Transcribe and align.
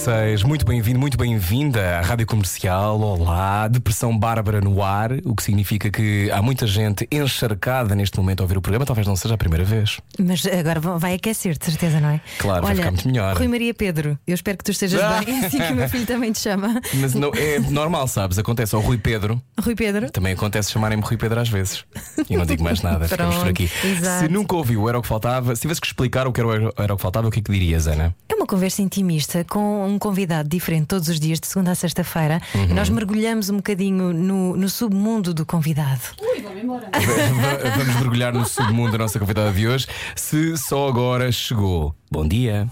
e 0.00 0.02
6, 0.02 0.42
muito 0.44 0.64
bem-vindo, 0.64 0.98
muito 0.98 1.18
bem-vinda 1.18 1.98
à 1.98 2.00
Rádio 2.00 2.26
Comercial. 2.26 2.98
Olá, 3.00 3.68
Depressão 3.68 4.16
Bárbara 4.18 4.58
no 4.60 4.82
ar, 4.82 5.12
o 5.24 5.34
que 5.36 5.42
significa 5.42 5.90
que 5.90 6.30
há 6.30 6.40
muita 6.40 6.66
gente 6.66 7.06
encharcada 7.12 7.94
neste 7.94 8.16
momento 8.18 8.40
a 8.40 8.44
ouvir 8.44 8.56
o 8.56 8.62
programa, 8.62 8.86
talvez 8.86 9.06
não 9.06 9.14
seja 9.14 9.34
a 9.34 9.38
primeira 9.38 9.62
vez. 9.64 10.00
Mas 10.18 10.46
agora 10.46 10.80
vai 10.80 11.14
aquecer, 11.14 11.56
de 11.58 11.64
certeza, 11.66 12.00
não 12.00 12.08
é? 12.08 12.20
Claro, 12.38 12.62
vai 12.62 12.70
Olha, 12.70 12.76
ficar 12.78 12.90
muito 12.92 13.08
melhor. 13.08 13.36
Rui 13.36 13.48
Maria 13.48 13.74
Pedro, 13.74 14.18
eu 14.26 14.34
espero 14.34 14.56
que 14.58 14.64
tu 14.64 14.70
estejas 14.70 15.00
Ah. 15.02 15.20
bem, 15.22 15.38
assim 15.44 15.58
que 15.58 15.72
o 15.72 15.76
meu 15.76 15.88
filho 15.88 16.06
também 16.06 16.32
te 16.32 16.38
chama. 16.40 16.80
Mas 16.94 17.14
não, 17.14 17.30
é 17.34 17.58
normal, 17.58 18.08
sabes? 18.08 18.38
Acontece 18.38 18.74
ao 18.74 18.80
Rui 18.80 18.96
Pedro, 18.96 19.40
Rui 19.60 19.74
Pedro? 19.74 20.10
também 20.10 20.32
acontece 20.32 20.72
chamarem-me 20.72 21.04
Rui 21.04 21.18
Pedro 21.18 21.40
às 21.40 21.48
vezes. 21.48 21.84
E 22.28 22.36
não 22.36 22.46
digo 22.46 22.64
mais 22.64 22.80
nada, 22.80 23.06
ficamos 23.06 23.36
por 23.36 23.48
aqui. 23.48 23.70
Exato. 23.84 24.24
Se 24.24 24.32
nunca 24.32 24.56
ouviu 24.56 24.82
o 24.82 24.88
Era 24.88 24.98
o 24.98 25.02
que 25.02 25.08
Faltava, 25.08 25.54
se 25.54 25.62
tivesse 25.62 25.80
que 25.80 25.86
explicar 25.86 26.26
o 26.26 26.32
que 26.32 26.40
era 26.40 26.48
o 26.48 26.72
Era 26.78 26.94
o 26.94 26.96
que 26.96 27.02
Faltava, 27.02 27.28
o 27.28 27.30
que 27.30 27.40
é 27.40 27.42
que 27.42 27.52
dirias, 27.52 27.86
Ana? 27.86 28.14
É 28.28 28.34
uma 28.34 28.46
conversa 28.46 28.80
intimista 28.80 29.44
com 29.44 29.89
um 29.90 29.98
convidado 29.98 30.48
diferente 30.48 30.86
todos 30.86 31.08
os 31.08 31.18
dias, 31.20 31.38
de 31.40 31.46
segunda 31.46 31.72
a 31.72 31.74
sexta-feira, 31.74 32.40
Uhum. 32.54 32.64
e 32.64 32.72
nós 32.74 32.88
mergulhamos 32.88 33.50
um 33.50 33.56
bocadinho 33.56 34.12
no, 34.12 34.56
no 34.56 34.68
submundo 34.68 35.32
do 35.34 35.44
convidado. 35.44 36.00
Va- 36.18 37.70
Vamos 37.78 37.94
mergulhar 37.96 38.32
no 38.32 38.46
submundo 38.46 38.92
da 38.92 38.98
nossa 38.98 39.18
convidada 39.18 39.52
de 39.52 39.66
hoje. 39.68 39.86
Se 40.16 40.56
só 40.56 40.88
agora 40.88 41.30
chegou, 41.32 41.94
bom 42.10 42.26
dia. 42.26 42.68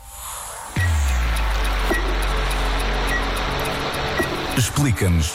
Explica-nos 4.56 5.34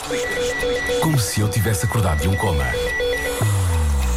como 1.02 1.18
se 1.18 1.40
eu 1.40 1.48
tivesse 1.48 1.86
acordado 1.86 2.20
de 2.20 2.28
um 2.28 2.36
coma. 2.36 2.64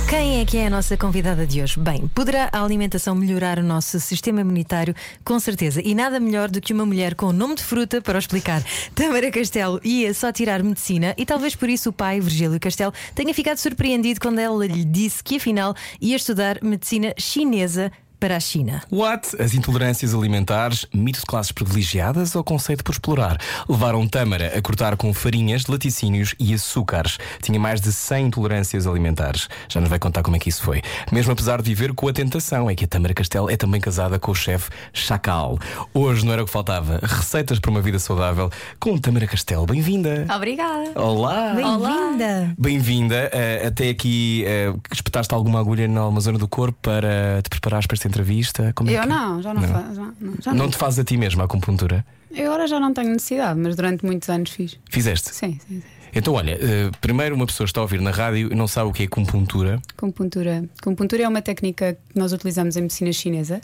Quem 0.10 0.40
é 0.40 0.46
que 0.46 0.58
é 0.58 0.68
a 0.68 0.70
nossa 0.70 0.96
convidada 0.96 1.46
de 1.46 1.62
hoje? 1.62 1.78
Bem, 1.78 2.08
poderá 2.08 2.50
a 2.54 2.64
alimentação 2.64 3.14
melhorar 3.14 3.60
o 3.60 3.64
nosso 3.64 4.00
sistema 4.00 4.40
imunitário? 4.40 4.96
Com 5.26 5.38
certeza. 5.38 5.82
E 5.84 5.94
nada 5.94 6.18
melhor 6.18 6.50
do 6.50 6.62
que 6.62 6.72
uma 6.72 6.86
mulher 6.86 7.14
com 7.14 7.34
nome 7.34 7.56
de 7.56 7.64
fruta 7.64 8.02
para 8.02 8.16
o 8.16 8.20
explicar. 8.20 8.64
Tamara 8.96 9.30
Castelo 9.30 9.82
ia 9.84 10.14
só 10.14 10.32
tirar 10.32 10.64
medicina 10.64 11.14
e 11.18 11.26
talvez 11.26 11.58
por 11.58 11.68
isso 11.68 11.90
o 11.90 11.94
pai, 11.94 12.22
Virgílio 12.22 12.58
Castelo, 12.58 12.94
tenha 13.14 13.34
ficado 13.34 13.58
surpreendido 13.58 14.22
quando 14.22 14.40
ela 14.40 14.66
lhe 14.66 14.86
disse 14.86 15.22
que 15.22 15.36
afinal 15.36 15.76
ia 16.00 16.16
estudar 16.16 16.60
medicina 16.64 17.14
chinesa 17.18 17.92
para 18.20 18.36
a 18.36 18.40
China. 18.40 18.82
What? 18.92 19.42
As 19.42 19.54
intolerâncias 19.54 20.14
alimentares, 20.14 20.86
mito 20.94 21.20
de 21.20 21.26
classes 21.26 21.52
privilegiadas 21.52 22.36
ou 22.36 22.44
conceito 22.44 22.84
por 22.84 22.92
explorar? 22.92 23.38
Levaram 23.68 24.08
Tâmara 24.08 24.58
a 24.58 24.62
cortar 24.62 24.96
com 24.98 25.14
farinhas, 25.14 25.68
laticínios 25.68 26.36
e 26.40 26.54
açúcares. 26.54 27.18
Tinha 27.42 27.60
mais 27.60 27.80
de 27.82 27.92
100 27.92 28.28
intolerâncias 28.28 28.88
alimentares. 28.88 29.48
Já 29.70 29.80
nos 29.80 29.90
vai 29.90 30.00
contar 30.00 30.24
como 30.24 30.36
é 30.36 30.40
que 30.40 30.50
isso 30.50 30.64
foi. 30.64 30.82
Mesmo 31.12 31.32
apesar 31.32 31.62
de 31.62 31.70
viver 31.70 31.94
com 31.94 32.08
a 32.08 32.14
tentação, 32.14 32.70
é 32.70 32.76
que 32.76 32.86
a 32.86 32.88
Tâmara 32.88 33.14
Castelo 33.14 33.50
é 33.50 33.58
também 33.58 33.80
casada 33.80 34.20
com 34.20 34.32
o 34.32 34.36
chefe 34.36 34.70
Chacal. 34.94 35.60
Hoje 35.94 36.26
não 36.26 36.34
era 36.34 36.42
o 36.42 36.46
que 36.46 36.52
faltava. 36.52 37.00
Receitas 37.04 37.60
para 37.60 37.72
uma 37.72 37.82
vida 37.82 38.00
saudável 38.00 38.50
com 38.80 38.98
Tâmara 38.98 39.28
Castelo. 39.28 39.66
Bem-vinda. 39.66 40.26
Obrigada. 40.36 40.92
Olá. 40.96 41.54
Bem-vinda! 41.54 42.56
Bem-vinda. 42.58 43.30
Eh, 43.32 43.68
até 43.68 43.90
aqui, 43.90 44.44
eh, 44.46 44.74
espetaste 44.92 45.34
alguma 45.34 45.60
agulha 45.60 45.88
na 45.88 46.02
alguma 46.02 46.22
zona 46.22 46.38
do 46.38 46.48
corpo 46.48 46.78
para 46.82 47.42
te 47.44 47.50
preparares 47.50 47.86
para 47.86 47.98
entrevista? 48.08 48.72
Como 48.76 48.90
é 48.90 48.98
Eu 48.98 49.02
que- 49.04 49.08
não, 49.08 49.42
já 49.42 49.54
não, 49.54 49.62
Não. 49.62 49.68
faço. 49.70 49.96
Já, 49.96 50.02
não, 50.20 50.34
já 50.42 50.52
Não 50.54 50.58
não. 50.66 50.70
te 50.72 50.78
fazes 50.78 51.00
a 51.00 51.04
ti 51.04 51.16
mesma 51.18 51.44
a 51.44 51.46
acupuntura? 51.46 52.06
Eu 52.32 52.48
agora 52.48 52.68
já 52.68 52.80
não 52.80 52.94
tenho 52.94 53.10
necessidade, 53.12 53.60
mas 53.60 53.76
durante 53.76 54.06
muitos 54.06 54.28
anos 54.30 54.50
fiz. 54.50 54.78
Fizeste? 54.90 55.34
Sim, 55.34 55.60
sim, 55.68 55.76
sim. 55.82 55.84
Então, 56.16 56.34
olha, 56.34 56.52
eh, 56.60 56.90
primeiro 57.00 57.36
uma 57.36 57.46
pessoa 57.46 57.66
está 57.66 57.80
a 57.80 57.84
ouvir 57.84 58.02
na 58.02 58.10
rádio 58.12 58.52
e 58.52 58.56
não 58.56 58.68
sabe 58.68 58.90
o 58.90 58.94
que 58.94 59.04
é 59.04 59.06
acupuntura. 59.06 59.80
Acupuntura. 59.96 60.64
Acupuntura 60.82 61.24
é 61.24 61.28
uma 61.28 61.42
técnica 61.42 61.98
que 62.10 62.18
nós 62.20 62.32
utilizamos 62.34 62.76
em 62.76 62.82
medicina 62.82 63.12
chinesa. 63.12 63.62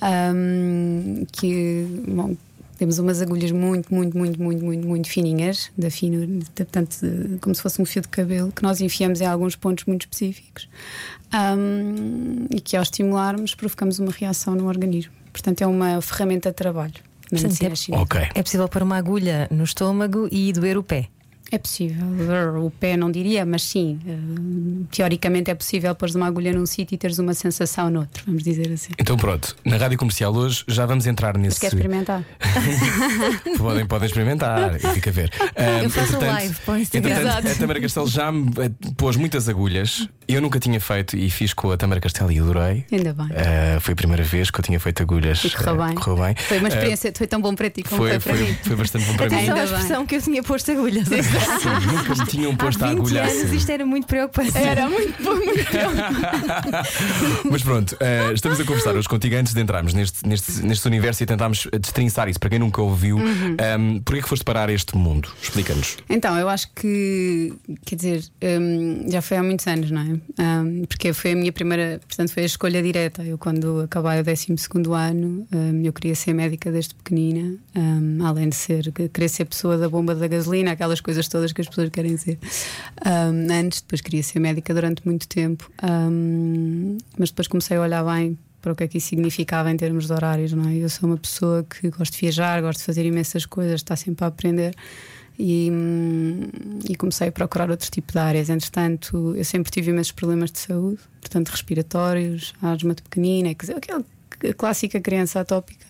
Ahm, 0.00 1.24
que, 1.32 1.86
bom, 2.08 2.36
temos 2.78 2.98
umas 2.98 3.22
agulhas 3.22 3.50
muito, 3.52 3.92
muito, 3.94 4.16
muito, 4.16 4.40
muito, 4.42 4.64
muito, 4.64 4.86
muito 4.86 5.08
fininhas, 5.08 5.70
da 5.76 5.90
fino, 5.90 6.40
portanto, 6.54 6.96
como 7.40 7.54
se 7.54 7.62
fosse 7.62 7.80
um 7.80 7.84
fio 7.84 8.02
de 8.02 8.08
cabelo, 8.08 8.52
que 8.52 8.62
nós 8.62 8.80
enfiamos 8.80 9.20
em 9.20 9.26
alguns 9.26 9.56
pontos 9.56 9.84
muito 9.86 10.02
específicos. 10.02 10.68
Ahm, 11.32 12.46
e 12.50 12.60
que 12.60 12.76
ao 12.76 12.82
estimularmos 12.82 13.54
provocamos 13.54 13.98
uma 13.98 14.12
reação 14.12 14.54
no 14.54 14.66
organismo. 14.68 15.12
Portanto, 15.32 15.62
é 15.62 15.66
uma 15.66 16.00
ferramenta 16.02 16.50
de 16.50 16.56
trabalho 16.56 16.92
na 16.92 17.38
Portanto, 17.38 17.42
medicina 17.44 17.72
é- 17.72 17.76
chinesa. 17.76 18.02
Ok. 18.02 18.20
É 18.34 18.42
possível 18.42 18.68
pôr 18.68 18.82
uma 18.82 18.96
agulha 18.96 19.48
no 19.50 19.64
estômago 19.64 20.28
e 20.30 20.52
doer 20.52 20.76
o 20.76 20.82
pé. 20.82 21.08
É 21.52 21.58
possível. 21.58 22.06
O 22.64 22.70
pé 22.70 22.96
não 22.96 23.10
diria, 23.12 23.44
mas 23.44 23.62
sim. 23.62 24.00
eh, 24.06 24.86
Teoricamente 24.90 25.50
é 25.50 25.54
possível 25.54 25.94
pôres 25.94 26.14
uma 26.14 26.26
agulha 26.26 26.50
num 26.52 26.64
sítio 26.64 26.94
e 26.94 26.98
teres 26.98 27.18
uma 27.18 27.34
sensação 27.34 27.90
noutro, 27.90 28.22
vamos 28.26 28.42
dizer 28.42 28.72
assim. 28.72 28.90
Então, 28.98 29.18
pronto, 29.18 29.54
na 29.64 29.76
rádio 29.76 29.98
comercial 29.98 30.34
hoje 30.34 30.64
já 30.66 30.86
vamos 30.86 31.06
entrar 31.06 31.36
nesse. 31.36 31.56
Se 31.56 31.60
quer 31.60 31.66
experimentar? 31.68 32.24
podem, 33.58 33.86
podem 33.86 34.06
experimentar 34.06 34.76
e 34.82 34.94
fica 34.94 35.10
a 35.10 35.12
ver. 35.12 35.30
Ah, 35.54 35.82
Eu 35.82 35.90
faço 35.90 36.16
entretanto- 36.16 36.32
live 36.68 36.88
entretanto, 36.94 37.48
A 37.48 37.54
Tamara 37.54 37.80
Castelo 37.80 38.06
já 38.08 38.32
me 38.32 38.50
eh, 38.58 38.70
pôs 38.96 39.16
muitas 39.16 39.48
agulhas. 39.48 40.08
Eu 40.26 40.40
nunca 40.40 40.58
tinha 40.58 40.80
feito 40.80 41.16
e 41.16 41.28
fiz 41.28 41.52
com 41.52 41.70
a 41.70 41.76
Tamara 41.76 42.00
Castelo 42.00 42.32
e 42.32 42.38
adorei. 42.38 42.86
Ainda 42.90 43.12
bem. 43.12 43.28
Ah, 43.36 43.78
foi 43.80 43.92
a 43.92 43.96
primeira 43.96 44.22
vez 44.22 44.50
que 44.50 44.58
eu 44.58 44.62
tinha 44.64 44.80
feito 44.80 45.02
agulhas. 45.02 45.44
E 45.44 45.50
correu 45.50 45.76
bem. 45.84 45.94
correu 45.94 46.16
bem. 46.24 46.34
Foi 46.36 46.58
uma 46.58 46.68
experiência, 46.68 47.12
foi 47.14 47.26
tão 47.26 47.40
bom 47.42 47.54
para 47.54 47.68
ti 47.68 47.82
como 47.82 47.96
foi, 48.00 48.18
foi, 48.18 48.18
para 48.20 48.34
foi, 48.36 48.46
mim. 48.52 48.56
foi 48.62 48.76
bastante 48.76 49.04
bom 49.04 49.14
para 49.16 49.28
mim. 49.28 49.34
Atenção 49.36 49.54
à 49.54 49.58
Ainda 49.58 49.66
bem. 49.70 49.80
expressão 49.80 50.06
que 50.06 50.16
eu 50.16 50.22
tinha 50.22 50.42
posto 50.42 50.70
agulhas. 50.72 51.08
Sim, 51.60 51.86
nunca 51.92 52.14
me 52.14 52.26
tinham 52.26 52.52
Há 52.52 52.56
posto 52.56 52.84
a 52.84 52.88
20 52.88 52.98
agulha 52.98 53.22
anos 53.22 53.42
assim. 53.42 53.56
isto 53.56 53.70
era 53.72 53.86
muito 53.86 54.06
preocupante. 54.06 54.56
Era 54.56 54.88
muito 54.88 55.22
bom, 55.22 55.34
muito 55.34 55.72
bom. 55.72 57.48
Mas 57.50 57.62
pronto, 57.62 57.96
eh, 58.00 58.32
estamos 58.34 58.60
a 58.60 58.64
conversar 58.64 58.94
hoje 58.96 59.08
contigo 59.08 59.36
antes 59.36 59.54
de 59.54 59.60
entrarmos 59.60 59.94
neste, 59.94 60.26
neste, 60.26 60.62
neste 60.62 60.86
universo 60.86 61.22
e 61.22 61.26
tentarmos 61.26 61.66
destrinçar 61.80 62.28
isso 62.28 62.38
para 62.40 62.50
quem 62.50 62.58
nunca 62.58 62.80
ouviu. 62.82 63.16
Uhum. 63.16 63.56
Um, 63.78 64.00
Porquê 64.00 64.20
é 64.20 64.22
que 64.22 64.28
foste 64.28 64.44
parar 64.44 64.68
a 64.68 64.72
este 64.72 64.96
mundo? 64.96 65.28
Explica-nos. 65.42 65.96
Então, 66.08 66.36
eu 66.38 66.48
acho 66.48 66.68
que, 66.74 67.52
quer 67.84 67.96
dizer, 67.96 68.24
hum, 68.42 69.06
já 69.08 69.22
foi 69.22 69.36
há 69.36 69.42
muitos 69.42 69.66
anos, 69.66 69.90
não 69.90 70.00
é? 70.00 70.42
Hum, 70.42 70.84
porque 70.88 71.12
foi 71.12 71.32
a 71.32 71.36
minha 71.36 71.52
primeira, 71.52 72.00
portanto, 72.06 72.32
foi 72.32 72.42
a 72.42 72.46
escolha 72.46 72.82
direta. 72.82 73.22
Eu, 73.22 73.38
quando 73.38 73.80
acabei 73.80 74.20
o 74.20 74.24
12 74.24 74.46
ano, 74.92 75.46
eu 75.84 75.92
queria 75.92 76.14
ser 76.14 76.32
médica 76.32 76.70
desde 76.70 76.94
pequenina, 76.94 77.56
além 78.24 78.48
de 78.48 78.56
ser, 78.56 78.92
querer 79.12 79.28
ser 79.28 79.44
pessoa 79.44 79.76
da 79.78 79.88
bomba 79.88 80.14
da 80.14 80.26
gasolina, 80.26 80.72
aquelas 80.72 81.00
coisas 81.00 81.28
todas 81.32 81.52
que 81.52 81.60
as 81.60 81.68
pessoas 81.68 81.88
querem 81.90 82.16
ser. 82.16 82.38
Hum, 83.04 83.46
antes, 83.50 83.80
depois 83.80 84.00
queria 84.00 84.22
ser 84.22 84.38
médica 84.38 84.72
durante 84.72 85.04
muito 85.04 85.26
tempo, 85.26 85.70
hum, 85.82 86.98
mas 87.18 87.30
depois 87.30 87.48
comecei 87.48 87.76
a 87.76 87.80
olhar 87.80 88.04
bem 88.04 88.38
para 88.60 88.72
o 88.72 88.76
que 88.76 88.84
é 88.84 88.88
que 88.88 88.98
isso 88.98 89.08
significava 89.08 89.70
em 89.70 89.76
termos 89.76 90.06
de 90.06 90.12
horários, 90.12 90.52
não 90.52 90.68
é? 90.68 90.76
Eu 90.76 90.88
sou 90.88 91.08
uma 91.08 91.16
pessoa 91.16 91.64
que 91.64 91.90
gosto 91.90 92.12
de 92.12 92.20
viajar, 92.20 92.62
gosto 92.62 92.78
de 92.78 92.84
fazer 92.84 93.04
imensas 93.04 93.44
coisas, 93.44 93.80
está 93.80 93.96
sempre 93.96 94.24
a 94.24 94.28
aprender. 94.28 94.74
E, 95.38 95.70
hum, 95.72 96.42
e 96.88 96.94
comecei 96.94 97.28
a 97.28 97.32
procurar 97.32 97.70
outro 97.70 97.90
tipo 97.90 98.12
de 98.12 98.18
áreas. 98.18 98.48
Entretanto, 98.50 99.34
eu 99.34 99.44
sempre 99.44 99.72
tive 99.72 99.90
imensos 99.90 100.12
problemas 100.12 100.52
de 100.52 100.58
saúde, 100.60 101.00
portanto, 101.20 101.48
respiratórios, 101.48 102.54
asma 102.62 102.94
de 102.94 103.02
pequenina, 103.02 103.54
quer 103.54 103.66
dizer, 103.66 103.76
aquela 103.76 104.04
clássica 104.56 105.00
criança 105.00 105.40
atópica. 105.40 105.86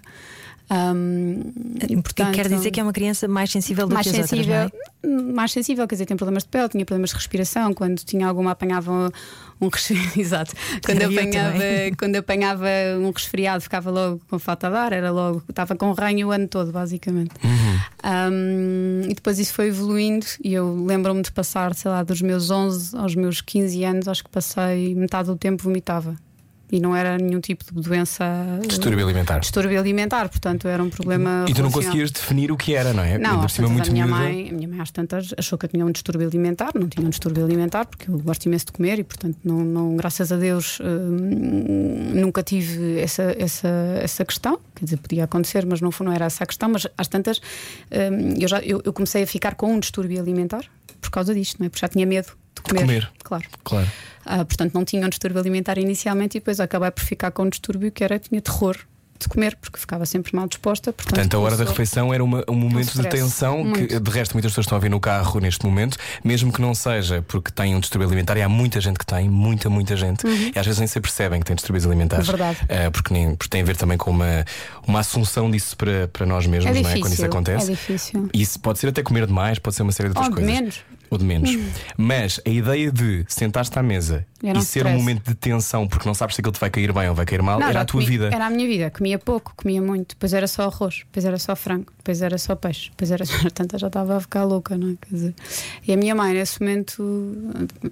Hum, 0.70 1.53
e, 1.88 2.00
Porque 2.00 2.24
quer 2.24 2.48
dizer 2.48 2.70
que 2.70 2.80
é 2.80 2.82
uma 2.82 2.92
criança 2.92 3.28
mais 3.28 3.50
sensível 3.50 3.86
do 3.86 3.94
mais 3.94 4.10
que 4.10 4.19
as 4.19 4.28
sensível, 4.28 4.62
outras, 4.62 4.80
é? 4.88 4.91
Mais 5.05 5.53
sensível, 5.53 5.87
quer 5.89 5.97
dizer, 5.97 6.07
tem 6.07 6.17
problemas 6.17 6.45
de 6.45 6.49
pele, 6.49 6.69
tinha 6.69 6.85
problemas 6.85 7.11
de 7.11 7.17
respiração, 7.17 7.75
quando 7.75 7.99
tinha 8.01 8.27
alguma 8.27 8.53
apanhava 8.53 9.13
um 9.61 9.69
resfriado, 9.69 10.13
exato. 10.19 10.55
Quando 10.85 11.03
apanhava, 11.03 11.59
quando 11.99 12.17
apanhava 12.17 12.66
um 13.01 13.10
resfriado, 13.10 13.63
ficava 13.63 13.91
logo 13.91 14.21
com 14.28 14.39
falta 14.39 14.71
de 14.71 14.77
ar, 14.77 14.93
era 14.93 15.10
logo, 15.10 15.43
estava 15.49 15.75
com 15.75 15.93
ranho 15.93 16.28
o 16.28 16.31
ano 16.31 16.47
todo, 16.47 16.72
basicamente. 16.72 17.33
Um, 18.04 19.03
e 19.09 19.15
depois 19.15 19.39
isso 19.39 19.53
foi 19.53 19.69
evoluindo 19.69 20.27
e 20.43 20.54
eu 20.54 20.84
lembro-me 20.84 21.22
de 21.22 21.33
passar, 21.33 21.75
sei 21.75 21.91
lá, 21.91 22.03
dos 22.03 22.22
meus 22.22 22.51
11 22.51 22.97
aos 22.97 23.15
meus 23.15 23.41
15 23.41 23.84
anos, 23.84 24.09
acho 24.09 24.25
que 24.25 24.31
passei 24.31 24.95
metade 24.95 25.28
do 25.28 25.37
tempo 25.37 25.63
vomitava. 25.63 26.16
E 26.72 26.80
não 26.80 26.97
era 26.97 27.19
nenhum 27.19 27.39
tipo 27.39 27.66
de 27.66 27.83
doença. 27.83 28.24
Distúrbio 28.66 29.04
alimentar. 29.04 29.41
Distúrbio 29.41 29.78
alimentar, 29.78 30.30
portanto 30.30 30.66
era 30.66 30.83
um 30.83 30.89
problema. 30.89 31.45
E 31.47 31.53
tu 31.53 31.63
não 31.63 31.71
conseguias 31.71 32.10
definir 32.10 32.51
o 32.51 32.57
que 32.57 32.74
era, 32.74 32.95
não 32.95 33.04
é? 33.04 33.19
não, 33.19 33.42
às 33.42 33.53
tantas, 33.53 33.71
muito 33.71 33.91
a 33.91 33.92
minha 33.92 34.07
miúda. 34.07 34.22
mãe, 34.22 34.48
a 34.48 34.53
minha 34.54 34.69
mãe 34.69 34.80
às 34.80 34.91
tantas 34.91 35.34
achou 35.36 35.59
que 35.59 35.66
eu 35.66 35.69
tinha 35.69 35.84
um 35.84 35.91
distúrbio 35.91 36.27
alimentar, 36.27 36.71
não 36.74 36.89
tinha 36.89 37.07
um 37.07 37.10
distúrbio 37.10 37.45
alimentar, 37.45 37.84
porque 37.84 38.10
eu 38.10 38.19
gosto 38.21 38.47
imenso 38.47 38.65
de 38.65 38.72
comer 38.72 38.98
e, 38.98 39.04
portanto, 39.04 39.36
não, 39.45 39.59
não 39.59 39.97
graças 39.97 40.33
a 40.33 40.36
Deus, 40.36 40.78
hum, 40.80 42.13
nunca 42.15 42.42
tive 42.42 43.01
essa, 43.01 43.36
essa, 43.39 43.69
essa 44.01 44.24
questão. 44.24 44.59
Quer 44.74 44.86
dizer, 44.86 44.97
podia 44.97 45.24
acontecer, 45.24 45.66
mas 45.66 45.83
não, 45.83 45.92
foi, 45.92 46.07
não 46.07 46.13
era 46.15 46.24
essa 46.24 46.42
a 46.42 46.47
questão. 46.47 46.71
Mas 46.71 46.86
às 46.97 47.07
tantas, 47.07 47.39
hum, 47.91 48.34
eu, 48.41 48.48
já, 48.48 48.60
eu, 48.60 48.80
eu 48.83 48.95
comecei 48.95 49.24
a 49.24 49.27
ficar 49.27 49.57
com 49.57 49.74
um 49.74 49.78
distúrbio 49.78 50.19
alimentar 50.19 50.65
por 51.03 51.10
causa 51.10 51.34
disto, 51.34 51.59
não 51.59 51.66
é? 51.66 51.69
Porque 51.69 51.84
já 51.84 51.89
tinha 51.89 52.07
medo 52.07 52.33
de 52.64 52.74
comer. 52.74 52.82
comer. 52.86 53.10
Claro. 53.22 53.44
Claro. 53.64 53.88
Ah, 54.24 54.44
portanto, 54.44 54.72
não 54.74 54.84
tinha 54.84 55.04
um 55.04 55.09
distúrbio 55.09 55.41
alimentar 55.41 55.78
inicialmente 55.78 56.36
e 56.36 56.41
depois 56.41 56.60
acabei 56.60 56.91
por 56.91 57.03
ficar 57.04 57.30
com 57.30 57.42
um 57.44 57.48
distúrbio 57.48 57.91
que 57.91 58.04
era 58.04 58.18
tinha 58.18 58.41
terror 58.41 58.76
de 59.18 59.28
comer, 59.28 59.56
porque 59.60 59.78
ficava 59.78 60.04
sempre 60.04 60.34
mal 60.34 60.48
disposta. 60.48 60.92
Portanto, 60.92 61.14
Portanto, 61.14 61.36
a 61.36 61.38
hora 61.41 61.56
da 61.56 61.64
refeição 61.64 62.12
era 62.12 62.24
uma- 62.24 62.42
um 62.48 62.56
momento 62.56 63.00
de 63.00 63.09
tensão 63.09 63.62
que, 63.72 63.78
Muito. 63.78 64.00
de 64.00 64.10
resto, 64.10 64.32
muitas 64.32 64.50
pessoas 64.50 64.64
estão 64.66 64.76
a 64.76 64.80
ver 64.80 64.88
no 64.88 64.98
carro 64.98 65.38
neste 65.38 65.64
momento, 65.64 65.97
mesmo 66.24 66.53
que 66.53 66.60
não 66.60 66.74
seja 66.74 67.22
porque 67.28 67.53
têm 67.53 67.76
um 67.76 67.78
distúrbio 67.78 68.09
alimentar, 68.09 68.36
e 68.36 68.42
há 68.42 68.48
muita 68.48 68.80
gente 68.80 68.98
que 68.98 69.06
tem, 69.06 69.28
muita, 69.28 69.70
muita 69.70 69.97
gente, 69.97 70.26
e 70.26 70.59
às 70.59 70.66
vezes 70.66 70.80
nem 70.80 70.88
se 70.88 71.00
percebem 71.00 71.38
que 71.38 71.47
têm 71.47 71.54
distúrbios 71.54 71.86
alimentares. 71.86 72.26
Uhum. 72.26 72.36
Verdade. 72.36 72.59
Ah, 72.68 72.91
porque, 72.91 73.14
nem, 73.14 73.36
porque 73.36 73.48
tem 73.48 73.62
a 73.62 73.64
ver 73.64 73.76
também 73.76 73.97
com 73.97 74.10
uma, 74.10 74.44
uma 74.88 74.98
assunção 74.98 75.48
disso 75.48 75.76
para, 75.76 76.09
para 76.09 76.26
nós 76.26 76.44
mesmos, 76.44 76.66
É 76.66 76.70
não 76.72 76.80
é? 76.80 76.82
difícil. 76.82 77.00
Quando 77.03 77.12
isso 77.12 77.24
acontece. 77.24 77.66
É 77.66 77.74
difícil. 77.76 78.28
Isso 78.34 78.59
pode 78.59 78.80
ser 78.80 78.88
até 78.88 79.04
comer 79.04 79.26
demais, 79.28 79.60
pode 79.60 79.76
ser 79.76 79.84
uma 79.84 79.92
série 79.92 80.09
de 80.09 80.18
outras 80.18 80.26
Ou 80.30 80.34
coisas. 80.34 80.53
menos. 80.53 80.80
Ou 81.12 81.18
de 81.18 81.24
menos. 81.24 81.50
Uhum. 81.54 81.68
Mas 81.98 82.41
a 82.44 82.48
ideia 82.48 82.91
de 82.91 83.24
sentar-te 83.28 83.78
à 83.78 83.82
mesa 83.82 84.26
Era 84.42 84.59
um 84.59 84.62
e 84.62 84.64
ser 84.64 84.80
um 84.86 84.88
stress. 84.88 84.98
momento 84.98 85.28
de 85.28 85.34
tensão 85.34 85.86
porque 85.86 86.09
não 86.09 86.14
sabes 86.14 86.34
se 86.34 86.41
aquilo 86.41 86.53
te 86.54 86.59
vai 86.59 86.70
cair 86.70 86.91
bem 86.92 87.09
ou 87.09 87.14
vai 87.14 87.26
cair 87.26 87.42
mal, 87.42 87.59
Não, 87.60 87.66
era 87.66 87.74
já 87.74 87.80
a 87.82 87.84
tua 87.84 88.00
comi- 88.00 88.10
vida. 88.10 88.30
Era 88.32 88.47
a 88.47 88.50
minha 88.50 88.66
vida. 88.66 88.91
Comia 88.91 89.18
pouco, 89.18 89.53
comia 89.54 89.82
muito. 89.82 90.14
Depois 90.14 90.32
era 90.32 90.47
só 90.48 90.62
arroz, 90.64 91.00
depois 91.04 91.24
era 91.26 91.38
só 91.38 91.54
frango, 91.54 91.92
depois 91.98 92.22
era 92.22 92.38
só 92.38 92.54
peixe, 92.56 92.88
depois 92.91 93.10
era 93.10 93.24
só. 93.26 93.38
Portanto, 93.42 93.74
eu 93.74 93.78
já 93.78 93.86
estava 93.88 94.16
a 94.16 94.20
ficar 94.20 94.44
louca, 94.44 94.76
não 94.76 94.88
é? 94.91 94.94
Quer 95.06 95.14
dizer, 95.14 95.34
e 95.86 95.92
a 95.92 95.97
minha 95.98 96.14
mãe, 96.14 96.32
nesse 96.32 96.59
momento, 96.60 97.03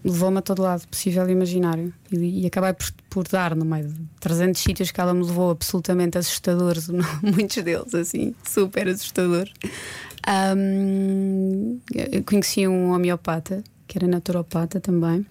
levou-me 0.03 0.39
a 0.39 0.43
todo 0.43 0.63
lado 0.63 0.89
possível 0.89 1.29
e 1.29 1.33
imaginário. 1.33 1.93
E, 2.11 2.43
e 2.43 2.47
acabei 2.47 2.73
por, 2.73 2.91
por 3.11 3.29
dar, 3.29 3.55
no 3.55 3.65
meio 3.65 3.87
de 3.89 4.01
300 4.21 4.61
sítios 4.61 4.91
que 4.91 5.01
ela 5.01 5.13
me 5.15 5.23
levou, 5.25 5.51
absolutamente 5.51 6.17
assustadores, 6.19 6.89
muitos 7.23 7.63
deles, 7.63 7.95
assim, 7.95 8.35
super 8.49 8.89
assustadores. 8.89 9.53
Eu 12.13 12.25
conheci 12.25 12.67
um 12.67 12.93
homeopata, 12.93 13.63
que 13.87 13.99
era 13.99 14.07
naturopata 14.07 14.81
também 14.81 15.27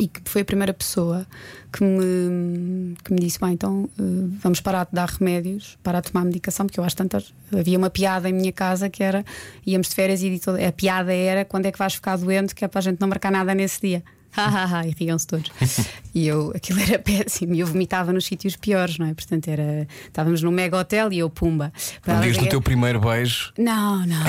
e 0.00 0.08
que 0.08 0.22
foi 0.24 0.40
a 0.40 0.44
primeira 0.44 0.72
pessoa 0.72 1.26
que 1.70 1.84
me, 1.84 2.96
que 3.04 3.12
me 3.12 3.20
disse: 3.20 3.38
Bem, 3.38 3.52
então 3.52 3.88
eh, 3.98 4.02
vamos 4.42 4.60
parar 4.60 4.84
de 4.84 4.92
dar 4.92 5.06
remédios, 5.06 5.78
parar 5.82 6.00
de 6.00 6.10
tomar 6.10 6.24
medicação, 6.24 6.66
porque 6.66 6.80
eu 6.80 6.84
acho 6.84 6.96
tantas. 6.96 7.34
Havia 7.52 7.76
uma 7.76 7.90
piada 7.90 8.28
em 8.28 8.32
minha 8.32 8.52
casa 8.52 8.88
que 8.88 9.02
era: 9.02 9.22
íamos 9.66 9.88
de 9.88 9.94
férias 9.94 10.22
e 10.22 10.40
a 10.66 10.72
piada 10.72 11.12
era 11.12 11.44
quando 11.44 11.66
é 11.66 11.72
que 11.72 11.78
vais 11.78 11.94
ficar 11.94 12.16
doente, 12.16 12.54
que 12.54 12.64
é 12.64 12.68
para 12.68 12.78
a 12.78 12.82
gente 12.82 12.98
não 12.98 13.08
marcar 13.08 13.30
nada 13.30 13.54
nesse 13.54 13.80
dia. 13.80 14.02
Ha, 14.36 14.44
ha, 14.44 14.78
ha, 14.80 14.86
e 14.86 14.90
riam-se 14.98 15.26
todos. 15.26 15.50
e 16.14 16.26
eu, 16.26 16.52
aquilo 16.54 16.80
era 16.80 16.98
péssimo, 16.98 17.54
e 17.54 17.60
eu 17.60 17.66
vomitava 17.66 18.12
nos 18.12 18.24
sítios 18.26 18.56
piores, 18.56 18.98
não 18.98 19.06
é? 19.06 19.14
Portanto, 19.14 19.48
era. 19.48 19.86
Estávamos 20.06 20.42
num 20.42 20.50
mega 20.50 20.76
hotel 20.78 21.12
e 21.12 21.18
eu, 21.18 21.28
pumba. 21.28 21.72
Não 22.06 22.20
digas 22.20 22.38
Para- 22.38 22.48
teu 22.48 22.60
primeiro 22.62 23.00
beijo. 23.00 23.52
não, 23.58 24.06
não. 24.06 24.20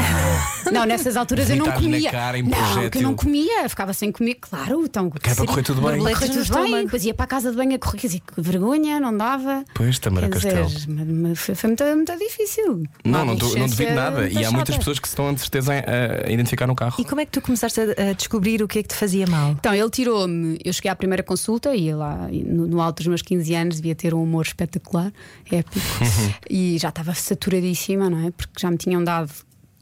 Não, 0.71 0.85
nessas 0.85 1.15
alturas 1.17 1.49
eu 1.49 1.55
não 1.57 1.65
Vomitar-lhe 1.65 1.87
na 1.89 1.97
comia. 1.97 2.11
cara 2.11 2.37
em 2.39 2.43
não, 2.43 2.89
que 2.89 2.97
eu 2.97 3.01
não 3.01 3.13
comia, 3.15 3.67
ficava 3.69 3.93
sem 3.93 4.11
comer, 4.11 4.35
claro. 4.35 4.83
Então, 4.85 5.09
Que 5.09 5.27
era 5.29 5.35
para 5.35 5.45
correr 5.45 5.63
tudo 5.63 5.81
bem. 5.81 5.99
Correr 5.99 6.29
tudo 6.29 6.53
bem, 6.63 6.85
depois 6.85 7.05
ia 7.05 7.13
para 7.13 7.25
a 7.25 7.27
casa 7.27 7.51
de 7.51 7.57
banho 7.57 7.75
a 7.75 7.79
correr, 7.79 7.97
quer 7.99 8.07
dizer, 8.07 8.19
que 8.21 8.41
vergonha, 8.41 8.99
não 8.99 9.15
dava. 9.15 9.63
Pois, 9.73 9.99
Tamara 9.99 10.29
Castelo. 10.29 10.69
mas- 10.87 11.07
mas 11.07 11.39
foi, 11.39 11.55
foi 11.55 11.67
muito, 11.69 11.83
muito 11.83 12.17
difícil. 12.17 12.83
Não, 13.03 13.25
não, 13.25 13.35
não 13.35 13.67
devido 13.67 13.93
nada. 13.93 14.27
E 14.29 14.43
há 14.45 14.51
muitas 14.51 14.77
pessoas 14.77 14.99
que 14.99 15.07
se 15.07 15.11
estão 15.13 15.33
de 15.33 15.41
certeza 15.41 15.73
a, 15.73 16.29
identificar 16.31 16.65
no 16.67 16.75
carro. 16.75 16.95
E 16.99 17.05
como 17.05 17.21
é 17.21 17.25
que 17.25 17.31
tu 17.31 17.41
começaste 17.41 17.79
a, 17.79 18.09
a 18.09 18.13
descobrir 18.13 18.63
o 18.63 18.67
que 18.67 18.79
é 18.79 18.83
que 18.83 18.89
te 18.89 18.95
fazia 18.95 19.27
mal? 19.27 19.51
Então, 19.51 19.73
ele 19.73 19.89
tirou-me. 19.91 20.57
Eu 20.63 20.73
cheguei 20.73 20.89
à 20.89 20.95
primeira 20.95 21.21
consulta 21.21 21.75
e 21.75 21.93
lá, 21.93 22.27
no, 22.31 22.65
no 22.65 22.81
alto 22.81 22.97
dos 22.97 23.07
meus 23.07 23.21
15 23.21 23.53
anos, 23.53 23.75
devia 23.75 23.93
ter 23.93 24.13
um 24.13 24.23
humor 24.23 24.45
espetacular, 24.45 25.11
épico. 25.51 25.85
e 26.49 26.77
já 26.79 26.89
estava 26.89 27.13
saturadíssima, 27.13 28.09
não 28.09 28.25
é? 28.25 28.31
Porque 28.31 28.53
já 28.59 28.71
me 28.71 28.77
tinham 28.77 29.03
dado 29.03 29.31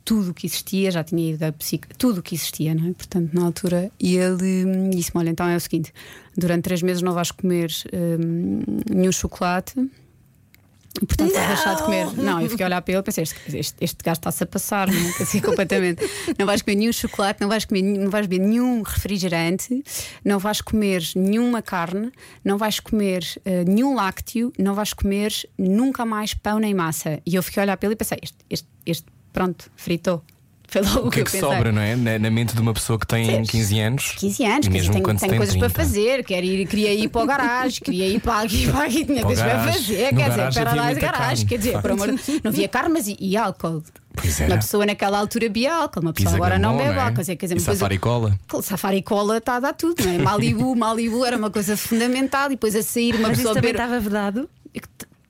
tudo 0.10 0.32
o 0.32 0.34
que 0.34 0.48
existia, 0.48 0.90
já 0.90 1.04
tinha 1.04 1.34
ido 1.34 1.44
a 1.44 1.52
psico, 1.52 1.88
tudo 1.96 2.20
o 2.20 2.24
que 2.24 2.34
existia, 2.34 2.74
não 2.74 2.90
é? 2.90 2.94
Portanto, 2.94 3.32
na 3.32 3.46
altura. 3.46 3.92
E 4.00 4.18
ele 4.18 4.66
hum, 4.66 4.90
disse-me: 4.90 5.22
Olha, 5.22 5.30
então 5.30 5.48
é 5.48 5.56
o 5.56 5.60
seguinte, 5.60 5.94
durante 6.36 6.64
três 6.64 6.82
meses 6.82 7.04
não 7.04 7.14
vais 7.14 7.30
comer 7.30 7.72
hum, 7.94 8.62
nenhum 8.90 9.12
chocolate. 9.12 9.76
E, 11.02 11.06
portanto, 11.06 11.34
vai 11.34 11.48
deixar 11.48 11.76
de 11.76 11.84
comer. 11.84 12.14
Não, 12.18 12.42
eu 12.42 12.50
fiquei 12.50 12.66
a 12.66 12.68
olhar 12.68 12.82
para 12.82 12.94
ele 12.94 13.02
e 13.02 13.04
pensei: 13.04 13.24
este, 13.24 13.58
este, 13.58 13.76
este 13.80 14.04
gajo 14.04 14.20
está-se 14.20 14.44
a 14.44 14.48
passar, 14.48 14.88
não? 14.88 15.10
Assim, 15.22 15.40
completamente. 15.40 16.04
Não 16.38 16.46
vais 16.46 16.62
comer 16.62 16.76
nenhum 16.76 16.94
chocolate, 16.94 17.42
não 17.42 17.48
vais, 17.48 17.66
comer, 17.66 17.82
não 17.82 18.10
vais 18.10 18.28
beber 18.28 18.46
nenhum 18.46 18.82
refrigerante, 18.82 19.84
não 20.24 20.40
vais 20.40 20.62
comer 20.62 21.04
nenhuma 21.16 21.62
carne, 21.62 22.12
não 22.44 22.58
vais 22.58 22.80
comer 22.80 23.24
eh, 23.46 23.64
nenhum 23.66 23.96
lácteo, 23.96 24.54
não 24.58 24.74
vais 24.74 24.94
comer 24.94 25.32
nunca 25.58 26.06
mais 26.06 26.34
pão 26.34 26.60
nem 26.60 26.74
massa. 26.74 27.22
E 27.26 27.36
eu 27.36 27.44
fiquei 27.44 27.62
a 27.62 27.64
olhar 27.66 27.78
para 27.78 27.88
ele 27.88 27.94
e 27.94 27.98
pensei: 27.98 28.20
este, 28.22 28.38
este, 28.50 28.68
este 28.86 29.06
pronto, 29.34 29.70
fritou. 29.76 30.24
Foi 30.70 30.82
logo 30.82 31.08
O 31.08 31.10
que 31.10 31.22
é 31.22 31.24
que 31.24 31.30
eu 31.30 31.32
pensei. 31.34 31.40
sobra, 31.42 31.72
não 31.72 31.82
é? 31.82 31.96
Na, 31.96 32.20
na 32.20 32.30
mente 32.30 32.54
de 32.54 32.62
uma 32.62 32.74
pessoa 32.74 33.00
que 33.00 33.08
tem 33.08 33.26
Sim. 33.26 33.42
15 33.44 33.80
anos. 33.80 34.12
15 34.18 34.44
anos, 34.46 34.58
e 34.58 34.62
quer 34.62 34.70
mesmo 34.70 34.92
tenho, 34.94 35.04
quando 35.04 35.20
tenho 35.20 35.30
tem 35.32 35.38
coisas 35.40 35.56
30. 35.56 35.70
para 35.74 35.84
fazer, 35.84 36.24
quero 36.24 36.46
ir, 36.46 36.68
queria 36.68 36.94
ir 36.94 37.10
para 37.10 37.24
o 37.24 37.26
garagem, 37.26 37.82
queria 37.84 38.08
ir 38.08 38.20
para 38.20 38.42
aqui, 38.42 38.72
para 38.72 38.84
aqui, 38.86 39.04
tinha 39.06 39.16
Para 39.22 39.24
o 39.24 39.26
coisas 39.26 39.44
para 39.46 39.54
garagem. 39.58 39.74
fazer, 39.82 40.12
No 40.14 40.18
quer 40.20 40.30
dizer, 40.30 40.64
para 40.64 40.74
lá 40.76 40.94
de 40.94 41.00
garagem, 41.00 41.28
carne, 41.28 41.46
quer 41.46 41.58
dizer, 41.58 41.82
por 41.82 41.92
amor 41.92 42.08
não 42.08 42.18
havia 42.52 42.68
carne, 42.68 42.94
mas 42.94 43.08
e, 43.08 43.18
e 43.20 43.36
álcool. 43.36 43.84
Uma 44.48 44.58
pessoa 44.58 44.86
naquela 44.86 45.18
altura 45.18 45.46
bebia 45.46 45.74
álcool, 45.74 46.02
uma 46.02 46.14
pessoa 46.14 46.34
Pisa 46.34 46.44
agora 46.44 46.60
não 46.60 46.78
bebe 46.78 46.90
não 46.90 46.96
é? 46.96 47.00
álcool. 47.00 47.16
Quer 47.16 47.22
dizer, 47.22 47.36
quer 47.38 47.50
E 47.52 47.54
eu- 47.54 47.60
safari 47.62 47.98
cola. 47.98 48.40
Claro, 48.48 48.66
Safari 48.66 48.98
e 48.98 49.02
cola 49.02 49.38
está 49.38 49.56
a 49.56 49.60
dar 49.60 49.74
tudo, 49.74 50.04
não 50.06 50.12
é? 50.12 50.18
Malibu, 50.20 50.76
Malibu 50.76 51.26
era 51.26 51.38
uma 51.38 51.50
coisa 51.50 51.76
fundamental 51.78 52.48
e 52.48 52.50
depois 52.52 52.76
a 52.76 52.84
sair 52.84 53.16
uma 53.16 53.30
Mas 53.30 53.32
isso 53.40 53.48
pessoa 53.48 53.56
também 53.56 53.72
beber. 53.72 53.84
estava 53.86 54.00
vedado? 54.00 54.50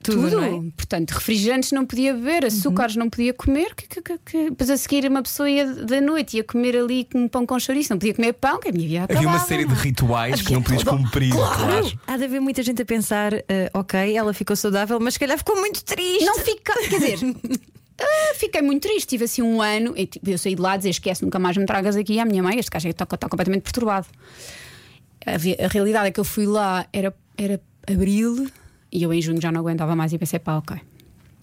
Tudo, 0.02 0.22
tudo, 0.30 0.36
não 0.40 0.44
é? 0.44 0.70
portanto, 0.74 1.10
refrigerantes 1.10 1.72
não 1.72 1.84
podia 1.84 2.14
beber, 2.14 2.46
açúcares 2.46 2.96
não 2.96 3.10
podia 3.10 3.34
comer, 3.34 3.74
que, 3.74 3.86
que, 3.86 4.00
que, 4.00 4.18
que- 4.24 4.44
depois 4.50 4.70
a 4.70 4.76
seguir 4.78 5.06
uma 5.06 5.22
pessoa 5.22 5.48
ia 5.50 5.66
da 5.66 6.00
noite 6.00 6.38
ia 6.38 6.44
comer 6.44 6.74
ali 6.74 7.04
com 7.04 7.28
pão 7.28 7.44
com 7.44 7.58
chouriço, 7.58 7.92
não 7.92 7.98
podia 7.98 8.14
comer 8.14 8.32
pão, 8.32 8.58
que 8.58 8.70
a 8.70 8.72
minha 8.72 8.88
vida 8.88 9.06
Havia 9.14 9.28
uma 9.28 9.38
série 9.40 9.66
de 9.66 9.72
é? 9.72 9.76
rituais 9.76 10.36
que 10.40 10.46
Havia 10.46 10.56
não 10.56 10.62
podias 10.62 10.84
cumprir, 10.84 11.32
claro. 11.34 11.92
Há 12.06 12.16
de 12.16 12.24
haver 12.24 12.40
muita 12.40 12.62
gente 12.62 12.80
a 12.80 12.84
pensar, 12.86 13.34
eh, 13.34 13.70
ok, 13.74 14.16
ela 14.16 14.32
ficou 14.32 14.56
saudável, 14.56 14.98
mas 14.98 15.14
se 15.14 15.20
calhar 15.20 15.36
ficou 15.36 15.56
muito 15.56 15.84
triste. 15.84 16.24
Não 16.24 16.38
fica, 16.38 16.72
quer 16.88 16.98
dizer, 16.98 17.18
ah, 18.00 18.34
fiquei 18.36 18.62
muito 18.62 18.82
triste. 18.88 19.06
Tive 19.06 19.24
assim 19.26 19.42
um 19.42 19.60
ano. 19.60 19.92
e, 19.98 20.06
tipo, 20.06 20.30
Eu 20.30 20.38
saí 20.38 20.54
de 20.54 20.62
lá 20.62 20.72
a 20.72 20.76
dizer: 20.78 20.88
esquece, 20.90 21.22
nunca 21.22 21.38
mais 21.38 21.58
me 21.58 21.66
tragas 21.66 21.94
aqui 21.94 22.18
à 22.18 22.24
minha 22.24 22.42
mãe. 22.42 22.58
Este 22.58 22.70
gajo 22.70 22.88
está, 22.88 23.04
está 23.04 23.28
completamente 23.28 23.62
perturbado. 23.64 24.06
A, 25.26 25.32
a 25.64 25.68
realidade 25.68 26.08
é 26.08 26.10
que 26.10 26.18
eu 26.20 26.24
fui 26.24 26.46
lá, 26.46 26.86
era, 26.90 27.14
era 27.36 27.60
abril 27.86 28.48
e 28.92 29.02
eu 29.02 29.12
em 29.12 29.20
junho 29.22 29.40
já 29.40 29.50
não 29.52 29.60
aguentava 29.60 29.94
mais 29.96 30.12
e 30.12 30.18
pensei: 30.18 30.38
pá, 30.38 30.56
ok. 30.58 30.76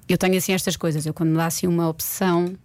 Eu 0.10 0.18
tenho 0.18 0.38
assim 0.38 0.54
estas 0.54 0.76
coisas. 0.78 1.06
Eu 1.06 1.14
quando 1.14 1.30
me 1.32 1.38
dá 1.38 1.48
assim 1.48 1.68
uma 1.68 1.88
opção. 1.90 2.56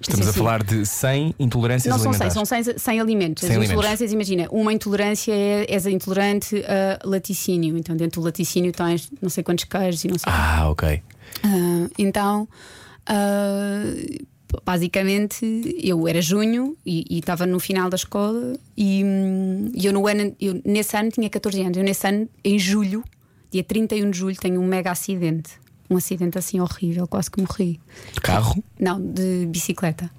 Estamos 0.00 0.26
a 0.26 0.30
assim, 0.30 0.38
falar 0.38 0.62
de 0.62 0.84
100 0.84 1.34
intolerâncias 1.38 1.90
não 1.90 1.98
são 1.98 2.12
100, 2.12 2.20
alimentares. 2.26 2.48
são 2.48 2.74
100, 2.74 2.78
100 2.78 3.00
alimentos. 3.00 3.40
Cem 3.40 3.50
As 3.50 3.56
alimentos. 3.56 3.72
intolerâncias, 3.72 4.12
imagina, 4.12 4.48
uma 4.50 4.72
intolerância 4.72 5.32
é 5.32 5.64
és 5.72 5.86
intolerante 5.86 6.62
a 6.66 7.08
laticínio. 7.08 7.76
Então, 7.78 7.96
dentro 7.96 8.20
do 8.20 8.24
laticínio 8.24 8.70
tens 8.72 9.10
não 9.22 9.30
sei 9.30 9.42
quantos 9.42 9.64
queijos 9.64 10.04
e 10.04 10.08
não 10.08 10.18
sei 10.18 10.30
Ah, 10.30 10.68
ok. 10.68 11.02
ah, 11.44 11.88
então, 11.98 12.46
ah, 13.06 13.82
basicamente, 14.64 15.44
eu 15.82 16.06
era 16.06 16.20
junho 16.20 16.76
e 16.84 17.18
estava 17.18 17.46
no 17.46 17.58
final 17.58 17.88
da 17.88 17.96
escola 17.96 18.54
e, 18.76 19.02
hum, 19.04 19.70
e 19.74 19.86
eu 19.86 19.92
no 19.92 20.06
ano, 20.06 20.34
eu 20.40 20.60
nesse 20.64 20.96
ano 20.96 21.10
tinha 21.10 21.30
14 21.30 21.62
anos. 21.62 21.76
Eu 21.78 21.84
nesse 21.84 22.06
ano, 22.06 22.28
em 22.44 22.58
julho, 22.58 23.02
dia 23.54 23.62
31 23.62 24.10
de 24.10 24.18
julho, 24.18 24.36
tenho 24.36 24.60
um 24.60 24.66
mega 24.66 24.90
acidente. 24.90 25.52
Um 25.88 25.96
acidente 25.96 26.36
assim 26.36 26.58
horrível, 26.58 27.06
quase 27.06 27.30
que 27.30 27.40
morri. 27.40 27.80
De 28.12 28.20
carro? 28.20 28.64
Não, 28.80 29.00
de 29.00 29.46
bicicleta. 29.46 30.10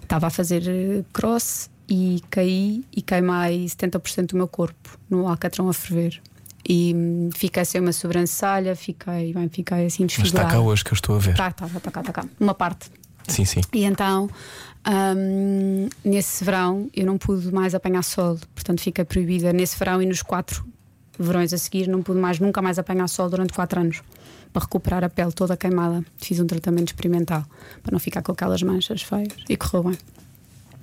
Estava 0.00 0.28
a 0.28 0.30
fazer 0.30 0.62
eh, 0.66 1.04
cross 1.12 1.68
e 1.86 2.22
caí 2.30 2.82
e 2.90 3.02
queimei 3.02 3.66
70% 3.66 4.28
do 4.28 4.36
meu 4.36 4.48
corpo 4.48 4.98
no 5.10 5.28
alcatrão 5.28 5.68
a 5.68 5.74
ferver. 5.74 6.22
E 6.66 6.94
hum, 6.94 7.28
fiquei 7.36 7.64
sem 7.66 7.82
uma 7.82 7.92
sobrancelha, 7.92 8.74
fiquei, 8.74 9.34
bem, 9.34 9.48
fiquei 9.50 9.84
assim 9.84 10.04
Mas 10.04 10.12
está 10.12 10.22
desfigurada. 10.22 10.50
cá 10.50 10.60
hoje 10.60 10.82
que 10.82 10.92
eu 10.92 10.94
estou 10.94 11.16
a 11.16 11.18
ver. 11.18 11.36
Tá, 11.36 11.50
tá, 11.50 11.68
tá, 11.68 11.90
cá, 11.90 12.02
tá 12.02 12.12
cá. 12.12 12.24
Uma 12.38 12.54
parte. 12.54 12.90
Sim, 13.28 13.44
sim. 13.44 13.60
E 13.74 13.84
então, 13.84 14.26
hum, 14.88 15.88
nesse 16.02 16.42
verão, 16.44 16.88
eu 16.94 17.04
não 17.04 17.18
pude 17.18 17.52
mais 17.52 17.74
apanhar 17.74 18.02
sol, 18.02 18.38
portanto, 18.54 18.80
fiquei 18.80 19.04
proibida 19.04 19.52
nesse 19.52 19.78
verão 19.78 20.00
e 20.00 20.06
nos 20.06 20.22
quatro 20.22 20.64
verões 21.22 21.52
a 21.52 21.58
seguir, 21.58 21.88
não 21.88 22.02
pude 22.02 22.18
mais, 22.18 22.38
nunca 22.38 22.62
mais 22.62 22.78
apanhar 22.78 23.08
sol 23.08 23.28
durante 23.28 23.52
quatro 23.52 23.80
anos. 23.80 24.02
Para 24.52 24.62
recuperar 24.62 25.04
a 25.04 25.08
pele 25.08 25.32
toda 25.32 25.56
queimada, 25.56 26.04
fiz 26.16 26.40
um 26.40 26.46
tratamento 26.46 26.88
experimental 26.88 27.44
para 27.82 27.92
não 27.92 28.00
ficar 28.00 28.22
com 28.22 28.32
aquelas 28.32 28.62
manchas 28.62 29.02
feias 29.02 29.28
e 29.48 29.56
correu 29.56 29.84
bem. 29.84 29.98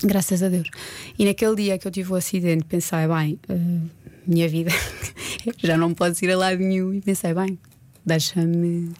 Graças 0.03 0.43
a 0.43 0.47
Deus. 0.47 0.69
E 1.17 1.25
naquele 1.25 1.55
dia 1.55 1.77
que 1.77 1.87
eu 1.87 1.91
tive 1.91 2.13
o 2.13 2.15
acidente, 2.15 2.63
pensei, 2.65 3.07
bem, 3.07 3.39
eh, 3.49 3.79
minha 4.25 4.47
vida 4.47 4.71
já 5.57 5.75
não 5.75 5.93
posso 5.93 6.23
ir 6.23 6.31
a 6.31 6.37
lado 6.37 6.59
nenhum. 6.59 6.93
E 6.93 7.01
pensei, 7.01 7.33
bem, 7.33 7.57
deixa-me 8.05 8.91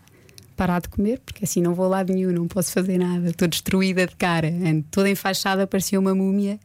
parar 0.55 0.81
de 0.81 0.89
comer, 0.89 1.19
porque 1.19 1.45
assim 1.45 1.61
não 1.61 1.75
vou 1.75 1.85
a 1.85 1.89
lado 1.89 2.11
nenhum, 2.11 2.31
não 2.31 2.47
posso 2.47 2.71
fazer 2.71 2.97
nada. 2.97 3.29
Estou 3.29 3.47
destruída 3.47 4.07
de 4.07 4.15
cara, 4.15 4.51
toda 4.89 5.09
enfaixada, 5.09 5.67
parecia 5.67 5.99
uma 5.99 6.15
múmia, 6.15 6.59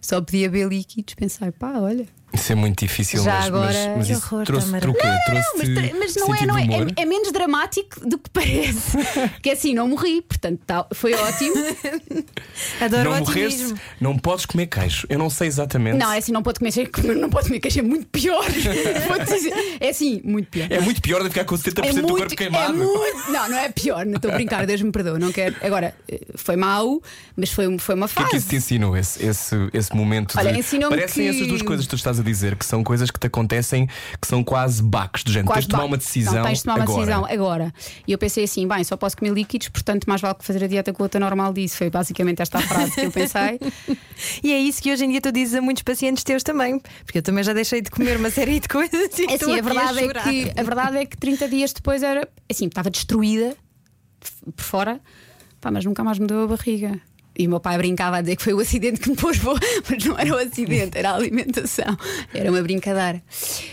só 0.00 0.20
podia 0.20 0.48
beber 0.48 0.68
líquidos. 0.68 1.14
Pensei, 1.14 1.50
pá, 1.50 1.80
olha, 1.80 2.06
Isso 2.32 2.52
é 2.52 2.54
muito 2.54 2.78
difícil, 2.80 3.22
Já 3.22 3.34
mas, 3.34 3.46
agora- 3.46 3.94
mas, 3.96 4.08
mas 4.08 4.24
horror, 4.24 4.44
trouxe 4.46 4.66
Tamara. 4.66 4.92
quê? 4.92 5.06
Não, 5.06 5.18
Trouxe 5.26 5.48
mas, 5.58 5.68
tra- 5.68 5.98
mas 5.98 6.16
não, 6.16 6.34
é, 6.34 6.46
não 6.46 6.58
é, 6.58 6.62
é, 6.96 7.02
é 7.02 7.04
menos 7.04 7.30
dramático 7.32 8.08
do 8.08 8.18
que 8.18 8.30
parece. 8.30 8.96
que 9.42 9.50
é 9.50 9.52
assim, 9.52 9.74
não 9.74 9.86
morri, 9.88 10.22
portanto 10.22 10.60
tá- 10.66 10.86
foi 10.94 11.12
ótimo. 11.14 11.54
Adoro 12.80 13.10
não 13.10 13.16
o 13.16 13.20
morreste, 13.20 13.74
não 14.00 14.18
podes 14.18 14.46
comer 14.46 14.66
queijo. 14.66 15.06
Eu 15.08 15.18
não 15.18 15.28
sei 15.30 15.48
exatamente. 15.48 15.96
Não, 15.98 16.12
é 16.12 16.18
assim, 16.18 16.32
não 16.32 16.42
pode 16.42 16.58
comer, 16.58 16.72
não 17.16 17.28
pode 17.30 17.46
comer 17.48 17.60
queijo, 17.60 17.78
é 17.80 17.82
muito 17.82 18.06
pior. 18.06 18.44
É 19.80 19.88
assim, 19.90 20.20
muito 20.24 20.48
pior. 20.48 20.66
É 20.70 20.80
muito 20.80 21.00
pior 21.02 21.18
do 21.22 21.24
que 21.28 21.30
ficar 21.34 21.44
com 21.44 21.56
70% 21.56 22.00
do 22.02 22.08
corpo 22.08 22.36
queimado. 22.36 22.72
É 22.72 22.76
muito, 22.76 23.30
não, 23.32 23.48
não 23.48 23.58
é 23.58 23.68
pior, 23.70 24.04
não 24.06 24.16
estou 24.16 24.30
a 24.30 24.34
brincar, 24.34 24.66
Deus 24.66 24.82
me 24.82 24.90
perdoa, 24.92 25.18
não 25.18 25.32
quero. 25.32 25.56
Agora, 25.62 25.94
eh, 26.08 26.20
foi 26.34 26.56
mau, 26.56 27.00
mas 27.36 27.50
foi, 27.50 27.78
foi 27.78 27.94
uma 27.94 28.06
O 28.06 28.08
que 28.08 28.14
é 28.18 28.22
fase. 28.22 28.30
que 28.30 28.36
isso 28.38 28.48
te 28.48 28.56
ensinou, 28.56 28.96
esse, 28.96 29.24
esse, 29.24 29.54
esse 29.72 29.94
momento? 29.94 30.34
Olha, 30.38 30.52
de... 30.52 30.58
ensinou-me 30.58 30.96
Parecem 30.96 31.24
que- 31.30 31.36
essas 31.36 31.46
duas 31.48 31.62
coisas 31.62 31.84
que 31.86 31.90
tu 31.90 31.96
estás 31.96 32.18
a 32.18 32.21
dizer, 32.22 32.56
que 32.56 32.64
são 32.64 32.82
coisas 32.84 33.10
que 33.10 33.18
te 33.18 33.26
acontecem, 33.26 33.86
que 34.20 34.26
são 34.26 34.42
quase 34.44 34.82
baques 34.82 35.24
do 35.24 35.30
género. 35.32 35.48
Quase 35.48 35.60
tens 35.60 35.66
de 35.66 35.70
tomar 35.70 35.84
uma 35.84 35.96
decisão. 35.96 36.34
Não, 36.34 36.42
tens 36.44 36.58
de 36.58 36.64
tomar 36.64 36.74
uma 36.76 36.82
agora. 36.84 36.98
decisão 37.06 37.26
agora. 37.26 37.74
E 38.06 38.12
eu 38.12 38.18
pensei 38.18 38.44
assim: 38.44 38.66
bem, 38.66 38.84
só 38.84 38.96
posso 38.96 39.16
comer 39.16 39.32
líquidos, 39.32 39.68
portanto, 39.68 40.04
mais 40.06 40.20
vale 40.20 40.34
que 40.34 40.44
fazer 40.44 40.64
a 40.64 40.66
dieta 40.66 40.92
com 40.92 41.02
outra 41.02 41.18
normal 41.20 41.52
disso. 41.52 41.76
Foi 41.76 41.90
basicamente 41.90 42.40
esta 42.42 42.58
a 42.58 42.62
frase 42.62 42.92
que 42.92 43.00
eu 43.06 43.10
pensei. 43.10 43.58
E 44.42 44.52
é 44.52 44.58
isso 44.58 44.80
que 44.80 44.92
hoje 44.92 45.04
em 45.04 45.10
dia 45.10 45.20
tu 45.20 45.32
dizes 45.32 45.54
a 45.54 45.60
muitos 45.60 45.82
pacientes 45.82 46.22
teus 46.22 46.42
também, 46.42 46.80
porque 47.04 47.18
eu 47.18 47.22
também 47.22 47.42
já 47.42 47.52
deixei 47.52 47.80
de 47.80 47.90
comer 47.90 48.16
uma 48.18 48.30
série 48.30 48.60
de 48.60 48.68
coisas 48.68 49.18
e 49.18 49.24
É 49.24 49.34
assim, 49.34 49.58
a 49.58 49.62
verdade, 49.62 49.98
é 49.98 50.02
chorar. 50.04 50.22
que, 50.24 50.52
a 50.56 50.62
verdade 50.62 50.96
é 50.98 51.06
que 51.06 51.16
30 51.16 51.48
dias 51.48 51.72
depois 51.72 52.02
era 52.02 52.28
assim, 52.48 52.66
estava 52.66 52.88
destruída 52.90 53.56
por 54.56 54.64
fora, 54.64 55.00
pá, 55.60 55.70
mas 55.70 55.84
nunca 55.84 56.04
mais 56.04 56.18
me 56.18 56.26
deu 56.26 56.44
a 56.44 56.46
barriga. 56.46 57.00
E 57.38 57.46
o 57.46 57.50
meu 57.50 57.60
pai 57.60 57.78
brincava 57.78 58.18
a 58.18 58.20
dizer 58.20 58.36
que 58.36 58.42
foi 58.42 58.52
o 58.52 58.60
acidente 58.60 59.00
que 59.00 59.08
me 59.10 59.16
pôs 59.16 59.38
boa, 59.38 59.58
mas 59.90 60.04
não 60.04 60.18
era 60.18 60.34
o 60.34 60.38
acidente, 60.38 60.98
era 60.98 61.10
a 61.10 61.14
alimentação, 61.14 61.96
era 62.34 62.50
uma 62.50 62.60
brincadeira. 62.62 63.22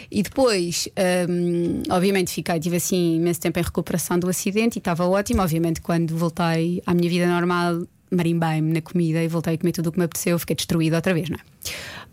E 0.10 0.24
depois, 0.24 0.88
hum, 1.30 1.84
obviamente, 1.90 2.32
fiquei, 2.34 2.60
tive 2.60 2.78
assim 2.78 3.18
imenso 3.18 3.42
tempo 3.42 3.60
em 3.60 3.64
recuperação 3.64 4.18
do 4.18 4.30
acidente 4.30 4.78
e 4.78 4.80
estava 4.80 5.06
ótimo. 5.06 5.42
Obviamente, 5.42 5.82
quando 5.82 6.16
voltei 6.18 6.82
à 6.86 6.94
minha 6.94 7.10
vida 7.10 7.28
normal, 7.28 7.86
marimbei-me 8.12 8.74
na 8.74 8.82
comida 8.82 9.22
e 9.24 9.28
voltei 9.28 9.56
a 9.56 9.58
comer 9.58 9.72
tudo 9.74 9.88
o 9.88 9.92
que 9.92 10.00
me 10.00 10.06
apeteceu, 10.06 10.40
fiquei 10.40 10.56
destruída 10.56 10.96
outra 10.96 11.14
vez, 11.14 11.30
não 11.30 11.38
é? 11.38 11.42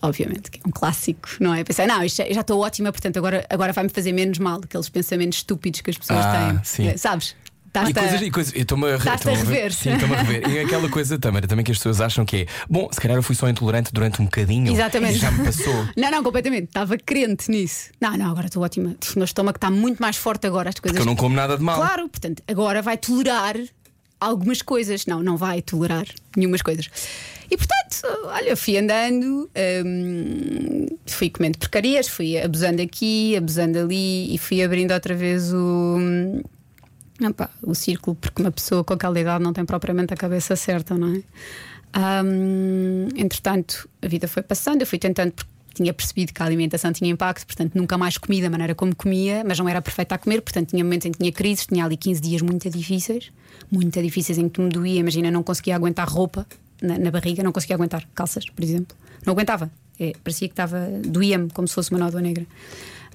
Obviamente, 0.03 0.51
que 0.51 0.59
é 0.59 0.69
um 0.69 0.71
clássico, 0.71 1.29
não 1.41 1.55
é? 1.55 1.65
Pensei, 1.65 1.87
não, 1.87 2.05
isto 2.05 2.17
já- 2.19 2.31
já 2.31 2.41
estou 2.43 2.61
ótima, 2.61 2.93
portanto 2.93 3.17
agora, 3.17 3.47
agora 3.49 3.73
vai-me 3.73 3.89
fazer 3.89 4.13
menos 4.13 4.39
mal, 4.39 4.61
aqueles 4.63 4.89
pensamentos 4.91 5.39
estúpidos 5.39 5.81
que 5.81 5.91
as 5.91 5.97
pessoas 5.97 6.27
Ah, 6.27 6.33
têm. 6.53 6.61
sim. 6.65 6.89
É, 6.89 6.97
E 7.77 7.91
Estás-te 7.91 7.99
a- 7.99 8.03
coisas, 8.03 8.23
e 8.27 8.31
coisas, 8.31 8.55
eu 8.55 8.63
estou-me 8.63 8.85
a, 8.91 8.95
a 8.95 9.35
rever. 9.35 9.73
Sim, 9.73 9.93
estou-me 9.95 10.15
a 10.15 10.23
rever. 10.23 10.49
E 10.51 10.59
aquela 10.61 10.89
coisa, 10.89 11.19
Tamara, 11.19 11.47
também 11.47 11.65
que 11.65 11.71
as 11.73 11.79
pessoas 11.79 12.01
acham 12.01 12.25
que 12.25 12.37
é 12.37 12.47
bom, 12.69 12.89
se 12.91 13.01
calhar 13.01 13.17
eu 13.17 13.23
fui 13.23 13.35
só 13.35 13.49
intolerante 13.49 13.93
durante 13.93 14.21
um 14.23 14.25
bocadinho 14.25 14.73
Exatamente. 14.73 15.17
e 15.17 15.19
já 15.19 15.31
me 15.31 15.45
passou. 15.45 15.87
Não, 15.97 16.11
não, 16.11 16.23
completamente. 16.23 16.65
Estava 16.69 16.97
crente 16.99 17.51
nisso. 17.51 17.91
Não, 18.01 18.17
não, 18.17 18.31
agora 18.31 18.47
estou 18.47 18.63
ótima. 18.63 18.91
O 18.91 19.19
meu 19.19 19.25
estômago 19.25 19.57
está 19.57 19.71
muito 19.71 20.01
mais 20.01 20.17
forte 20.17 20.47
agora. 20.47 20.69
As 20.71 20.77
coisas. 20.81 20.97
Porque 20.97 21.09
eu 21.09 21.13
não 21.13 21.17
como 21.17 21.35
nada 21.35 21.57
de 21.57 21.63
mal. 21.63 21.77
Claro, 21.77 22.09
portanto, 22.09 22.43
agora 22.49 22.81
vai 22.83 22.97
tolerar 22.97 23.57
algumas 24.21 24.63
coisas. 24.63 25.07
Não, 25.07 25.23
não 25.23 25.37
vai 25.37 25.61
tolerar 25.63 26.07
nenhumas 26.37 26.63
coisas. 26.63 26.89
E 27.51 27.57
portanto, 27.57 28.03
olha, 28.25 28.57
fui 28.57 28.77
andando, 28.77 29.49
hum, 29.85 30.87
fui 31.07 31.31
comendo 31.31 31.59
porcarias, 31.59 32.09
fui 32.09 32.39
abusando 32.39 32.83
aqui, 32.83 33.37
abusando 33.37 33.79
ali 33.79 34.35
e 34.35 34.39
fui 34.39 34.63
abrindo 34.63 34.93
outra 34.93 35.15
vez 35.15 35.53
o. 35.53 36.43
hum, 37.21 37.29
opá, 37.29 37.51
o 37.63 37.75
círculo, 37.75 38.17
porque 38.17 38.43
uma 38.43 38.51
pessoa 38.51 38.85
com 38.85 38.95
aquela 38.95 39.19
idade 39.19 39.43
não 39.43 39.53
tem 39.53 39.65
propriamente 39.65 40.13
a 40.13 40.17
cabeça 40.17 40.57
certa, 40.57 40.97
não 40.97 41.15
é? 41.15 41.23
Hum, 42.25 43.09
entretanto, 43.17 43.89
a 44.03 44.09
vida 44.09 44.29
foi 44.29 44.43
passando, 44.43 44.83
eu 44.83 44.87
fui 44.87 44.99
tentando, 44.99 45.33
porque 45.33 45.51
tinha 45.75 45.93
percebido 45.93 46.33
que 46.33 46.43
a 46.43 46.47
alimentação 46.47 46.93
tinha 46.93 47.11
impacto, 47.11 47.47
portanto, 47.47 47.75
nunca 47.75 47.99
mais 47.99 48.17
comi 48.17 48.41
da 48.41 48.49
maneira 48.49 48.75
como 48.75 48.95
comia, 48.95 49.45
mas 49.45 49.59
não 49.59 49.69
era 49.69 49.81
perfeita 49.83 50.15
a 50.15 50.19
comer, 50.19 50.41
portanto, 50.41 50.71
tinha 50.71 50.83
momentos 50.83 51.07
em 51.07 51.13
que 51.13 51.19
tinha 51.19 51.33
crises, 51.33 51.67
tinha 51.67 51.85
ali 51.85 51.97
15 51.97 52.21
dias 52.21 52.43
muito 52.43 52.69
difíceis, 52.71 53.31
muito 53.71 54.01
difíceis 54.01 54.39
em 54.39 54.49
que 54.49 54.61
me 54.61 54.69
doía, 54.71 55.01
imagina, 55.01 55.31
não 55.31 55.43
conseguia 55.43 55.77
aguentar 55.77 56.09
roupa 56.09 56.47
na, 56.81 56.99
na 56.99 57.11
barriga, 57.11 57.43
não 57.43 57.53
conseguia 57.53 57.77
aguentar 57.77 58.07
calças, 58.15 58.47
por 58.49 58.63
exemplo, 58.63 58.97
não 59.25 59.33
aguentava, 59.33 59.71
É, 59.99 60.13
parecia 60.23 60.47
que 60.47 60.53
estava, 60.53 60.79
doía-me 61.07 61.49
como 61.51 61.67
se 61.67 61.75
fosse 61.75 61.91
uma 61.91 61.99
nódoa 61.99 62.21
negra. 62.21 62.47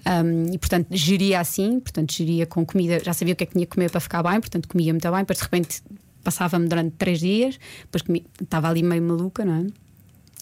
Um, 0.04 0.54
e 0.54 0.58
portanto 0.58 0.88
geria 0.92 1.40
assim, 1.40 1.80
portanto 1.80 2.12
geria 2.12 2.48
com 2.48 2.66
comida, 2.66 3.00
já 3.04 3.14
sabia 3.14 3.34
o 3.34 3.38
que 3.38 3.44
é 3.44 3.46
que 3.46 3.54
tinha 3.54 3.66
que 3.68 3.74
comer 3.76 3.92
para 3.92 4.00
ficar 4.00 4.24
bem, 4.24 4.40
portanto 4.40 4.68
comia 4.68 4.92
muito 4.92 5.10
bem, 5.12 5.20
depois 5.20 5.38
de 5.38 5.44
repente 5.44 5.84
passava-me 6.24 6.68
durante 6.68 6.96
três 6.98 7.20
dias, 7.20 7.60
depois 7.82 8.02
comi- 8.02 8.26
estava 8.42 8.68
ali 8.68 8.82
meio 8.82 9.02
maluca, 9.04 9.46
não 9.46 9.54
é? 9.54 9.68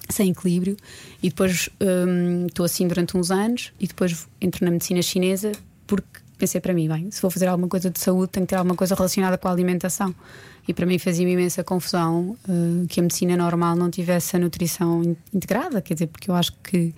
Sem 0.10 0.32
equilíbrio, 0.32 0.78
e 1.22 1.28
depois 1.30 1.70
estou 2.48 2.66
assim 2.66 2.88
durante 2.88 3.18
uns 3.18 3.32
anos, 3.32 3.74
e 3.80 3.86
depois 3.86 4.28
entro 4.40 4.64
na 4.64 4.72
medicina 4.72 5.02
chinesa 5.02 5.52
porque 5.86 6.20
pensei 6.38 6.62
para 6.62 6.74
mim, 6.74 6.88
bem, 6.88 7.12
se 7.12 7.22
vou 7.22 7.30
fazer 7.30 7.48
alguma 7.48 7.68
coisa 7.68 7.90
de 7.90 8.00
saúde, 8.00 8.32
tenho 8.32 8.46
que 8.46 8.52
ter 8.52 8.56
alguma 8.56 8.76
coisa 8.76 8.96
relacionada 8.96 9.38
com 9.38 9.50
a 9.50 9.52
alimentação. 9.52 10.16
E 10.66 10.74
para 10.74 10.86
mim 10.86 10.98
fazia-me 10.98 11.34
imensa 11.34 11.64
confusão 11.66 12.38
uh, 12.48 12.88
que 12.88 13.00
a 13.00 13.04
medicina 13.04 13.36
normal 13.36 13.76
não 13.76 13.90
tivesse 13.90 14.38
a 14.38 14.40
nutrição 14.40 15.04
in- 15.04 15.18
integrada, 15.34 15.82
quer 15.82 15.96
dizer, 15.96 16.08
porque 16.08 16.32
eu 16.32 16.36
acho 16.36 16.54
que 16.64 16.94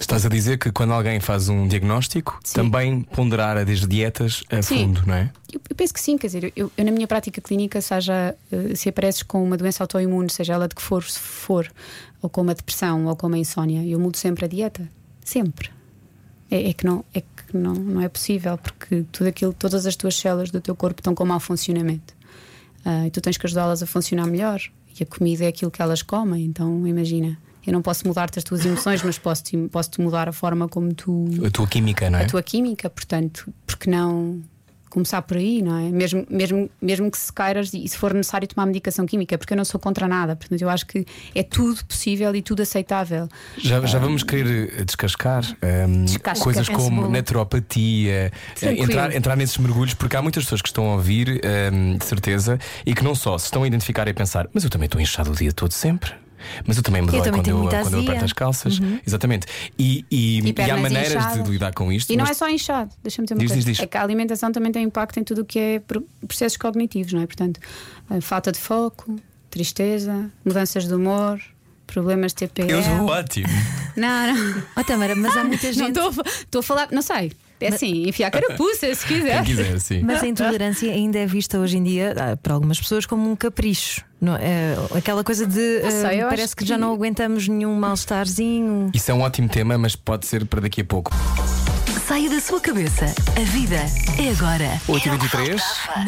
Estás 0.00 0.24
a 0.24 0.30
dizer 0.30 0.58
que 0.58 0.72
quando 0.72 0.94
alguém 0.94 1.20
faz 1.20 1.50
um 1.50 1.68
diagnóstico, 1.68 2.40
Sim. 2.42 2.54
também 2.54 3.02
ponderar 3.02 3.58
as 3.58 3.86
dietas 3.86 4.42
a 4.50 4.62
Sim. 4.62 4.86
fundo, 4.86 5.02
não 5.06 5.14
é? 5.14 5.30
Eu, 5.52 5.60
eu 5.68 5.76
penso 5.76 5.92
que 5.92 6.00
sim, 6.00 6.16
quer 6.16 6.28
dizer, 6.28 6.52
eu, 6.56 6.72
eu 6.74 6.84
na 6.86 6.90
minha 6.90 7.06
prática 7.06 7.38
clínica, 7.40 7.82
seja 7.82 8.34
eh, 8.50 8.74
se 8.74 8.88
apareces 8.88 9.22
com 9.22 9.44
uma 9.44 9.58
doença 9.58 9.84
autoimune, 9.84 10.30
seja 10.30 10.54
ela 10.54 10.66
de 10.66 10.74
que 10.74 10.80
for, 10.80 11.04
se 11.04 11.18
for, 11.18 11.70
ou 12.22 12.30
com 12.30 12.40
uma 12.40 12.54
depressão 12.54 13.04
ou 13.06 13.14
com 13.14 13.26
uma 13.26 13.36
insónia, 13.36 13.84
eu 13.86 14.00
mudo 14.00 14.16
sempre 14.16 14.46
a 14.46 14.48
dieta. 14.48 14.88
Sempre. 15.22 15.70
É, 16.50 16.70
é 16.70 16.72
que, 16.72 16.86
não, 16.86 17.04
é, 17.12 17.20
que 17.20 17.54
não, 17.56 17.74
não 17.74 18.00
é 18.00 18.08
possível, 18.08 18.56
porque 18.56 19.04
tudo 19.12 19.26
aquilo, 19.26 19.52
todas 19.52 19.84
as 19.84 19.96
tuas 19.96 20.16
células 20.16 20.50
do 20.50 20.62
teu 20.62 20.74
corpo 20.74 21.00
estão 21.00 21.14
com 21.14 21.26
mau 21.26 21.38
funcionamento. 21.38 22.14
Ah, 22.84 23.06
e 23.06 23.10
tu 23.10 23.20
tens 23.20 23.36
que 23.36 23.46
ajudá-las 23.46 23.82
a 23.82 23.86
funcionar 23.86 24.26
melhor. 24.26 24.60
E 24.98 25.02
a 25.02 25.06
comida 25.06 25.44
é 25.44 25.48
aquilo 25.48 25.70
que 25.70 25.80
elas 25.80 26.02
comem, 26.02 26.44
então 26.44 26.86
imagina. 26.86 27.38
Eu 27.66 27.72
não 27.72 27.82
posso 27.82 28.06
mudar-te 28.06 28.38
as 28.38 28.44
tuas 28.44 28.64
emoções, 28.64 29.02
mas 29.02 29.18
posso-te 29.18 29.56
posso 29.68 29.90
mudar 29.98 30.28
a 30.28 30.32
forma 30.32 30.68
como 30.68 30.94
tu 30.94 31.26
A 31.44 31.50
tua 31.50 31.66
química, 31.66 32.08
não 32.10 32.18
é? 32.18 32.24
a 32.24 32.26
tua 32.26 32.42
química, 32.42 32.88
portanto, 32.88 33.52
porque 33.66 33.90
não 33.90 34.42
começar 34.90 35.22
por 35.22 35.36
aí, 35.36 35.62
não 35.62 35.78
é? 35.78 35.88
Mesmo, 35.88 36.26
mesmo, 36.28 36.68
mesmo 36.82 37.10
que 37.10 37.16
se 37.16 37.32
queiras 37.32 37.72
e 37.72 37.86
se 37.86 37.96
for 37.96 38.12
necessário 38.12 38.46
tomar 38.48 38.66
medicação 38.66 39.06
química, 39.06 39.38
porque 39.38 39.54
eu 39.54 39.56
não 39.56 39.64
sou 39.64 39.78
contra 39.78 40.08
nada, 40.08 40.34
portanto, 40.34 40.60
eu 40.60 40.68
acho 40.68 40.84
que 40.84 41.06
é 41.32 41.44
tudo 41.44 41.82
possível 41.84 42.34
e 42.34 42.42
tudo 42.42 42.60
aceitável. 42.62 43.28
Já, 43.56 43.80
já 43.86 43.98
vamos 44.00 44.24
querer 44.24 44.84
descascar 44.84 45.44
ehm, 45.62 46.04
Descasca 46.04 46.42
coisas 46.42 46.68
esse 46.68 46.76
como 46.76 47.08
naturopatia, 47.08 48.12
eh, 48.12 48.30
Tranquilo. 48.58 48.84
entrar, 48.84 49.14
entrar 49.14 49.36
nesses 49.36 49.56
mergulhos, 49.58 49.94
porque 49.94 50.16
há 50.16 50.22
muitas 50.22 50.42
pessoas 50.42 50.60
que 50.60 50.68
estão 50.68 50.90
a 50.90 50.94
ouvir, 50.94 51.40
ehm, 51.44 51.96
de 51.96 52.04
certeza, 52.04 52.58
e 52.84 52.92
que 52.92 53.04
não 53.04 53.14
só 53.14 53.38
se 53.38 53.44
estão 53.44 53.62
a 53.62 53.66
identificar 53.68 54.08
e 54.08 54.10
a 54.10 54.14
pensar, 54.14 54.48
mas 54.52 54.64
eu 54.64 54.70
também 54.70 54.86
estou 54.86 55.00
inchado 55.00 55.30
o 55.30 55.36
dia 55.36 55.52
todo 55.52 55.70
sempre. 55.70 56.12
Mas 56.66 56.76
eu 56.76 56.82
também 56.82 57.02
me 57.02 57.08
Eu 57.08 57.12
dói 57.22 57.30
quando, 57.30 57.48
eu, 57.48 57.58
muita 57.58 57.82
quando 57.82 57.94
eu 57.94 58.00
aperto 58.02 58.24
as 58.24 58.32
calças. 58.32 58.80
Exatamente. 59.06 59.46
E, 59.78 60.04
e, 60.10 60.40
e 60.40 60.50
há 60.50 60.54
pernas 60.54 60.80
maneiras 60.82 61.10
inchadas. 61.14 61.44
de 61.44 61.50
lidar 61.50 61.74
com 61.74 61.92
isto. 61.92 62.12
E 62.12 62.16
não 62.16 62.24
mas 62.24 62.32
é 62.32 62.34
só 62.38 62.48
inchado, 62.48 62.90
deixa-me 63.02 63.26
dizer 63.26 63.34
uma 63.34 63.40
Diz, 63.40 63.50
coisa. 63.52 63.64
diz, 63.66 63.76
diz. 63.76 63.84
É 63.84 63.86
que 63.86 63.96
a 63.96 64.02
alimentação 64.02 64.50
também 64.52 64.72
tem 64.72 64.82
impacto 64.84 65.18
em 65.18 65.24
tudo 65.24 65.42
o 65.42 65.44
que 65.44 65.58
é 65.58 65.78
pro- 65.80 66.06
processos 66.26 66.56
cognitivos, 66.56 67.12
não 67.12 67.22
é? 67.22 67.26
Portanto, 67.26 67.60
a 68.08 68.20
falta 68.20 68.50
de 68.52 68.58
foco, 68.58 69.16
tristeza, 69.50 70.30
mudanças 70.44 70.86
de 70.86 70.94
humor, 70.94 71.40
problemas 71.86 72.32
de 72.32 72.46
TPM. 72.46 72.70
Eu 72.72 72.82
sou 72.82 73.06
ótimo. 73.06 73.48
Não, 73.96 74.32
não. 74.34 74.62
Oh, 74.76 74.84
Tamara, 74.84 75.14
mas 75.16 75.36
há 75.36 75.42
muita 75.44 75.66
Não 75.66 75.72
gente. 75.72 75.88
estou 75.88 76.08
a 76.08 76.12
fa- 76.12 76.22
estou 76.26 76.58
a 76.60 76.62
falar, 76.62 76.88
não 76.92 77.02
sei. 77.02 77.32
É 77.60 77.68
assim, 77.68 78.08
enfiar 78.08 78.30
carapuça 78.30 78.94
se 78.94 79.06
quiser. 79.06 79.44
Quem 79.44 79.56
quiser, 79.56 79.78
sim. 79.80 80.02
Mas 80.02 80.22
a 80.22 80.26
intolerância 80.26 80.90
ainda 80.92 81.18
é 81.18 81.26
vista 81.26 81.58
hoje 81.58 81.76
em 81.78 81.82
dia, 81.82 82.14
ah, 82.16 82.36
para 82.36 82.54
algumas 82.54 82.80
pessoas, 82.80 83.04
como 83.06 83.30
um 83.30 83.36
capricho. 83.36 84.02
Não, 84.20 84.36
é, 84.36 84.74
aquela 84.96 85.22
coisa 85.24 85.46
de 85.46 85.78
ah, 85.84 85.90
sei, 85.90 86.20
parece 86.22 86.42
acho 86.44 86.56
que, 86.56 86.64
já 86.66 86.74
que- 86.74 86.80
não 86.80 86.92
aguentamos 86.92 87.48
nenhum 87.48 87.74
mal-estarzinho. 87.74 88.90
Isso 88.94 89.10
é 89.10 89.14
um 89.14 89.20
ótimo 89.20 89.48
tema, 89.48 89.76
mas 89.78 89.94
pode 89.96 90.26
ser 90.26 90.44
para 90.46 90.60
daqui 90.60 90.80
a 90.80 90.84
pouco. 90.84 91.10
Saia 92.10 92.28
da 92.28 92.40
sua 92.40 92.60
cabeça. 92.60 93.04
A 93.36 93.44
vida 93.52 93.76
é 94.18 94.30
agora. 94.32 94.80
8h23. 94.88 95.60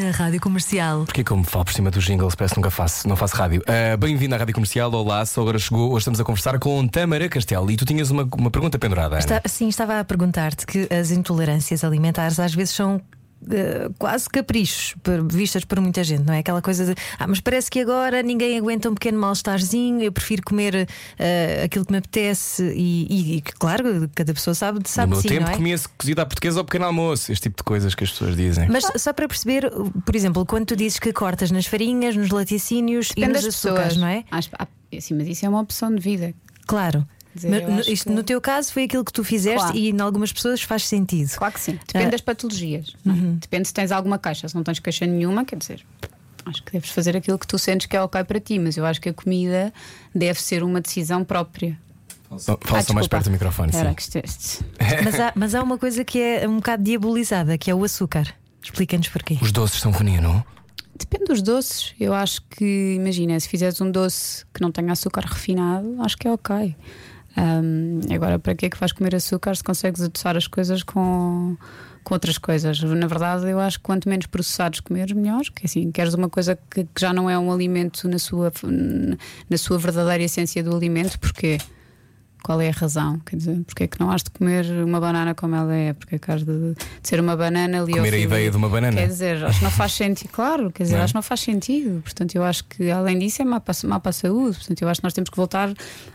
Na 0.02 0.11
Rádio 0.11 0.40
Comercial. 0.40 1.04
Porque 1.04 1.23
como 1.23 1.44
falo 1.44 1.64
por 1.64 1.73
cima 1.73 1.92
do 1.92 2.00
jingle, 2.00 2.28
parece 2.37 2.54
que 2.54 2.59
nunca 2.59 2.73
faço, 2.73 3.06
não 3.06 3.14
faço 3.14 3.37
rádio. 3.37 3.62
Ah, 3.68 3.97
Bem-vindo 3.97 4.35
à 4.35 4.38
Rádio 4.38 4.52
Comercial. 4.52 4.92
Olá, 4.92 5.25
só 5.25 5.42
agora 5.42 5.61
chegou. 5.61 5.90
Hoje 5.90 5.99
estamos 5.99 6.18
a 6.18 6.25
conversar 6.25 6.59
com 6.59 6.88
Tamara 6.88 7.28
Castelo 7.28 7.71
e 7.71 7.76
tu 7.76 7.85
tinhas 7.85 8.11
uma, 8.11 8.28
uma 8.37 8.50
pergunta 8.50 8.80
pendurada. 8.80 9.16
Está, 9.16 9.42
sim, 9.47 9.68
estava 9.68 10.00
a 10.00 10.04
perguntar-te 10.04 10.66
que 10.66 10.92
as 10.92 11.12
intolerâncias 11.12 11.85
alimentares 11.85 12.40
às 12.40 12.52
vezes 12.52 12.75
são. 12.75 13.00
Quase 13.99 14.28
caprichos 14.28 14.94
por- 15.02 15.22
vistas 15.32 15.64
por 15.64 15.80
muita 15.80 16.02
gente, 16.04 16.25
não 16.25 16.34
é? 16.34 16.38
Aquela 16.38 16.62
coisa 16.62 16.84
de 16.87 16.94
ah, 17.18 17.26
mas 17.26 17.40
parece 17.40 17.70
que 17.70 17.80
agora 17.80 18.22
ninguém 18.22 18.58
aguenta 18.58 18.88
um 18.90 18.94
pequeno 18.94 19.18
mal-estarzinho, 19.18 20.00
eu 20.02 20.12
prefiro 20.12 20.42
comer 20.42 20.88
eh, 21.18 21.62
aquilo 21.64 21.84
que 21.84 21.92
me 21.92 21.99
apetece 21.99 22.62
e, 22.75 23.06
e- 23.11 23.37
e 23.37 23.40
que, 23.40 23.52
claro, 23.54 24.08
cada 24.14 24.32
pessoa 24.34 24.54
sabe, 24.54 24.78
No 24.80 24.88
sabe 24.88 25.11
meu 25.12 25.16
de 25.20 25.22
si, 25.22 25.28
tempo 25.28 25.50
é? 25.50 25.56
comia-se 25.56 25.88
cozida 25.88 26.22
à 26.22 26.26
portuguesa 26.26 26.61
ao 26.61 26.64
pequeno 26.64 26.84
almoço, 26.87 27.32
este 27.32 27.44
tipo 27.44 27.56
de 27.56 27.62
coisas 27.64 27.94
que 27.94 28.04
as 28.04 28.11
pessoas 28.11 28.37
dizem. 28.37 28.68
Mas 28.68 28.84
só 28.96 29.12
para 29.12 29.26
perceber, 29.28 29.70
por 30.04 30.14
exemplo, 30.16 30.44
quando 30.46 30.66
tu 30.66 30.76
dizes 30.76 30.99
que 30.99 31.12
cortas 31.12 31.50
nas 31.50 31.66
farinhas, 31.66 32.16
nos 32.16 32.30
laticínios 32.30 33.11
e 33.11 33.14
Depende 33.16 33.32
nos 33.34 33.44
das 33.44 33.54
açúcares, 33.54 33.94
pessoas. 33.94 33.96
não 34.00 34.08
é? 34.08 34.25
Acho- 34.30 34.50
ah, 34.58 34.66
assim, 34.96 35.14
mas 35.14 35.26
isso 35.28 35.44
é 35.44 35.49
uma 35.49 35.61
opção 35.61 35.94
de 35.94 36.00
vida. 36.00 36.34
Claro. 36.66 37.06
Dizer, 37.34 37.66
Mas 37.68 37.86
isto 37.88 38.08
que- 38.08 38.14
no 38.14 38.22
teu 38.22 38.40
caso 38.40 38.72
foi 38.72 38.84
aquilo 38.84 39.04
que 39.04 39.12
tu 39.12 39.24
fizeste 39.24 39.58
Claro. 39.60 39.76
e 39.76 39.90
em 39.90 40.00
algumas 40.00 40.32
pessoas 40.32 40.60
faz 40.62 40.86
sentido. 40.86 41.30
Claro 41.36 41.54
que 41.54 41.60
sim. 41.60 41.72
Depende 41.86 42.06
Ah. 42.06 42.10
das 42.10 42.20
patologias. 42.20 42.94
não 43.04 43.14
é? 43.14 43.18
Depende 43.40 43.68
se 43.68 43.74
tens 43.74 43.90
alguma 43.90 44.18
queixa. 44.18 44.46
Se 44.48 44.54
não 44.54 44.62
tens 44.62 44.78
queixa 44.78 45.06
nenhuma, 45.06 45.44
quer 45.44 45.56
dizer, 45.56 45.80
acho 46.44 46.62
que 46.62 46.72
deves 46.72 46.90
fazer 46.90 47.16
aquilo 47.16 47.38
que 47.38 47.46
tu 47.46 47.58
sentes 47.58 47.86
que 47.86 47.96
é 47.96 48.02
ok 48.02 48.22
para 48.24 48.38
ti. 48.38 48.58
Mas 48.58 48.76
eu 48.76 48.84
acho 48.84 49.00
que 49.00 49.08
a 49.08 49.14
comida 49.14 49.72
deve 50.14 50.40
ser 50.42 50.62
uma 50.62 50.80
decisão 50.80 51.24
própria. 51.24 51.78
Fala 52.38 52.82
Ah, 52.88 52.92
mais 52.94 53.06
perto 53.08 53.24
do 53.26 53.30
microfone, 53.30 53.70
Espera, 53.70 53.94
sim. 53.98 54.64
Mas 55.04 55.20
há, 55.20 55.32
mas 55.34 55.54
há 55.54 55.62
uma 55.62 55.76
coisa 55.76 56.02
que 56.02 56.18
é 56.18 56.48
um 56.48 56.56
bocado 56.56 56.82
diabolizada, 56.82 57.58
que 57.58 57.70
é 57.70 57.74
o 57.74 57.84
açúcar. 57.84 58.26
Explica-nos 58.62 59.08
porquê. 59.08 59.36
Os 59.42 59.52
doces 59.52 59.80
são 59.80 59.92
veneno. 59.92 60.42
Depende 60.98 61.24
dos 61.24 61.42
doces. 61.42 61.92
Eu 62.00 62.14
acho 62.14 62.40
que, 62.42 62.94
imagina, 62.96 63.38
se 63.40 63.48
fizeres 63.48 63.80
um 63.80 63.90
doce 63.90 64.44
que 64.54 64.60
não 64.62 64.70
tenha 64.72 64.92
açúcar 64.92 65.24
refinado, 65.26 65.96
acho 66.00 66.16
que 66.16 66.26
é 66.28 66.30
ok. 66.32 66.74
Ahm, 67.36 68.00
agora, 68.12 68.38
para 68.38 68.54
que 68.54 68.66
é 68.66 68.70
que 68.70 68.78
vais 68.78 68.92
comer 68.92 69.14
açúcar 69.14 69.54
se 69.54 69.64
consegues 69.64 70.02
adoçar 70.02 70.36
as 70.36 70.46
coisas 70.46 70.82
com, 70.82 71.56
com 72.04 72.14
outras 72.14 72.38
coisas? 72.38 72.82
Na 72.82 73.06
verdade, 73.06 73.48
eu 73.48 73.58
acho 73.58 73.78
que 73.78 73.84
quanto 73.84 74.08
menos 74.08 74.26
processados 74.26 74.80
comeres, 74.80 75.14
melhor. 75.14 75.42
Que 75.54 75.66
assim, 75.66 75.90
queres 75.90 76.14
uma 76.14 76.28
coisa 76.28 76.58
que, 76.70 76.84
que 76.84 77.00
já 77.00 77.12
não 77.12 77.28
é 77.28 77.38
um 77.38 77.52
alimento 77.52 78.08
na 78.08 78.18
sua, 78.18 78.52
na 79.48 79.56
sua 79.56 79.78
verdadeira 79.78 80.22
essência 80.22 80.62
do 80.62 80.74
alimento, 80.74 81.18
porque 81.18 81.58
qual 82.42 82.61
é 82.61 82.68
a 82.68 82.72
razão? 82.72 83.18
Quer 83.25 83.37
dizer, 83.37 83.61
porque 83.66 83.84
é 83.84 83.87
que 83.87 84.00
não 84.00 84.11
has 84.11 84.22
de 84.22 84.30
comer 84.30 84.64
uma 84.84 84.99
banana 85.00 85.34
como 85.34 85.54
ela 85.54 85.75
é? 85.75 85.92
Porque 85.92 86.16
é 86.16 86.18
que 86.18 86.30
has 86.30 86.42
de, 86.44 86.75
de 86.75 86.76
ser 87.02 87.20
uma 87.20 87.37
banana 87.37 87.80
ali 87.82 87.92
ao 87.92 87.99
Comer 87.99 88.14
a 88.14 88.18
ideia 88.18 88.50
de 88.50 88.56
uma 88.56 88.68
banana. 88.68 88.96
Quer 88.96 89.06
dizer, 89.08 89.44
acho 89.44 89.58
que 89.58 89.64
não 89.64 89.70
faz 89.70 89.92
sentido, 89.92 90.30
claro, 90.30 90.70
quer 90.72 90.82
dizer, 90.82 90.94
Não 90.96 91.00
é? 91.00 91.04
acho 91.04 91.12
que 91.12 91.16
não 91.16 91.22
faz 91.22 91.40
sentido. 91.40 92.02
Portanto, 92.02 92.34
eu 92.34 92.42
acho 92.44 92.64
que 92.64 92.90
além 92.90 93.18
disso 93.18 93.42
é 93.42 93.44
má 93.44 93.61
para, 93.61 93.75
má 93.84 94.00
para 94.00 94.11
a 94.11 94.12
saúde. 94.12 94.56
Portanto, 94.58 94.82
eu 94.82 94.88
acho 94.88 95.00
que 95.00 95.04
nós 95.04 95.12
temos 95.12 95.30
que 95.30 95.37
voltar 95.37 95.72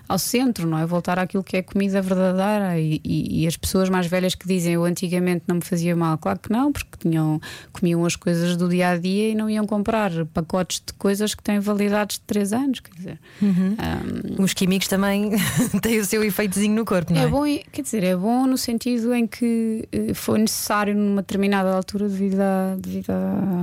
ao 0.08 0.20
centro, 0.20 0.68
não 0.68 0.78
é? 0.78 0.86
Voltar 0.86 1.18
àquilo 1.20 1.44
que 1.44 1.58
é 1.58 1.62
comida 1.62 2.02
verdadeira 2.02 2.80
e, 2.80 3.00
e- 3.04 3.44
e 3.44 3.48
as 3.48 3.56
pessoas 3.58 3.90
mais 3.90 4.08
velhas 4.08 4.36
que 4.36 4.48
dizem 4.48 4.74
eu 4.74 4.84
antigamente 4.86 5.44
não 5.48 5.58
me 5.58 5.62
fazia 5.62 5.96
mal, 5.96 6.18
claro 6.18 6.40
que 6.40 6.52
não, 6.52 6.72
porque 6.72 6.98
tinham, 7.00 7.42
comiam 7.74 8.06
as 8.06 8.16
coisas 8.16 8.56
do 8.56 8.68
dia 8.70 8.90
a 8.90 8.98
dia 8.98 9.30
e 9.32 9.36
não 9.36 9.50
iam 9.50 9.66
comprar 9.66 10.12
pacotes 10.28 10.82
de 10.86 10.94
coisas 10.94 11.36
que 11.36 11.44
têm 11.44 11.60
validades 11.60 12.18
de 12.18 12.22
3 12.22 12.54
anos, 12.54 12.80
quer 12.80 12.94
dizer. 12.96 13.20
Ahm, 13.42 14.42
Os 14.44 14.54
químicos 14.54 14.88
também 14.88 15.32
têm 15.82 16.00
o 16.00 16.06
seu 16.06 16.17
efeitozinho 16.24 16.76
no 16.76 16.86
corpo, 16.86 17.14
não 17.14 17.22
é? 17.22 17.24
é 17.24 17.28
bom, 17.28 17.46
em- 17.46 17.64
quer 17.72 17.82
dizer, 17.82 18.04
é 18.04 18.16
bom 18.16 18.46
no 18.48 18.58
sentido 18.58 19.14
em 19.14 19.26
que 19.28 19.88
eh, 19.92 20.14
foi 20.14 20.40
necessário 20.40 20.96
numa 20.96 21.22
determinada 21.22 21.74
altura 21.74 22.08
devido 22.10 22.40
à, 22.42 22.76
devido 22.80 23.10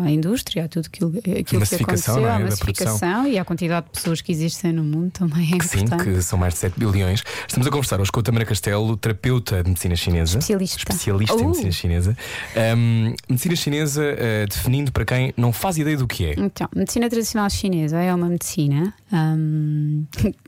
à 0.04 0.10
indústria, 0.10 0.64
a 0.64 0.68
tudo 0.68 0.86
aquilo, 0.86 1.10
aquilo 1.18 1.44
que 1.44 1.56
massificação, 1.58 2.14
aconteceu, 2.16 2.26
é? 2.26 2.30
à 2.30 2.38
massificação 2.38 3.26
e 3.26 3.38
à 3.38 3.44
quantidade 3.44 3.86
de 3.86 3.92
pessoas 3.92 4.20
que 4.20 4.32
existem 4.32 4.72
no 4.72 4.84
mundo 4.84 5.10
também 5.10 5.54
é 5.54 5.58
Que 5.58 5.64
sim, 5.66 5.80
importante. 5.80 6.04
que 6.04 6.22
são 6.22 6.38
mais 6.38 6.54
de 6.54 6.60
7 6.60 6.78
bilhões. 6.78 7.22
Estamos 7.46 7.66
a 7.66 7.70
conversar 7.70 8.00
hoje 8.00 8.10
com 8.12 8.20
a 8.20 8.22
Tamara 8.22 8.44
Castelo, 8.44 8.96
terapeuta 8.96 9.62
de 9.62 9.68
medicina 9.70 9.96
chinesa. 9.96 10.38
Especialista. 10.38 10.78
Especialista 10.78 11.34
em 11.36 11.40
Uh! 11.42 11.46
medicina 11.46 11.72
chinesa. 11.72 12.16
Ahm, 12.56 13.14
medicina 13.28 13.56
chinesa, 13.56 14.02
ah, 14.04 14.46
definindo 14.48 14.92
para 14.92 15.04
quem 15.04 15.32
não 15.36 15.52
faz 15.52 15.76
ideia 15.78 15.96
do 15.96 16.06
que 16.06 16.24
é. 16.26 16.34
Então, 16.38 16.68
medicina 16.74 17.08
tradicional 17.08 17.48
chinesa 17.50 17.98
é 18.00 18.14
uma 18.14 18.28
medicina 18.28 18.92
ahm, 19.12 20.04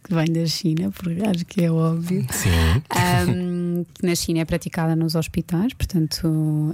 que 0.06 0.14
vem 0.14 0.26
da 0.26 0.46
China, 0.46 0.90
porque 0.92 1.20
acho 1.26 1.44
que 1.46 1.64
é 1.64 1.70
óbvio. 1.70 2.25
Sim. 2.30 2.82
Que 3.92 4.06
na 4.06 4.14
China 4.14 4.40
é 4.40 4.44
praticada 4.44 4.94
nos 4.94 5.14
hospitais, 5.14 5.75
portanto 5.75 6.26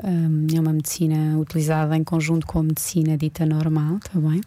ahm, 0.04 0.46
é 0.54 0.60
uma 0.60 0.72
medicina 0.72 1.38
utilizada 1.38 1.96
em 1.96 2.04
conjunto 2.04 2.46
com 2.46 2.60
a 2.60 2.62
medicina 2.62 3.16
dita 3.16 3.46
normal, 3.46 3.96
está 3.96 4.20
bem? 4.20 4.40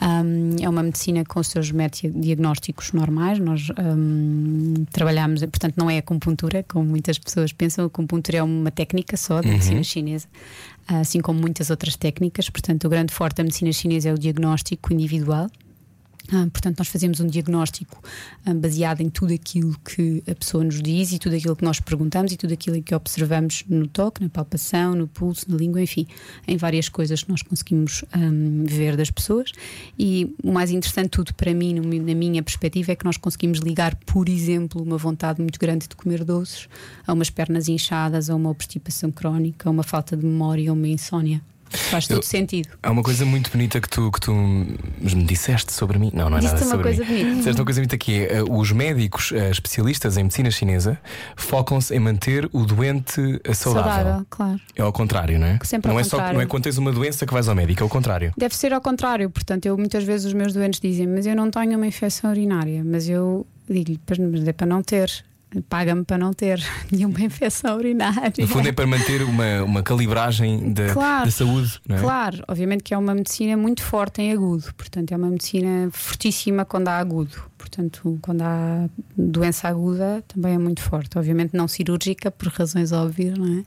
Ahm, 0.00 0.56
é 0.60 0.68
uma 0.68 0.82
medicina 0.82 1.24
com 1.24 1.40
os 1.40 1.48
seus 1.48 1.72
métodos 1.72 2.20
diagnósticos 2.22 2.92
normais. 2.92 3.38
Nós 3.38 3.68
trabalhamos, 4.92 5.40
portanto, 5.40 5.74
não 5.76 5.90
é 5.90 5.98
acupuntura, 5.98 6.64
como 6.68 6.84
muitas 6.84 7.18
pessoas 7.18 7.52
pensam. 7.52 7.84
A 7.84 7.86
acupuntura 7.86 8.38
é 8.38 8.42
uma 8.42 8.70
técnica 8.70 9.16
só 9.16 9.40
da 9.40 9.48
medicina 9.48 9.82
chinesa, 9.82 10.28
assim 10.86 11.20
como 11.20 11.40
muitas 11.40 11.70
outras 11.70 11.96
técnicas. 11.96 12.48
Portanto, 12.50 12.84
o 12.84 12.88
grande 12.88 13.12
forte 13.12 13.36
da 13.36 13.42
medicina 13.42 13.72
chinesa 13.72 14.10
é 14.10 14.14
o 14.14 14.18
diagnóstico 14.18 14.92
individual. 14.92 15.48
Ah, 16.28 16.46
portanto, 16.52 16.78
nós 16.78 16.88
fazemos 16.88 17.18
um 17.20 17.26
diagnóstico 17.26 18.02
ah, 18.44 18.54
baseado 18.54 19.00
em 19.00 19.08
tudo 19.08 19.32
aquilo 19.32 19.76
que 19.80 20.22
a 20.30 20.34
pessoa 20.34 20.62
nos 20.62 20.80
diz 20.80 21.12
e 21.12 21.18
tudo 21.18 21.34
aquilo 21.34 21.56
que 21.56 21.64
nós 21.64 21.80
perguntamos 21.80 22.32
e 22.32 22.36
tudo 22.36 22.52
aquilo 22.52 22.80
que 22.82 22.94
observamos 22.94 23.64
no 23.68 23.86
toque, 23.86 24.22
na 24.22 24.28
palpação, 24.28 24.94
no 24.94 25.08
pulso, 25.08 25.50
na 25.50 25.56
língua, 25.56 25.80
enfim, 25.80 26.06
em 26.46 26.56
várias 26.56 26.88
coisas 26.88 27.22
que 27.22 27.30
nós 27.30 27.42
conseguimos 27.42 28.04
ahm, 28.12 28.64
ver 28.64 28.96
das 28.96 29.10
pessoas. 29.10 29.50
E 29.98 30.34
o 30.42 30.52
mais 30.52 30.70
interessante 30.70 31.10
tudo 31.10 31.34
para 31.34 31.52
mim, 31.54 31.74
na 31.74 32.14
minha 32.14 32.42
perspectiva, 32.42 32.92
é 32.92 32.96
que 32.96 33.04
nós 33.04 33.16
conseguimos 33.16 33.58
ligar, 33.58 33.94
por 34.06 34.28
exemplo, 34.28 34.82
uma 34.82 34.98
vontade 34.98 35.40
muito 35.40 35.58
grande 35.58 35.88
de 35.88 35.96
comer 35.96 36.24
doces 36.24 36.68
a 37.06 37.12
umas 37.12 37.30
pernas 37.30 37.68
inchadas, 37.68 38.30
a 38.30 38.34
uma 38.34 38.50
obstipação 38.50 39.10
crónica, 39.10 39.68
a 39.68 39.72
uma 39.72 39.82
falta 39.82 40.16
de 40.16 40.24
memória, 40.24 40.70
a 40.70 40.72
uma 40.72 40.88
insónia. 40.88 41.42
Faz 41.70 42.06
todo 42.08 42.18
Eu- 42.18 42.22
sentido. 42.22 42.68
Há 42.82 42.90
uma 42.90 43.02
coisa 43.02 43.24
muito 43.24 43.50
bonita 43.50 43.80
que 43.80 43.88
tu, 43.88 44.10
que 44.10 44.20
tu 44.20 44.32
me 44.34 45.24
disseste 45.24 45.72
sobre 45.72 45.98
mim. 45.98 46.10
Não, 46.12 46.28
não 46.28 46.38
é 46.38 46.42
nada 46.42 46.56
uma 46.56 46.64
sobre 46.70 46.82
coisa 46.82 47.04
mim. 47.04 47.08
bonita. 47.18 47.36
Disseste 47.36 47.60
uma 47.60 47.64
coisa 47.64 47.80
bonita 47.80 47.98
que 47.98 48.26
é: 48.26 48.42
uh, 48.42 48.52
os 48.58 48.72
médicos 48.72 49.30
uh, 49.30 49.36
especialistas 49.50 50.16
em 50.16 50.24
medicina 50.24 50.50
chinesa 50.50 50.98
focam-se 51.36 51.94
em 51.94 51.98
manter 52.00 52.48
o 52.52 52.64
doente 52.64 53.20
uh, 53.20 53.54
saudável. 53.54 53.90
Saudável, 53.92 54.26
claro. 54.28 54.60
É 54.74 54.82
ao 54.82 54.92
contrário, 54.92 55.38
não 55.38 55.46
é? 55.46 55.58
Sempre 55.62 55.88
ao 55.90 55.94
não 55.94 56.00
é 56.00 56.04
só 56.04 56.16
contrário. 56.16 56.34
não 56.34 56.42
é 56.42 56.46
quando 56.46 56.64
tens 56.64 56.78
uma 56.78 56.92
doença 56.92 57.24
que 57.26 57.32
vais 57.32 57.48
ao 57.48 57.54
médico, 57.54 57.82
é 57.82 57.86
o 57.86 57.88
contrário. 57.88 58.32
Deve 58.36 58.54
ser 58.56 58.72
ao 58.72 58.80
contrário, 58.80 59.30
portanto, 59.30 59.66
eu 59.66 59.76
muitas 59.78 60.04
vezes 60.04 60.26
os 60.26 60.32
meus 60.32 60.52
doentes 60.52 60.80
dizem, 60.80 61.06
mas 61.06 61.26
eu 61.26 61.36
não 61.36 61.50
tenho 61.50 61.76
uma 61.76 61.86
infecção 61.86 62.30
urinária, 62.30 62.82
mas 62.84 63.08
eu 63.08 63.46
digo-lhe, 63.68 64.00
"Pois, 64.04 64.18
mas 64.18 64.46
é 64.48 64.52
para 64.52 64.66
não 64.66 64.82
ter, 64.82 65.10
paga-me 65.68 66.04
para 66.04 66.18
não 66.18 66.32
ter 66.32 66.62
nenhuma 66.92 67.20
infecção 67.20 67.76
urinária. 67.76 68.32
No 68.38 68.46
fundo 68.48 68.68
é 68.68 68.72
para 68.72 68.86
manter 68.86 69.22
uma, 69.22 69.62
uma 69.64 69.82
calibragem 69.82 70.72
da, 70.72 70.92
Claro. 70.92 71.24
da 71.26 71.30
saúde, 71.30 71.80
não 71.88 71.96
é? 71.96 72.00
Claro, 72.00 72.44
obviamente 72.48 72.82
que 72.84 72.94
é 72.94 72.98
uma 72.98 73.14
medicina 73.14 73.56
muito 73.56 73.82
forte 73.82 74.22
em 74.22 74.32
agudo, 74.32 74.72
portanto, 74.76 75.12
é 75.12 75.16
uma 75.16 75.28
medicina 75.28 75.88
fortíssima 75.92 76.64
quando 76.64 76.88
há 76.88 76.98
agudo. 76.98 77.50
Portanto, 77.58 78.18
quando 78.22 78.40
há 78.42 78.88
doença 79.16 79.68
aguda, 79.68 80.24
também 80.26 80.54
é 80.54 80.58
muito 80.58 80.80
forte. 80.82 81.18
Obviamente, 81.18 81.54
não 81.54 81.68
cirúrgica, 81.68 82.30
por 82.30 82.48
razões 82.48 82.90
óbvias, 82.90 83.36
não 83.38 83.58
é? 83.58 83.64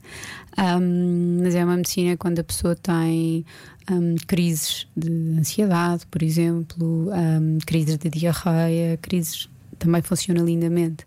Ahm, 0.56 1.40
mas 1.42 1.54
é 1.54 1.64
uma 1.64 1.76
medicina 1.76 2.16
quando 2.16 2.40
a 2.40 2.44
pessoa 2.44 2.74
tem 2.74 3.44
ahm, 3.86 4.16
crises 4.26 4.86
de 4.96 5.10
ansiedade, 5.38 6.06
por 6.10 6.22
exemplo, 6.22 7.08
ahm, 7.12 7.58
crises 7.64 7.96
de 7.96 8.10
diarreia, 8.10 8.98
crises. 9.00 9.48
Também 9.78 10.02
funciona 10.02 10.40
lindamente. 10.42 11.06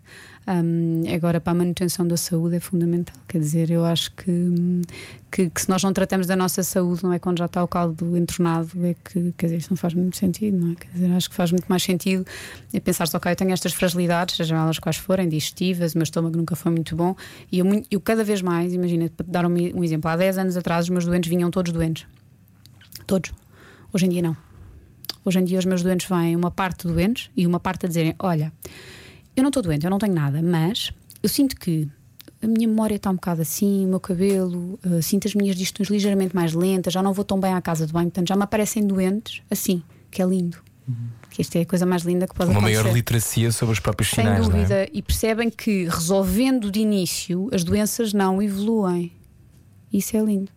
Ahm, 0.50 1.02
agora, 1.14 1.42
para 1.42 1.50
a 1.50 1.54
manutenção 1.54 2.08
da 2.08 2.16
saúde 2.16 2.56
é 2.56 2.60
fundamental. 2.60 3.14
Quer 3.28 3.38
dizer, 3.38 3.70
eu 3.70 3.84
acho 3.84 4.10
que, 4.12 4.82
que, 5.30 5.50
que 5.50 5.60
se 5.60 5.68
nós 5.68 5.82
não 5.82 5.92
tratamos 5.92 6.26
da 6.26 6.34
nossa 6.34 6.62
saúde, 6.62 7.04
não 7.04 7.12
é 7.12 7.18
quando 7.18 7.36
já 7.36 7.44
está 7.44 7.62
o 7.62 7.68
caldo 7.68 8.16
entornado, 8.16 8.70
é 8.82 8.94
que 8.94 9.30
quer 9.36 9.48
dizer, 9.48 9.58
isso 9.58 9.68
não 9.68 9.76
faz 9.76 9.92
muito 9.92 10.16
sentido, 10.16 10.56
não 10.56 10.72
é? 10.72 10.74
Quer 10.74 10.88
dizer, 10.90 11.12
acho 11.12 11.28
que 11.28 11.36
faz 11.36 11.50
muito 11.50 11.66
mais 11.66 11.82
sentido 11.82 12.24
é 12.72 12.80
pensar-se, 12.80 13.14
ok, 13.14 13.30
eu 13.30 13.36
tenho 13.36 13.52
estas 13.52 13.74
fragilidades, 13.74 14.36
sejam 14.36 14.56
elas 14.56 14.78
quais 14.78 14.96
forem, 14.96 15.28
digestivas, 15.28 15.92
o 15.92 15.98
meu 15.98 16.04
estômago 16.04 16.38
nunca 16.38 16.56
foi 16.56 16.72
muito 16.72 16.96
bom, 16.96 17.14
e 17.52 17.58
eu, 17.58 17.66
eu 17.90 18.00
cada 18.00 18.24
vez 18.24 18.40
mais, 18.40 18.72
imagina, 18.72 19.10
para 19.14 19.26
dar 19.28 19.44
um, 19.44 19.52
um 19.52 19.84
exemplo, 19.84 20.10
há 20.10 20.16
10 20.16 20.38
anos 20.38 20.56
atrás 20.56 20.86
os 20.86 20.88
meus 20.88 21.04
doentes 21.04 21.28
vinham 21.28 21.50
todos 21.50 21.74
doentes. 21.74 22.06
Todos. 23.06 23.32
Hoje 23.92 24.06
em 24.06 24.08
dia 24.08 24.22
não. 24.22 24.36
Hoje 25.26 25.40
em 25.40 25.44
dia 25.44 25.58
os 25.58 25.66
meus 25.66 25.82
doentes 25.82 26.08
vêm 26.08 26.34
uma 26.34 26.50
parte 26.50 26.86
doentes 26.86 27.30
e 27.36 27.46
uma 27.46 27.60
parte 27.60 27.84
a 27.84 27.88
dizerem: 27.88 28.14
Olha, 28.18 28.50
eu 29.40 29.42
não 29.42 29.48
estou 29.48 29.62
doente, 29.62 29.84
eu 29.84 29.90
não 29.90 29.98
tenho 29.98 30.14
nada, 30.14 30.40
mas 30.42 30.90
eu 31.22 31.28
sinto 31.28 31.56
que 31.56 31.88
a 32.42 32.46
minha 32.46 32.68
memória 32.68 32.94
está 32.96 33.10
um 33.10 33.14
bocado 33.14 33.42
assim, 33.42 33.84
o 33.84 33.88
meu 33.88 34.00
cabelo, 34.00 34.78
eh, 34.84 35.02
sinto 35.02 35.26
as 35.26 35.34
minhas 35.34 35.56
digestões 35.56 35.88
ligeiramente 35.88 36.34
mais 36.34 36.52
lentas, 36.54 36.92
já 36.92 37.02
não 37.02 37.12
vou 37.12 37.24
tão 37.24 37.40
bem 37.40 37.52
à 37.52 37.60
casa 37.60 37.86
de 37.86 37.92
banho, 37.92 38.06
portanto 38.06 38.28
já 38.28 38.36
me 38.36 38.42
aparecem 38.42 38.86
doentes 38.86 39.42
assim, 39.50 39.82
que 40.10 40.22
é 40.22 40.24
lindo. 40.26 40.58
Que 41.30 41.42
esta 41.42 41.58
é 41.58 41.62
a 41.62 41.66
coisa 41.66 41.84
mais 41.84 42.02
linda 42.02 42.26
que 42.26 42.34
pode 42.34 42.50
Uma 42.50 42.60
acontecer. 42.60 42.82
maior 42.82 42.94
literacia 42.94 43.52
sobre 43.52 43.74
os 43.74 43.80
próprios 43.80 44.08
Sem 44.10 44.24
sinais, 44.24 44.48
não 44.48 44.54
é? 44.56 44.58
dúvida, 44.58 44.88
e 44.92 45.02
percebem 45.02 45.50
que 45.50 45.84
resolvendo 45.84 46.70
de 46.70 46.80
início 46.80 47.50
as 47.52 47.62
doenças 47.62 48.14
não 48.14 48.40
evoluem. 48.40 49.12
Isso 49.92 50.16
é 50.16 50.20
lindo. 50.20 50.50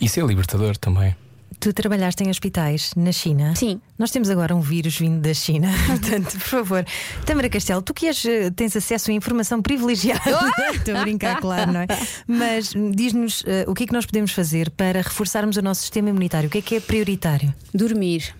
Isso 0.00 0.20
é 0.20 0.22
libertador 0.24 0.76
também. 0.76 1.16
Tu 1.64 1.72
trabalhaste 1.72 2.22
em 2.22 2.28
hospitais 2.28 2.90
na 2.94 3.10
China? 3.10 3.56
Sim. 3.56 3.80
Nós 3.98 4.10
temos 4.10 4.28
agora 4.28 4.54
um 4.54 4.60
vírus 4.60 4.98
vindo 4.98 5.22
da 5.22 5.32
China. 5.32 5.68
Portanto, 5.88 6.32
por 6.32 6.40
favor, 6.40 6.84
Tamara 7.24 7.48
Castelo, 7.48 7.80
tu 7.80 7.94
que 7.94 8.06
és, 8.06 8.22
eh, 8.26 8.50
tens 8.50 8.76
acesso 8.76 9.10
a 9.10 9.14
informação 9.14 9.62
privilegiada. 9.62 10.20
Estou 10.76 10.94
a 10.94 11.00
brincar, 11.00 11.40
claro, 11.40 11.72
não 11.72 11.80
é? 11.80 11.86
Mas 12.28 12.74
hum, 12.74 12.90
diz-nos 12.90 13.42
eh, 13.46 13.64
o 13.66 13.72
que 13.72 13.84
é 13.84 13.86
que 13.86 13.94
nós 13.94 14.04
podemos 14.04 14.32
fazer 14.32 14.68
para 14.72 15.00
reforçarmos 15.00 15.56
o 15.56 15.62
nosso 15.62 15.80
sistema 15.80 16.10
imunitário? 16.10 16.48
O 16.48 16.52
que 16.52 16.58
é 16.58 16.60
que 16.60 16.74
é 16.74 16.80
prioritário? 16.80 17.54
Dormir. 17.72 18.34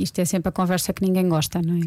Isto 0.00 0.22
é 0.22 0.24
sempre 0.24 0.48
a 0.48 0.52
conversa 0.52 0.94
que 0.94 1.04
ninguém 1.04 1.28
gosta, 1.28 1.60
não 1.60 1.76
é? 1.76 1.80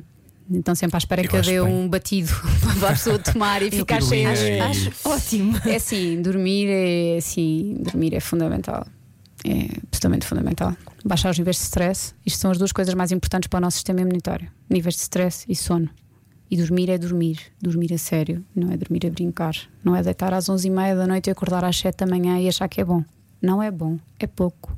Então 0.52 0.76
sempre 0.76 0.98
à 0.98 1.00
espera 1.00 1.24
Eu 1.24 1.30
que 1.30 1.36
eu 1.36 1.40
acho 1.40 1.50
dê 1.50 1.64
bem. 1.64 1.74
um 1.74 1.90
batido 1.90 2.32
para 2.80 2.90
a 2.90 2.92
pessoa 2.92 3.18
tomar 3.18 3.64
e 3.64 3.72
ficar 3.72 4.04
cheia 4.04 4.36
e- 4.36 4.60
Acho 4.60 4.92
ótimo. 5.04 5.60
É 5.66 5.78
assim, 5.78 6.22
dormir 6.22 6.68
é 6.70 7.18
assim, 7.18 7.76
dormir 7.80 8.14
é 8.14 8.20
fundamental. 8.20 8.86
É 9.46 9.78
absolutamente 9.88 10.26
fundamental. 10.28 10.76
Baixar 11.06 11.32
os 11.32 11.38
níveis 11.40 11.56
de 11.58 11.64
stress. 11.64 12.14
Isto 12.26 12.40
são 12.40 12.52
as 12.52 12.58
duas 12.58 12.72
coisas 12.72 12.94
mais 12.94 13.12
importantes 13.12 13.48
para 13.48 13.58
o 13.58 13.62
nosso 13.62 13.76
sistema 13.78 14.02
imunitário: 14.02 14.52
níveis 14.70 14.96
de 14.96 15.02
stress 15.02 15.46
e 15.48 15.56
sono. 15.56 15.90
E 16.52 16.58
dormir 16.58 16.90
é 16.90 16.98
dormir, 16.98 17.40
dormir 17.62 17.94
a 17.94 17.98
sério, 17.98 18.44
não 18.56 18.72
é 18.72 18.76
dormir 18.78 19.06
a 19.06 19.10
brincar. 19.12 19.54
Não 19.84 19.96
é 19.96 20.02
deitar 20.02 20.34
às 20.34 20.46
11h30 20.48 20.96
da 20.98 21.06
noite 21.08 21.28
e 21.28 21.32
acordar 21.32 21.64
às 21.64 21.78
7 21.78 21.96
da 21.98 22.08
manhã 22.08 22.40
e 22.40 22.48
achar 22.48 22.68
que 22.68 22.82
é 22.82 22.84
bom. 22.84 23.04
Não 23.42 23.62
é 23.62 23.70
bom, 23.70 24.00
é 24.20 24.26
pouco. 24.26 24.76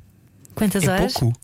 Quantas 0.54 0.84
É 0.84 0.90
horas? 0.90 1.14
pouco. 1.14 1.36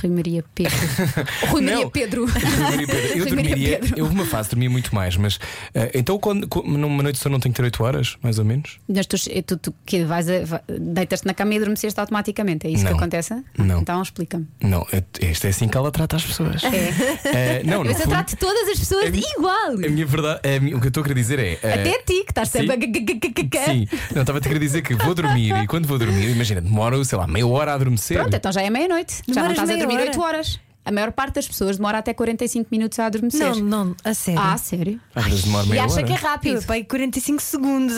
Rui 0.00 0.10
Maria 0.10 0.44
Pedro. 0.54 0.76
Rui 1.50 1.60
Maria 1.62 1.80
Não. 1.84 1.90
Pedro. 1.90 2.26
Maria 2.26 2.86
Pedro, 2.86 3.08
Eu 3.08 3.18
Rui 3.24 3.26
dormiria, 3.26 3.78
Pedro. 3.78 3.98
eu 3.98 4.04
houve 4.04 4.14
uma 4.16 4.24
fase 4.24 4.50
dormia 4.50 4.70
muito 4.70 4.94
mais, 4.94 5.16
mas 5.16 5.38
eh, 5.74 5.90
então 5.94 6.18
quando, 6.18 6.46
quando- 6.48 6.68
numa 6.68 7.02
noite 7.02 7.18
só 7.18 7.28
não 7.28 7.40
tenho 7.40 7.52
que 7.52 7.56
ter 7.60 7.64
8 7.64 7.82
horas, 7.82 8.16
mais 8.22 8.38
ou 8.38 8.44
menos? 8.44 8.78
Mas 8.88 9.06
tu, 9.06 9.16
tu, 9.46 9.56
tu 9.56 9.74
que 9.84 10.04
vais 10.04 10.28
a- 10.28 10.62
deitas-te 10.78 11.26
na 11.26 11.34
cama 11.34 11.54
e 11.54 11.56
adormeceste 11.56 11.98
automaticamente. 11.98 12.66
É 12.66 12.70
isso 12.70 12.84
Não. 12.84 12.92
que 12.92 12.96
acontece? 12.98 13.34
Não. 13.56 13.80
Então 13.80 14.02
explica-me. 14.02 14.46
Não, 14.62 14.86
é- 14.92 15.02
isto 15.30 15.46
é 15.46 15.50
assim 15.50 15.68
que 15.68 15.76
ela 15.76 15.90
trata 15.90 16.16
as 16.16 16.24
pessoas. 16.24 16.62
Eh, 16.64 17.62
não, 17.64 17.78
no 17.78 17.86
Mas 17.90 17.98
eu 17.98 18.04
fundo, 18.04 18.10
trato 18.10 18.36
todas 18.36 18.68
as 18.68 18.78
pessoas 18.78 19.08
igual. 19.36 19.72
a 19.72 19.88
minha 19.88 20.06
verdade, 20.06 20.40
a 20.56 20.60
minha- 20.60 20.76
o 20.76 20.80
que 20.80 20.86
eu 20.86 20.88
estou 20.88 21.00
a 21.02 21.04
querer 21.04 21.14
dizer 21.20 21.38
é. 21.38 21.58
eh, 21.62 21.74
Até 21.74 21.90
a 21.90 21.98
ti, 22.02 22.24
que 22.24 22.30
estás 22.30 22.48
sempre 22.48 22.74
a. 22.74 23.64
Sim, 23.64 23.86
não, 24.14 24.22
estava 24.22 24.38
a 24.38 24.40
te 24.40 24.48
querer 24.48 24.60
dizer 24.60 24.82
que 24.82 24.94
vou 24.94 25.14
dormir 25.14 25.54
e 25.62 25.66
quando 25.66 25.86
vou 25.86 25.98
dormir, 25.98 26.30
imagina, 26.30 26.60
demoro, 26.60 27.04
sei 27.04 27.18
lá, 27.18 27.26
meia 27.26 27.46
hora 27.46 27.72
a 27.72 27.74
adormecer. 27.74 28.18
Pronto, 28.18 28.34
então 28.34 28.52
já 28.52 28.62
é 28.62 28.70
meia-noite. 28.70 29.22
Já 29.28 29.42
não 29.42 29.50
estás 29.50 29.68
a 29.70 29.72
meia 29.76 29.87
dormir 29.88 30.00
hora? 30.00 30.10
8 30.12 30.18
horas. 30.20 30.60
A 30.88 30.90
maior 30.92 31.12
parte 31.12 31.34
das 31.34 31.46
pessoas 31.46 31.76
demora 31.76 31.98
até 31.98 32.14
45 32.14 32.68
minutos 32.70 32.98
a 32.98 33.04
adormecer. 33.06 33.54
Não, 33.56 33.84
não, 33.84 33.96
a 34.02 34.14
sério. 34.14 34.40
Ah, 34.42 34.56
sério? 34.56 34.98
Às 35.14 35.24
vezes 35.26 35.44
demoro 35.44 35.74
E 35.74 35.78
acha 35.78 35.94
hora. 35.96 36.02
que 36.04 36.12
é 36.12 36.16
Eu 36.16 36.20
rápido. 36.20 36.66
pai 36.66 36.82
45 36.82 37.42
segundos. 37.42 37.96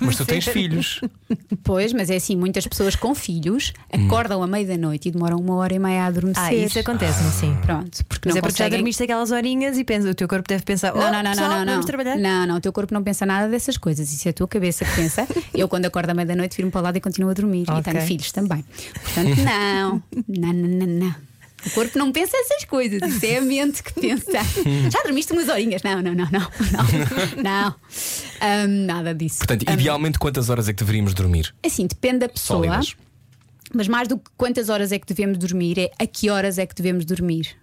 Mas 0.00 0.16
tu 0.16 0.24
tens 0.24 0.46
filhos. 0.46 1.00
Pois, 1.64 1.92
mas 1.94 2.10
é 2.10 2.16
assim: 2.16 2.36
muitas 2.36 2.66
pessoas 2.66 2.94
com 2.94 3.14
filhos 3.14 3.72
acordam 3.90 4.42
à 4.42 4.46
meia 4.46 4.66
da 4.66 4.76
noite 4.76 5.08
e 5.08 5.10
demoram 5.12 5.38
uma 5.38 5.54
hora 5.54 5.72
e 5.72 5.78
meia 5.78 6.02
a 6.02 6.06
adormecer. 6.06 6.42
Ah, 6.42 6.52
isso 6.54 6.78
acontece-me, 6.78 7.30
sim. 7.30 7.56
Pronto, 7.64 8.04
porque 8.04 8.28
Mas 8.28 8.34
não 8.34 8.38
é 8.38 8.42
porque 8.42 8.58
já 8.58 8.64
conseguem- 8.64 8.78
dormiste 8.80 9.02
aquelas 9.04 9.30
horinhas 9.30 9.78
e 9.78 9.84
pensa, 9.84 10.10
o 10.10 10.14
teu 10.14 10.28
corpo 10.28 10.46
deve 10.48 10.62
pensar: 10.64 10.92
Não, 10.94 11.00
oh, 11.00 11.10
não, 11.10 11.22
não, 11.22 11.30
pessoal, 11.30 11.48
não, 11.50 11.58
não, 11.58 11.64
vamos 11.64 11.76
não. 11.76 11.82
trabalhar. 11.86 12.18
Não, 12.18 12.46
não, 12.46 12.56
o 12.56 12.60
teu 12.60 12.72
corpo 12.72 12.92
não 12.92 13.02
pensa 13.02 13.24
nada 13.24 13.48
dessas 13.48 13.78
coisas. 13.78 14.12
Isso 14.12 14.28
é 14.28 14.30
a 14.30 14.34
tua 14.34 14.46
cabeça 14.48 14.84
que 14.84 14.94
pensa. 14.94 15.26
Eu, 15.54 15.68
quando 15.68 15.86
acordo 15.86 16.10
à 16.10 16.14
meia-da-noite, 16.14 16.54
viro-me 16.56 16.70
para 16.72 16.80
o 16.80 16.84
lado 16.84 16.96
e 16.98 17.00
continuo 17.00 17.30
a 17.30 17.34
dormir. 17.34 17.64
Ok. 17.68 17.78
E 17.78 17.82
tenho 17.82 18.00
filhos 18.06 18.30
também. 18.32 18.62
Portanto, 19.02 19.36
não. 19.40 20.02
Não, 20.28 20.52
não, 20.52 20.68
não, 20.68 20.86
não. 20.86 21.14
O 21.66 21.70
corpo 21.70 21.98
não 21.98 22.10
pensa 22.10 22.36
essas 22.36 22.64
coisas, 22.64 23.00
isso 23.02 23.24
é 23.24 23.36
a 23.36 23.40
mente 23.40 23.82
que 23.82 23.92
pensa. 23.94 24.32
Já 24.90 25.02
dormiste 25.02 25.32
umas 25.32 25.48
horinhas? 25.48 25.82
Não, 25.82 26.02
não, 26.02 26.14
não, 26.14 26.28
não. 26.30 26.40
Não. 26.40 27.42
não. 27.42 27.74
Ahm, 28.40 28.86
nada 28.86 29.14
disso. 29.14 29.38
Portanto, 29.38 29.64
Ahm, 29.68 29.74
idealmente, 29.74 30.18
quantas 30.18 30.50
horas 30.50 30.68
é 30.68 30.72
que 30.72 30.78
deveríamos 30.80 31.14
dormir? 31.14 31.54
Assim, 31.64 31.86
depende 31.86 32.18
da 32.18 32.28
pessoa. 32.28 32.64
Sólidas. 32.66 32.96
Mas 33.74 33.88
mais 33.88 34.06
do 34.08 34.18
que 34.18 34.30
quantas 34.36 34.68
horas 34.68 34.92
é 34.92 34.98
que 34.98 35.06
devemos 35.06 35.38
dormir, 35.38 35.78
é 35.78 35.90
a 35.98 36.06
que 36.06 36.28
horas 36.28 36.58
é 36.58 36.66
que 36.66 36.74
devemos 36.74 37.04
dormir. 37.04 37.56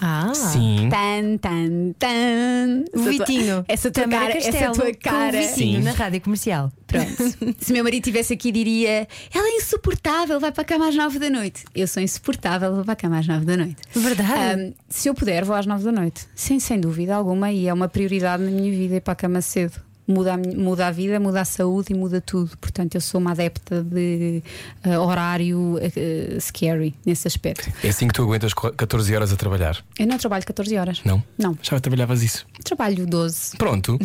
Ah, 0.00 0.32
Sim. 0.34 0.88
Tan, 0.90 1.36
tan, 1.38 1.92
tan. 1.98 2.84
O 2.94 3.00
Essa 3.00 3.02
tua- 3.02 3.10
Vitinho. 3.10 3.64
Essa 3.68 3.90
tua 3.90 4.08
cara, 4.08 4.36
essa 4.36 4.70
tua 4.72 4.84
com 4.84 4.90
o 4.90 4.98
cara. 4.98 5.40
Vitinho 5.40 5.78
Sim. 5.78 5.82
na 5.84 5.92
rádio 5.92 6.20
comercial. 6.20 6.72
Pronto. 6.86 7.06
Se 7.58 7.72
meu 7.72 7.82
marido 7.82 8.02
estivesse 8.02 8.32
aqui, 8.34 8.52
diria: 8.52 9.08
Ela 9.34 9.48
é 9.48 9.56
insuportável, 9.56 10.38
vai 10.38 10.52
para 10.52 10.62
a 10.62 10.64
cama 10.64 10.88
às 10.88 10.94
nove 10.94 11.18
da 11.18 11.30
noite. 11.30 11.64
Eu 11.74 11.86
sou 11.88 12.02
insuportável, 12.02 12.74
vou 12.74 12.84
para 12.84 12.92
a 12.92 12.96
cama 12.96 13.18
às 13.18 13.26
nove 13.26 13.44
da 13.44 13.56
noite. 13.56 13.76
Verdade. 13.94 14.32
Ahm, 14.60 14.72
se 14.88 15.08
eu 15.08 15.14
puder, 15.14 15.44
vou 15.44 15.56
às 15.56 15.66
nove 15.66 15.84
da 15.84 15.92
noite. 15.92 16.26
Sem, 16.34 16.60
sem 16.60 16.78
dúvida 16.80 17.14
alguma, 17.14 17.50
e 17.50 17.66
é 17.66 17.72
uma 17.74 17.88
prioridade 17.88 18.42
na 18.42 18.50
minha 18.50 18.70
vida 18.70 18.96
ir 18.96 19.00
para 19.00 19.12
a 19.12 19.16
cama 19.16 19.40
cedo. 19.40 19.80
Muda 20.08 20.34
a, 20.34 20.36
muda 20.36 20.86
a 20.86 20.90
vida, 20.92 21.18
muda 21.18 21.40
a 21.40 21.44
saúde 21.44 21.92
e 21.92 21.96
muda 21.96 22.20
tudo. 22.20 22.56
Portanto, 22.58 22.94
eu 22.94 23.00
sou 23.00 23.20
uma 23.20 23.32
adepta 23.32 23.82
de 23.82 24.40
ah, 24.84 25.00
horário 25.00 25.76
ah, 25.82 26.40
scary 26.40 26.94
nesse 27.04 27.26
aspecto. 27.26 27.68
É 27.82 27.88
assim 27.88 28.06
que 28.06 28.14
tu 28.14 28.22
aguentas 28.22 28.54
co- 28.54 28.70
14 28.72 29.14
horas 29.16 29.32
a 29.32 29.36
trabalhar? 29.36 29.76
Eu 29.98 30.06
não 30.06 30.16
trabalho 30.16 30.44
14 30.46 30.76
horas. 30.76 31.00
Não? 31.04 31.20
Não. 31.36 31.58
Já 31.60 31.80
trabalhavas 31.80 32.22
isso? 32.22 32.46
Trabalho 32.64 33.04
12. 33.06 33.56
Pronto, 33.56 33.98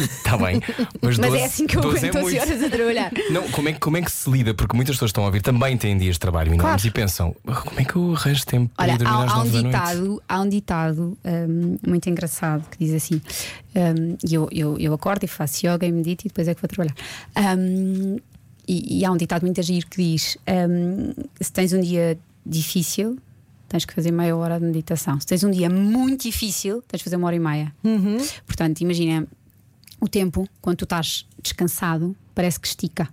está 0.00 0.36
bem. 0.36 0.60
Mas, 1.00 1.18
Mas 1.18 1.28
12 1.28 1.38
é 1.38 1.44
assim 1.44 1.66
que 1.66 1.76
eu 1.76 1.82
12 1.82 1.98
aguento 1.98 2.16
é 2.16 2.20
12 2.20 2.36
muito. 2.36 2.48
horas 2.50 2.62
a 2.64 2.70
trabalhar. 2.70 3.12
Não, 3.30 3.42
como 3.50 3.68
é, 3.68 3.72
que- 3.72 3.78
como 3.80 3.96
é 3.96 4.02
que 4.02 4.10
se 4.10 4.28
lida? 4.30 4.54
Porque 4.54 4.74
muitas 4.76 4.96
pessoas 4.96 5.10
estão 5.10 5.22
a 5.22 5.26
ouvir 5.26 5.40
também 5.42 5.76
têm 5.76 5.96
dias 5.96 6.14
de 6.16 6.20
trabalho 6.20 6.48
enormes 6.52 6.82
Claro. 6.82 6.86
e 6.86 6.90
pensam: 6.90 7.36
"Ah, 7.46 7.60
como 7.62 7.80
é 7.80 7.84
que 7.84 7.94
eu 7.96 8.12
arranjo 8.14 8.44
tempo 8.44 8.72
para 8.76 8.84
Olha, 8.86 8.92
ir 8.94 8.98
dormir 8.98 9.14
às 9.24 9.30
há, 9.32 9.34
há 9.34 9.38
um 9.40 9.44
9 9.44 9.50
da 9.50 9.62
noite? 9.62 9.66
ditado, 9.76 10.22
há 10.28 10.40
um 10.40 10.48
ditado 10.48 11.18
hum, 11.24 11.76
muito 11.86 12.08
engraçado 12.10 12.68
que 12.70 12.78
diz 12.84 12.92
assim: 12.94 13.20
hum, 13.74 14.16
e 14.28 14.34
eu, 14.34 14.48
eu, 14.50 14.78
eu 14.78 14.94
acordo 14.94 15.24
e 15.24 15.28
faço 15.28 15.66
yoga 15.66 15.86
e 15.86 15.92
medito 15.92 16.26
e 16.26 16.28
depois 16.28 16.48
é 16.48 16.54
que 16.54 16.60
vou 16.60 16.68
trabalhar. 16.68 16.94
Hum, 17.58 18.16
e, 18.66 19.00
e 19.00 19.04
há 19.04 19.10
um 19.10 19.16
ditado 19.16 19.42
muito 19.42 19.62
giro 19.62 19.86
que 19.86 20.02
diz: 20.02 20.36
hum, 20.48 21.12
se 21.40 21.52
tens 21.52 21.72
um 21.72 21.80
dia 21.80 22.18
difícil, 22.44 23.18
tens 23.68 23.84
que 23.84 23.94
fazer 23.94 24.12
meia 24.12 24.36
hora 24.36 24.58
de 24.58 24.66
meditação. 24.66 25.18
Se 25.20 25.26
tens 25.26 25.44
um 25.44 25.50
dia 25.50 25.68
muito 25.68 26.22
difícil, 26.22 26.82
tens 26.88 27.00
que 27.00 27.04
fazer 27.04 27.16
uma 27.16 27.26
hora 27.26 27.36
e 27.36 27.40
meia. 27.40 27.74
Portanto, 28.46 28.80
imagina 28.80 29.26
o 30.00 30.08
tempo, 30.08 30.48
quando 30.60 30.78
tu 30.78 30.84
estás 30.84 31.26
descansado, 31.42 32.14
parece 32.34 32.60
que 32.60 32.66
estica. 32.66 33.08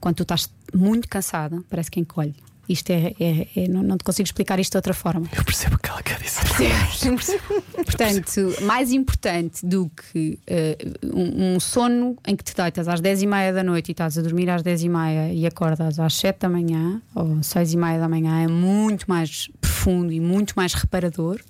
Quando 0.00 0.16
tu 0.16 0.22
estás 0.22 0.50
muito 0.74 1.08
cansado, 1.08 1.64
parece 1.68 1.90
que 1.90 2.00
encolhe. 2.00 2.34
Isto 2.68 2.90
é, 2.90 3.14
é- 3.18 3.48
é- 3.56 3.68
não, 3.68 3.82
não 3.82 3.96
te 3.98 4.04
consigo 4.04 4.26
explicar 4.26 4.58
isto 4.60 4.72
de 4.72 4.78
outra 4.78 4.94
forma. 4.94 5.26
Eu 5.36 5.44
percebo 5.44 5.76
o 5.76 5.78
que 5.78 5.90
ela 5.90 6.02
quer 6.02 6.20
dizer. 6.20 6.42
Portanto, 7.84 8.54
mais 8.62 8.92
importante 8.92 9.66
do 9.66 9.90
que 9.90 10.38
eh, 10.46 10.76
um, 11.04 11.54
um 11.56 11.60
sono 11.60 12.16
em 12.26 12.36
que 12.36 12.44
te 12.44 12.54
deitas 12.54 12.86
às 12.88 13.00
10 13.00 13.22
e 13.22 13.26
meia 13.26 13.52
da 13.52 13.64
noite 13.64 13.88
e 13.88 13.92
estás 13.92 14.16
a 14.16 14.22
dormir 14.22 14.48
às 14.48 14.62
10 14.62 14.84
e 14.84 14.88
meia 14.88 15.32
e 15.32 15.46
acordas 15.46 15.98
às 15.98 16.14
7 16.14 16.38
da 16.40 16.48
manhã 16.48 17.02
ou 17.14 17.42
6 17.42 17.74
e 17.74 17.76
meia 17.76 17.98
da 17.98 18.08
manhã 18.08 18.42
é 18.42 18.46
muito 18.46 19.06
mais 19.08 19.48
profundo 19.60 20.12
e 20.12 20.20
muito 20.20 20.54
mais 20.54 20.72
reparador 20.74 21.40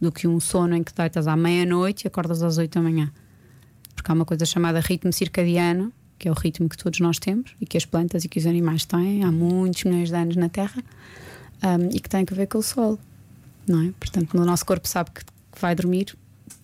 do 0.00 0.12
que 0.12 0.28
um 0.28 0.38
sono 0.38 0.74
em 0.76 0.82
que 0.84 0.92
te 0.92 0.96
deitas 0.96 1.26
à 1.26 1.36
meia-noite 1.36 2.04
e 2.04 2.08
acordas 2.08 2.42
às 2.42 2.56
8 2.58 2.72
da 2.72 2.80
manhã. 2.80 3.10
Porque 3.94 4.10
há 4.10 4.14
uma 4.14 4.24
coisa 4.24 4.46
chamada 4.46 4.80
ritmo 4.80 5.12
circadiano, 5.12 5.92
que 6.20 6.28
é 6.28 6.30
o 6.30 6.34
ritmo 6.34 6.68
que 6.68 6.76
todos 6.76 7.00
nós 7.00 7.18
temos 7.18 7.52
e 7.60 7.64
que 7.66 7.78
as 7.78 7.84
plantas 7.86 8.24
e 8.24 8.28
que 8.28 8.38
os 8.38 8.46
animais 8.46 8.84
têm 8.84 9.24
há 9.24 9.32
muitos 9.32 9.82
milhões 9.84 10.10
de 10.10 10.14
anos 10.14 10.36
na 10.36 10.50
Terra 10.50 10.82
um, 11.64 11.88
e 11.96 11.98
que 11.98 12.08
tem 12.10 12.24
a 12.30 12.34
ver 12.34 12.46
com 12.46 12.58
o 12.58 12.62
sol, 12.62 12.98
não 13.66 13.82
é? 13.88 13.90
Portanto, 13.98 14.36
o 14.38 14.44
nosso 14.44 14.64
corpo 14.66 14.86
sabe 14.86 15.10
que 15.12 15.22
vai 15.58 15.74
dormir 15.74 16.14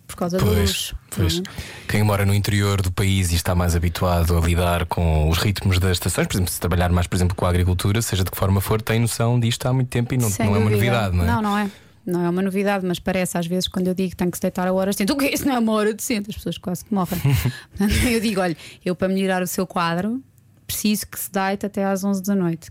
por 0.07 0.14
causa 0.14 0.37
da 0.38 0.45
Pois, 0.45 0.59
luz. 0.59 0.95
pois. 1.16 1.38
é? 1.38 1.42
Quem 1.88 2.03
mora 2.03 2.27
no 2.27 2.35
interior 2.35 2.83
do 2.83 2.92
país 2.92 3.33
e 3.33 3.35
está 3.35 3.55
mais 3.55 3.75
habituado 3.75 4.37
a 4.37 4.40
lidar 4.42 4.85
com 4.87 5.29
os 5.31 5.38
ritmos 5.38 5.79
das 5.79 5.92
estações, 5.92 6.27
por 6.27 6.35
exemplo, 6.37 6.53
se 6.53 6.61
trabalhar 6.61 6.90
mais, 6.90 7.07
por 7.07 7.16
exemplo, 7.16 7.35
com 7.35 7.47
a 7.47 7.49
agricultura, 7.49 8.01
seja 8.03 8.23
de 8.23 8.31
que 8.31 8.37
forma 8.37 8.61
for, 8.61 8.81
tem 8.83 9.01
noção 9.01 9.40
disto 9.40 9.66
há 9.66 9.73
muito 9.73 9.88
tempo 9.88 10.12
e 10.14 10.19
não, 10.19 10.29
não 10.29 10.55
é 10.55 10.59
uma 10.59 10.71
novidade, 10.71 11.16
não 11.16 11.25
é? 11.25 11.27
Não, 11.27 11.42
não 11.42 11.59
é. 11.59 11.71
Não 12.07 12.25
é 12.25 12.31
uma 12.31 12.40
novidade, 12.40 12.87
mas 12.87 12.99
parece 13.01 13.37
às 13.37 13.47
vezes 13.47 13.66
quando 13.69 13.88
eu 13.88 13.95
digo 13.95 14.11
que 14.11 14.16
tenho 14.16 14.31
que 14.31 14.37
se 14.37 14.42
deitar 14.42 14.69
a 14.69 14.73
horas, 14.73 14.95
tento 14.95 15.12
o 15.12 15.16
quê? 15.16 15.31
Isso 15.33 15.45
não 15.47 15.57
é 15.57 15.59
uma 15.59 15.73
hora 15.73 15.92
decente, 15.92 16.31
as 16.31 16.37
pessoas 16.37 16.57
quase 16.57 16.85
que 16.85 16.95
morrem. 16.95 17.21
Eu 18.11 18.21
digo: 18.21 18.40
olha, 18.40 18.57
eu 18.85 18.95
para 18.95 19.09
melhorar 19.09 19.42
o 19.42 19.47
seu 19.47 19.66
quadro 19.66 20.23
preciso 20.66 21.07
que 21.09 21.19
se 21.19 21.31
deite 21.33 21.66
até 21.66 21.85
às 21.85 22.05
11 22.05 22.23
da 22.23 22.35
noite. 22.35 22.71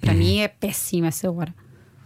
Para 0.00 0.12
Uhum. 0.12 0.18
mim 0.18 0.38
é 0.38 0.48
péssima 0.48 1.08
essa 1.08 1.30
hora. 1.30 1.52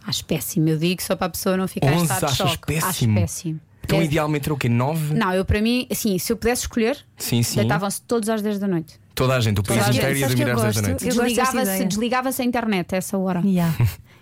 Acho 0.06 0.24
péssimo. 0.24 0.68
Eu 0.70 0.78
digo 0.78 1.02
só 1.02 1.14
para 1.16 1.26
a 1.26 1.30
pessoa 1.30 1.56
não 1.56 1.68
ficar 1.68 1.92
em 1.92 1.96
11 1.96 2.04
estado 2.12 2.30
de 2.30 2.36
choque. 2.36 2.66
péssimo? 2.66 3.12
Acho 3.12 3.20
péssimo. 3.20 3.60
Então, 3.84 4.00
É- 4.00 4.04
idealmente 4.04 4.46
era 4.46 4.54
o 4.54 4.56
quê? 4.56 4.68
9? 4.68 5.14
Não, 5.14 5.32
eu 5.34 5.44
para 5.44 5.60
mim, 5.60 5.86
assim, 5.90 6.18
se 6.18 6.32
eu 6.32 6.36
pudesse 6.36 6.62
escolher, 6.62 6.96
Sim, 7.18 7.42
sim. 7.42 7.56
deitavam-se 7.56 8.00
todos 8.02 8.28
às 8.28 8.40
10 8.40 8.58
da 8.58 8.68
noite. 8.68 8.98
Toda 9.14 9.34
a 9.36 9.40
gente, 9.40 9.58
o 9.60 9.62
país 9.62 9.84
que- 9.84 9.90
inteiro 9.96 10.18
ia 10.18 10.28
que 10.28 10.34
dormir 10.36 10.50
às 10.52 10.60
10 10.62 10.74
da 10.76 10.82
noite. 10.82 11.04
Desligava-se 11.04 11.84
desligava 11.84 12.30
a 12.38 12.44
internet 12.44 12.94
a 12.94 12.98
essa 12.98 13.18
hora. 13.18 13.40
Yeah. 13.44 13.76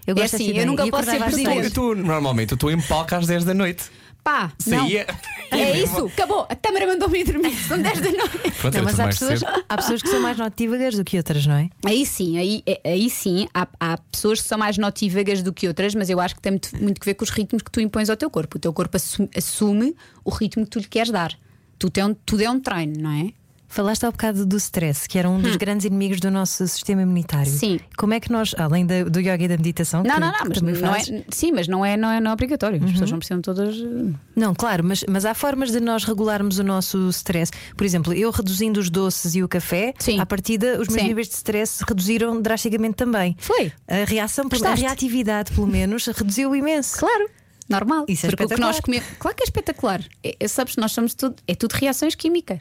Eu 0.08 0.12
É 0.16 0.22
gosto 0.22 0.36
assim, 0.36 0.46
dessa 0.48 0.60
eu 0.60 0.66
nunca 0.66 0.86
posso 0.88 1.10
ser. 1.10 1.46
Eu 1.46 1.60
estou- 1.60 1.94
normalmente 1.94 2.52
eu 2.52 2.54
estou 2.54 2.70
em 2.70 2.80
palco 2.80 3.14
às 3.14 3.26
10 3.26 3.44
da 3.44 3.52
noite. 3.52 3.84
Pá, 4.24 4.50
não. 4.66 4.80
Saía. 4.80 5.06
É 5.50 5.78
isso, 5.80 6.06
acabou. 6.06 6.46
A 6.48 6.54
Tâmara 6.54 6.86
mandou-me 6.86 7.20
ir 7.20 7.24
dormir. 7.24 7.54
São 7.56 7.80
10 7.80 8.00
da 8.00 8.10
noite. 8.10 8.50
Pronto, 8.58 8.74
Não, 8.76 8.84
mas 8.84 9.00
há 9.00 9.06
pessoas, 9.08 9.40
há 9.68 9.76
pessoas 9.76 10.02
que 10.02 10.08
são 10.08 10.20
mais 10.20 10.36
notívagas 10.36 10.94
do 10.96 11.04
que 11.04 11.16
outras, 11.16 11.46
não 11.46 11.54
é? 11.56 11.70
Aí 11.84 12.04
sim, 12.06 12.38
aí, 12.38 12.62
é- 12.66 12.80
aí 12.84 13.08
sim, 13.10 13.48
há, 13.54 13.66
há 13.78 13.98
pessoas 14.10 14.40
que 14.40 14.48
são 14.48 14.58
mais 14.58 14.76
notívagas 14.78 15.42
do 15.42 15.52
que 15.52 15.68
outras, 15.68 15.94
mas 15.94 16.08
eu 16.10 16.18
acho 16.20 16.34
que 16.34 16.40
tem 16.40 16.52
muito, 16.52 16.74
muito 16.82 17.00
que 17.00 17.04
ver 17.06 17.14
com 17.14 17.24
os 17.24 17.30
ritmos 17.30 17.62
que 17.62 17.70
tu 17.70 17.80
impões 17.80 18.08
ao 18.10 18.16
teu 18.16 18.28
corpo. 18.30 18.56
O 18.56 18.60
teu 18.60 18.72
corpo 18.72 18.96
assume, 18.96 19.28
assume 19.36 19.94
o 20.24 20.30
ritmo 20.30 20.64
que 20.64 20.70
tu 20.70 20.78
lhe 20.78 20.88
queres 20.88 21.10
dar. 21.10 21.32
Tudo 21.78 21.96
é, 21.98 22.04
um, 22.06 22.14
tudo 22.14 22.42
é 22.42 22.50
um 22.50 22.58
treino, 22.60 22.94
não 23.00 23.10
é? 23.12 23.32
Falaste 23.70 24.06
há 24.06 24.10
bocado 24.10 24.46
do 24.46 24.56
stress, 24.56 25.06
que 25.06 25.18
era 25.18 25.28
um 25.28 25.38
dos 25.40 25.56
grandes 25.56 25.84
inimigos 25.84 26.20
do 26.20 26.30
nosso 26.30 26.66
sistema 26.66 27.02
imunitário. 27.02 27.52
Hum. 27.52 27.56
Sim. 27.58 27.80
Como 27.98 28.14
é 28.14 28.18
que 28.20 28.32
nós, 28.32 28.54
além 28.56 28.86
da- 28.86 29.04
do 29.04 29.20
yoga 29.20 29.44
e 29.44 29.48
da 29.48 29.56
meditação, 29.58 30.02
Não, 30.02 30.14
que, 30.14 30.20
não, 30.20 30.26
não, 30.32 30.50
que 30.50 30.64
mas 30.64 30.80
não 30.80 30.90
fazes- 30.92 31.10
é, 31.10 31.24
sim, 31.30 31.52
mas 31.52 31.68
não 31.68 31.84
é, 31.84 31.94
não 31.96 32.10
é, 32.10 32.18
não 32.18 32.30
é 32.30 32.34
obrigatório. 32.34 32.82
As 32.82 32.92
pessoas 32.92 33.10
não 33.10 33.18
precisam 33.18 33.42
todas. 33.42 33.76
eh, 33.76 34.14
Não, 34.34 34.54
claro, 34.54 34.82
mas, 34.84 35.04
mas 35.06 35.24
há 35.26 35.34
formas 35.34 35.70
de 35.70 35.80
nós 35.80 36.04
regularmos 36.04 36.58
o 36.58 36.64
nosso 36.64 37.08
stress. 37.10 37.52
Por 37.76 37.84
exemplo, 37.84 38.12
eu 38.14 38.30
reduzindo 38.30 38.80
os 38.80 38.88
doces 38.88 39.34
e 39.34 39.42
o 39.42 39.48
café, 39.48 39.92
Sim. 39.98 40.18
à 40.18 40.24
partida 40.24 40.80
os 40.80 40.88
meus 40.88 41.02
Sim. 41.02 41.08
níveis 41.08 41.28
de 41.28 41.34
stress 41.34 41.84
reduziram 41.86 42.40
drasticamente 42.40 42.94
também. 42.94 43.36
Foi. 43.38 43.70
A 43.86 44.04
reação, 44.06 44.46
a 44.46 44.48
Gostaste? 44.48 44.80
reatividade, 44.84 45.52
pelo 45.52 45.66
menos, 45.66 46.06
reduziu 46.16 46.56
imenso. 46.56 46.98
Claro. 46.98 47.28
Normal. 47.68 48.06
Isso 48.08 48.24
é 48.24 48.30
Porque 48.30 48.44
o 48.44 48.48
que 48.48 48.54
espetacular. 48.54 48.72
nós 48.72 48.80
comemos. 48.80 49.06
Claro 49.18 49.36
que 49.36 49.42
é 49.42 49.44
espetacular. 49.44 50.02
É, 50.24 50.36
é, 50.40 50.48
sabes, 50.48 50.76
nós 50.76 50.90
somos 50.92 51.12
tudo. 51.14 51.36
É 51.46 51.54
tudo 51.54 51.72
reações 51.74 52.14
químicas. 52.14 52.60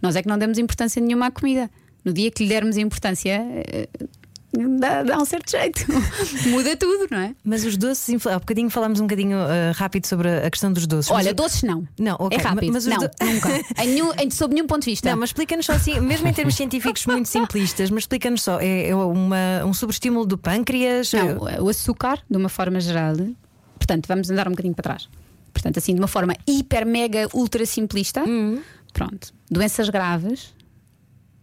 Nós 0.00 0.16
é 0.16 0.22
que 0.22 0.28
não 0.28 0.38
demos 0.38 0.58
importância 0.58 1.00
nenhuma 1.00 1.26
à 1.26 1.30
comida. 1.30 1.70
No 2.04 2.12
dia 2.12 2.30
que 2.30 2.42
lhe 2.44 2.48
dermos 2.48 2.76
importância, 2.76 3.42
eh, 3.66 3.88
dá, 4.78 5.02
dá 5.02 5.18
um 5.18 5.24
certo 5.24 5.50
jeito. 5.50 5.84
Muda 6.48 6.76
tudo, 6.76 7.08
não 7.10 7.18
é? 7.18 7.34
Mas 7.44 7.64
os 7.64 7.76
doces, 7.76 8.24
há 8.26 8.38
bocadinho 8.38 8.70
falámos 8.70 9.00
um 9.00 9.04
bocadinho 9.04 9.36
ah, 9.38 9.72
rápido 9.74 10.06
sobre 10.06 10.28
a 10.28 10.48
questão 10.50 10.72
dos 10.72 10.86
doces. 10.86 11.10
Olha, 11.10 11.24
Mas- 11.26 11.34
doces 11.34 11.62
não. 11.64 11.86
Não, 11.98 12.14
ok, 12.20 12.38
É 12.38 12.40
rápido. 12.40 12.72
mas 12.72 12.86
não, 12.86 12.98
do- 12.98 13.10
nunca. 13.24 13.48
Em 13.82 13.88
nenhum, 13.88 14.12
em, 14.20 14.30
sob 14.30 14.54
nenhum 14.54 14.66
ponto 14.68 14.84
de 14.84 14.90
vista. 14.90 15.10
Não, 15.10 15.18
mas 15.18 15.30
explica-nos 15.30 15.66
só 15.66 15.72
assim, 15.72 15.98
mesmo 16.00 16.28
em 16.28 16.32
termos 16.32 16.54
científicos 16.54 17.04
muito 17.06 17.28
simplistas, 17.28 17.90
mas 17.90 18.04
explica-nos 18.04 18.42
só, 18.42 18.60
é, 18.60 18.88
é 18.90 18.94
uma, 18.94 19.64
um 19.64 19.74
subestímulo 19.74 20.24
do 20.24 20.38
pâncreas? 20.38 21.12
Não, 21.12 21.38
o 21.64 21.68
açúcar, 21.68 22.22
de 22.30 22.36
uma 22.36 22.48
forma 22.48 22.78
geral, 22.80 23.14
portanto, 23.78 24.06
vamos 24.06 24.30
andar 24.30 24.46
um 24.46 24.52
bocadinho 24.52 24.74
para 24.74 24.82
trás. 24.84 25.08
Portanto, 25.52 25.78
assim, 25.78 25.92
de 25.94 26.00
uma 26.00 26.08
forma 26.08 26.36
hiper, 26.46 26.86
mega, 26.86 27.28
ultra 27.34 27.66
simplista, 27.66 28.22
pronto. 28.92 29.34
Doenças 29.50 29.88
graves, 29.88 30.54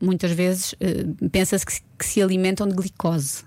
muitas 0.01 0.31
vezes 0.31 0.75
eh, 0.79 1.05
pensa-se 1.31 1.65
que, 1.65 1.73
se- 1.73 1.81
que 1.97 2.05
se 2.05 2.21
alimentam 2.21 2.67
de 2.67 2.75
glicose. 2.75 3.43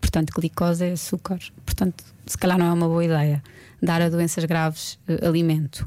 Portanto, 0.00 0.32
glicose 0.34 0.84
é 0.84 0.92
açúcar. 0.92 1.38
Portanto, 1.64 2.04
se 2.26 2.38
calhar 2.38 2.58
não 2.58 2.66
é 2.66 2.72
uma 2.72 2.88
boa 2.88 3.04
ideia 3.04 3.42
dar 3.82 4.00
a 4.00 4.08
doenças 4.08 4.44
graves 4.44 4.98
eh, 5.06 5.26
alimento. 5.26 5.86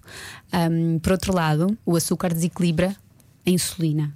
Ahm, 0.51 0.99
por 0.99 1.13
outro 1.13 1.33
lado, 1.33 1.75
o 1.85 1.95
açúcar 1.95 2.33
desequilibra 2.33 2.95
a 3.45 3.49
insulina, 3.49 4.15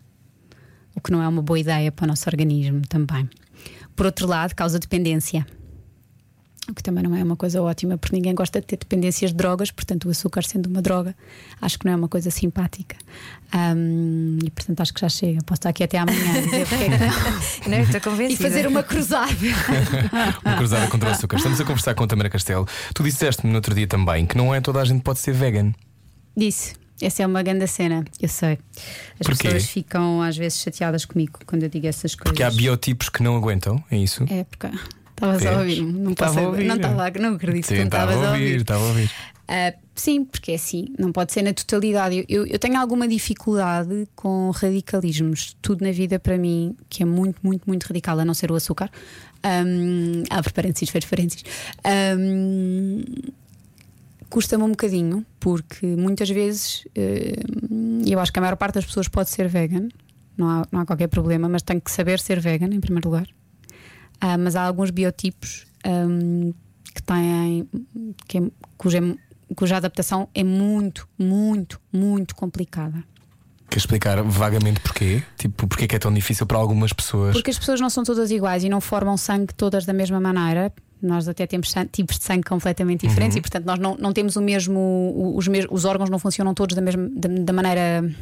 o 0.96 1.02
que 1.02 1.12
não 1.12 1.22
é 1.24 1.28
uma 1.28 1.42
boa 1.42 1.58
ideia 1.60 1.92
para 1.92 2.04
o 2.06 2.08
nosso 2.08 2.30
organismo 2.30 2.82
também. 2.88 3.28
Por 3.96 4.06
outro 4.06 4.28
lado, 4.28 4.54
causa 4.56 4.78
dependência. 4.78 5.46
O 6.70 6.74
que 6.76 6.84
também 6.84 7.04
não 7.04 7.16
é 7.16 7.24
uma 7.24 7.36
coisa 7.36 7.62
ótima, 7.62 7.98
porque 7.98 8.16
ninguém 8.16 8.36
gosta 8.36 8.62
de 8.62 8.68
ter 8.68 8.78
dependências 8.78 9.32
de 9.32 9.38
drogas, 9.38 9.72
portanto, 9.72 10.06
o 10.06 10.12
açúcar 10.12 10.44
sendo 10.44 10.68
uma 10.68 10.82
droga, 10.82 11.16
acho 11.60 11.80
que 11.80 11.86
não 11.86 11.94
é 11.94 11.96
uma 11.96 12.08
coisa 12.08 12.30
simpática. 12.30 12.96
Ahm, 13.52 14.38
e 14.44 14.50
portanto, 14.52 14.80
acho 14.80 14.94
que 14.94 15.02
já 15.02 15.10
chega. 15.10 15.42
Posso 15.44 15.58
estar 15.60 15.70
aqui 15.70 15.84
até 15.84 15.98
amanhã 15.98 16.38
a 16.38 16.42
dizer 16.42 16.68
porque 16.68 16.84
é 16.84 16.90
que 16.90 16.98
não. 16.98 17.12
Não, 17.78 17.80
estou 17.80 18.22
E 18.22 18.38
fazer 18.38 18.68
uma 18.68 18.84
cruzada. 18.84 19.32
Uma 20.46 20.58
cruzada 20.58 20.88
contra 20.88 21.10
o 21.10 21.12
açúcar. 21.12 21.38
Estamos 21.38 21.60
a 21.60 21.66
conversar 21.66 21.94
com 21.96 22.04
a 22.04 22.08
Tamara 22.08 22.30
Castelo. 22.30 22.68
Tu 22.94 23.04
disseste-me 23.04 23.52
no 23.52 23.58
outro 23.58 23.74
dia 23.76 23.88
também 23.88 24.26
que 24.26 24.38
não 24.38 24.54
é 24.54 24.62
toda 24.62 24.80
a 24.80 24.86
gente 24.86 25.02
pode 25.02 25.20
ser 25.20 25.34
vegan. 25.34 25.74
Disse. 26.38 26.76
Essa 27.02 27.24
é 27.24 27.26
uma 27.26 27.42
grande 27.42 27.66
cena, 27.66 28.06
eu 28.22 28.30
sei. 28.30 28.60
As 29.20 29.26
Porquê? 29.26 29.46
pessoas 29.48 29.66
ficam 29.66 30.22
às 30.22 30.38
vezes 30.38 30.60
chateadas 30.60 31.04
comigo 31.04 31.40
quando 31.48 31.64
eu 31.64 31.70
digo 31.70 31.88
essas 31.88 32.14
coisas. 32.14 32.32
Porque 32.32 32.44
há 32.44 32.52
biotipos 32.52 33.10
que 33.10 33.24
não 33.24 33.36
aguentam, 33.36 33.84
é 33.90 33.98
isso? 33.98 34.24
É, 34.30 34.44
porque 34.44 34.70
estavas 35.22 35.46
a 35.46 35.50
Vês? 35.64 35.80
ouvir-me. 35.80 36.00
Não 36.00 36.12
Estava 36.12 36.34
posso 36.34 36.46
a 36.46 36.50
ouvir. 36.50 36.66
Não 36.66 36.76
estava, 36.76 37.12
não 37.20 37.34
acredito 37.36 37.64
que 37.68 37.70
Sim, 37.74 37.78
não 37.80 37.86
estava 37.86 38.12
estavas 38.14 38.30
a 38.30 38.32
ouvir, 38.34 38.56
estava 38.58 38.84
a 38.84 38.88
ouvir. 38.88 39.12
Ah, 39.48 39.74
sim, 39.96 40.24
porque 40.24 40.54
é 40.54 40.56
assim, 40.56 40.86
não 40.98 41.12
pode 41.12 41.34
ser 41.34 41.42
na 41.42 41.54
totalidade. 41.54 42.24
Eu, 42.30 42.46
eu- 42.48 42.58
tenho 42.60 42.78
alguma 42.80 43.08
dificuldade 43.08 44.08
com 44.16 44.50
radicalismos. 44.52 45.58
Tudo 45.62 45.84
na 45.84 45.92
vida 45.92 46.18
para 46.20 46.38
mim 46.38 46.76
que 46.90 47.04
é 47.04 47.06
muito, 47.06 47.38
muito, 47.44 47.64
muito 47.68 47.84
radical, 47.86 48.18
a 48.20 48.24
não 48.26 48.34
ser 48.34 48.50
o 48.52 48.56
açúcar. 48.56 48.90
Um, 49.44 50.24
abre 50.30 50.54
parênteses, 50.54 50.90
fecha 50.90 51.08
parênteses. 51.08 51.44
Ahm, 51.84 53.04
Custa-me 54.30 54.64
um 54.64 54.70
bocadinho, 54.70 55.26
porque 55.42 55.86
muitas 55.86 56.30
vezes 56.30 56.88
eh, 56.96 57.34
eu 58.08 58.18
acho 58.18 58.32
que 58.32 58.40
a 58.40 58.42
maior 58.42 58.56
parte 58.56 58.76
das 58.76 58.86
pessoas 58.86 59.10
pode 59.10 59.30
ser 59.30 59.50
vegan, 59.50 59.90
não 60.38 60.48
há, 60.48 60.68
não 60.72 60.80
há 60.80 60.86
qualquer 60.86 61.08
problema, 61.08 61.50
mas 61.50 61.62
tem 61.64 61.78
que 61.82 61.92
saber 61.92 62.18
ser 62.18 62.40
vegan 62.40 62.68
em 62.74 62.80
primeiro 62.80 63.10
lugar. 63.10 63.28
Ah, 64.22 64.38
mas 64.38 64.56
há 64.56 64.62
alguns 64.64 64.92
biotipos 64.92 65.66
ahm, 65.84 66.52
que 66.94 67.02
têm 67.02 67.68
que 68.28 68.38
é- 68.38 68.52
cuja, 68.78 69.00
cuja 69.56 69.78
adaptação 69.78 70.30
é 70.34 70.44
muito, 70.44 71.08
muito, 71.18 71.82
muito 71.92 72.36
complicada. 72.36 73.04
Queres 73.70 73.84
explicar 73.84 74.22
vagamente 74.22 74.80
porquê? 74.82 75.24
Tipo, 75.38 75.66
porquê 75.66 75.88
que 75.88 75.96
é 75.96 76.00
tão 76.00 76.14
difícil 76.14 76.46
para 76.46 76.58
algumas 76.58 76.92
pessoas? 76.92 77.34
Porque 77.34 77.50
as 77.52 77.58
pessoas 77.58 77.80
não 77.80 77.90
são 77.90 78.04
todas 78.04 78.30
iguais 78.30 78.64
e 78.64 78.70
não 78.70 78.82
formam 78.82 79.16
sangue 79.18 79.54
todas 79.54 79.86
da 79.86 79.94
mesma 79.94 80.20
maneira. 80.20 80.74
Nós 81.02 81.28
até 81.28 81.48
temos 81.48 81.74
tipos 81.92 82.20
de 82.20 82.26
sangue 82.26 82.44
completamente 82.44 83.08
diferentes 83.08 83.38
e, 83.38 83.42
portanto, 83.42 83.66
nós 83.66 83.80
não, 83.80 83.96
não 83.98 84.14
temos 84.14 84.36
o 84.36 84.42
mesmo. 84.42 85.34
Os, 85.36 85.48
os 85.72 85.86
órgãos 85.86 86.10
não 86.10 86.20
funcionam 86.20 86.54
todos 86.54 86.76
da 86.76 86.82
mesma 86.82 87.10
da, 87.16 87.30
da 87.30 87.54
maneira. 87.54 88.14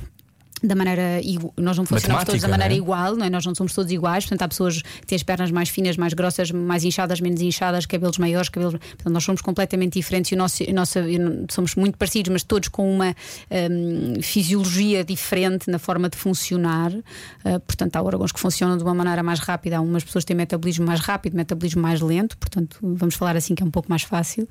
Da 0.61 0.75
maneira 0.75 1.21
nós 1.57 1.77
não 1.77 1.85
funcionamos 1.85 2.25
todos 2.25 2.41
da 2.41 2.47
Matemática, 2.47 2.47
maneira 2.49 2.73
é? 2.73 2.77
igual, 2.77 3.15
não 3.15 3.25
é? 3.25 3.29
nós 3.29 3.45
não 3.45 3.55
somos 3.55 3.73
todos 3.73 3.91
iguais. 3.91 4.25
Portanto, 4.25 4.41
há 4.41 4.47
pessoas 4.47 4.81
que 4.81 5.07
têm 5.07 5.15
as 5.15 5.23
pernas 5.23 5.51
mais 5.51 5.69
finas, 5.69 5.95
mais 5.97 6.13
grossas, 6.13 6.51
mais 6.51 6.83
inchadas, 6.83 7.21
menos 7.21 7.41
inchadas, 7.41 7.85
cabelos 7.85 8.17
maiores, 8.17 8.49
cabelos. 8.49 8.73
Portanto, 8.73 9.13
nós 9.13 9.23
somos 9.23 9.41
completamente 9.41 9.93
diferentes 9.93 10.31
e 10.31 10.35
o 10.35 10.37
nosso, 10.37 10.63
a 10.63 10.73
nossa, 10.73 11.03
somos 11.49 11.75
muito 11.75 11.97
parecidos, 11.97 12.31
mas 12.31 12.43
todos 12.43 12.69
com 12.69 12.93
uma 12.93 13.15
hum, 13.51 14.21
fisiologia 14.21 15.03
diferente 15.03 15.69
na 15.69 15.79
forma 15.79 16.09
de 16.09 16.17
funcionar. 16.17 16.91
Uh, 16.91 17.59
portanto, 17.65 17.95
há 17.95 18.01
órgãos 18.01 18.31
que 18.31 18.39
funcionam 18.39 18.77
de 18.77 18.83
uma 18.83 18.93
maneira 18.93 19.23
mais 19.23 19.39
rápida, 19.39 19.77
há 19.77 19.81
umas 19.81 20.03
pessoas 20.03 20.23
que 20.23 20.27
têm 20.27 20.37
metabolismo 20.37 20.85
mais 20.85 20.99
rápido, 20.99 21.35
metabolismo 21.35 21.81
mais 21.81 22.01
lento, 22.01 22.37
portanto, 22.37 22.77
vamos 22.81 23.15
falar 23.15 23.35
assim 23.35 23.55
que 23.55 23.63
é 23.63 23.65
um 23.65 23.71
pouco 23.71 23.89
mais 23.89 24.03
fácil. 24.03 24.47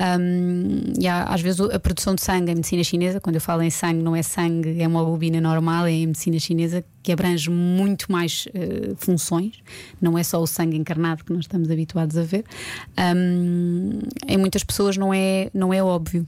Um, 0.00 0.92
e 0.98 1.06
há, 1.06 1.24
às 1.24 1.40
vezes 1.40 1.60
a 1.60 1.78
produção 1.78 2.14
de 2.14 2.22
sangue 2.22 2.52
em 2.52 2.54
medicina 2.54 2.82
chinesa, 2.82 3.20
quando 3.20 3.36
eu 3.36 3.40
falo 3.40 3.62
em 3.62 3.70
sangue, 3.70 4.02
não 4.02 4.16
é 4.16 4.22
sangue, 4.22 4.80
é 4.80 4.84
hemoglobina 4.84 5.40
normal, 5.50 5.86
é 5.86 5.92
em 5.92 6.06
medicina 6.06 6.38
chinesa 6.38 6.84
que 7.02 7.12
abrange 7.12 7.50
muito 7.50 8.10
mais 8.10 8.46
uh, 8.46 8.94
funções, 8.96 9.62
não 10.00 10.16
é 10.16 10.22
só 10.22 10.40
o 10.40 10.46
sangue 10.46 10.76
encarnado 10.76 11.24
que 11.24 11.32
nós 11.32 11.44
estamos 11.44 11.70
habituados 11.70 12.16
a 12.16 12.22
ver. 12.22 12.44
Um, 12.98 14.00
em 14.26 14.36
muitas 14.36 14.62
pessoas 14.62 14.96
não 14.96 15.12
é, 15.12 15.50
não 15.52 15.72
é 15.72 15.82
óbvio. 15.82 16.26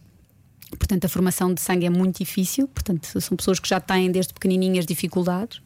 Portanto, 0.78 1.04
a 1.04 1.08
formação 1.08 1.52
de 1.52 1.60
sangue 1.60 1.86
é 1.86 1.90
muito 1.90 2.18
difícil. 2.18 2.68
Portanto, 2.68 3.20
são 3.20 3.36
pessoas 3.36 3.58
que 3.58 3.68
já 3.68 3.80
têm 3.80 4.10
desde 4.10 4.32
pequenininhas 4.32 4.86
dificuldades 4.86 5.60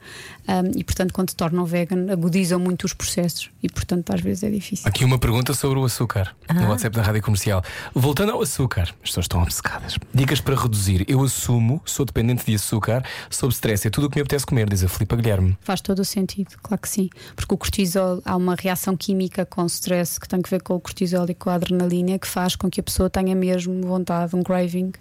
um, 0.48 0.78
e, 0.78 0.84
portanto, 0.84 1.12
quando 1.12 1.30
se 1.30 1.36
tornam 1.36 1.64
vegan, 1.64 2.12
agudizam 2.12 2.58
muito 2.58 2.84
os 2.84 2.92
processos 2.92 3.50
e, 3.62 3.68
portanto, 3.68 4.12
às 4.12 4.20
vezes 4.20 4.42
é 4.42 4.50
difícil. 4.50 4.88
Aqui 4.88 5.04
uma 5.04 5.18
pergunta 5.18 5.54
sobre 5.54 5.78
o 5.78 5.84
açúcar 5.84 6.34
no 6.52 6.68
WhatsApp 6.68 6.96
da 6.96 7.02
Rádio 7.02 7.22
Comercial. 7.22 7.62
Voltando 7.94 8.32
ao 8.32 8.42
açúcar, 8.42 8.82
as 8.82 9.10
pessoas 9.10 9.24
estão 9.24 9.42
obcecadas. 9.42 9.98
Dicas 10.14 10.40
para 10.40 10.54
reduzir. 10.54 11.04
Eu 11.08 11.22
assumo, 11.22 11.80
sou 11.84 12.04
dependente 12.04 12.44
de 12.44 12.54
açúcar, 12.54 13.04
sob 13.30 13.52
stress, 13.52 13.86
é 13.86 13.90
tudo 13.90 14.06
o 14.06 14.10
que 14.10 14.16
me 14.16 14.22
apetece 14.22 14.46
comer, 14.46 14.68
diz 14.68 14.84
a 14.84 14.88
Filipa 14.88 15.16
Guilherme. 15.16 15.56
Faz 15.60 15.80
todo 15.80 16.00
o 16.00 16.04
sentido, 16.04 16.56
claro 16.62 16.80
que 16.80 16.88
sim. 16.88 17.10
Porque 17.34 17.54
o 17.54 17.58
cortisol, 17.58 18.20
há 18.24 18.36
uma 18.36 18.54
reação 18.54 18.96
química 18.96 19.44
com 19.44 19.62
o 19.62 19.66
stress 19.66 20.20
que 20.20 20.28
tem 20.28 20.40
que 20.40 20.50
ver 20.50 20.62
com 20.62 20.74
o 20.74 20.80
cortisol 20.80 21.26
e 21.28 21.34
com 21.34 21.50
a 21.50 21.54
adrenalina 21.54 22.18
que 22.18 22.26
faz 22.26 22.56
com 22.56 22.70
que 22.70 22.80
a 22.80 22.82
pessoa 22.82 23.10
tenha 23.10 23.34
mesmo 23.34 23.80
vontade, 23.82 24.34
um 24.36 24.42
craving, 24.42 24.92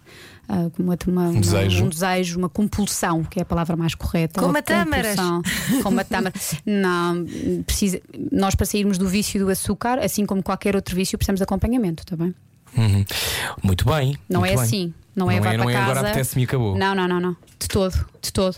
ah, 0.48 0.70
uma, 0.78 0.98
uma, 1.08 1.30
uma- 1.30 1.40
desejo. 1.42 1.86
um 1.86 1.90
desejo, 1.90 2.38
uma 2.38 2.50
compulsão, 2.50 3.24
que 3.24 3.40
é 3.40 3.42
a 3.42 3.46
palavra 3.46 3.76
mais 3.76 3.96
correta. 3.96 4.40
Como 4.40 4.52
Uma 4.54 4.60
a 4.60 4.62
tâmaras. 4.62 5.16
compulsão. 5.16 5.42
Como 5.84 6.00
a 6.00 6.04
tâmara. 6.04 6.34
Não, 6.66 7.26
precisa, 7.66 8.00
nós 8.32 8.54
para 8.56 8.66
sairmos 8.66 8.98
do 8.98 9.08
vício 9.08 9.40
do 9.40 9.50
açúcar, 9.50 10.00
assim 10.04 10.26
como 10.26 10.44
qualquer 10.44 10.76
outro 10.76 10.96
vício, 10.96 11.18
precisamos 11.18 11.40
de 11.40 11.44
acompanhamento, 11.44 12.04
está 12.04 12.16
bem? 12.16 12.34
Uhum. 12.78 13.06
Muito 13.64 13.86
bem. 13.86 14.18
Não 14.30 14.42
muito 14.42 14.52
é 14.52 14.56
bem. 14.56 14.64
assim. 14.64 14.94
Não 15.16 15.32
é, 15.32 15.36
Não 15.38 15.44
vai 15.44 15.54
é, 15.54 15.58
para 15.58 15.64
não 15.64 15.70
é 15.70 15.74
casa. 15.74 15.86
agora 15.92 16.00
apetece-me 16.10 16.42
e 16.44 16.46
acabou. 16.46 16.78
Não, 16.78 16.94
não, 16.94 17.08
não, 17.08 17.20
não. 17.22 17.38
De 17.58 17.68
todo, 17.70 18.06
de 18.22 18.34
todo. 18.34 18.58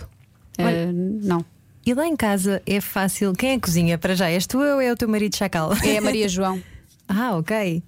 Olha. 0.59 0.89
Ah, 0.89 0.91
não. 0.93 1.45
E 1.85 1.93
lá 1.93 2.05
em 2.05 2.15
casa 2.15 2.61
é 2.65 2.81
fácil. 2.81 3.31
Quem 3.33 3.51
é 3.51 3.55
que 3.55 3.61
cozinha 3.61 3.97
para 3.97 4.15
já? 4.15 4.27
És 4.29 4.45
tu 4.47 4.57
ou 4.57 4.81
é 4.81 4.91
o 4.91 4.95
teu 4.97 5.07
marido 5.07 5.35
chacal? 5.35 5.71
É 5.85 5.99
a 5.99 6.01
Maria 6.01 6.27
João. 6.27 6.61
Ah, 7.07 7.37
ok. 7.37 7.81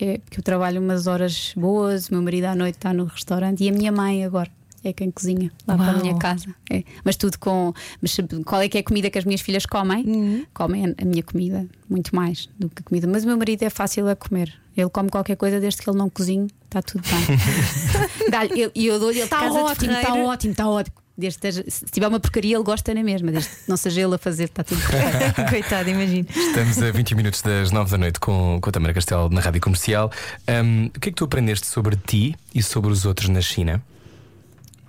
É 0.00 0.18
porque 0.18 0.40
eu 0.40 0.42
trabalho 0.44 0.80
umas 0.80 1.06
horas 1.06 1.52
boas, 1.56 2.08
o 2.08 2.14
meu 2.14 2.22
marido 2.22 2.46
à 2.46 2.54
noite 2.54 2.76
está 2.76 2.92
no 2.92 3.04
restaurante 3.04 3.62
e 3.62 3.68
a 3.68 3.72
minha 3.72 3.92
mãe 3.92 4.24
agora 4.24 4.50
é 4.82 4.92
quem 4.92 5.10
cozinha 5.10 5.50
lá 5.66 5.76
para 5.76 5.86
a 5.86 5.92
Uau. 5.92 6.00
minha 6.02 6.18
casa. 6.18 6.54
É. 6.70 6.82
Mas 7.04 7.16
tudo 7.16 7.38
com. 7.38 7.72
Mas 8.02 8.14
qual 8.44 8.60
é 8.60 8.68
que 8.68 8.76
é 8.76 8.80
a 8.80 8.84
comida 8.84 9.08
que 9.08 9.18
as 9.18 9.24
minhas 9.24 9.40
filhas 9.40 9.64
comem? 9.64 10.04
Uhum. 10.04 10.44
Comem 10.52 10.94
a- 10.98 11.04
minha 11.04 11.22
comida, 11.22 11.66
muito 11.88 12.14
mais 12.14 12.48
do 12.58 12.68
que 12.68 12.80
a 12.80 12.84
comida. 12.84 13.06
Mas 13.06 13.24
o 13.24 13.26
meu 13.28 13.36
marido 13.38 13.62
é 13.62 13.70
fácil 13.70 14.08
a 14.08 14.16
comer. 14.16 14.52
Ele 14.76 14.90
come 14.90 15.08
qualquer 15.08 15.36
coisa 15.36 15.60
desde 15.60 15.80
que 15.80 15.88
ele 15.88 15.96
não 15.96 16.10
cozinhe, 16.10 16.48
está 16.66 16.82
tudo 16.82 17.02
bem. 17.08 17.38
E 18.74 18.86
eu 18.86 18.98
dou-lhe, 18.98 19.18
ele 19.18 19.24
está 19.24 19.44
ótimo, 19.50 19.92
está 19.92 20.14
ótimo, 20.14 20.50
está 20.52 20.68
ótimo. 20.68 20.96
Desde 21.16 21.38
que 21.38 21.46
esteja- 21.46 21.70
se 21.70 21.84
tiver 21.86 22.08
uma 22.08 22.18
porcaria, 22.18 22.56
ele 22.56 22.64
gosta 22.64 22.92
na 22.92 23.02
mesma, 23.02 23.30
desde 23.30 23.48
que 23.48 23.56
não 23.68 23.76
seja 23.76 24.00
ele 24.00 24.16
a 24.16 24.18
fazer, 24.18 24.44
está 24.44 24.64
tudo. 24.64 24.80
Coitado, 25.48 25.88
imagino. 25.88 26.26
Estamos 26.28 26.82
a 26.82 26.90
20 26.90 27.14
minutos 27.14 27.40
das 27.40 27.70
9 27.70 27.88
da 27.90 27.98
noite 27.98 28.18
com, 28.18 28.58
com 28.60 28.68
a 28.68 28.72
Tamara 28.72 28.92
Castelo 28.92 29.28
na 29.30 29.40
Rádio 29.40 29.60
Comercial. 29.60 30.10
Ahm, 30.48 30.86
o 30.86 30.98
que 31.00 31.10
é 31.10 31.12
que 31.12 31.16
tu 31.16 31.24
aprendeste 31.24 31.66
sobre 31.68 31.94
ti 31.96 32.34
e 32.52 32.60
sobre 32.62 32.90
os 32.90 33.04
outros 33.06 33.28
na 33.28 33.40
China? 33.40 33.80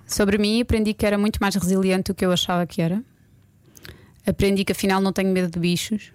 Sobre 0.04 0.36
mim, 0.36 0.60
aprendi 0.60 0.94
que 0.94 1.06
era 1.06 1.16
muito 1.16 1.38
mais 1.40 1.54
resiliente 1.54 2.10
do 2.10 2.14
que 2.14 2.24
eu 2.26 2.32
achava 2.32 2.66
que 2.66 2.82
era. 2.82 3.00
Aprendi 4.26 4.64
que 4.64 4.72
afinal 4.72 5.00
não 5.00 5.12
tenho 5.12 5.30
medo 5.32 5.48
de 5.52 5.58
bichos, 5.60 6.10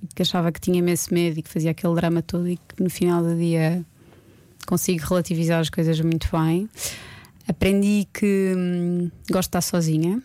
e 0.00 0.06
que 0.14 0.22
achava 0.22 0.52
que 0.52 0.60
tinha 0.60 0.78
imenso 0.78 1.12
medo 1.12 1.40
e 1.40 1.42
que 1.42 1.48
fazia 1.50 1.72
aquele 1.72 1.94
drama 1.96 2.22
todo 2.22 2.48
e 2.48 2.56
que 2.56 2.80
no 2.82 2.88
final 2.88 3.20
do 3.20 3.34
dia 3.36 3.84
consigo 4.64 5.04
relativizar 5.04 5.58
as 5.60 5.68
coisas 5.70 6.00
muito 6.00 6.28
bem. 6.30 6.68
Aprendi 7.48 8.06
que 8.12 8.54
hum, 8.56 9.10
gosto 9.30 9.48
de 9.48 9.48
estar 9.48 9.62
sozinha. 9.62 10.22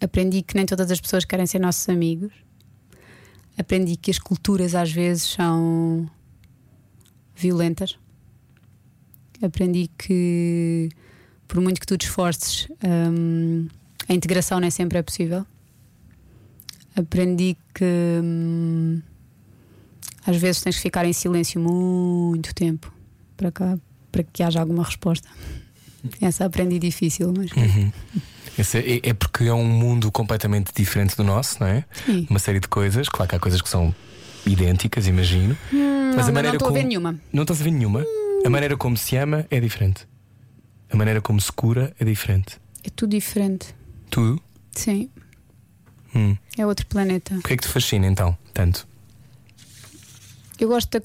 Aprendi 0.00 0.42
que 0.42 0.54
nem 0.54 0.64
todas 0.64 0.90
as 0.90 1.00
pessoas 1.00 1.24
querem 1.24 1.46
ser 1.46 1.58
nossos 1.58 1.88
amigos. 1.88 2.32
Aprendi 3.58 3.96
que 3.96 4.10
as 4.10 4.18
culturas 4.18 4.74
às 4.74 4.92
vezes 4.92 5.24
são 5.24 6.08
violentas 7.34 7.98
aprendi 9.42 9.90
que 9.98 10.88
por 11.48 11.60
muito 11.60 11.80
que 11.80 11.86
tu 11.86 11.96
te 11.96 12.06
esforces, 12.06 12.68
hum, 12.84 13.68
a 14.08 14.14
integração 14.14 14.58
nem 14.60 14.70
sempre 14.70 14.98
é 14.98 15.02
possível. 15.02 15.46
Aprendi 16.94 17.56
que 17.74 17.84
hum, 18.22 19.00
às 20.26 20.36
vezes 20.36 20.62
tens 20.62 20.76
que 20.76 20.82
ficar 20.82 21.04
em 21.04 21.12
silêncio 21.12 21.60
muito 21.60 22.54
tempo 22.54 22.92
para, 23.36 23.52
cá, 23.52 23.78
para 24.16 24.24
que 24.24 24.42
haja 24.42 24.60
alguma 24.60 24.82
resposta. 24.82 25.28
Essa 26.20 26.46
aprendi 26.46 26.78
difícil, 26.78 27.34
mas. 27.36 27.50
Esse 28.58 28.78
é, 28.78 29.10
é 29.10 29.12
porque 29.12 29.44
é 29.44 29.52
um 29.52 29.64
mundo 29.66 30.10
completamente 30.10 30.72
diferente 30.74 31.14
do 31.14 31.22
nosso, 31.22 31.58
não 31.60 31.66
é? 31.66 31.84
Sim. 32.06 32.26
Uma 32.30 32.38
série 32.38 32.58
de 32.60 32.68
coisas. 32.68 33.08
Claro 33.08 33.28
que 33.28 33.36
há 33.36 33.38
coisas 33.38 33.60
que 33.60 33.68
são 33.68 33.94
idênticas, 34.46 35.06
imagino. 35.06 35.56
mas 36.14 36.28
Hum, 36.28 36.32
não, 36.32 36.42
não 36.42 36.52
estou 36.54 36.68
a 36.68 36.72
ver 36.72 36.84
nenhuma. 36.84 37.20
Não 37.30 37.42
estás 37.42 37.60
a 37.60 37.64
ver 37.64 37.70
nenhuma? 37.72 38.04
A 38.44 38.48
maneira 38.48 38.76
como 38.76 38.96
se 38.96 39.16
ama 39.16 39.46
é 39.50 39.60
diferente. 39.60 40.08
A 40.90 40.96
maneira 40.96 41.20
como 41.20 41.38
se 41.40 41.52
cura 41.52 41.94
é 42.00 42.04
diferente. 42.04 42.58
É 42.82 42.88
tudo 42.88 43.10
diferente. 43.10 43.74
Tudo? 44.08 44.40
Sim. 44.72 45.10
Hum. 46.14 46.36
É 46.56 46.64
outro 46.64 46.86
planeta. 46.86 47.34
O 47.34 47.42
que 47.42 47.52
é 47.52 47.56
que 47.56 47.64
te 47.64 47.68
fascina 47.68 48.06
então? 48.06 48.38
Tanto? 48.54 48.88
Eu 50.58 50.68
gosto 50.68 50.98
da, 50.98 51.04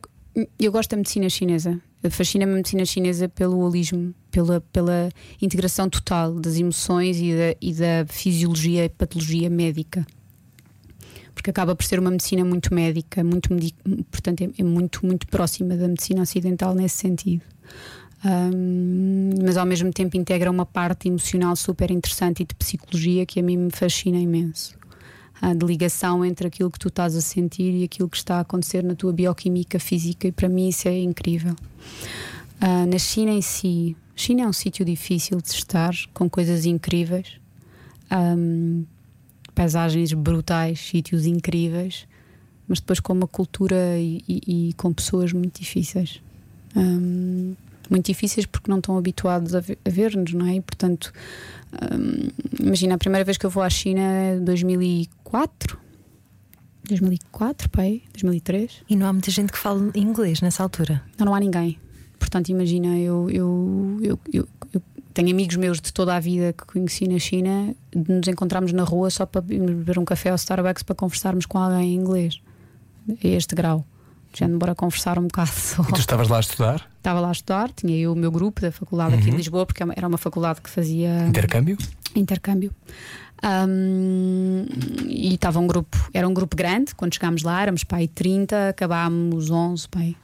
eu 0.57 0.71
gosto 0.71 0.91
da 0.91 0.97
medicina 0.97 1.27
chinesa. 1.29 1.81
Fascina-me 2.09 2.53
a 2.53 2.55
medicina 2.55 2.83
chinesa 2.83 3.29
pelo 3.29 3.59
holismo, 3.59 4.13
pela, 4.31 4.61
pela 4.73 5.09
integração 5.41 5.87
total 5.89 6.33
das 6.33 6.57
emoções 6.57 7.17
e 7.19 7.33
da, 7.33 7.55
e 7.61 7.73
da 7.73 8.05
fisiologia 8.07 8.85
e 8.85 8.89
patologia 8.89 9.49
médica. 9.49 10.05
Porque 11.33 11.49
acaba 11.49 11.75
por 11.75 11.83
ser 11.85 11.99
uma 11.99 12.11
medicina 12.11 12.43
muito 12.43 12.73
médica, 12.73 13.23
muito 13.23 13.49
portanto, 14.09 14.41
é, 14.41 14.49
é 14.57 14.63
muito, 14.63 15.05
muito 15.05 15.27
próxima 15.27 15.75
da 15.75 15.87
medicina 15.87 16.21
ocidental 16.21 16.73
nesse 16.73 16.97
sentido. 16.97 17.43
Ahm, 18.23 19.31
mas 19.43 19.57
ao 19.57 19.65
mesmo 19.65 19.91
tempo 19.91 20.15
integra 20.15 20.49
uma 20.49 20.65
parte 20.65 21.07
emocional 21.07 21.55
super 21.55 21.89
interessante 21.89 22.43
e 22.43 22.45
de 22.45 22.53
psicologia 22.55 23.25
que 23.25 23.39
a 23.39 23.43
mim 23.43 23.57
me 23.57 23.71
fascina 23.71 24.17
imenso. 24.17 24.80
De 25.55 25.65
ligação 25.65 26.23
entre 26.23 26.47
aquilo 26.47 26.69
que 26.69 26.77
tu 26.79 26.87
estás 26.87 27.15
a 27.15 27.21
sentir 27.21 27.73
e 27.73 27.83
aquilo 27.83 28.07
que 28.07 28.17
está 28.17 28.37
a 28.37 28.41
acontecer 28.41 28.83
na 28.83 28.93
tua 28.95 29.11
bioquímica 29.11 29.79
física, 29.79 30.27
e 30.27 30.31
para 30.31 30.47
mim 30.47 30.69
isso 30.69 30.87
é 30.87 30.97
incrível. 30.99 31.55
Ah, 32.59 32.85
na 32.85 32.97
China 32.99 33.31
em 33.31 33.41
si, 33.41 33.95
China 34.15 34.43
é 34.43 34.47
um 34.47 34.53
sítio 34.53 34.85
difícil 34.85 35.41
de 35.41 35.49
estar, 35.49 35.93
com 36.13 36.29
coisas 36.29 36.65
incríveis, 36.65 37.39
Ahm, 38.13 38.83
paisagens 39.55 40.11
brutais, 40.13 40.79
sítios 40.79 41.25
incríveis, 41.25 42.05
mas 42.67 42.79
depois 42.81 42.99
com 42.99 43.13
uma 43.13 43.27
cultura 43.27 43.97
e, 43.97 44.21
e- 44.27 44.69
e 44.69 44.73
com 44.73 44.91
pessoas 44.93 45.31
muito 45.33 45.59
difíceis. 45.61 46.21
Ahm, 46.75 47.53
muito 47.91 48.05
difíceis 48.07 48.45
porque 48.45 48.71
não 48.71 48.77
estão 48.79 48.97
habituados 48.97 49.53
a 49.53 49.59
ve- 49.59 49.77
a 49.85 49.89
ver-nos, 49.89 50.33
não 50.33 50.45
é? 50.47 50.55
E 50.55 50.61
portanto, 50.61 51.11
ahm, 51.73 52.29
imagina, 52.59 52.95
a 52.95 52.97
primeira 52.97 53.23
vez 53.25 53.37
que 53.37 53.45
eu 53.45 53.49
vou 53.49 53.61
à 53.61 53.69
China 53.69 54.01
é 54.01 54.39
2004. 54.39 55.77
2004, 56.87 57.69
pai? 57.69 58.01
2003? 58.13 58.81
E 58.89 58.95
não 58.95 59.07
há 59.07 59.13
muita 59.13 59.29
gente 59.31 59.51
que 59.51 59.57
fale 59.57 59.91
inglês 59.95 60.41
nessa 60.41 60.63
altura. 60.63 61.01
Não, 61.17 61.27
não 61.27 61.35
há 61.35 61.39
ninguém. 61.39 61.77
Portanto, 62.19 62.49
imagina, 62.49 62.97
eu, 62.97 63.29
eu, 63.29 63.99
eu, 64.01 64.19
eu- 64.33 64.47
eu 64.73 64.81
tenho 65.13 65.29
amigos 65.31 65.55
meus 65.57 65.79
de 65.81 65.91
toda 65.93 66.15
a 66.15 66.19
vida 66.19 66.53
que 66.53 66.65
conheci 66.65 67.07
na 67.07 67.19
China, 67.19 67.75
de 67.95 68.11
nos 68.13 68.27
encontrarmos 68.27 68.71
na 68.73 68.83
rua 68.83 69.09
só 69.09 69.25
para 69.25 69.41
beber 69.41 69.99
um 69.99 70.05
café 70.05 70.29
ao 70.29 70.35
Starbucks 70.35 70.83
para 70.83 70.95
conversarmos 70.95 71.45
com 71.45 71.57
alguém 71.57 71.93
em 71.93 71.95
inglês. 71.95 72.41
A 73.09 73.27
este 73.27 73.53
grau. 73.55 73.85
Já 74.33 74.47
bora 74.47 74.73
conversar 74.73 75.19
um 75.19 75.23
bocado 75.23 75.49
só. 75.55 75.81
E 75.83 75.87
tu 75.93 75.99
estavas 75.99 76.27
lá 76.29 76.37
a 76.37 76.39
estudar? 76.39 76.87
Estava 76.97 77.19
lá 77.19 77.29
a 77.29 77.31
estudar, 77.31 77.69
tinha 77.71 77.97
eu 77.97 78.13
o 78.13 78.15
meu 78.15 78.31
grupo 78.31 78.61
da 78.61 78.71
faculdade 78.71 79.15
aqui 79.15 79.25
de 79.25 79.31
Lisboa, 79.37 79.65
porque 79.65 79.83
é 79.83 79.87
era 79.95 80.07
uma 80.07 80.17
faculdade 80.17 80.61
que 80.61 80.69
fazia 80.69 81.27
Intercâmbio? 81.27 81.77
intercâmbio. 82.15 82.71
Ahm, 83.43 84.65
e 85.07 85.33
estava 85.33 85.59
um 85.59 85.67
grupo, 85.67 85.97
era 86.13 86.27
um 86.27 86.33
grupo 86.33 86.55
grande. 86.55 86.93
Quando 86.95 87.13
chegámos 87.13 87.41
lá, 87.43 87.61
éramos 87.61 87.83
pai 87.83 88.07
30, 88.07 88.69
acabámos 88.69 89.49
11, 89.49 89.87
pai. 89.89 90.15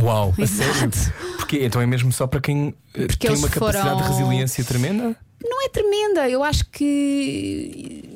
Uau, 0.00 0.34
a 0.36 0.42
Exato. 0.42 0.96
sério? 0.96 1.12
Porque 1.36 1.64
então 1.64 1.80
é 1.80 1.86
mesmo 1.86 2.10
só 2.12 2.26
para 2.26 2.40
quem 2.40 2.74
eh, 2.94 3.06
Porque 3.06 3.28
tem 3.28 3.36
uma 3.36 3.48
capacidade 3.48 3.96
de 3.96 4.02
foram- 4.02 4.16
resiliência 4.18 4.64
tremenda? 4.64 5.14
Não 5.42 5.64
é 5.64 5.68
tremenda, 5.68 6.28
eu 6.28 6.42
acho 6.42 6.64
que. 6.70 8.13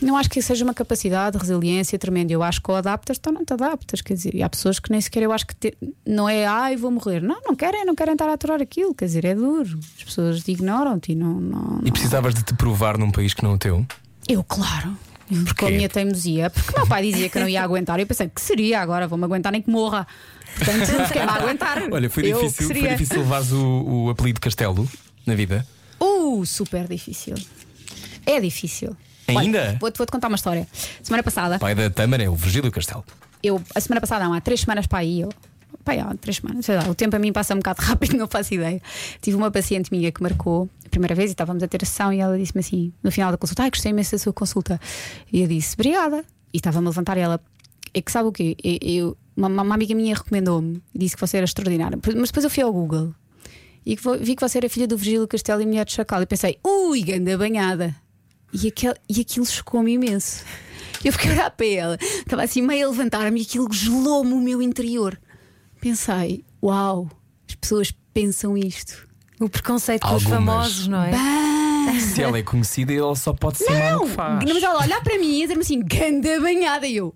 Não 0.00 0.16
acho 0.16 0.28
que 0.30 0.40
seja 0.40 0.64
uma 0.64 0.74
capacidade 0.74 1.36
de 1.36 1.42
resiliência 1.42 1.98
tremenda. 1.98 2.32
Eu 2.32 2.42
acho 2.42 2.60
que 2.62 2.70
ou 2.70 2.76
adaptas 2.76 3.18
ou 3.26 3.32
não 3.32 3.44
te 3.44 3.52
adaptas. 3.52 4.00
Quer 4.00 4.14
dizer, 4.14 4.34
e 4.34 4.42
há 4.42 4.48
pessoas 4.48 4.78
que 4.78 4.90
nem 4.90 5.00
sequer 5.00 5.22
eu 5.22 5.32
acho 5.32 5.46
que 5.46 5.54
te- 5.54 5.76
não 6.06 6.28
é 6.28 6.46
ai, 6.46 6.76
vou 6.76 6.90
morrer. 6.90 7.20
Não, 7.22 7.40
não 7.44 7.56
querem, 7.56 7.84
não 7.84 7.94
querem 7.94 8.12
estar 8.12 8.28
a 8.28 8.34
aturar 8.34 8.60
aquilo. 8.60 8.94
Quer 8.94 9.06
dizer, 9.06 9.24
é 9.24 9.34
duro. 9.34 9.78
As 9.98 10.04
pessoas 10.04 10.46
ignoram-te 10.46 11.12
e 11.12 11.14
não, 11.14 11.40
não, 11.40 11.80
E 11.84 11.90
precisavas 11.90 12.34
de 12.34 12.42
te 12.42 12.54
provar 12.54 12.98
num 12.98 13.10
país 13.10 13.34
que 13.34 13.42
não 13.42 13.52
é 13.52 13.54
o 13.54 13.58
teu? 13.58 13.86
Eu, 14.28 14.44
claro. 14.44 14.96
Com 15.28 15.44
Porquê? 15.44 15.64
a 15.64 15.70
minha 15.70 15.88
teimosia, 15.88 16.50
porque 16.50 16.70
o 16.72 16.76
meu 16.78 16.86
pai 16.86 17.02
dizia 17.10 17.28
que 17.28 17.38
não 17.40 17.48
ia 17.48 17.60
aguentar. 17.60 17.98
Eu 17.98 18.06
pensei 18.06 18.28
que 18.28 18.40
seria 18.40 18.80
agora, 18.80 19.08
vou-me 19.08 19.24
aguentar 19.24 19.50
nem 19.50 19.60
que 19.60 19.68
morra. 19.68 20.06
Portanto, 20.56 20.86
fiquei-me 21.08 21.28
a 21.28 21.34
aguentar. 21.34 21.82
Olha, 21.90 22.08
foi 22.08 22.30
Eu 22.30 22.42
difícil, 22.42 22.66
foi 22.68 22.88
difícil 22.90 23.18
levares 23.18 23.50
o, 23.50 23.82
o 24.04 24.10
apelido 24.10 24.40
Castelo 24.40 24.88
na 25.26 25.34
vida? 25.34 25.66
Uh, 25.98 26.46
super 26.46 26.86
difícil. 26.86 27.34
É 28.24 28.40
difícil. 28.40 28.96
Ainda? 29.28 29.76
Vou-te 29.80 29.96
vou-te 29.98 30.10
contar 30.10 30.28
uma 30.28 30.36
história. 30.36 30.66
Semana 31.02 31.22
passada, 31.22 31.56
O 31.56 31.60
pai 31.60 31.74
da 31.74 31.88
Tâmara 31.90 32.22
é 32.22 32.28
o 32.28 32.34
Virgílio 32.34 32.70
Castelo. 32.70 33.04
eu, 33.42 33.60
a 33.74 33.80
semana 33.80 34.00
passada, 34.00 34.24
não, 34.24 34.32
há 34.34 34.40
três 34.40 34.60
semanas 34.60 34.86
para 34.86 34.98
aí, 35.00 35.20
eu, 35.20 35.28
pai, 35.84 35.98
há 36.00 36.14
três 36.20 36.36
semanas, 36.36 36.64
sei 36.66 36.76
lá, 36.76 36.84
o 36.88 36.94
tempo 36.94 37.14
a 37.16 37.18
mim 37.18 37.32
passa 37.32 37.54
um 37.54 37.58
bocado 37.58 37.80
rápido, 37.84 38.16
não 38.16 38.26
faço 38.28 38.54
ideia. 38.54 38.80
Tive 39.20 39.36
uma 39.36 39.50
paciente 39.50 39.90
minha 39.92 40.10
que 40.12 40.22
marcou 40.22 40.68
a 40.84 40.88
primeira 40.88 41.14
vez 41.14 41.30
e 41.30 41.32
estávamos 41.32 41.62
a 41.62 41.68
ter 41.68 41.82
a 41.82 41.86
sessão 41.86 42.12
e 42.12 42.18
ela 42.20 42.38
disse-me 42.38 42.60
assim, 42.60 42.92
no 43.02 43.10
final 43.12 43.30
da 43.32 43.38
consulta, 43.38 43.62
ai, 43.64 43.70
gostei 43.70 43.90
imenso 43.90 44.12
da 44.12 44.18
sua 44.18 44.32
consulta. 44.32 44.80
E 45.32 45.40
eu 45.42 45.46
disse, 45.48 45.74
obrigada. 45.74 46.24
E 46.52 46.56
estava-me 46.58 46.86
a 46.86 46.90
levantar 46.90 47.16
e 47.16 47.20
ela, 47.20 47.40
é 47.92 48.00
que 48.00 48.10
sabe 48.10 48.28
o 48.28 48.32
quê? 48.32 48.56
Eu, 48.62 48.78
eu- 48.82 49.16
uma, 49.36 49.48
uma 49.48 49.74
amiga 49.74 49.94
minha 49.94 50.14
recomendou-me, 50.14 50.82
disse 50.94 51.14
que 51.14 51.20
você 51.20 51.36
era 51.36 51.44
extraordinária, 51.44 51.98
mas 52.16 52.28
depois 52.30 52.42
eu 52.44 52.48
fui 52.50 52.62
ao 52.62 52.72
Google. 52.72 53.14
E 53.84 53.94
vi 54.20 54.34
que 54.34 54.40
você 54.40 54.58
era 54.58 54.68
filha 54.68 54.86
do 54.88 54.96
Virgílio 54.96 55.28
Castelo 55.28 55.60
e 55.60 55.66
mulher 55.66 55.84
de 55.84 55.92
Chacal. 55.92 56.22
E 56.22 56.26
pensei, 56.26 56.58
ui, 56.64 57.02
ganda 57.02 57.36
banhada. 57.38 57.94
E, 58.62 58.68
aquel, 58.68 58.94
e 59.08 59.20
aquilo 59.20 59.44
chocou-me 59.44 59.92
imenso. 59.92 60.44
Eu 61.04 61.12
fiquei 61.12 61.30
a 61.30 61.34
olhar 61.34 61.50
para 61.50 61.66
ela, 61.66 61.98
estava 62.00 62.42
assim 62.42 62.62
meio 62.62 62.86
a 62.86 62.90
levantar-me 62.90 63.40
e 63.40 63.42
aquilo 63.42 63.70
gelou-me 63.70 64.32
o 64.32 64.40
meu 64.40 64.62
interior. 64.62 65.20
Pensei, 65.80 66.44
uau, 66.62 67.08
as 67.48 67.54
pessoas 67.54 67.92
pensam 68.14 68.56
isto. 68.56 69.06
O 69.38 69.48
preconceito 69.48 70.06
com 70.06 70.14
os 70.14 70.24
Algumas. 70.24 70.38
famosos, 70.38 70.88
não 70.88 71.02
é? 71.02 71.12
Se 72.00 72.22
ela 72.22 72.38
é 72.38 72.42
conhecida, 72.42 72.92
ela 72.92 73.14
só 73.14 73.32
pode 73.32 73.58
ser 73.58 73.70
mal 73.70 74.00
que 74.00 74.08
faz. 74.08 74.44
Não, 74.44 74.54
mas 74.54 74.62
ela 74.62 74.82
olhar 74.82 75.02
para 75.02 75.18
mim 75.18 75.38
e 75.38 75.42
dizer-me 75.42 75.62
assim, 75.62 75.80
ganda 75.80 76.40
banhada, 76.40 76.86
e 76.86 76.96
eu. 76.96 77.14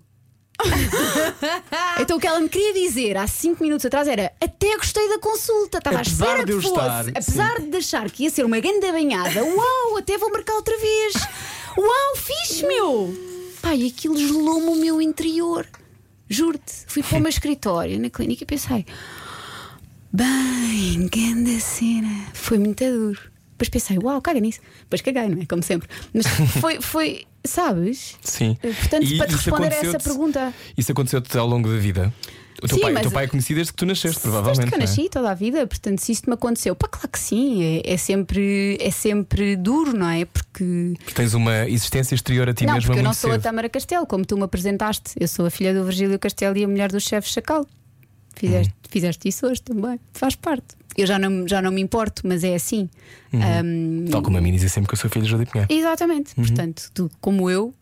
então 1.99 2.17
o 2.17 2.19
que 2.19 2.27
ela 2.27 2.39
me 2.39 2.49
queria 2.49 2.73
dizer 2.73 3.17
há 3.17 3.27
5 3.27 3.63
minutos 3.63 3.85
atrás 3.85 4.07
era 4.07 4.31
até 4.39 4.75
gostei 4.77 5.07
da 5.09 5.19
consulta, 5.19 5.77
estava 5.77 5.99
à 5.99 6.01
espera 6.01 6.43
que 6.45 6.53
fosse, 6.53 6.67
estar, 6.67 7.09
apesar 7.09 7.61
de 7.61 7.77
achar 7.77 8.09
que 8.09 8.23
ia 8.23 8.29
ser 8.29 8.45
uma 8.45 8.59
ganda 8.59 8.91
banhada, 8.91 9.43
uau, 9.43 9.97
até 9.97 10.17
vou 10.17 10.31
marcar 10.31 10.53
outra 10.55 10.77
vez. 10.77 11.13
Uau, 11.77 12.15
fixe, 12.15 12.65
meu! 12.65 13.13
Pai, 13.61 13.85
aquilo 13.85 14.17
gelou-me 14.17 14.67
o 14.67 14.75
meu 14.75 15.01
interior. 15.01 15.67
Juro-te, 16.27 16.73
fui 16.87 17.03
para 17.03 17.17
o 17.17 17.21
meu 17.21 17.29
escritório 17.29 17.99
na 17.99 18.09
clínica 18.09 18.43
e 18.43 18.47
pensei: 18.47 18.85
bem, 20.11 21.07
ganda 21.07 21.59
cena. 21.59 22.25
Foi 22.33 22.57
muito 22.57 22.83
duro. 22.83 23.30
Depois 23.61 23.69
pensei: 23.69 23.97
uau, 23.99 24.19
caga 24.21 24.39
nisso. 24.39 24.59
Depois 24.81 25.01
caguei, 25.01 25.29
não 25.29 25.41
é? 25.43 25.45
Como 25.45 25.61
sempre. 25.61 25.87
Mas 26.13 26.25
foi, 26.59 26.81
foi 26.81 27.25
sabes? 27.45 28.15
Sim. 28.21 28.57
Portanto, 28.59 29.03
E 29.03 29.17
para 29.17 29.27
te 29.27 29.35
responder 29.35 29.71
a 29.71 29.75
essa 29.75 29.99
pergunta. 29.99 30.53
Isso 30.75 30.91
aconteceu-te 30.91 31.37
ao 31.37 31.47
longo 31.47 31.69
da 31.69 31.77
vida? 31.77 32.11
O 32.61 32.67
teu, 32.67 32.77
Sim, 32.77 32.81
pai, 32.83 32.93
o 32.95 33.01
teu 33.01 33.11
pai 33.11 33.23
é 33.23 33.27
conhecido 33.27 33.55
desde 33.55 33.73
que 33.73 33.77
tu 33.77 33.85
nasceste, 33.87 34.19
Desde 34.19 34.21
provavelmente. 34.21 34.69
que 34.69 34.75
eu 34.75 34.77
é? 34.77 34.81
nasci 34.81 35.09
toda 35.09 35.31
a 35.31 35.33
vida, 35.33 35.65
portanto, 35.65 35.97
se 35.99 36.11
isto 36.11 36.29
me 36.29 36.35
aconteceu, 36.35 36.75
pá, 36.75 36.87
claro 36.87 37.07
que 37.07 37.17
sim, 37.17 37.63
é, 37.63 37.93
é 37.93 37.97
sempre, 37.97 38.77
é 38.79 38.91
sempre 38.91 39.55
duro, 39.55 39.97
não 39.97 40.07
é? 40.09 40.25
Porque. 40.25 40.93
Porque 40.99 41.13
tens 41.13 41.33
uma 41.33 41.67
existência 41.67 42.13
exterior 42.13 42.49
a 42.49 42.53
ti 42.53 42.65
não, 42.65 42.73
mesma 42.75 42.87
porque 42.87 42.99
eu 42.99 43.03
não 43.03 43.13
sou 43.13 43.31
a 43.31 43.33
cedo. 43.33 43.43
Tâmara 43.43 43.69
Castelo, 43.69 44.05
como 44.05 44.25
tu 44.25 44.37
me 44.37 44.43
apresentaste. 44.43 45.13
Eu 45.19 45.27
sou 45.27 45.45
a 45.45 45.49
filha 45.49 45.73
do 45.73 45.83
Virgílio 45.85 46.19
Castelo 46.19 46.55
e 46.57 46.63
a 46.63 46.67
mulher 46.67 46.91
do 46.91 46.99
chefe 46.99 47.29
Chacal. 47.29 47.65
Fizeste, 48.41 48.73
Uhum. 48.73 48.89
fizeste 48.89 49.27
isso 49.29 49.45
hoje 49.47 49.61
também, 49.61 49.99
faz 50.13 50.35
parte. 50.35 50.75
Eu 50.97 51.05
já 51.07 51.17
não, 51.19 51.47
já 51.47 51.61
não 51.61 51.71
me 51.71 51.79
importo, 51.79 52.23
mas 52.25 52.43
é 52.43 52.55
assim. 52.55 52.89
Uhum. 53.31 53.39
Ahm, 53.41 54.05
Tal 54.11 54.21
como 54.21 54.37
a 54.37 54.41
mim 54.41 54.51
dizia 54.51 54.67
sempre 54.67 54.89
que 54.89 54.95
eu 54.95 54.97
sou 54.99 55.09
filho 55.09 55.23
de 55.23 55.29
Júlia 55.31 55.45
Pinheiro. 55.45 55.71
Exatamente. 55.73 56.33
Uhum. 56.37 56.43
Portanto, 56.45 56.89
tu, 56.93 57.09
como 57.21 57.49
eu, 57.49 57.73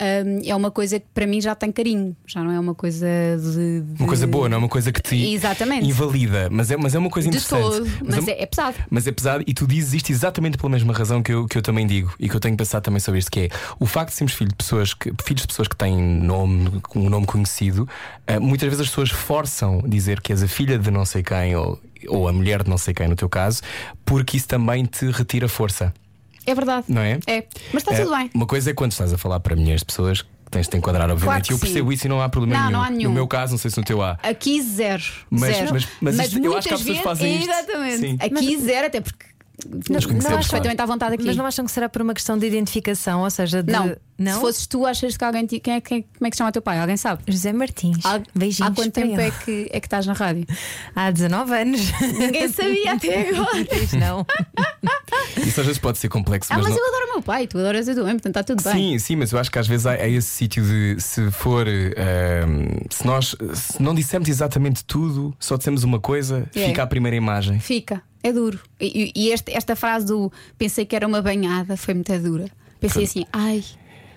hum, 0.00 0.40
é 0.44 0.54
uma 0.54 0.70
coisa 0.70 0.98
que 0.98 1.06
para 1.12 1.26
mim 1.26 1.40
já 1.40 1.54
tem 1.54 1.70
carinho. 1.70 2.16
Já 2.26 2.42
não 2.42 2.50
é 2.50 2.58
uma 2.60 2.74
coisa 2.74 3.06
de. 3.38 3.80
de- 3.82 3.98
Uma 4.02 4.08
coisa 4.08 4.26
boa, 4.26 4.48
não 4.48 4.56
é 4.56 4.58
uma 4.58 4.68
coisa 4.68 4.90
que 4.92 5.00
te 5.02 5.32
Exatamente. 5.34 5.86
invalida, 5.86 6.48
mas 6.50 6.70
é, 6.70 6.76
mas 6.76 6.94
é 6.94 6.98
uma 6.98 7.10
coisa 7.10 7.28
De 7.30 7.36
interessante. 7.36 7.62
todo. 7.62 7.90
Mas 8.06 8.26
é, 8.28 8.42
é 8.42 8.46
pesado. 8.46 8.76
Mas 8.90 9.06
é 9.06 9.12
pesado 9.12 9.44
e 9.46 9.52
tu 9.54 9.66
dizes 9.66 9.94
isto 9.94 10.10
exatamente 10.10 10.56
pela 10.56 10.70
mesma 10.70 10.92
razão 10.92 11.22
que 11.22 11.32
eu, 11.32 11.46
que 11.46 11.58
eu 11.58 11.62
também 11.62 11.86
digo 11.86 12.12
e 12.18 12.28
que 12.28 12.34
eu 12.34 12.40
tenho 12.40 12.56
pensado 12.56 12.82
também 12.84 13.00
sobre 13.00 13.18
isto, 13.18 13.30
que 13.30 13.40
é 13.40 13.48
o 13.78 13.86
facto 13.86 14.10
de 14.10 14.16
sermos 14.16 14.32
filhos 14.34 14.50
de 14.52 14.56
pessoas 14.56 14.94
que, 14.94 15.12
filhos 15.24 15.42
de 15.42 15.48
pessoas 15.48 15.68
que 15.68 15.76
têm 15.76 15.96
nome, 15.96 16.80
um 16.96 17.08
nome 17.10 17.26
conhecido, 17.26 17.88
eh, 18.26 18.38
muitas 18.38 18.68
vezes 18.68 18.80
as 18.82 18.88
pessoas 18.88 19.10
forçam 19.10 19.82
dizer 19.86 20.20
que 20.20 20.32
és 20.32 20.42
a 20.42 20.48
filha 20.48 20.78
de 20.78 20.90
não 20.90 21.04
sei 21.04 21.22
quem 21.22 21.54
ou, 21.56 21.78
ou 22.08 22.28
a 22.28 22.32
mulher 22.32 22.62
de 22.62 22.70
não 22.70 22.78
sei 22.78 22.94
quem, 22.94 23.06
no 23.08 23.16
teu 23.16 23.28
caso, 23.28 23.62
porque 24.04 24.36
isso 24.36 24.48
também 24.48 24.84
te 24.84 25.06
retira 25.10 25.48
força. 25.48 25.92
É 26.46 26.54
verdade. 26.54 26.86
Não 26.88 27.00
é? 27.02 27.18
É. 27.26 27.44
Mas 27.72 27.82
está 27.82 27.94
É, 27.94 28.02
tudo 28.02 28.16
bem. 28.16 28.30
Uma 28.34 28.46
coisa 28.46 28.70
é 28.70 28.74
quando 28.74 28.92
estás 28.92 29.12
a 29.12 29.18
falar 29.18 29.40
para 29.40 29.54
milhares 29.56 29.80
de 29.80 29.86
pessoas 29.86 30.22
que 30.22 30.28
tens 30.50 30.66
de 30.66 30.70
te 30.70 30.76
enquadrar, 30.78 31.08
obviamente. 31.10 31.46
que 31.46 31.52
e 31.52 31.54
eu 31.54 31.58
sim. 31.58 31.64
percebo 31.64 31.92
isso 31.92 32.06
e 32.06 32.08
não 32.08 32.20
há 32.20 32.28
problema 32.28 32.54
Não, 32.54 32.62
nenhum. 32.66 32.72
não 32.78 32.84
há 32.84 32.90
nenhum. 32.90 33.08
No 33.10 33.14
meu 33.14 33.28
caso, 33.28 33.52
não 33.52 33.58
sei 33.58 33.70
se 33.70 33.76
no 33.78 33.84
teu 33.84 34.02
há. 34.02 34.18
Aqui 34.22 34.60
zero. 34.62 35.02
Mas- 35.30 35.56
zero. 35.56 35.70
mas- 35.74 35.88
mas 36.00 36.18
isto- 36.18 36.38
eu 36.44 36.56
acho 36.56 36.68
que 36.68 36.74
há 36.74 36.78
muitas 36.78 36.78
pessoas 36.78 36.82
que 36.82 36.88
vezes- 36.90 37.02
fazem 37.02 37.36
isto. 37.38 37.50
Exatamente. 37.50 37.98
Sim. 37.98 38.18
Aqui 38.20 38.58
zero, 38.60 38.86
até 38.86 39.00
porque. 39.00 39.30
Conhecemos, 39.62 40.06
não 40.06 40.16
acho 40.16 40.24
claro. 40.24 40.38
perfeitamente 40.38 40.80
à 40.80 40.86
vontade 40.86 41.14
aqui. 41.14 41.24
Mas 41.26 41.36
não 41.36 41.44
acham 41.44 41.66
que 41.66 41.70
será 41.70 41.86
por 41.86 42.00
uma 42.00 42.14
questão 42.14 42.38
de 42.38 42.46
identificação? 42.46 43.20
Ou 43.20 43.30
seja, 43.30 43.62
de. 43.62 43.70
Não. 43.70 43.94
Não? 44.20 44.34
Se 44.34 44.40
fosses 44.40 44.66
tu, 44.66 44.86
achas 44.86 45.16
que 45.16 45.24
alguém. 45.24 45.46
Te... 45.46 45.58
Quem 45.58 45.74
é, 45.74 45.80
quem, 45.80 46.02
como 46.02 46.26
é 46.26 46.30
que 46.30 46.36
se 46.36 46.38
chama 46.38 46.50
o 46.50 46.52
teu 46.52 46.62
pai? 46.62 46.78
Alguém 46.78 46.96
sabe? 46.96 47.22
José 47.26 47.52
Martins. 47.52 48.04
Há, 48.04 48.20
Beijinhos. 48.34 48.70
há 48.70 48.74
quanto 48.74 48.92
tempo 48.92 49.14
ele. 49.14 49.22
é 49.22 49.30
que, 49.30 49.68
é 49.72 49.80
que 49.80 49.86
estás 49.86 50.06
na 50.06 50.12
rádio? 50.12 50.46
Há 50.94 51.10
19 51.10 51.52
anos. 51.52 51.80
Ninguém 52.18 52.48
sabia 52.48 52.92
até 52.94 53.30
agora. 53.30 53.64
Pois 53.68 53.92
não. 53.94 54.26
Isso 55.36 55.60
às 55.60 55.66
vezes 55.66 55.78
pode 55.78 55.98
ser 55.98 56.08
complexo, 56.08 56.52
Ah, 56.52 56.56
mas 56.58 56.66
mas 56.68 56.76
não. 56.76 56.80
eu 56.82 56.88
adoro 56.94 57.10
o 57.10 57.12
meu 57.14 57.22
pai, 57.22 57.46
tu 57.46 57.58
adoras 57.58 57.88
a 57.88 57.94
tua 57.94 58.04
mãe, 58.04 58.12
portanto 58.14 58.36
está 58.36 58.42
tudo 58.44 58.62
bem. 58.62 58.72
Sim, 58.92 58.98
sim, 58.98 59.16
mas 59.16 59.32
eu 59.32 59.38
acho 59.38 59.50
que 59.50 59.58
às 59.58 59.66
vezes 59.66 59.86
há, 59.86 59.92
há 59.92 60.08
esse 60.08 60.28
sítio 60.28 60.62
de 60.64 60.96
se 61.00 61.30
for. 61.30 61.66
ehm, 61.66 62.78
se 62.90 63.06
nós 63.06 63.34
se 63.54 63.82
não 63.82 63.94
dissermos 63.94 64.28
exatamente 64.28 64.84
tudo, 64.84 65.34
só 65.38 65.56
dissemos 65.56 65.82
uma 65.84 65.98
coisa, 66.00 66.48
É. 66.54 66.66
fica 66.66 66.82
a 66.82 66.86
primeira 66.86 67.16
imagem. 67.16 67.58
Fica, 67.58 68.02
é 68.22 68.32
duro. 68.32 68.60
E, 68.80 69.12
e- 69.16 69.24
e 69.28 69.30
este- 69.32 69.52
esta 69.52 69.74
frase 69.74 70.06
do 70.06 70.32
pensei 70.58 70.84
que 70.84 70.94
era 70.94 71.06
uma 71.06 71.22
banhada 71.22 71.76
foi 71.76 71.94
muito 71.94 72.16
dura. 72.18 72.46
Pensei 72.78 73.04
assim, 73.04 73.24
ai. 73.32 73.62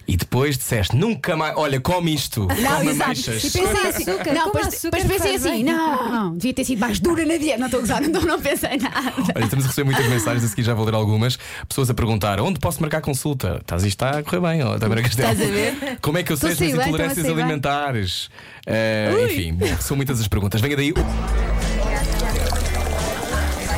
E 0.06 0.18
depois 0.18 0.58
disseste, 0.58 0.96
nunca 0.98 1.36
mais, 1.38 1.56
olha, 1.56 1.80
come 1.80 2.14
isto, 2.14 2.42
Não, 2.42 2.48
come 2.78 2.90
exato. 2.92 3.04
ameixas. 3.04 3.44
E 3.44 3.52
pensei 3.52 3.88
assim, 3.88 4.04
Açúcar, 4.12 4.34
não, 4.34 4.46
depois, 4.48 4.68
açúcar 4.68 4.98
depois 4.98 5.22
pensei 5.22 5.36
assim, 5.36 5.50
bem. 5.52 5.64
não, 5.64 6.34
devia 6.36 6.54
ter 6.54 6.66
sido 6.66 6.80
mais 6.80 7.00
dura 7.00 7.26
na 7.26 7.38
dieta. 7.38 7.58
Não 7.58 7.68
estou 7.68 7.78
a 7.78 7.82
gozar, 7.82 8.02
não, 8.02 8.22
não 8.22 8.42
pensei 8.42 8.78
nada. 8.78 9.14
Olha, 9.34 9.44
estamos 9.46 9.64
a 9.64 9.68
receber 9.70 9.86
muitas 9.86 10.06
mensagens, 10.08 10.44
a 10.44 10.48
seguir 10.50 10.64
já 10.64 10.74
vou 10.74 10.84
ler 10.86 10.94
algumas. 10.94 11.38
Pessoas 11.70 11.90
a 11.90 11.94
perguntar 11.94 12.42
onde 12.42 12.60
posso 12.60 12.82
marcar 12.82 13.00
consulta? 13.00 13.60
Estás 13.62 13.84
isto 13.84 14.04
está 14.04 14.20
a 14.20 14.24
correr 14.24 14.42
bem, 14.42 14.62
ó, 14.64 14.78
Tamara 14.78 15.02
Castelo. 15.02 15.32
Estás 15.32 15.50
a 15.50 15.52
ver? 15.52 15.98
Como 16.02 16.18
é 16.18 16.24
que 16.24 16.34
eu 16.34 16.38
sei 16.38 16.52
as 16.52 16.60
minhas 16.60 16.80
intolerâncias 16.86 17.26
alimentares? 17.26 18.30
Eh, 18.68 19.14
enfim, 19.26 19.58
são 19.80 19.96
muitas 19.96 20.20
as 20.20 20.28
perguntas. 20.28 20.60
Venha 20.60 20.76
daí. 20.76 20.94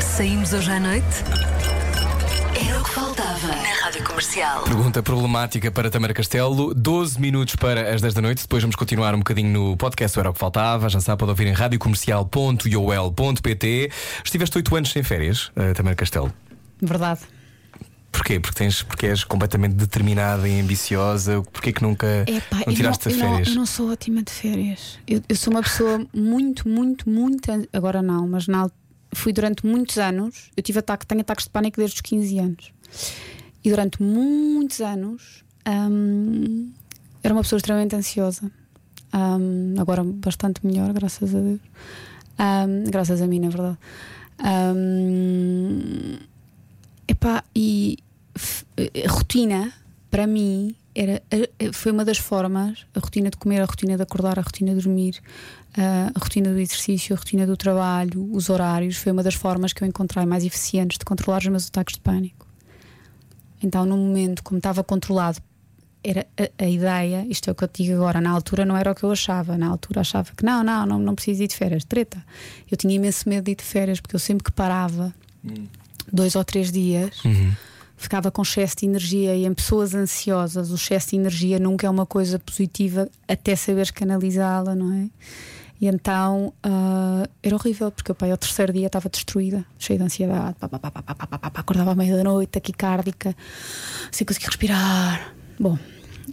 Saímos 0.01 0.53
hoje 0.53 0.71
à 0.71 0.79
noite? 0.79 1.54
Era 2.55 2.79
o 2.79 2.83
que 2.83 2.89
faltava 2.91 3.47
na 3.47 3.73
Rádio 3.83 4.03
Comercial. 4.03 4.63
Pergunta 4.63 5.01
problemática 5.03 5.69
para 5.71 5.89
Tamara 5.89 6.13
Castelo. 6.13 6.73
12 6.73 7.19
minutos 7.19 7.55
para 7.55 7.93
as 7.93 8.01
10 8.01 8.13
da 8.13 8.21
noite. 8.21 8.41
Depois 8.43 8.63
vamos 8.63 8.75
continuar 8.75 9.13
um 9.13 9.17
bocadinho 9.19 9.49
no 9.51 9.75
podcast. 9.77 10.17
Era 10.19 10.29
o 10.29 10.33
que 10.33 10.39
faltava. 10.39 10.87
Já 10.89 10.99
sabe, 11.01 11.19
pode 11.19 11.31
ouvir 11.31 11.47
em 11.47 11.53
radiocomercial.iol.pt. 11.53 13.91
Estiveste 14.23 14.57
8 14.57 14.75
anos 14.75 14.91
sem 14.91 15.03
férias, 15.03 15.51
eh, 15.55 15.73
Tamara 15.73 15.95
Castelo. 15.95 16.31
Verdade. 16.81 17.21
Porquê? 18.11 18.39
Porque, 18.39 18.55
tens, 18.57 18.81
porque 18.83 19.07
és 19.07 19.23
completamente 19.25 19.73
determinada 19.75 20.47
e 20.47 20.59
ambiciosa. 20.61 21.41
Porquê 21.51 21.73
que 21.73 21.81
nunca 21.83 22.07
Epá, 22.27 22.57
não 22.57 22.63
eu 22.67 22.73
tiraste 22.73 23.09
não, 23.09 23.15
as 23.15 23.19
eu 23.19 23.23
não- 23.25 23.31
férias? 23.33 23.47
eu 23.49 23.55
não 23.55 23.65
sou 23.65 23.91
ótima 23.91 24.23
de 24.23 24.31
férias. 24.31 24.97
Eu, 25.05 25.21
eu 25.27 25.35
sou 25.35 25.51
uma 25.53 25.61
pessoa 25.61 26.05
muito, 26.13 26.67
muito, 26.69 27.09
muito. 27.09 27.51
Agora 27.73 28.01
não, 28.01 28.25
mas 28.27 28.47
na, 28.47 28.59
al- 28.61 28.71
fui 29.15 29.33
durante 29.33 29.65
muitos 29.65 29.97
anos. 29.97 30.51
Eu 30.55 30.61
tive 30.63 30.79
ataque, 30.79 31.05
tenho 31.07 31.21
ataques 31.21 31.45
de 31.45 31.51
pânico 31.51 31.77
desde 31.79 31.95
os 31.95 32.01
15 32.01 32.39
anos. 32.39 32.71
E 33.63 33.69
durante 33.69 34.01
muitos 34.01 34.79
anos 34.81 35.43
hum, 35.67 36.71
era 37.23 37.33
uma 37.33 37.41
pessoa 37.41 37.57
extremamente 37.57 37.95
ansiosa. 37.95 38.51
Hum, 39.13 39.75
agora 39.79 40.03
bastante 40.03 40.65
melhor, 40.65 40.91
graças 40.93 41.33
a 41.33 41.39
Deus. 41.39 41.59
Hum, 42.37 42.83
graças 42.89 43.21
a 43.21 43.27
mim, 43.27 43.39
na 43.39 43.49
verdade. 43.49 43.77
Epá, 47.07 47.43
e 47.55 47.97
f- 48.35 48.65
a 49.05 49.09
rotina, 49.11 49.71
para 50.09 50.25
mim, 50.27 50.75
era, 50.93 51.21
a- 51.31 51.73
foi 51.73 51.91
uma 51.91 52.03
das 52.03 52.17
formas, 52.17 52.85
a 52.95 52.99
rotina 52.99 53.29
de 53.29 53.37
comer, 53.37 53.61
a 53.61 53.65
rotina 53.65 53.95
de 53.95 54.03
acordar, 54.03 54.39
a 54.39 54.41
rotina 54.41 54.73
de 54.75 54.81
dormir, 54.81 55.21
a 55.77 56.19
rotina 56.19 56.51
do 56.51 56.59
exercício, 56.59 57.15
a 57.15 57.17
rotina 57.17 57.45
do 57.45 57.57
trabalho, 57.57 58.29
os 58.31 58.49
horários, 58.49 58.97
foi 58.97 59.11
uma 59.11 59.21
das 59.21 59.35
formas 59.35 59.73
que 59.73 59.83
eu 59.83 59.87
encontrei 59.87 60.25
mais 60.25 60.45
eficientes 60.45 60.97
de 60.97 61.05
controlar 61.05 61.39
os 61.39 61.47
meus 61.47 61.67
ataques 61.67 61.95
de 61.95 62.01
pânico. 62.01 62.47
Então, 63.61 63.85
no 63.85 63.97
momento, 63.97 64.43
como 64.43 64.57
estava 64.57 64.83
controlado, 64.83 65.39
era 66.03 66.25
a, 66.37 66.63
a 66.63 66.69
ideia, 66.69 67.25
isto 67.27 67.49
é 67.49 67.51
o 67.51 67.55
que 67.55 67.63
eu 67.63 67.67
te 67.67 67.83
digo 67.83 67.95
agora, 67.95 68.21
na 68.21 68.29
altura 68.29 68.63
não 68.63 68.77
era 68.77 68.91
o 68.91 68.95
que 68.95 69.03
eu 69.03 69.11
achava, 69.11 69.57
na 69.57 69.67
altura 69.67 70.01
achava 70.01 70.31
que 70.35 70.45
não, 70.45 70.63
não, 70.63 70.85
não, 70.85 70.99
não 70.99 71.15
preciso 71.15 71.43
ir 71.43 71.47
de 71.47 71.55
férias, 71.55 71.83
treta. 71.83 72.23
Eu 72.69 72.77
tinha 72.77 72.93
imenso 72.93 73.27
medo 73.27 73.45
de 73.45 73.51
ir 73.51 73.55
de 73.55 73.63
férias, 73.63 73.99
porque 73.99 74.15
eu 74.15 74.19
sempre 74.19 74.43
que 74.43 74.51
parava, 74.51 75.13
dois 76.11 76.35
ou 76.35 76.43
três 76.43 76.71
dias, 76.71 77.21
ficava 77.97 78.29
com 78.29 78.43
excesso 78.43 78.75
de 78.77 78.85
energia 78.85 79.35
e 79.35 79.45
em 79.45 79.53
pessoas 79.53 79.95
ansiosas 79.95 80.69
o 80.69 80.75
excesso 80.75 81.09
de 81.09 81.15
energia 81.15 81.59
nunca 81.59 81.87
é 81.87 81.89
uma 81.89 82.05
coisa 82.05 82.37
positiva 82.37 83.09
até 83.27 83.55
saberes 83.55 83.89
canalizá-la, 83.91 84.75
não 84.75 84.93
é? 84.93 85.09
E 85.79 85.87
então 85.87 86.53
uh, 86.65 87.29
era 87.43 87.55
horrível, 87.55 87.91
porque 87.91 88.11
o 88.11 88.15
pai, 88.15 88.31
ao 88.31 88.37
terceiro 88.37 88.71
dia, 88.71 88.87
estava 88.87 89.09
destruída, 89.09 89.65
cheia 89.77 89.99
de 89.99 90.05
ansiedade, 90.05 90.55
pá, 90.59 90.69
pá, 90.69 90.79
pá, 90.79 90.91
pá, 90.91 91.01
pá, 91.01 91.27
pá, 91.27 91.37
pá, 91.37 91.59
acordava 91.59 91.91
à 91.91 91.95
meia-noite, 91.95 92.51
taquicárdica, 92.51 93.35
sem 94.11 94.25
conseguir 94.25 94.47
respirar. 94.47 95.33
Bom, 95.59 95.77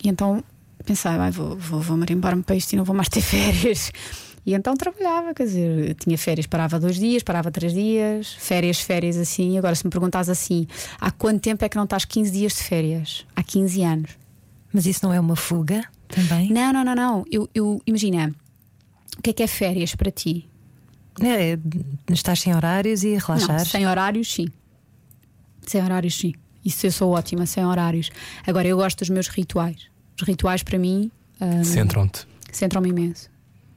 e 0.03 0.09
então 0.09 0.43
pensava 0.85 1.27
ah, 1.27 1.31
vou, 1.31 1.57
vou, 1.57 1.81
vou 1.81 1.97
marimbar-me 1.97 2.43
para 2.43 2.57
isto 2.57 2.73
e 2.73 2.77
não 2.77 2.85
vou 2.85 2.95
mais 2.95 3.09
ter 3.09 3.21
férias. 3.23 3.91
E 4.45 4.55
então 4.55 4.77
trabalhava, 4.77 5.33
quer 5.35 5.45
dizer, 5.45 5.95
tinha 5.95 6.19
férias, 6.19 6.47
parava 6.47 6.79
dois 6.79 6.97
dias, 6.97 7.23
parava 7.23 7.51
três 7.51 7.73
dias, 7.73 8.33
férias, 8.33 8.81
férias 8.81 9.17
assim. 9.17 9.57
Agora, 9.57 9.75
se 9.75 9.85
me 9.85 9.91
perguntas 9.91 10.29
assim, 10.29 10.67
há 11.01 11.11
quanto 11.13 11.41
tempo 11.41 11.65
é 11.65 11.69
que 11.69 11.77
não 11.77 11.85
estás 11.85 12.05
15 12.05 12.31
dias 12.31 12.55
de 12.55 12.63
férias? 12.65 13.25
Há 13.37 13.43
15 13.43 13.83
anos. 13.85 14.11
Mas 14.73 14.87
isso 14.87 15.01
não 15.05 15.13
é 15.13 15.21
uma 15.21 15.37
fuga 15.37 15.85
também? 16.09 16.51
Não, 16.51 16.73
não, 16.73 16.85
não, 16.85 16.95
não. 16.95 17.25
Eu, 17.31 17.49
eu 17.55 17.81
imagina, 17.87 18.35
o 19.19 19.23
que 19.23 19.31
é 19.31 19.33
que 19.33 19.43
é 19.43 19.47
férias 19.47 19.95
para 19.95 20.11
ti? 20.11 20.49
É, 21.21 21.59
estás 22.11 22.41
sem 22.41 22.55
horários 22.55 23.05
e 23.05 23.17
relaxar. 23.17 23.59
Não, 23.59 23.65
sem 23.65 23.87
horários, 23.87 24.33
sim. 24.33 24.49
Sem 25.67 25.83
horários, 25.83 26.15
sim. 26.17 26.33
Isso 26.65 26.87
eu 26.87 26.93
sou 26.93 27.11
ótima, 27.13 27.45
sem 27.45 27.65
horários. 27.65 28.11
Agora, 28.47 28.67
eu 28.67 28.77
gosto 28.77 29.01
dos 29.01 29.11
meus 29.11 29.29
rituais. 29.29 29.89
Os 30.21 30.27
rituais, 30.27 30.63
para 30.63 30.79
mim, 30.79 31.11
hum, 31.41 31.65
Centram-te. 31.65 32.27
centram-me 32.51 32.89
imenso. 32.89 33.29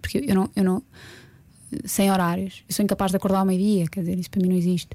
Porque 0.02 0.24
eu 0.26 0.36
não, 0.36 0.50
eu 0.56 0.64
não. 0.64 0.84
Sem 1.84 2.12
horários. 2.12 2.64
Eu 2.70 2.76
sou 2.76 2.84
incapaz 2.84 3.12
de 3.12 3.18
acordar 3.18 3.40
ao 3.40 3.46
meio-dia, 3.46 3.88
quer 3.88 4.02
dizer, 4.02 4.18
isso 4.20 4.30
para 4.30 4.42
mim 4.42 4.50
não 4.50 4.56
existe. 4.56 4.90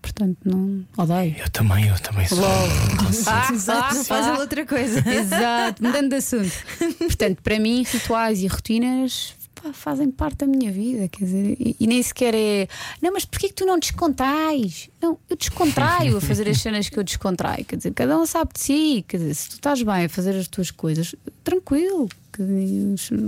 Portanto, 0.00 0.38
não. 0.44 0.84
Odeio. 0.96 1.36
Eu 1.38 1.48
também, 1.50 1.86
eu 1.86 1.98
também 2.00 2.26
sou. 2.26 2.44
Ah, 2.44 3.48
Exato, 3.52 3.94
não 3.94 4.04
faz 4.04 4.38
outra 4.38 4.66
coisa. 4.66 5.02
Exato, 5.08 5.82
mudando 5.82 6.10
de 6.10 6.16
assunto. 6.16 6.52
Portanto, 6.98 7.40
para 7.42 7.58
mim, 7.58 7.84
rituais 7.84 8.42
e 8.42 8.46
rotinas 8.46 9.34
pá, 9.64 9.72
fazem 9.72 10.10
parte 10.10 10.38
da 10.38 10.46
minha 10.46 10.70
vida, 10.70 11.08
quer 11.08 11.24
dizer, 11.24 11.56
e, 11.58 11.76
e 11.80 11.86
nem 11.86 12.02
sequer 12.02 12.34
é. 12.34 12.68
Não, 13.02 13.12
mas 13.12 13.24
porquê 13.24 13.48
que 13.48 13.54
tu 13.54 13.64
não 13.66 13.78
descontrais? 13.78 14.88
Não, 15.02 15.18
eu 15.28 15.36
descontraio 15.36 16.16
a 16.16 16.20
fazer 16.20 16.48
as 16.48 16.60
cenas 16.60 16.88
que 16.88 16.98
eu 16.98 17.02
descontraio, 17.04 17.64
quer 17.64 17.76
dizer, 17.76 17.92
cada 17.92 18.18
um 18.18 18.26
sabe 18.26 18.52
de 18.54 18.60
si, 18.60 19.04
quer 19.08 19.16
dizer, 19.18 19.34
se 19.34 19.48
tu 19.48 19.52
estás 19.54 19.82
bem 19.82 20.04
a 20.04 20.08
fazer 20.08 20.36
as 20.36 20.48
tuas 20.48 20.70
coisas, 20.70 21.14
tranquilo, 21.42 22.08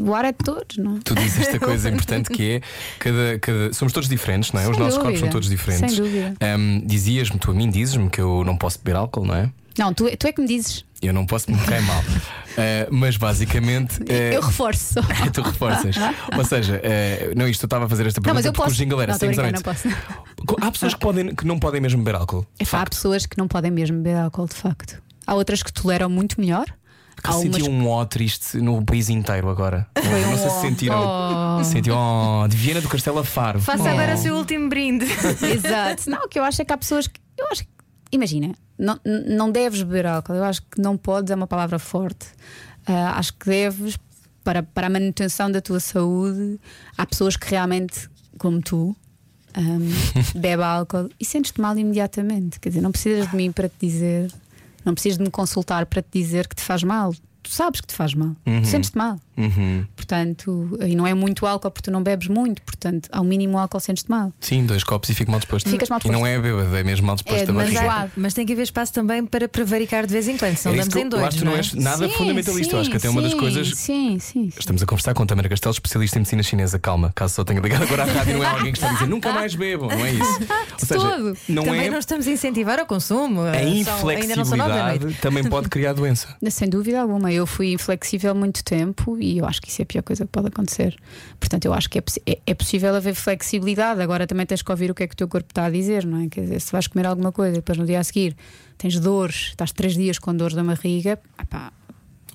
o 0.05 0.15
ar 0.15 0.25
é 0.25 0.33
de 0.33 0.39
todos, 0.39 0.79
não 0.79 0.97
é? 0.97 1.01
Tu 1.05 1.15
dizes 1.15 1.39
esta 1.47 1.59
coisa 1.61 1.89
importante 1.89 2.29
que 2.31 2.43
é 2.53 2.61
cada, 2.99 3.39
cada- 3.41 3.73
somos 3.73 3.93
todos 3.93 4.09
diferentes, 4.09 4.53
não 4.53 4.61
é? 4.61 4.65
Os 4.69 4.75
Sem 4.77 4.85
nossos 4.85 4.99
corpos 4.99 5.21
dúvida. 5.21 5.27
são 5.27 5.31
todos 5.33 5.49
diferentes. 5.49 5.95
Sem 5.95 6.05
dúvida. 6.05 6.35
Ahm, 6.41 6.81
Dizias-me, 6.85 7.39
tu 7.39 7.51
a 7.51 7.55
mim 7.55 7.71
dizes-me 7.71 8.11
que 8.11 8.21
eu 8.21 8.43
não 8.45 8.57
posso 8.57 8.79
beber 8.79 8.97
álcool, 8.97 9.25
não 9.25 9.35
é? 9.35 9.51
Não, 9.79 9.93
tu, 9.93 10.09
é- 10.09 10.17
tu 10.17 10.27
é 10.27 10.33
que 10.33 10.41
me 10.41 10.47
dizes, 10.49 10.85
Eu 11.03 11.13
não 11.13 11.27
posso 11.27 11.51
me 11.51 11.59
cair 11.59 11.83
mal. 11.83 12.03
Ah, 12.59 12.89
mas 12.91 13.17
basicamente. 13.19 14.01
ah, 14.09 14.13
eu 14.35 14.41
reforço 14.41 14.95
só. 14.95 15.01
tu 15.33 15.43
reforças. 15.43 15.95
Ou 16.37 16.45
seja, 16.45 16.81
ah, 16.83 17.35
não, 17.37 17.47
isto 17.47 17.63
eu 17.65 17.67
estava 17.67 17.85
a 17.85 17.89
fazer 17.89 18.07
esta 18.07 18.19
Não, 18.21 18.25
pergunta 18.25 18.39
mas 18.39 18.47
eu 18.47 18.53
porque 18.53 18.71
posso. 18.71 18.75
o 18.75 18.85
jingle 18.85 19.01
era 19.03 19.13
não, 19.13 19.19
brincar, 19.19 19.53
não 19.53 19.61
posso. 19.61 19.89
Há 20.61 20.71
pessoas 20.73 20.95
que, 20.95 21.01
podem, 21.01 21.35
que 21.35 21.47
não 21.47 21.59
podem 21.59 21.81
mesmo 21.81 22.03
beber 22.03 22.19
álcool. 22.19 22.47
É 22.59 22.65
há 22.73 22.85
pessoas 22.87 23.27
que 23.27 23.37
não 23.37 23.47
podem 23.47 23.71
mesmo 23.71 23.99
beber 23.99 24.17
álcool, 24.17 24.47
de 24.47 24.55
facto. 24.55 25.03
Há 25.27 25.35
outras 25.35 25.63
que 25.63 25.73
toleram 25.73 26.09
muito 26.09 26.41
melhor. 26.41 26.65
Que 27.23 27.31
Há 27.31 27.33
senti 27.33 27.63
umas 27.63 27.69
um 27.69 27.89
ó 27.89 28.05
triste 28.05 28.59
no 28.59 28.85
país 28.85 29.09
inteiro 29.09 29.49
agora. 29.49 29.87
Não, 29.97 30.33
um 30.33 30.39
sei 30.39 30.51
se 30.51 30.61
sentiram. 30.61 31.65
Senti 31.65 31.91
ó 31.91 32.47
de 32.47 32.55
Viena 32.57 32.81
do 32.81 32.89
Castelo 32.89 33.19
a 33.19 33.25
Faro. 33.25 33.59
Faça 33.61 33.83
Oh. 33.85 33.89
agora 33.89 34.15
o 34.15 34.19
seu 34.19 34.35
último 34.37 34.69
brinde. 34.69 35.07
Exato. 35.43 36.09
Não, 36.11 36.25
o 36.25 36.29
que 36.29 36.39
eu 36.39 36.45
acho 36.45 36.61
é 36.61 36.65
que 36.65 36.73
há 36.73 36.77
pessoas 36.77 37.07
que. 37.07 37.19
Eu 37.39 37.47
acho 37.51 37.65
que. 37.65 37.69
Imagina, 38.13 38.55
não, 38.79 39.01
não 39.05 39.51
deves 39.51 39.83
beber 39.83 40.07
álcool. 40.07 40.35
Eu 40.35 40.45
acho 40.45 40.63
que 40.63 40.81
não 40.81 40.97
podes, 40.97 41.31
é 41.31 41.35
uma 41.35 41.47
palavra 41.47 41.79
forte. 41.79 42.27
Ah, 42.87 43.19
acho 43.19 43.35
que 43.35 43.47
deves, 43.47 43.99
para, 44.45 44.63
para 44.63 44.87
a 44.87 44.91
manutenção 44.91 45.51
da 45.51 45.61
tua 45.61 45.81
saúde, 45.81 46.61
há 46.97 47.05
pessoas 47.05 47.37
que 47.37 47.51
realmente, 47.51 48.09
como 48.39 48.61
tu, 48.63 48.97
um, 49.57 50.39
bebe 50.39 50.63
álcool 50.63 51.11
e 51.19 51.25
sentes-te 51.25 51.61
mal 51.61 51.77
imediatamente. 51.77 52.61
Quer 52.61 52.69
dizer, 52.69 52.81
não 52.81 52.93
precisas 52.93 53.29
de 53.31 53.37
mim 53.37 53.51
para 53.51 53.69
te 53.69 53.75
dizer, 53.81 54.33
não 54.85 54.95
precisas 54.95 55.19
de 55.19 55.25
me 55.25 55.31
consultar 55.31 55.87
para 55.87 56.01
te 56.01 56.11
dizer 56.13 56.47
que 56.47 56.55
te 56.55 56.63
faz 56.63 56.83
mal. 56.85 57.13
Tu 57.43 57.51
sabes 57.51 57.81
que 57.81 57.89
te 57.89 57.95
faz 57.95 58.15
mal. 58.15 58.37
Tu 58.63 58.69
sentes-te 58.69 58.97
mal. 58.97 59.19
Portanto, 59.95 60.79
e 60.87 60.95
não 60.95 61.07
é 61.07 61.15
muito 61.15 61.47
álcool 61.47 61.71
porque 61.71 61.91
tu 61.91 61.93
não 61.93 62.03
bebes 62.03 62.29
muito, 62.29 62.63
portanto, 62.63 63.09
ao 63.13 63.25
mínimo 63.25 63.59
álcool 63.59 63.81
sentes-te 63.81 64.11
mal. 64.11 64.33
Sim, 64.41 64.65
dois 64.67 64.85
copos 64.85 65.09
e 65.11 65.15
fico 65.15 65.31
mal 65.31 65.41
disposto. 65.41 65.69
Ficas 65.69 65.89
mal 65.89 66.01
E 66.05 66.09
não 66.11 66.27
é 66.27 66.39
bêbado, 66.39 66.75
é 66.77 66.85
mesmo 66.85 67.07
mal 67.07 67.17
disposto 67.17 67.43
É 67.43 67.47
demasiado. 67.47 68.13
Mas 68.17 68.35
tem 68.35 68.47
que 68.47 68.53
haver 68.53 68.63
espaço 68.63 68.93
também 68.93 69.25
para 69.27 69.49
prevaricar 69.49 70.07
de 70.07 70.13
vez 70.13 70.29
em 70.29 70.37
quando, 70.37 70.57
senão 70.57 70.75
É 70.75 70.79
damos 70.79 70.93
que 70.93 70.99
eu- 70.99 71.03
em 71.03 71.05
eu 71.05 71.11
dois. 71.11 71.23
acho 71.25 71.37
que 71.39 71.43
tu 71.43 71.47
não 71.47 71.53
é? 71.53 71.57
és 71.57 71.73
nada 71.75 72.09
Sim, 72.09 72.15
fundamentalista. 72.15 72.77
Eu 72.77 72.81
acho 72.81 72.91
que 72.91 72.97
até 72.97 73.09
uma 73.09 73.23
das 73.23 73.33
sim, 73.33 73.39
coisas. 73.39 73.69
Sim, 73.77 74.19
sim. 74.21 74.53
Estamos 74.59 74.83
a 74.83 74.87
conversar 74.87 75.15
com 75.15 75.27
Tamara 75.27 75.49
Castelo, 75.49 75.73
especialista 75.73 76.19
em 76.19 76.21
medicina 76.21 76.43
chinesa. 76.43 76.79
Calma, 76.79 77.13
caso 77.15 77.35
só 77.35 77.45
tenha 77.45 77.61
ligado 77.61 77.83
agora 77.83 78.03
à 78.05 78.07
rádio, 78.07 78.39
não 78.39 78.45
é 78.45 78.47
alguém 78.47 78.73
que 78.73 78.79
está 78.79 78.91
a 78.91 78.93
dizer 78.95 79.07
nunca 79.07 79.33
mais 79.33 79.55
bebam, 79.55 79.89
não 79.89 80.05
é 80.07 80.13
isso? 80.13 80.23
Ou 80.95 81.01
todo. 81.01 81.39
não 81.49 81.65
Também 81.65 81.87
é. 81.87 81.91
não 81.91 81.99
estamos 81.99 82.27
a 82.27 82.31
incentivar 82.31 82.79
o 82.81 82.87
consumo. 82.87 83.43
A 83.43 83.51
ainda 83.53 84.37
não 84.37 84.45
são 84.45 84.57
inflexibilidade 84.57 85.15
também 85.21 85.45
pode 85.45 85.69
criar 85.69 85.93
doença. 85.93 86.29
Sem 86.51 86.69
dúvida 86.69 87.01
alguma, 87.01 87.33
eu 87.33 87.47
fui 87.47 87.73
inflexível 87.73 88.35
muito 88.35 88.63
tempo 88.65 89.17
e 89.35 89.39
eu 89.39 89.47
acho 89.47 89.61
que 89.61 89.69
isso 89.69 89.83
é 89.83 89.85
a 89.85 89.87
pior 89.87 90.03
coisa 90.03 90.25
que 90.25 90.31
pode 90.31 90.49
acontecer. 90.49 90.97
Portanto, 91.41 91.65
eu 91.65 91.75
acho 91.75 91.89
que 91.91 91.99
é, 91.99 92.03
é- 92.27 92.39
é 92.47 92.55
possível 92.55 92.95
haver 92.95 93.15
flexibilidade. 93.15 94.01
Agora 94.01 94.27
também 94.27 94.47
tens 94.47 94.63
que 94.63 94.71
ouvir 94.71 94.91
o 94.91 94.95
que 94.95 95.03
é 95.03 95.07
que 95.07 95.15
o 95.15 95.17
teu 95.17 95.29
corpo 95.29 95.49
está 95.51 95.65
a 95.67 95.71
dizer, 95.71 96.05
não 96.07 96.23
é? 96.23 96.29
Quer 96.29 96.43
dizer, 96.43 96.61
se 96.61 96.73
vais 96.73 96.87
comer 96.87 97.07
alguma 97.07 97.33
coisa 97.33 97.53
e 97.53 97.59
depois 97.59 97.77
no 97.79 97.85
dia 97.87 98.01
a 98.01 98.05
seguir 98.05 98.37
tens 98.79 98.99
dores, 99.01 99.49
estás 99.51 99.73
três 99.73 99.95
dias 99.95 100.19
com 100.19 100.35
dores 100.35 100.55
da 100.55 100.63
barriga, 100.63 101.19
epá, 101.41 101.73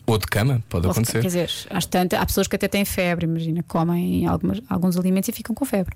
Ou 0.08 0.18
de 0.18 0.26
cama, 0.28 0.64
pode 0.70 0.86
ou- 0.88 0.92
acontecer. 0.92 1.22
quer 1.22 1.28
dizer, 1.28 1.50
às 1.70 1.86
tantas, 1.86 2.20
há 2.20 2.26
pessoas 2.26 2.48
que 2.48 2.56
até 2.56 2.68
têm 2.68 2.84
febre, 2.84 3.26
imagina, 3.26 3.64
comem 3.68 4.26
algumas, 4.26 4.62
alguns 4.70 4.98
alimentos 4.98 5.30
e 5.30 5.32
ficam 5.32 5.56
com 5.56 5.64
febre. 5.66 5.96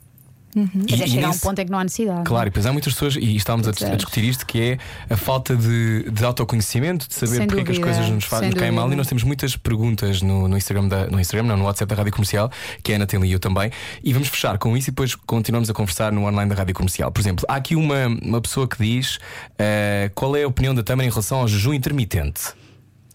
Quer 0.56 0.96
dizer, 0.96 1.04
E- 1.04 1.08
e 1.08 1.12
chega 1.12 1.28
a 1.28 1.30
um 1.32 1.38
ponto 1.38 1.60
em 1.60 1.66
que 1.66 1.72
não 1.72 1.80
há 1.80 1.84
necessidade. 1.84 2.24
Claro, 2.24 2.48
e 2.48 2.50
depois 2.50 2.66
há 2.66 2.72
muitas 2.72 2.94
pessoas, 2.94 3.16
e 3.18 3.36
estávamos 3.36 3.68
a, 3.68 3.86
é. 3.86 3.92
a 3.92 3.96
discutir 3.96 4.24
isto, 4.24 4.46
que 4.46 4.62
é 4.62 4.78
a 5.14 5.18
falta 5.18 5.56
de, 5.56 6.10
de 6.10 6.24
autoconhecimento, 6.24 7.08
de 7.08 7.14
saber 7.14 7.36
Sem 7.36 7.48
porque 7.48 7.62
é 7.62 7.64
que 7.66 7.72
as 7.72 7.78
dúvida, 7.78 7.96
coisas 7.96 8.14
nos 8.14 8.24
fazem 8.26 8.52
caem 8.52 8.72
mal. 8.72 8.84
E 8.84 8.86
dúvida. 8.86 8.98
nós 8.98 9.08
temos 9.08 9.24
muitas 9.24 9.56
perguntas 9.58 10.22
no, 10.22 10.48
no 10.48 10.58
Instagram, 10.58 10.88
da, 10.88 11.08
no 11.08 11.20
Instagram, 11.20 11.48
não, 11.48 11.58
no 11.58 11.66
WhatsApp 11.66 11.90
da 11.90 11.96
Rádio 11.96 12.14
Comercial, 12.14 12.50
que 12.82 12.94
é 12.94 12.96
a 12.96 13.06
tem 13.06 13.24
e 13.26 13.32
eu 13.32 13.40
também. 13.40 13.72
E 14.04 14.14
vamos 14.14 14.28
fechar 14.30 14.58
com 14.58 14.76
isso 14.78 14.90
e 14.90 14.92
depois 14.92 15.16
continuamos 15.16 15.70
a 15.70 15.74
conversar 15.74 16.12
no 16.12 16.26
online 16.26 16.50
da 16.50 16.56
Rádio 16.56 16.74
Comercial. 16.74 17.12
Por 17.12 17.22
exemplo, 17.22 17.46
há 17.48 17.56
aqui 17.56 17.76
uma, 17.76 18.08
uma 18.22 18.42
pessoa 18.42 18.68
que 18.68 18.78
diz 18.78 19.20
eh, 19.58 20.10
qual 20.16 20.36
é 20.36 20.44
a 20.44 20.48
opinião 20.48 20.74
da 20.74 20.84
Tâmara 20.84 21.08
em 21.08 21.10
relação 21.12 21.40
ao 21.40 21.48
jejum 21.48 21.74
intermitente. 21.74 22.54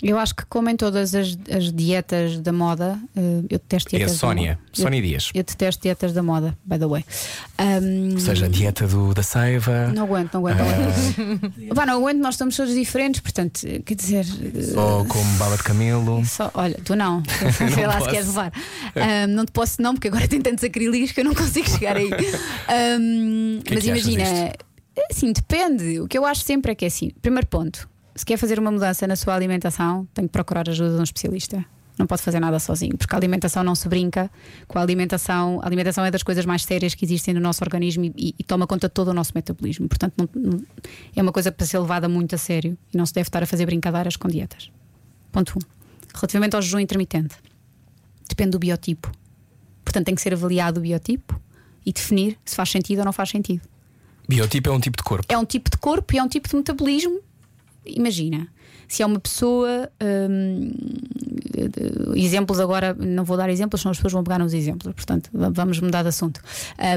Eu 0.03 0.18
acho 0.18 0.34
que, 0.34 0.44
como 0.46 0.70
em 0.70 0.76
todas 0.76 1.14
as, 1.14 1.36
as 1.55 1.70
dietas 1.72 2.38
da 2.38 2.53
moda, 2.53 2.98
eh, 3.14 3.20
eu 3.51 3.59
detesto 3.59 3.94
É 3.94 3.96
a 3.96 3.98
dietas. 3.98 4.16
Sónia. 4.16 4.59
Sónia 4.72 5.03
Dias. 5.03 5.30
Eu 5.34 5.44
detesto 5.44 5.82
dietas 5.82 6.12
da 6.14 6.22
moda, 6.22 6.57
by 6.64 6.78
the 6.78 6.86
way. 6.86 7.05
Ahm, 7.59 8.12
Ou 8.14 8.18
seja, 8.20 8.46
a 8.46 8.48
dieta 8.48 8.86
do, 8.86 9.12
da 9.12 9.22
saiva. 9.22 9.88
Não 9.94 10.05
aguento, 10.05 10.32
não 10.34 10.46
aguento. 10.46 10.59
não 10.59 10.70
aguento. 10.70 11.74
Vá, 11.74 11.84
não 11.84 11.94
aguento, 11.98 12.18
nós 12.18 12.34
estamos 12.34 12.57
todos 12.57 12.74
diferentes, 12.74 13.20
portanto, 13.20 13.61
quer 13.84 13.94
dizer. 13.94 14.24
Ou 14.76 15.05
como 15.05 15.36
bala 15.36 15.57
de 15.59 15.62
camelo. 15.64 16.24
Só, 16.24 16.51
olha, 16.55 16.78
tu 16.82 16.96
não, 16.96 17.22
sei 17.74 17.86
lá 17.86 17.94
posso. 17.94 18.05
se 18.07 18.11
queres 18.11 18.26
levar. 18.28 18.53
Ahm, 18.96 19.26
não 19.34 19.44
te 19.44 19.53
posso, 19.53 19.82
não, 19.82 19.94
porque 19.94 20.09
agora 20.09 20.26
tem 20.26 20.40
tantos 20.40 20.64
acrílicos 20.64 21.12
que 21.12 21.20
eu 21.20 21.24
não 21.24 21.34
consigo 21.34 21.68
chegar 21.68 21.96
aí. 21.98 22.09
Que 22.09 22.26
é 22.68 22.98
mas 23.74 23.82
que 23.82 23.88
imagina, 23.88 24.24
disto? 24.24 24.64
assim, 25.11 25.32
depende. 25.32 26.01
O 26.01 26.09
que 26.09 26.16
eu 26.16 26.24
acho 26.24 26.42
sempre 26.42 26.72
é 26.72 26.74
que 26.74 26.84
é 26.84 26.88
assim: 26.88 27.11
primeiro 27.20 27.46
ponto, 27.46 27.88
se 28.21 28.25
quer 28.27 28.37
fazer 28.37 28.59
uma 28.59 28.71
mudança 28.71 29.07
na 29.07 29.16
sua 29.16 29.35
alimentação, 29.35 30.07
tem 30.14 30.27
que 30.27 30.31
procurar 30.33 30.68
ajuda 30.68 30.95
de 30.95 31.01
um 31.01 31.03
especialista. 31.03 31.64
Não 31.99 32.07
pode 32.07 32.23
fazer 32.23 32.41
nada 32.41 32.59
sozinho, 32.59 32.97
porque 32.97 33.14
a 33.14 33.18
alimentação 33.18 33.62
não 33.62 33.75
se 33.75 33.87
brinca 33.89 34.31
com 34.66 34.79
a 34.79 34.83
alimentação. 34.83 35.61
A 35.62 35.66
alimentação 35.66 36.03
é 36.05 36.11
das 36.11 36.23
coisas 36.23 36.47
mais 36.47 36.62
sérias 36.64 36.95
que 36.95 37.05
existem 37.05 37.35
no 37.35 37.41
nosso 37.41 37.62
organismo 37.62 38.05
e, 38.16 38.35
e- 38.39 38.43
toma 38.45 38.66
conta 38.66 38.89
de 38.89 38.95
todo 38.95 39.09
o 39.09 39.14
nosso 39.14 39.33
metabolismo. 39.35 39.87
Portanto, 39.87 40.14
não- 40.16 40.29
não- 40.35 40.62
é 41.14 41.21
uma 41.21 41.31
coisa 41.33 41.53
para 41.53 41.66
ser 41.66 41.79
levada 41.79 42.09
muito 42.09 42.35
a 42.35 42.39
sério 42.39 42.77
e 42.93 42.97
não 42.97 43.05
se 43.05 43.12
deve 43.12 43.29
estar 43.29 43.43
a 43.43 43.47
fazer 43.47 43.66
brincadeiras 43.66 44.16
com 44.16 44.29
dietas. 44.29 44.71
Ponto 45.31 45.53
1. 45.57 45.59
Um. 45.59 45.61
Relativamente 46.14 46.57
ao 46.57 46.62
jejum 46.62 46.79
intermitente, 46.79 47.35
depende 48.29 48.51
do 48.53 48.59
biotipo. 48.59 49.11
Portanto, 49.85 50.07
tem 50.07 50.14
que 50.14 50.23
ser 50.23 50.33
avaliado 50.33 50.79
o 50.81 50.83
biotipo 50.83 51.39
e 51.85 51.93
definir 51.93 52.39
se 52.45 52.55
faz 52.57 52.71
sentido 52.71 53.01
ou 53.01 53.05
não 53.05 53.12
faz 53.12 53.29
sentido. 53.31 53.62
Biotipo 54.29 54.71
é 54.71 54.73
um 54.73 54.81
tipo 54.81 54.97
de 54.97 55.03
corpo. 55.03 55.27
É 55.29 55.37
um 55.37 55.45
tipo 55.45 55.71
de 55.71 55.77
corpo 55.77 56.14
e 56.14 56.18
é 56.18 56.23
um 56.23 56.29
tipo 56.29 56.49
de 56.49 56.57
metabolismo. 56.57 57.21
Imagina, 57.87 58.47
se 58.89 59.03
é 59.03 59.07
uma 59.07 59.18
pessoa. 59.20 59.91
hum, 60.28 60.72
exemplos 62.14 62.61
agora, 62.61 62.95
não 62.95 63.24
vou 63.24 63.37
dar 63.37 63.49
exemplos, 63.51 63.81
senão 63.81 63.91
as 63.93 63.99
pessoas 63.99 64.12
vão 64.12 64.22
pegar 64.24 64.39
nos 64.39 64.53
exemplos, 64.55 64.93
portanto, 64.95 65.31
va- 65.33 65.51
vamos 65.51 65.81
mudar 65.81 66.03
de 66.03 66.09
assunto. 66.09 66.41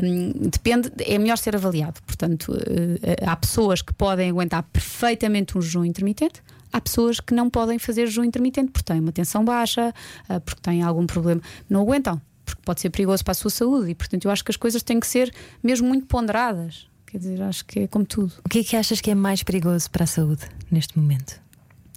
Hum, 0.03 0.31
depende, 0.49 0.91
é 0.99 1.17
melhor 1.17 1.37
ser 1.37 1.55
avaliado. 1.55 2.01
Portanto, 2.05 2.55
eh, 3.03 3.15
há 3.25 3.35
pessoas 3.35 3.81
que 3.81 3.93
podem 3.93 4.29
aguentar 4.29 4.63
perfeitamente 4.63 5.57
um 5.57 5.61
jejum 5.61 5.85
intermitente. 5.85 6.41
Há 6.71 6.81
pessoas 6.81 7.19
que 7.19 7.33
não 7.33 7.49
podem 7.49 7.77
fazer 7.77 8.07
jejum 8.07 8.23
intermitente 8.23 8.71
porque 8.71 8.91
têm 8.91 8.99
uma 8.99 9.11
tensão 9.11 9.45
baixa, 9.45 9.93
ah, 10.27 10.39
porque 10.39 10.61
têm 10.61 10.81
algum 10.81 11.05
problema, 11.05 11.41
não 11.69 11.81
aguentam, 11.81 12.19
porque 12.43 12.61
pode 12.65 12.81
ser 12.81 12.89
perigoso 12.89 13.23
para 13.23 13.31
a 13.33 13.35
sua 13.35 13.51
saúde 13.51 13.91
e, 13.91 13.95
portanto, 13.95 14.25
eu 14.25 14.31
acho 14.31 14.43
que 14.43 14.51
as 14.51 14.57
coisas 14.57 14.81
têm 14.81 14.99
que 14.99 15.07
ser 15.07 15.31
mesmo 15.61 15.87
muito 15.87 16.07
ponderadas. 16.07 16.87
Quer 17.13 17.19
dizer, 17.19 17.41
acho 17.43 17.63
que 17.65 17.81
é 17.81 17.87
como 17.87 18.03
tudo. 18.05 18.33
O 18.43 18.49
que 18.49 18.57
é 18.57 18.63
que 18.63 18.75
achas 18.75 18.99
que 18.99 19.11
é 19.11 19.13
mais 19.13 19.43
perigoso 19.43 19.87
para 19.91 20.03
a 20.03 20.07
saúde 20.07 20.45
neste 20.71 20.97
momento? 20.97 21.39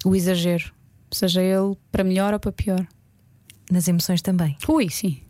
O 0.05 0.15
exagero, 0.15 0.71
seja 1.11 1.41
ele 1.43 1.75
para 1.91 2.05
melhor 2.05 2.35
ou 2.35 2.39
para 2.39 2.53
pior. 2.53 2.87
Nas 3.71 3.89
emoções 3.89 4.21
também. 4.21 4.59
Ui, 4.69 4.91
sim. 4.91 5.23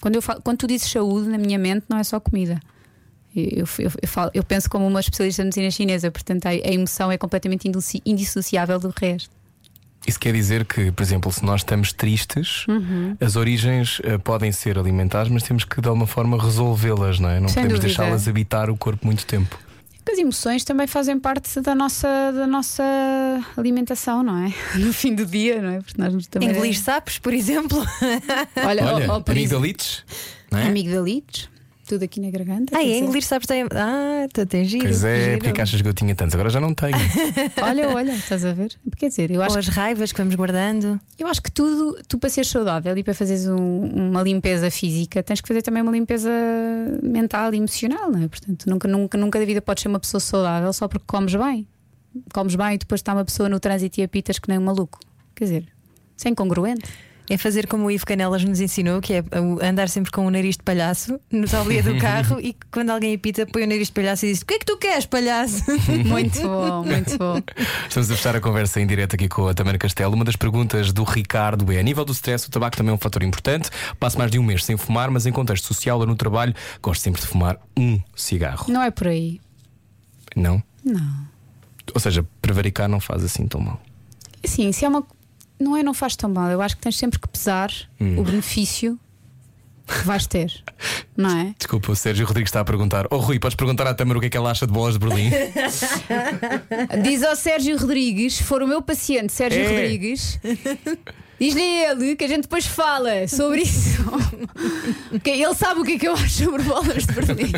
Quando, 0.00 0.14
eu 0.14 0.22
falo, 0.22 0.40
quando 0.42 0.58
tu 0.58 0.68
dizes 0.68 0.88
saúde, 0.88 1.28
na 1.28 1.38
minha 1.38 1.58
mente 1.58 1.86
não 1.88 1.98
é 1.98 2.04
só 2.04 2.20
comida. 2.20 2.60
Eu, 3.34 3.66
eu, 3.80 3.90
eu, 4.00 4.08
falo- 4.08 4.30
eu 4.32 4.44
penso 4.44 4.70
como 4.70 4.86
uma 4.86 5.00
especialista 5.00 5.42
de 5.42 5.46
medicina 5.48 5.70
chinesa, 5.72 6.08
portanto 6.08 6.46
a, 6.46 6.50
a 6.50 6.54
emoção 6.72 7.10
é 7.10 7.18
completamente 7.18 7.66
indissoci- 7.66 8.00
indissociável 8.06 8.78
do 8.78 8.94
resto. 8.96 9.35
Isso 10.06 10.18
quer 10.20 10.32
dizer 10.32 10.64
que, 10.64 10.90
por 10.92 11.02
exemplo, 11.02 11.32
se 11.32 11.44
nós 11.44 11.60
estamos 11.60 11.92
tristes, 11.92 12.64
Uhum. 12.68 13.16
as 13.20 13.34
origens 13.36 14.00
eh, 14.04 14.18
podem 14.18 14.52
ser 14.52 14.78
alimentares, 14.78 15.30
mas 15.30 15.42
temos 15.42 15.64
que 15.64 15.80
de 15.80 15.88
alguma 15.88 16.06
forma 16.06 16.40
resolvê-las, 16.40 17.18
não 17.18 17.28
é? 17.28 17.40
Não 17.40 17.48
Sem 17.48 17.62
podemos 17.64 17.80
deixá-las 17.84 18.28
habitar 18.28 18.70
o 18.70 18.76
corpo 18.76 19.04
muito 19.06 19.26
tempo. 19.26 19.58
Porque 20.04 20.12
As 20.12 20.18
emoções 20.18 20.62
também 20.62 20.86
fazem 20.86 21.18
parte 21.18 21.60
da 21.60 21.74
nossa, 21.74 22.06
da 22.32 22.46
nossa 22.46 22.84
alimentação, 23.56 24.22
não 24.22 24.38
é? 24.46 24.52
No 24.78 24.92
fim 24.92 25.12
do 25.14 25.26
dia, 25.26 25.60
não 25.60 25.70
é? 25.70 25.80
Porque 25.80 26.00
nós 26.00 26.26
também... 26.28 26.50
Engolir 26.50 26.78
sapos, 26.78 27.18
por 27.18 27.34
exemplo. 27.34 27.78
Olha, 28.64 28.84
Olha, 28.84 28.94
por 28.94 29.02
exemplo, 29.02 29.32
amigdalites, 29.32 30.04
não 30.52 30.58
é? 30.60 30.66
amigdalites, 30.68 31.48
tudo 31.86 32.02
aqui 32.04 32.20
na 32.20 32.30
garganta. 32.30 32.76
Ah, 32.76 32.80
quer 32.82 32.88
é 32.90 32.98
engolir 32.98 33.22
sapos 33.24 33.46
tem. 33.46 33.62
Ah, 33.72 34.26
tu 34.32 34.44
tens 34.46 34.68
giro. 34.68 34.84
Pois 34.84 35.04
é, 35.04 35.20
giro. 35.24 35.38
porque 35.38 35.50
é 35.50 35.52
que 35.52 35.60
achas 35.60 35.80
que 35.80 35.88
eu 35.88 35.94
tinha 35.94 36.14
tantos? 36.14 36.34
Agora 36.34 36.50
já 36.50 36.60
não 36.60 36.74
tenho. 36.74 36.96
Olha, 37.62 37.88
olha, 37.94 38.12
estás 38.12 38.44
a 38.44 38.52
ver? 38.52 38.76
Quer 38.96 39.08
dizer, 39.08 39.30
eu 39.30 39.40
acho 39.42 39.54
Ou 39.54 39.58
as 39.58 39.68
raivas 39.68 40.12
que 40.12 40.18
vamos 40.18 40.34
guardando. 40.34 41.00
Eu 41.18 41.26
acho 41.28 41.40
que 41.42 41.50
tudo, 41.50 41.98
tu 42.08 42.18
para 42.18 42.28
seres 42.28 42.50
saudável 42.50 42.96
e 42.96 43.02
para 43.02 43.14
fazeres 43.14 43.46
um- 43.46 43.86
uma 44.10 44.22
limpeza 44.22 44.70
física, 44.70 45.22
tens 45.22 45.40
que 45.40 45.48
fazer 45.48 45.62
também 45.62 45.82
uma 45.82 45.92
limpeza 45.92 46.30
mental 47.02 47.52
e 47.54 47.56
emocional, 47.58 48.10
não 48.10 48.22
é? 48.22 48.28
Portanto, 48.28 48.68
nunca, 48.68 48.88
nunca, 48.88 49.18
nunca 49.18 49.38
da 49.38 49.44
vida 49.44 49.62
podes 49.62 49.82
ser 49.82 49.88
uma 49.88 50.00
pessoa 50.00 50.20
saudável 50.20 50.72
só 50.72 50.88
porque 50.88 51.04
comes 51.06 51.34
bem. 51.34 51.66
Comes 52.32 52.54
bem 52.54 52.74
e 52.74 52.78
depois 52.78 53.00
está 53.00 53.12
uma 53.12 53.24
pessoa 53.24 53.48
no 53.48 53.60
trânsito 53.60 54.00
e 54.00 54.02
apitas 54.04 54.38
que 54.38 54.48
nem 54.48 54.58
um 54.58 54.62
maluco. 54.64 54.98
Quer 55.34 55.44
dizer, 55.44 55.66
isso 56.16 56.26
é 56.26 56.30
incongruente. 56.30 56.84
É 57.28 57.36
fazer 57.36 57.66
como 57.66 57.86
o 57.86 57.90
Ivo 57.90 58.06
Canelas 58.06 58.44
nos 58.44 58.60
ensinou, 58.60 59.00
que 59.00 59.14
é 59.14 59.24
andar 59.62 59.88
sempre 59.88 60.12
com 60.12 60.26
o 60.26 60.30
nariz 60.30 60.56
de 60.56 60.62
palhaço 60.62 61.18
no 61.30 61.48
tabuleiro 61.48 61.92
do 61.92 62.00
carro 62.00 62.38
e 62.42 62.56
quando 62.70 62.90
alguém 62.90 63.14
apita, 63.14 63.46
põe 63.46 63.64
o 63.64 63.66
nariz 63.66 63.88
de 63.88 63.92
palhaço 63.92 64.26
e 64.26 64.32
diz: 64.32 64.42
O 64.42 64.46
que 64.46 64.54
é 64.54 64.58
que 64.58 64.64
tu 64.64 64.76
queres, 64.76 65.06
palhaço? 65.06 65.64
Muito 66.06 66.40
bom, 66.40 66.84
muito 66.84 67.18
bom. 67.18 67.40
Estamos 67.88 68.10
a 68.10 68.16
fechar 68.16 68.36
a 68.36 68.40
conversa 68.40 68.80
em 68.80 68.86
direto 68.86 69.14
aqui 69.14 69.28
com 69.28 69.48
a 69.48 69.54
Tamara 69.54 69.78
Castelo. 69.78 70.14
Uma 70.14 70.24
das 70.24 70.36
perguntas 70.36 70.92
do 70.92 71.02
Ricardo 71.02 71.70
é: 71.72 71.78
a 71.78 71.82
nível 71.82 72.04
do 72.04 72.12
stress, 72.12 72.46
o 72.46 72.50
tabaco 72.50 72.76
também 72.76 72.92
é 72.92 72.94
um 72.94 72.98
fator 72.98 73.22
importante. 73.22 73.70
Passo 73.98 74.18
mais 74.18 74.30
de 74.30 74.38
um 74.38 74.42
mês 74.42 74.64
sem 74.64 74.76
fumar, 74.76 75.10
mas 75.10 75.26
em 75.26 75.32
contexto 75.32 75.66
social 75.66 75.98
ou 75.98 76.06
no 76.06 76.14
trabalho, 76.14 76.54
gosto 76.82 77.02
sempre 77.02 77.20
de 77.20 77.26
fumar 77.26 77.58
um 77.76 78.00
cigarro. 78.14 78.66
Não 78.68 78.82
é 78.82 78.90
por 78.90 79.08
aí. 79.08 79.40
Não? 80.34 80.62
Não. 80.84 81.26
Ou 81.94 82.00
seja, 82.00 82.24
prevaricar 82.40 82.88
não 82.88 83.00
faz 83.00 83.24
assim 83.24 83.46
tão 83.46 83.60
mal. 83.60 83.80
Sim, 84.44 84.70
se 84.72 84.84
é 84.84 84.88
uma. 84.88 85.04
Não 85.58 85.76
é, 85.76 85.82
não 85.82 85.94
faz 85.94 86.14
tão 86.16 86.28
mal. 86.30 86.50
Eu 86.50 86.60
acho 86.60 86.76
que 86.76 86.82
tens 86.82 86.96
sempre 86.98 87.18
que 87.18 87.28
pesar 87.28 87.70
Hum. 88.00 88.18
o 88.18 88.24
benefício 88.24 88.98
que 89.86 90.04
vais 90.04 90.26
ter, 90.26 90.52
não 91.16 91.30
é? 91.38 91.54
Desculpa, 91.56 91.92
o 91.92 91.96
Sérgio 91.96 92.26
Rodrigues 92.26 92.48
está 92.48 92.60
a 92.60 92.64
perguntar. 92.64 93.06
Oh 93.10 93.18
Rui, 93.18 93.38
podes 93.38 93.54
perguntar 93.54 93.86
à 93.86 93.94
Tamara 93.94 94.18
o 94.18 94.20
que 94.20 94.26
é 94.26 94.30
que 94.30 94.36
ela 94.36 94.50
acha 94.50 94.66
de 94.66 94.72
bolas 94.72 94.94
de 94.94 94.98
Berlim? 94.98 95.30
Diz 97.04 97.22
ao 97.22 97.36
Sérgio 97.36 97.78
Rodrigues, 97.78 98.34
se 98.34 98.42
for 98.42 98.62
o 98.62 98.66
meu 98.66 98.82
paciente 98.82 99.32
Sérgio 99.32 99.60
É. 99.62 99.68
Rodrigues, 99.68 100.38
diz-lhe 101.40 101.60
a 101.62 101.90
ele 101.92 102.16
que 102.16 102.24
a 102.24 102.28
gente 102.28 102.42
depois 102.42 102.66
fala 102.66 103.26
sobre 103.28 103.62
isso. 103.62 104.02
Que 105.22 105.30
ele 105.30 105.54
sabe 105.54 105.80
o 105.80 105.84
que 105.84 105.92
é 105.92 105.98
que 105.98 106.08
eu 106.08 106.14
acho 106.14 106.44
sobre 106.44 106.62
bolas 106.62 107.06
de 107.06 107.12
Berlim. 107.12 107.52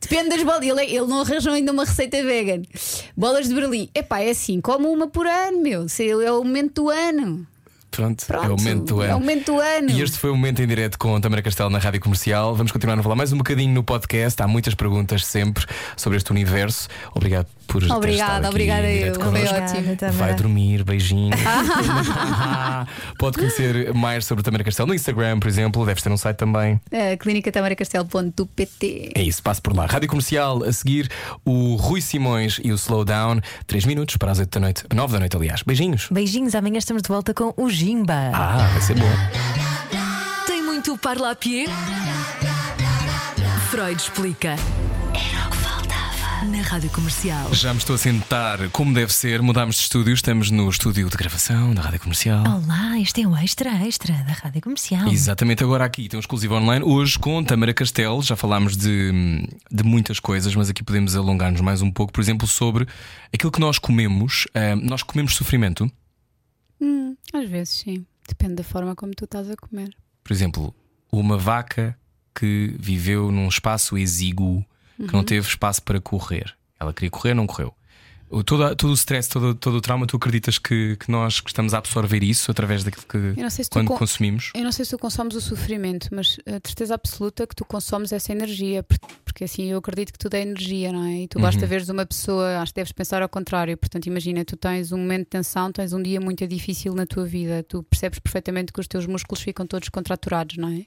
Depende 0.00 0.30
das 0.30 0.42
bolas. 0.42 0.62
Ele, 0.66 0.80
é- 0.80 0.90
ele 0.90 1.06
não 1.06 1.20
arranjou 1.20 1.52
ainda 1.52 1.72
uma 1.72 1.84
receita 1.84 2.22
vegan. 2.22 2.62
Bolas 3.16 3.48
de 3.48 3.54
Berlim. 3.54 3.88
Epá, 3.94 4.20
é 4.20 4.30
assim, 4.30 4.60
como 4.60 4.90
uma 4.90 5.06
por 5.08 5.26
ano, 5.26 5.60
meu. 5.62 5.86
É 6.22 6.32
o 6.32 6.42
momento 6.44 6.82
do 6.84 6.90
ano. 6.90 7.46
Pronto, 7.90 8.24
Pronto, 8.24 8.44
é 8.44 8.48
o 8.48 8.56
momento 8.56 8.84
do 8.94 9.02
É 9.02 9.06
o 9.08 9.10
ano. 9.10 9.20
momento 9.20 9.46
do 9.52 9.60
ano. 9.60 9.90
E 9.90 10.00
este 10.00 10.16
foi 10.16 10.30
o 10.30 10.36
momento 10.36 10.62
em 10.62 10.66
direto 10.66 10.96
com 10.96 11.16
a 11.16 11.20
Tamara 11.20 11.42
Castelo 11.42 11.70
na 11.70 11.78
Rádio 11.78 12.00
Comercial. 12.00 12.54
Vamos 12.54 12.70
continuar 12.70 12.96
a 12.98 13.02
falar 13.02 13.16
mais 13.16 13.32
um 13.32 13.38
bocadinho 13.38 13.74
no 13.74 13.82
podcast. 13.82 14.40
Há 14.40 14.46
muitas 14.46 14.74
perguntas 14.76 15.26
sempre 15.26 15.66
sobre 15.96 16.16
este 16.16 16.30
universo. 16.30 16.88
Obrigado 17.14 17.48
por 17.70 17.84
Obrigada, 17.84 18.48
obrigada 18.48 18.88
eu. 18.90 18.98
direto 18.98 19.20
Foi 19.20 19.24
connosco. 19.24 19.54
ótimo. 19.54 19.96
Vai 20.14 20.34
dormir, 20.34 20.82
beijinho. 20.82 21.30
Pode 23.16 23.38
conhecer 23.38 23.94
mais 23.94 24.24
sobre 24.24 24.40
o 24.40 24.44
Tamara 24.44 24.64
Castelo 24.64 24.88
no 24.88 24.94
Instagram, 24.94 25.38
por 25.38 25.46
exemplo. 25.48 25.86
Deves 25.86 26.02
ter 26.02 26.10
um 26.10 26.16
site 26.16 26.36
também. 26.36 26.74
Uh, 26.92 27.16
clinicatamaracastelo.pt 27.20 29.12
É 29.14 29.22
isso, 29.22 29.40
passe 29.42 29.62
por 29.62 29.74
lá. 29.76 29.86
Rádio 29.86 30.08
Comercial, 30.08 30.64
a 30.64 30.72
seguir 30.72 31.08
o 31.44 31.76
Rui 31.76 32.00
Simões 32.00 32.60
e 32.64 32.72
o 32.72 32.74
Slowdown. 32.74 33.40
3 33.68 33.84
minutos 33.84 34.16
para 34.16 34.32
as 34.32 34.40
8 34.40 34.50
da 34.50 34.60
noite. 34.60 34.84
9 34.92 35.12
da 35.12 35.20
noite, 35.20 35.36
aliás. 35.36 35.62
Beijinhos. 35.62 36.08
Beijinhos, 36.10 36.54
amanhã 36.56 36.78
estamos 36.78 37.02
de 37.02 37.08
volta 37.08 37.32
com 37.32 37.54
o 37.56 37.70
Jimba. 37.70 38.30
Ah, 38.34 38.68
vai 38.72 38.80
ser 38.82 38.94
bom. 38.96 39.06
Tem 40.46 40.60
muito 40.62 40.98
parlapié? 40.98 41.66
Freud 43.70 44.00
explica. 44.00 44.56
Na 46.48 46.62
Rádio 46.62 46.90
Comercial. 46.90 47.52
Já 47.52 47.72
me 47.72 47.78
estou 47.78 47.94
a 47.94 47.98
sentar 47.98 48.70
como 48.70 48.94
deve 48.94 49.12
ser. 49.12 49.42
Mudámos 49.42 49.76
de 49.76 49.82
estúdio. 49.82 50.14
Estamos 50.14 50.50
no 50.50 50.68
estúdio 50.68 51.08
de 51.10 51.16
gravação 51.16 51.74
da 51.74 51.82
Rádio 51.82 52.00
Comercial. 52.00 52.42
Olá, 52.44 52.98
este 52.98 53.22
é 53.22 53.28
o 53.28 53.36
Extra 53.36 53.70
Extra 53.86 54.14
da 54.24 54.32
Rádio 54.32 54.62
Comercial. 54.62 55.08
Exatamente, 55.08 55.62
agora 55.62 55.84
aqui 55.84 56.08
tem 56.08 56.16
um 56.16 56.20
exclusivo 56.20 56.54
online. 56.54 56.84
Hoje 56.84 57.18
com 57.18 57.44
Tamara 57.44 57.74
Castelo, 57.74 58.22
já 58.22 58.36
falámos 58.36 58.76
de, 58.76 59.46
de 59.70 59.82
muitas 59.84 60.18
coisas, 60.18 60.54
mas 60.54 60.70
aqui 60.70 60.82
podemos 60.82 61.14
alongar-nos 61.14 61.60
mais 61.60 61.82
um 61.82 61.90
pouco, 61.90 62.12
por 62.12 62.20
exemplo, 62.20 62.48
sobre 62.48 62.86
aquilo 63.32 63.52
que 63.52 63.60
nós 63.60 63.78
comemos. 63.78 64.46
Nós 64.82 65.02
comemos 65.02 65.34
sofrimento. 65.34 65.90
Hum, 66.80 67.16
às 67.34 67.48
vezes 67.48 67.80
sim. 67.80 68.06
Depende 68.26 68.54
da 68.54 68.64
forma 68.64 68.94
como 68.94 69.12
tu 69.14 69.24
estás 69.24 69.50
a 69.50 69.56
comer. 69.56 69.90
Por 70.24 70.32
exemplo, 70.32 70.74
uma 71.12 71.36
vaca 71.36 71.96
que 72.34 72.74
viveu 72.78 73.30
num 73.30 73.48
espaço 73.48 73.98
exíguo, 73.98 74.64
que 75.00 75.04
Uhum. 75.14 75.20
não 75.20 75.24
teve 75.24 75.46
espaço 75.48 75.82
para 75.82 76.00
correr. 76.00 76.54
Ela 76.78 76.92
queria 76.92 77.10
correr, 77.10 77.34
não 77.34 77.46
correu. 77.46 77.74
O- 78.32 78.44
Todo, 78.44 78.76
todo 78.76 78.90
o 78.90 78.94
stress, 78.94 79.28
todo, 79.28 79.56
todo 79.56 79.78
o 79.78 79.80
trauma, 79.80 80.06
tu 80.06 80.16
acreditas 80.16 80.56
que, 80.56 80.96
que 81.00 81.10
nós 81.10 81.40
que 81.40 81.50
estamos 81.50 81.74
a 81.74 81.78
absorver 81.78 82.22
isso 82.22 82.48
através 82.48 82.84
daquilo 82.84 83.04
que 83.06 83.50
se 83.50 83.68
quando 83.68 83.88
con- 83.88 83.96
consumimos? 83.98 84.52
Eu 84.54 84.62
não 84.62 84.70
sei 84.70 84.84
se 84.84 84.92
tu 84.92 84.98
consomes 84.98 85.34
o 85.34 85.40
sofrimento, 85.40 86.08
mas 86.12 86.36
a 86.46 86.52
certeza 86.64 86.94
absoluta 86.94 87.44
que 87.44 87.56
tu 87.56 87.64
consomes 87.64 88.12
essa 88.12 88.30
energia, 88.30 88.84
por- 88.84 88.98
porque 89.24 89.42
assim 89.42 89.64
eu 89.72 89.78
acredito 89.78 90.12
que 90.12 90.18
tudo 90.18 90.34
é 90.34 90.42
energia, 90.42 90.92
não 90.92 91.04
é? 91.06 91.22
E 91.22 91.28
tu 91.28 91.40
basta 91.40 91.66
veres 91.66 91.88
uma 91.88 92.06
pessoa, 92.06 92.58
acho 92.60 92.72
que 92.72 92.76
deves 92.76 92.92
pensar 92.92 93.20
ao 93.20 93.28
contrário. 93.28 93.76
Portanto, 93.76 94.06
imagina, 94.06 94.44
tu 94.44 94.56
tens 94.56 94.92
um 94.92 94.98
momento 94.98 95.22
de 95.24 95.30
tensão, 95.30 95.72
tens 95.72 95.92
um 95.92 96.00
dia 96.00 96.20
muito 96.20 96.46
difícil 96.46 96.94
na 96.94 97.06
tua 97.06 97.24
vida, 97.26 97.64
tu 97.64 97.82
percebes 97.82 98.20
perfeitamente 98.20 98.72
que 98.72 98.78
os 98.80 98.86
teus 98.86 99.06
músculos 99.06 99.42
ficam 99.42 99.66
todos 99.66 99.88
contraturados, 99.88 100.56
não 100.56 100.68
é? 100.68 100.84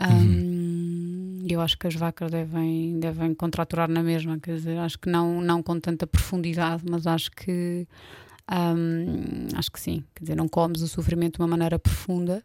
Hum, 0.00 1.13
Eu 1.46 1.60
acho 1.60 1.78
que 1.78 1.86
as 1.86 1.94
vacas 1.94 2.30
devem, 2.30 2.98
devem 2.98 3.34
contraturar 3.34 3.88
na 3.88 4.02
mesma, 4.02 4.38
quer 4.38 4.56
dizer, 4.56 4.78
acho 4.78 4.98
que 4.98 5.08
não, 5.08 5.40
não 5.40 5.62
com 5.62 5.78
tanta 5.78 6.06
profundidade, 6.06 6.82
mas 6.88 7.06
acho 7.06 7.30
que 7.30 7.86
hum, 8.50 9.48
acho 9.54 9.70
que 9.70 9.80
sim. 9.80 10.04
Quer 10.14 10.24
dizer, 10.24 10.36
não 10.36 10.48
comes 10.48 10.82
o 10.82 10.88
sofrimento 10.88 11.36
de 11.36 11.42
uma 11.42 11.48
maneira 11.48 11.78
profunda, 11.78 12.42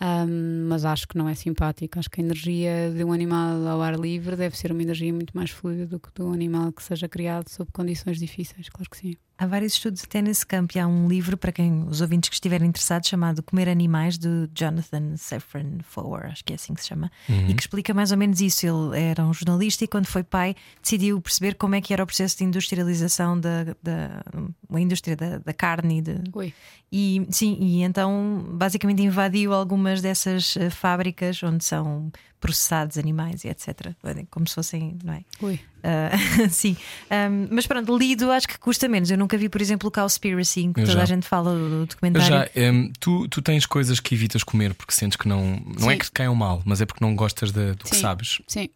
hum, 0.00 0.66
mas 0.68 0.84
acho 0.84 1.06
que 1.08 1.18
não 1.18 1.28
é 1.28 1.34
simpático. 1.34 1.98
Acho 1.98 2.10
que 2.10 2.20
a 2.20 2.24
energia 2.24 2.90
de 2.94 3.04
um 3.04 3.12
animal 3.12 3.66
ao 3.66 3.82
ar 3.82 3.98
livre 3.98 4.36
deve 4.36 4.56
ser 4.56 4.72
uma 4.72 4.82
energia 4.82 5.12
muito 5.12 5.36
mais 5.36 5.50
fluida 5.50 5.86
do 5.86 6.00
que 6.00 6.22
um 6.22 6.32
animal 6.32 6.72
que 6.72 6.82
seja 6.82 7.08
criado 7.08 7.48
sob 7.48 7.70
condições 7.72 8.18
difíceis, 8.18 8.68
claro 8.68 8.88
que 8.90 8.96
sim. 8.96 9.16
Há 9.40 9.46
vários 9.46 9.72
estudos 9.72 10.04
até 10.04 10.20
nesse 10.20 10.44
campo. 10.44 10.76
E 10.76 10.78
há 10.78 10.86
um 10.86 11.08
livro 11.08 11.34
para 11.34 11.50
quem 11.50 11.84
os 11.88 12.02
ouvintes 12.02 12.28
que 12.28 12.34
estiverem 12.34 12.68
interessados 12.68 13.08
chamado 13.08 13.42
Comer 13.42 13.70
Animais 13.70 14.18
de 14.18 14.46
Jonathan 14.54 15.16
Safran 15.16 15.78
Foer, 15.82 16.26
acho 16.26 16.44
que 16.44 16.52
é 16.52 16.56
assim 16.56 16.74
que 16.74 16.82
se 16.82 16.88
chama, 16.88 17.10
e 17.26 17.54
que 17.54 17.62
explica 17.62 17.94
mais 17.94 18.12
ou 18.12 18.18
menos 18.18 18.38
isso. 18.42 18.66
Ele 18.66 19.00
era 19.00 19.24
um 19.24 19.32
jornalista 19.32 19.82
e 19.82 19.88
quando 19.88 20.04
foi 20.04 20.22
pai 20.22 20.54
decidiu 20.82 21.18
perceber 21.22 21.54
como 21.54 21.74
é 21.74 21.80
que 21.80 21.90
era 21.90 22.02
o 22.02 22.06
processo 22.06 22.36
de 22.36 22.44
industrialização 22.44 23.40
da, 23.40 23.64
da 23.82 24.22
a 24.70 24.78
indústria 24.78 25.16
da, 25.16 25.38
da 25.38 25.54
carne 25.54 26.00
e 26.00 26.02
de, 26.02 26.16
Ui. 26.34 26.52
e 26.92 27.26
sim, 27.30 27.56
e 27.58 27.82
então 27.82 28.44
basicamente 28.52 29.02
invadiu 29.02 29.54
algumas 29.54 30.02
dessas 30.02 30.54
eh, 30.58 30.68
fábricas 30.68 31.42
onde 31.42 31.64
são 31.64 32.12
processados 32.40 32.96
animais 32.98 33.44
e 33.44 33.48
etc. 33.48 33.94
Como 34.30 34.46
se 34.48 34.54
fossem, 34.54 34.96
não 35.04 35.12
é? 35.12 35.24
Ui. 35.42 35.60
Ah, 35.82 36.10
sim, 36.50 36.76
Ahm, 37.10 37.48
mas 37.50 37.66
pronto, 37.66 37.96
lido 37.96 38.30
acho 38.32 38.48
que 38.48 38.58
custa 38.58 38.88
menos. 38.88 39.10
Eu 39.10 39.18
nunca 39.18 39.36
vi, 39.38 39.48
por 39.48 39.60
exemplo, 39.60 39.88
o 39.88 39.92
Cowspiracy, 39.92 40.60
em 40.62 40.72
que 40.72 40.80
Eu 40.80 40.86
toda 40.86 40.98
já. 40.98 41.02
a 41.02 41.06
gente 41.06 41.26
fala 41.26 41.52
do 41.54 41.74
Eu 41.82 41.86
documentário. 41.86 42.26
já, 42.54 42.70
hum, 42.72 42.92
tu, 42.98 43.28
tu 43.28 43.40
tens 43.42 43.64
coisas 43.66 44.00
que 44.00 44.14
evitas 44.14 44.42
comer 44.42 44.74
porque 44.74 44.92
sentes 44.92 45.16
que 45.16 45.28
não. 45.28 45.60
Não 45.78 45.90
é 45.90 45.94
Sim. 45.94 45.98
que 45.98 46.04
te 46.06 46.12
caiam 46.12 46.34
mal, 46.34 46.62
mas 46.64 46.80
é 46.80 46.86
porque 46.86 47.04
não 47.04 47.14
gostas 47.14 47.52
de- 47.52 47.72
do 47.74 47.84
que 47.84 47.94
Sim. 47.94 48.00
sabes. 48.00 48.40
Sim, 48.46 48.68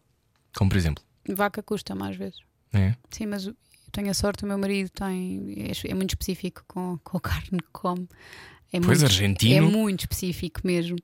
Como 0.55 0.69
por 0.69 0.77
exemplo. 0.77 1.03
vaca 1.29 1.61
custa 1.63 1.93
mais 1.95 2.15
vezes. 2.15 2.39
É? 2.73 2.95
Sim, 3.09 3.25
mas 3.27 3.45
eu 3.47 3.55
tenho 3.91 4.09
a 4.09 4.13
sorte, 4.13 4.43
o 4.43 4.47
meu 4.47 4.57
marido 4.57 4.89
tem, 4.89 5.53
é, 5.57 5.89
é 5.91 5.93
muito 5.93 6.11
específico 6.11 6.63
com, 6.67 6.97
com 7.03 7.17
a 7.17 7.21
carne 7.21 7.59
que 7.59 7.67
come. 7.71 8.07
É 8.73 8.79
Pois, 8.79 8.99
muito, 8.99 9.05
argentino. 9.11 9.55
É 9.55 9.61
muito 9.61 10.01
específico 10.01 10.59
mesmo. 10.63 10.97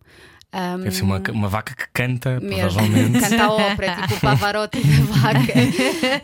Ahm, 0.54 0.82
Deve 0.84 0.92
ser 0.96 1.04
uma, 1.04 1.22
uma 1.32 1.48
vaca 1.48 1.74
que 1.74 1.86
canta, 1.94 2.40
mesmo. 2.42 2.60
provavelmente. 2.60 3.20
Canta 3.22 3.44
a 3.44 3.52
ópera, 3.54 3.96
tipo 4.02 4.16
o 4.16 4.20
Pavarotti 4.20 4.82
da 4.82 5.04
vaca. 5.16 5.54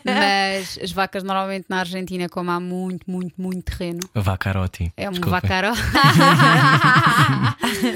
Mas 0.03 0.77
as 0.83 0.91
vacas 0.91 1.23
normalmente 1.23 1.65
na 1.69 1.79
Argentina, 1.79 2.27
como 2.27 2.51
há 2.51 2.59
muito, 2.59 3.09
muito, 3.09 3.33
muito 3.41 3.63
terreno, 3.63 4.01
vacarotti. 4.13 4.91
é 4.97 5.07
um 5.07 5.13
Desculpa. 5.13 5.39
vacaro. 5.41 5.69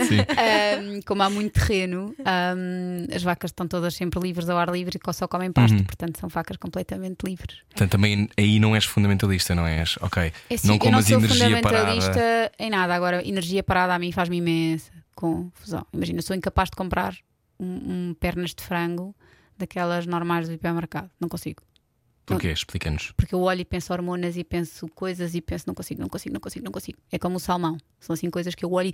Sim. 0.08 0.20
Ahm, 0.20 1.02
como 1.06 1.24
há 1.24 1.30
muito 1.30 1.54
terreno, 1.60 2.14
ahm, 2.26 3.08
as 3.14 3.24
vacas 3.24 3.50
estão 3.52 3.68
todas 3.68 3.94
sempre 3.94 4.20
livres 4.22 4.50
ao 4.50 4.58
ar 4.58 4.70
livre 4.70 4.98
e 4.98 5.14
só 5.14 5.28
comem 5.28 5.52
pasto, 5.52 5.76
Uhum. 5.78 5.84
portanto 5.84 6.18
são 6.20 6.30
vacas 6.30 6.58
completamente 6.58 7.24
livres. 7.26 7.58
Portanto, 7.70 7.92
também 7.92 8.30
aí 8.38 8.60
não 8.60 8.76
és 8.76 8.86
fundamentalista, 8.86 9.54
não 9.56 9.66
és? 9.68 9.98
Ok. 10.02 10.24
É 10.24 10.32
não 10.50 10.60
eu 10.64 10.68
não 10.70 10.78
comas 10.80 11.06
sou 11.06 11.18
energia 11.18 11.46
fundamentalista 11.58 12.12
parada. 12.14 12.52
em 12.60 12.70
nada. 12.70 12.96
Agora, 12.96 13.28
energia 13.28 13.64
parada 13.64 13.94
a 13.96 14.00
mim 14.00 14.12
faz-me 14.12 14.38
imensa 14.38 14.92
confusão. 15.16 15.86
Imagina, 15.94 16.20
eu 16.20 16.24
sou 16.24 16.36
incapaz 16.36 16.70
de 16.70 16.76
comprar 16.76 17.16
um, 17.60 18.10
um 18.10 18.14
pernas 18.14 18.54
de 18.54 18.64
frango 18.64 19.16
daquelas 19.58 20.06
normais 20.06 20.48
do 20.48 20.54
hipermercado. 20.54 21.10
Não 21.20 21.30
consigo. 21.30 21.64
Porquê? 22.26 22.52
Explica-nos. 22.52 23.12
Porque 23.12 23.36
eu 23.36 23.42
olho 23.42 23.62
e 23.62 23.66
penso 23.66 23.92
hormonas 23.92 24.38
e 24.38 24.44
penso 24.44 24.88
coisas 24.90 25.36
e 25.36 25.42
penso 25.42 25.66
não 25.68 25.74
consigo, 25.74 26.02
não 26.02 26.10
consigo, 26.10 26.34
não 26.34 26.42
consigo, 26.42 26.66
não 26.66 26.72
consigo. 26.72 26.98
É 27.12 27.20
como 27.20 27.38
o 27.38 27.40
salmão. 27.40 27.78
São 28.00 28.14
assim 28.14 28.30
coisas 28.30 28.56
que 28.56 28.64
eu 28.64 28.72
olho 28.72 28.90
e 28.90 28.94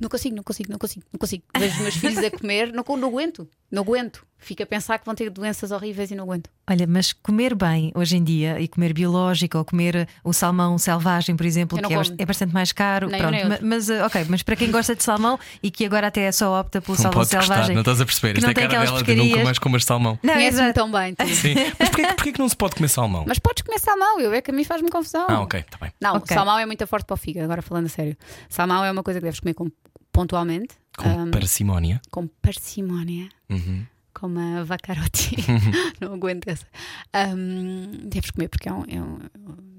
não 0.00 0.08
consigo, 0.08 0.34
não 0.36 0.42
consigo, 0.42 0.70
não 0.72 0.78
consigo, 0.78 1.04
não 1.12 1.18
consigo. 1.18 1.44
Vejo 1.58 1.74
os 1.76 1.80
meus 1.80 1.96
filhos 1.96 2.18
a 2.18 2.30
comer, 2.30 2.72
não, 2.72 2.84
não 2.96 3.08
aguento, 3.08 3.48
não 3.70 3.82
aguento. 3.82 4.26
Fico 4.36 4.62
a 4.62 4.66
pensar 4.66 4.98
que 4.98 5.06
vão 5.06 5.14
ter 5.14 5.30
doenças 5.30 5.70
horríveis 5.70 6.10
e 6.10 6.14
não 6.14 6.24
aguento. 6.24 6.50
Olha, 6.68 6.86
mas 6.86 7.14
comer 7.14 7.54
bem 7.54 7.90
hoje 7.94 8.16
em 8.18 8.22
dia 8.22 8.60
e 8.60 8.68
comer 8.68 8.92
biológico 8.92 9.56
ou 9.56 9.64
comer 9.64 10.06
o 10.22 10.34
salmão 10.34 10.76
selvagem, 10.76 11.34
por 11.34 11.46
exemplo, 11.46 11.78
que 11.78 11.94
é, 11.94 11.98
é 12.18 12.26
bastante 12.26 12.52
mais 12.52 12.70
caro. 12.72 13.08
Nem 13.08 13.20
pronto, 13.20 13.32
nem 13.32 13.58
mas 13.62 13.88
eh, 13.88 14.04
ok, 14.04 14.26
mas 14.28 14.42
para 14.42 14.54
quem 14.56 14.70
gosta 14.70 14.94
de 14.94 15.02
salmão 15.02 15.38
e 15.62 15.70
que 15.70 15.86
agora 15.86 16.08
até 16.08 16.30
só 16.30 16.60
opta 16.60 16.82
pelo 16.82 16.94
Não 16.96 17.02
salmão 17.02 17.20
podes 17.20 17.32
gostar, 17.32 17.46
selvagem. 17.54 17.74
não 17.74 17.80
estás 17.80 18.00
a 18.02 18.04
perceber. 18.04 18.34
Isto 18.36 18.42
não 18.42 18.50
é 18.50 18.54
cara 18.54 18.68
dela 18.68 18.84
de 18.84 18.90
nunca 18.92 19.04
porcarias. 19.06 19.44
mais 19.44 19.58
comas 19.58 19.84
salmão. 19.84 20.18
Não, 20.22 20.34
Conhece-me 20.34 20.62
exato. 20.64 20.74
tão 20.74 20.92
bem. 20.92 21.14
tu. 21.14 21.26
Sim. 21.28 21.54
Mas 21.78 21.88
porquê, 21.88 22.06
porquê 22.08 22.32
que 22.32 22.38
não 22.38 22.48
se 22.48 22.56
pode 22.56 22.74
comer 22.74 22.88
salmão? 22.88 23.24
Mas 23.26 23.38
podes 23.38 23.62
comer 23.62 23.78
salmão, 23.78 24.20
eu 24.20 24.32
é 24.34 24.42
que 24.42 24.50
a 24.50 24.54
mim 24.54 24.64
faz-me 24.64 24.90
confusão. 24.90 25.24
Ah, 25.28 25.40
ok, 25.40 25.60
está 25.60 25.78
bem. 25.80 25.90
Não, 26.00 26.16
Ok. 26.16 26.34
salmão 26.34 26.58
é 26.58 26.66
muito 26.66 26.86
forte 26.86 27.06
para 27.06 27.14
o 27.14 27.16
fígado, 27.16 27.44
agora 27.44 27.62
falando 27.62 27.86
a 27.86 27.88
sério. 27.88 28.14
Salmão 28.50 28.84
é 28.84 28.90
uma 28.90 29.02
coisa 29.02 29.20
que 29.20 29.24
deves 29.24 29.40
comer 29.40 29.54
com- 29.54 29.70
pontualmente, 30.14 30.76
Com 30.96 31.08
ahm, 31.08 31.30
parcimónia. 31.30 32.00
com 32.10 32.26
parcimónia, 32.40 33.28
Uhum. 33.50 33.84
como 34.14 34.38
a 34.38 34.62
vacarotti. 34.64 35.34
não 36.00 36.14
aguento 36.14 36.46
essa. 36.48 36.66
Ahm, 37.12 38.08
deves 38.08 38.30
comer 38.30 38.48
porque 38.48 38.68
é 38.68 38.72
um. 38.72 38.84
É 38.88 39.00
um, 39.02 39.18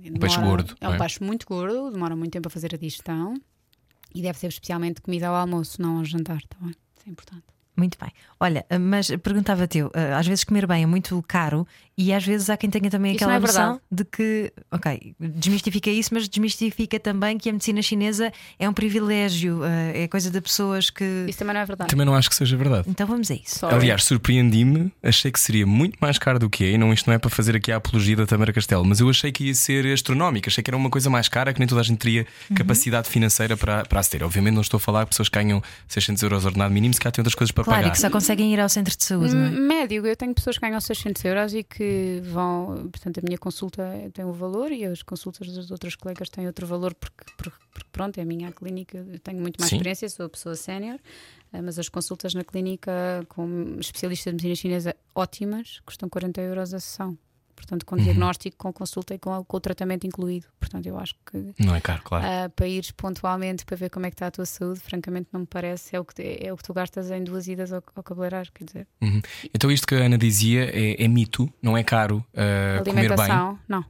demora- 0.02 0.20
peixe 0.20 0.40
gordo, 0.42 0.76
É 0.82 0.90
um 0.90 0.94
é? 0.94 0.98
peixe 0.98 1.24
muito 1.24 1.48
gordo, 1.48 1.90
demora 1.92 2.16
muito 2.16 2.34
tempo 2.34 2.48
a 2.50 2.52
fazer 2.52 2.76
a 2.76 2.78
digestão 2.78 3.34
e 4.14 4.22
deve 4.22 4.38
ser 4.38 4.48
especialmente 4.48 5.02
comida 5.02 5.28
ao 5.30 5.36
almoço, 5.36 5.82
não 5.82 5.98
ao 6.00 6.06
jantar, 6.06 6.42
tá 6.44 6.58
bem? 6.62 6.70
Isso 6.98 7.08
é 7.08 7.10
importante. 7.12 7.44
Muito 7.78 7.98
bem. 8.00 8.10
Olha, 8.40 8.66
mas 8.80 9.08
perguntava-te 9.22 9.80
eu, 9.80 9.92
eh, 9.94 10.14
às 10.14 10.26
vezes 10.28 10.44
comer 10.44 10.66
bem 10.68 10.84
é 10.84 10.86
muito 10.86 11.24
caro 11.28 11.68
e 11.98 12.12
às 12.14 12.26
vezes 12.26 12.50
há 12.50 12.58
quem 12.58 12.70
tenha 12.70 12.90
também 12.90 13.14
Isso 13.16 13.24
aquela 13.24 13.38
é 13.38 13.40
noção 13.40 13.80
de 13.92 14.04
que, 14.06 14.52
ok, 14.72 15.16
desmistifica 15.20 15.90
isso, 15.90 16.14
mas 16.14 16.28
desmistifica 16.28 17.00
também 17.00 17.38
que 17.38 17.50
a 17.50 17.54
medicina 17.54 17.82
chinesa 17.82 18.32
é 18.60 18.68
um 18.70 18.74
privilégio, 18.74 19.64
eh, 19.64 20.04
é 20.04 20.08
coisa 20.08 20.30
de 20.30 20.40
pessoas 20.42 20.90
que. 20.90 21.26
Isso 21.28 21.40
também 21.40 21.54
não 21.54 21.62
é 21.62 21.66
verdade. 21.66 21.90
Também 21.90 22.06
não 22.06 22.16
acho 22.16 22.30
que 22.30 22.36
seja 22.36 22.56
verdade. 22.58 22.90
Então 22.90 23.06
vamos 23.08 23.30
a 23.32 23.34
isso. 23.36 23.60
Sorry. 23.60 23.76
Aliás, 23.76 24.04
surpreendi-me, 24.04 24.92
achei 25.04 25.32
que 25.32 25.40
seria 25.40 25.66
muito 25.66 25.98
mais 26.02 26.18
caro 26.18 26.40
do 26.40 26.50
que 26.50 26.64
é, 26.66 26.72
e 26.72 26.78
não, 26.78 26.92
isto 26.94 27.08
não 27.08 27.14
é 27.14 27.18
para 27.18 27.30
fazer 27.30 27.56
aqui 27.56 27.72
a 27.72 27.78
apologia 27.78 28.16
da 28.16 28.26
Tamara 28.26 28.52
Castelo, 28.52 28.84
mas 28.86 29.00
eu 29.00 29.10
achei 29.10 29.32
que 29.32 29.46
ia 29.46 29.54
ser 29.56 29.86
astronómico, 29.94 30.50
achei 30.50 30.64
que 30.64 30.70
era 30.70 30.78
uma 30.78 30.90
coisa 30.90 31.10
mais 31.10 31.28
cara, 31.30 31.54
que 31.54 31.60
nem 31.60 31.68
toda 31.68 31.82
a 31.82 31.84
gente 31.84 31.98
teria 32.00 32.26
Uhum. 32.50 32.56
capacidade 32.58 33.10
financeira 33.10 33.56
para, 33.58 33.86
para 33.86 34.00
as 34.00 34.08
ter. 34.08 34.24
Obviamente, 34.24 34.54
não 34.54 34.62
estou 34.62 34.78
a 34.78 34.80
falar 34.82 35.04
de 35.04 35.10
pessoas 35.10 35.30
que 35.30 35.38
ganham 35.40 35.62
600 35.88 36.22
euros 36.24 36.46
ordenado 36.46 36.74
mínimo, 36.74 36.94
se 36.94 37.00
calhar 37.00 37.12
têm 37.12 37.22
outras 37.22 37.36
coisas 37.36 37.52
para 37.52 37.64
Claro, 37.66 37.82
e 37.82 37.84
pagar. 37.84 37.92
que 37.94 38.00
só 38.00 38.10
conseguem 38.10 38.54
ir 38.54 38.60
ao 38.60 38.70
centro 38.70 38.96
de 38.96 39.04
saúde, 39.04 39.36
não 39.36 39.46
é? 39.46 39.50
Médio, 39.50 40.06
eu 40.06 40.16
tenho 40.16 40.34
pessoas 40.34 40.58
que 40.58 40.62
ganham 40.66 40.80
600 40.80 41.26
euros 41.26 41.54
e 41.54 41.64
que 41.64 42.22
vão, 42.24 42.90
portanto, 42.92 43.20
a 43.20 43.22
minha 43.22 43.38
consulta 43.38 43.84
tem 44.14 44.24
um 44.24 44.32
valor 44.32 44.72
e 44.72 44.86
as 44.86 45.02
consultas 45.02 45.52
das 45.54 45.72
outras 45.72 45.96
colegas 45.96 46.30
têm 46.30 46.46
outro 46.46 46.66
valor, 46.68 46.94
porque, 46.94 47.26
porque, 47.36 47.58
porque, 47.74 47.90
pronto, 47.92 48.18
é 48.18 48.22
a 48.22 48.26
minha 48.26 48.52
clínica, 48.52 48.98
eu 48.98 49.20
tenho 49.20 49.42
muito 49.42 49.60
mais 49.60 49.70
Sim. 49.70 49.78
experiência, 49.78 50.08
sou 50.10 50.28
a 50.28 50.30
pessoa 50.30 50.56
sénior, 50.56 51.00
eh, 51.52 51.62
mas 51.62 51.80
as 51.80 51.90
consultas 51.90 52.34
na 52.34 52.44
clínica 52.44 52.92
com 53.30 53.78
especialistas 53.80 54.32
de 54.32 54.36
medicina 54.36 54.56
chinesa 54.56 54.96
ótimas 55.14 55.82
custam 55.86 56.08
40 56.08 56.42
euros 56.42 56.74
a 56.74 56.80
sessão. 56.80 57.18
Portanto, 57.56 57.84
Uhum. 57.84 57.98
com 57.98 58.04
diagnóstico, 58.04 58.58
com 58.58 58.74
consulta 58.74 59.14
e 59.14 59.20
com, 59.20 59.44
com 59.44 59.58
o 59.58 59.60
tratamento 59.60 60.06
incluído. 60.06 60.48
Portanto, 60.60 60.86
eu 60.86 60.98
acho 61.00 61.16
que 61.26 61.54
Não 61.58 61.76
é 61.76 61.82
caro, 61.82 62.02
claro. 62.04 62.26
ah, 62.26 62.50
para 62.50 62.68
ires 62.68 62.92
pontualmente 62.92 63.66
para 63.66 63.76
ver 63.78 63.90
como 63.90 64.06
é 64.06 64.10
que 64.10 64.16
está 64.16 64.28
a 64.28 64.32
tua 64.32 64.46
saúde, 64.46 64.80
francamente 64.80 65.30
não 65.32 65.42
me 65.42 65.46
parece. 65.48 65.96
É 65.96 66.00
o 66.00 66.06
que, 66.06 66.22
é 66.42 66.52
o 66.52 66.58
que 66.58 66.64
tu 66.64 66.74
gastas 66.74 67.10
em 67.12 67.24
duas 67.24 67.48
idas 67.48 67.72
ao, 67.72 67.84
ao 67.96 68.04
cabeleireiro, 68.04 68.52
quer 68.54 68.66
dizer. 68.66 68.88
Uhum. 69.02 69.22
Então, 69.54 69.72
isto 69.72 69.88
que 69.88 69.96
a 69.96 70.00
Ana 70.00 70.18
dizia 70.18 70.66
é, 70.66 71.04
é 71.04 71.08
mito, 71.08 71.52
não 71.62 71.78
é 71.78 71.84
caro 71.84 72.18
uh, 72.34 72.84
comer 72.84 72.94
bem. 72.94 73.00
Alimentação, 73.10 73.60
não. 73.68 73.86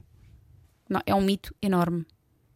não. 0.88 1.02
É 1.04 1.14
um 1.14 1.20
mito 1.22 1.54
enorme, 1.60 2.06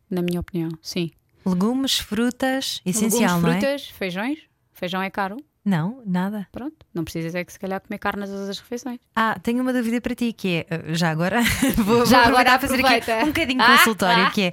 na 0.08 0.22
minha 0.22 0.40
opinião. 0.40 0.70
Sim. 0.80 1.11
Legumes, 1.44 1.98
frutas, 1.98 2.80
essencial, 2.84 3.36
Legumes, 3.36 3.42
não 3.42 3.50
é? 3.50 3.61
frutas, 3.61 3.88
feijões. 3.88 4.38
Feijão 4.72 5.02
é 5.02 5.11
caro. 5.11 5.36
Não, 5.64 6.02
nada. 6.06 6.48
Pronto. 6.50 6.86
Não 6.94 7.04
precisas 7.04 7.34
é 7.34 7.44
que 7.44 7.52
se 7.52 7.58
calhar 7.58 7.80
comer 7.80 7.98
carne 7.98 8.20
nas 8.20 8.30
outras 8.30 8.58
refeições. 8.58 8.98
Ah, 9.14 9.38
tenho 9.42 9.61
uma 9.61 9.72
dúvida 9.72 10.00
para 10.00 10.14
ti 10.14 10.32
que 10.32 10.48
é, 10.48 10.66
eh, 10.70 10.94
já 10.94 11.11
agora 11.11 11.40
vou, 11.76 12.06
Já 12.06 12.20
vou 12.22 12.28
agora 12.30 12.54
a 12.54 12.58
fazer 12.58 12.76
aproveita. 12.76 13.14
aqui 13.14 13.24
um 13.24 13.26
bocadinho 13.26 13.58
de 13.58 13.64
Ah, 13.64 13.76
consultório 13.78 14.24
ah. 14.24 14.30
que 14.30 14.42
é 14.44 14.52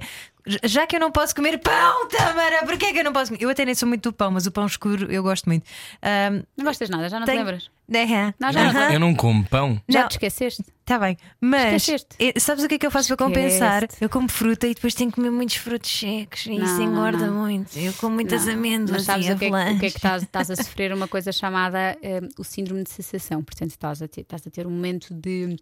já 0.64 0.86
que 0.86 0.96
eu 0.96 1.00
não 1.00 1.10
posso 1.12 1.34
comer 1.34 1.58
pão, 1.58 2.08
Tamara, 2.08 2.64
porquê 2.66 2.86
é 2.86 2.92
que 2.92 2.98
eu 3.00 3.04
não 3.04 3.12
posso 3.12 3.30
comer? 3.30 3.42
Eu 3.42 3.50
até 3.50 3.64
nem 3.64 3.74
sou 3.74 3.88
muito 3.88 4.08
do 4.10 4.12
pão, 4.12 4.30
mas 4.30 4.46
o 4.46 4.50
pão 4.50 4.66
escuro 4.66 5.10
eu 5.10 5.22
gosto 5.22 5.46
muito. 5.46 5.64
Ahm, 6.02 6.42
Não 6.56 6.64
gostas 6.64 6.88
nada, 6.90 7.08
já 7.08 7.18
não 7.18 7.26
tenho- 7.26 7.38
te 7.38 7.44
lembras? 7.44 7.70
aham, 7.94 8.34
Não, 8.38 8.52
já 8.52 8.72
não 8.72 8.82
Eu 8.92 9.00
não 9.00 9.14
como 9.14 9.44
pão. 9.48 9.80
Já 9.88 10.02
Não. 10.02 10.08
te 10.08 10.12
esqueceste? 10.12 10.64
Tá 10.84 10.98
bem, 10.98 11.16
mas 11.40 11.82
Esqueceste. 11.86 12.16
sabes 12.40 12.64
o 12.64 12.68
que 12.68 12.76
é 12.76 12.78
que 12.78 12.86
eu 12.86 12.90
faço 12.90 13.08
para 13.14 13.26
compensar? 13.26 13.86
Eu 14.00 14.08
como 14.08 14.28
fruta 14.28 14.66
e 14.66 14.74
depois 14.74 14.94
tenho 14.94 15.10
que 15.10 15.16
comer 15.16 15.30
muitos 15.30 15.56
frutos 15.56 15.90
secos 15.90 16.46
e 16.46 16.54
isso 16.54 16.76
Não, 16.78 16.82
engorda 16.82 17.26
não. 17.26 17.34
muito. 17.46 17.78
Eu 17.78 17.92
como 17.94 18.14
muitas 18.14 18.46
Não. 18.46 18.54
amêndoas 18.54 18.90
Mas 18.98 19.02
sabes 19.04 19.26
e 19.28 19.32
o 19.32 19.38
que, 19.38 19.44
é, 19.44 19.50
que- 19.50 19.54
o 19.54 19.78
que 19.80 19.86
é 19.86 19.90
que 19.90 19.96
estás, 19.98 20.22
estás 20.22 20.50
a 20.50 20.56
sofrer? 20.56 20.92
Uma 20.94 21.06
coisa 21.08 21.30
chamada 21.30 21.78
eh, 22.02 22.20
o 22.38 22.44
síndrome 22.44 22.82
de 22.84 22.90
cessação. 22.90 23.42
Portanto, 23.42 23.70
estás 23.70 24.00
a 24.00 24.08
ter, 24.08 24.22
estás 24.22 24.46
a 24.46 24.50
ter 24.50 24.66
um 24.66 24.70
momento 24.70 25.12
de 25.12 25.56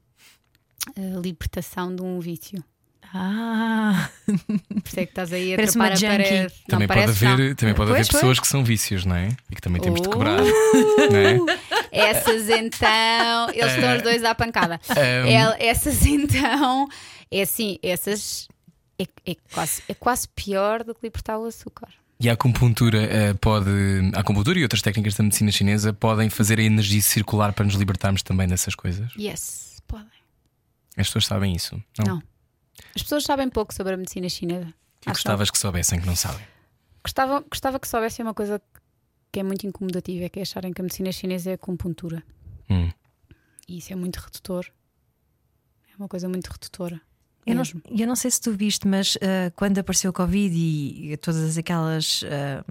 eh, 0.96 1.00
libertação 1.20 1.94
de 1.94 2.02
um 2.02 2.20
vício. 2.20 2.62
Ah, 3.12 4.08
Por 4.68 4.82
isso 4.86 5.00
é 5.00 5.04
que 5.06 5.10
estás 5.12 5.32
aí 5.32 5.52
a 5.54 5.56
Parece 5.56 5.76
uma 5.76 5.86
a 5.86 5.94
junkie. 5.94 6.06
parede. 6.06 6.54
Também 6.68 6.86
não, 6.88 6.94
pode 6.94 7.10
haver, 7.10 7.38
não. 7.48 7.54
também 7.54 7.74
pode 7.74 7.90
Pois, 7.90 7.90
haver 7.90 7.96
pois. 7.96 8.08
pessoas 8.08 8.40
que 8.40 8.46
são 8.46 8.64
vícios, 8.64 9.04
não 9.04 9.16
é? 9.16 9.28
E 9.50 9.54
que 9.54 9.60
também 9.60 9.80
temos 9.82 10.00
de 10.00 10.08
Oh. 10.08 10.10
quebrar. 10.12 10.38
não 10.40 11.16
é? 11.50 11.58
Essas 11.92 12.48
então, 12.48 13.50
eles 13.52 13.72
estão 13.74 13.96
os 13.96 14.02
dois 14.02 14.22
à 14.24 14.34
pancada. 14.34 14.80
Um, 14.90 15.26
El- 15.28 15.56
essas 15.58 16.04
então, 16.06 16.88
é 17.30 17.42
assim, 17.42 17.78
essas 17.82 18.48
é, 18.98 19.04
é 19.30 19.36
quase, 19.52 19.82
é 19.88 19.94
quase 19.94 20.28
pior 20.28 20.84
do 20.84 20.94
que 20.94 21.00
libertar 21.02 21.38
o 21.38 21.44
açúcar. 21.46 21.88
E 22.18 22.30
a 22.30 22.32
acupuntura 22.32 22.98
eh, 23.02 23.34
pode. 23.34 23.68
A 24.14 24.20
acupuntura 24.20 24.58
e 24.58 24.62
outras 24.62 24.80
técnicas 24.80 25.14
da 25.14 25.22
medicina 25.22 25.50
chinesa 25.52 25.92
podem 25.92 26.30
fazer 26.30 26.58
a 26.58 26.62
energia 26.62 27.02
circular 27.02 27.52
para 27.52 27.66
nos 27.66 27.74
libertarmos 27.74 28.22
também 28.22 28.48
dessas 28.48 28.74
coisas. 28.74 29.10
Yes, 29.18 29.82
podem. 29.86 30.06
As 30.96 31.08
pessoas 31.08 31.26
sabem 31.26 31.54
isso. 31.54 31.78
Não. 32.06 32.22
As 32.96 33.02
pessoas 33.02 33.24
sabem 33.24 33.48
pouco 33.48 33.72
sobre 33.72 33.92
a 33.92 33.96
medicina 33.96 34.28
chinesa. 34.28 34.66
Que 35.00 35.10
Acham- 35.10 35.12
gostavas 35.12 35.50
que 35.50 35.58
soubessem 35.58 36.00
que 36.00 36.06
não 36.06 36.16
sabem. 36.16 36.44
Gostava, 37.04 37.44
gostava 37.48 37.78
que 37.78 37.86
soubessem 37.86 38.24
uma 38.24 38.34
coisa 38.34 38.60
que 39.30 39.38
é 39.38 39.42
muito 39.42 39.66
incomodativa, 39.66 40.24
é 40.24 40.28
que 40.28 40.38
é 40.40 40.42
acharem 40.42 40.72
que 40.72 40.80
a 40.80 40.84
medicina 40.84 41.12
chinesa 41.12 41.50
é 41.50 41.52
acupuntura. 41.52 42.22
Hum. 42.68 42.90
E 43.68 43.78
isso 43.78 43.92
é 43.92 43.96
muito 43.96 44.16
redutor. 44.16 44.66
É 45.92 45.96
uma 45.96 46.08
coisa 46.08 46.28
muito 46.28 46.48
redutora. 46.48 47.00
Eu 47.44 47.54
não, 47.54 47.62
eu 47.96 48.06
não 48.08 48.16
sei 48.16 48.30
se 48.30 48.40
tu 48.40 48.50
viste, 48.52 48.88
mas 48.88 49.16
ah, 49.22 49.52
quando 49.54 49.78
apareceu 49.78 50.10
o 50.10 50.12
Covid 50.12 50.56
e, 50.56 51.12
e 51.12 51.16
todas 51.18 51.56
aquelas 51.56 52.24
ah, 52.24 52.64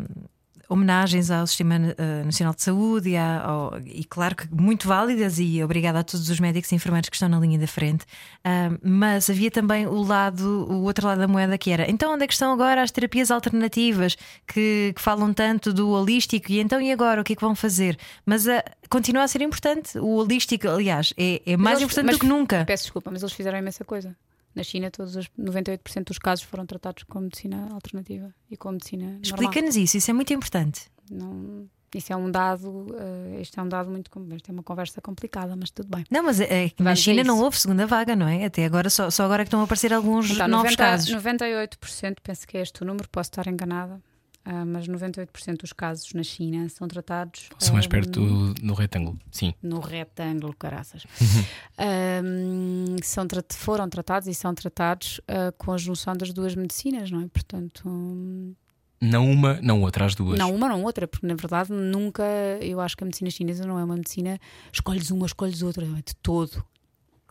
homenagens 0.69 1.29
ao 1.31 1.45
Sistema 1.47 1.75
ah, 1.75 2.23
Nacional 2.25 2.53
de 2.53 2.61
Saúde 2.63 3.09
e, 3.09 3.17
à- 3.17 3.41
ao- 3.43 3.79
e 3.85 4.03
claro 4.03 4.35
que 4.35 4.47
muito 4.53 4.87
válidas, 4.87 5.39
e 5.39 5.63
obrigada 5.63 5.99
a 5.99 6.03
todos 6.03 6.29
os 6.29 6.39
médicos 6.39 6.71
e 6.71 6.75
enfermeiros 6.75 7.09
que 7.09 7.15
estão 7.15 7.29
na 7.29 7.39
linha 7.39 7.59
da 7.59 7.67
frente, 7.67 8.05
ah, 8.43 8.71
mas 8.83 9.29
havia 9.29 9.51
também 9.51 9.87
o 9.87 10.01
lado, 10.01 10.65
o 10.69 10.83
outro 10.83 11.07
lado 11.07 11.19
da 11.19 11.27
moeda 11.27 11.57
que 11.57 11.71
era 11.71 11.89
então 11.89 12.13
onde 12.13 12.23
é 12.23 12.27
que 12.27 12.33
estão 12.33 12.51
agora 12.53 12.81
as 12.81 12.91
terapias 12.91 13.29
alternativas 13.31 14.15
que, 14.47 14.93
que 14.95 15.01
falam 15.01 15.33
tanto 15.33 15.73
do 15.73 15.89
holístico 15.89 16.51
e 16.51 16.59
então 16.59 16.81
e 16.81 16.91
agora 16.91 17.21
o 17.21 17.23
que 17.23 17.33
é 17.33 17.35
que 17.35 17.41
vão 17.41 17.55
fazer? 17.55 17.97
Mas 18.25 18.47
ah, 18.47 18.63
continua 18.89 19.23
a 19.23 19.27
ser 19.27 19.41
importante. 19.41 19.97
O 19.99 20.15
holístico, 20.15 20.67
aliás, 20.67 21.13
é, 21.17 21.41
é 21.45 21.57
mais 21.57 21.79
eles- 21.79 21.91
importante 21.91 22.13
do 22.13 22.19
que 22.19 22.25
nunca. 22.27 22.65
Peço 22.65 22.83
desculpa, 22.83 23.09
mas 23.11 23.21
eles 23.21 23.33
fizeram 23.33 23.57
imensa 23.57 23.83
coisa. 23.85 24.15
Na 24.55 24.63
China, 24.63 24.89
todos 24.89 25.15
os 25.15 25.27
98% 25.37 26.05
dos 26.05 26.17
casos 26.17 26.45
foram 26.45 26.65
tratados 26.65 27.03
com 27.03 27.19
medicina 27.19 27.69
alternativa 27.73 28.33
e 28.49 28.55
com 28.55 28.71
medicina. 28.71 29.19
Explica-nos 29.21 29.75
isso, 29.75 29.97
isso 29.97 30.09
é 30.09 30.13
muito 30.13 30.31
importante. 30.33 30.89
Não, 31.11 31.67
isso 31.93 32.11
é 32.11 32.15
um 32.15 32.31
dado, 32.31 32.87
eh, 32.97 33.41
isto 33.41 33.59
é 33.59 33.63
um 33.63 33.67
dado 33.69 33.89
muito. 33.89 34.09
Isto 34.35 34.49
é 34.49 34.51
uma 34.53 34.63
conversa 34.63 35.01
complicada, 35.01 35.55
mas 35.55 35.71
tudo 35.71 35.89
bem. 35.89 36.05
Não, 36.09 36.23
mas 36.23 36.39
é, 36.39 36.71
na 36.79 36.95
China 36.95 37.23
não 37.23 37.39
houve 37.39 37.59
segunda 37.59 37.85
vaga, 37.85 38.15
não 38.15 38.27
é? 38.27 38.45
Até 38.45 38.65
agora, 38.65 38.89
só, 38.89 39.09
só 39.09 39.23
agora 39.25 39.43
é 39.43 39.45
que 39.45 39.47
estão 39.47 39.61
a 39.61 39.63
aparecer 39.63 39.93
alguns 39.93 40.31
Então, 40.31 40.47
novos 40.47 40.75
90, 40.75 40.77
casos. 40.77 41.09
98%, 41.09 42.17
penso 42.23 42.47
que 42.47 42.57
é 42.57 42.61
este 42.61 42.81
o 42.81 42.85
número, 42.85 43.07
posso 43.09 43.29
estar 43.29 43.47
enganada, 43.47 44.01
ah, 44.45 44.63
mas 44.63 44.87
98% 44.87 45.57
dos 45.57 45.73
casos 45.73 46.13
na 46.13 46.21
China 46.23 46.69
são 46.69 46.87
tratados. 46.87 47.49
São 47.59 47.73
mais 47.73 47.85
ah, 47.85 47.89
perto 47.89 48.53
do 48.53 48.73
retângulo. 48.73 49.19
Sim. 49.31 49.53
no 49.61 49.79
retângulo, 49.79 50.55
caraças. 50.57 51.03
Ahm, 51.77 52.95
são, 53.03 53.27
tra- 53.27 53.43
foram 53.51 53.89
tratados 53.89 54.27
e 54.27 54.33
são 54.33 54.53
tratados 54.53 55.19
ah, 55.27 55.51
com 55.57 55.71
a 55.71 55.77
junção 55.77 56.15
das 56.15 56.31
duas 56.31 56.55
medicinas, 56.55 57.11
não 57.11 57.21
é? 57.21 57.27
Portanto, 57.27 57.83
hum, 57.87 58.53
Não 59.01 59.29
uma, 59.29 59.59
não 59.61 59.81
outra, 59.81 60.05
as 60.05 60.15
duas. 60.15 60.37
não 60.39 60.53
uma, 60.55 60.69
não 60.69 60.83
outra, 60.83 61.07
porque 61.07 61.25
na 61.27 61.35
verdade 61.35 61.71
nunca, 61.73 62.23
eu 62.61 62.79
acho 62.79 62.95
que 62.95 63.03
a 63.03 63.05
medicina 63.05 63.29
chinesa 63.29 63.65
não 63.65 63.77
é 63.79 63.83
uma 63.83 63.95
medicina, 63.95 64.39
escolhes 64.71 65.11
uma, 65.11 65.25
escolhes 65.25 65.61
outra, 65.61 65.83
é 65.85 65.87
de 66.01 66.15
todo. 66.21 66.63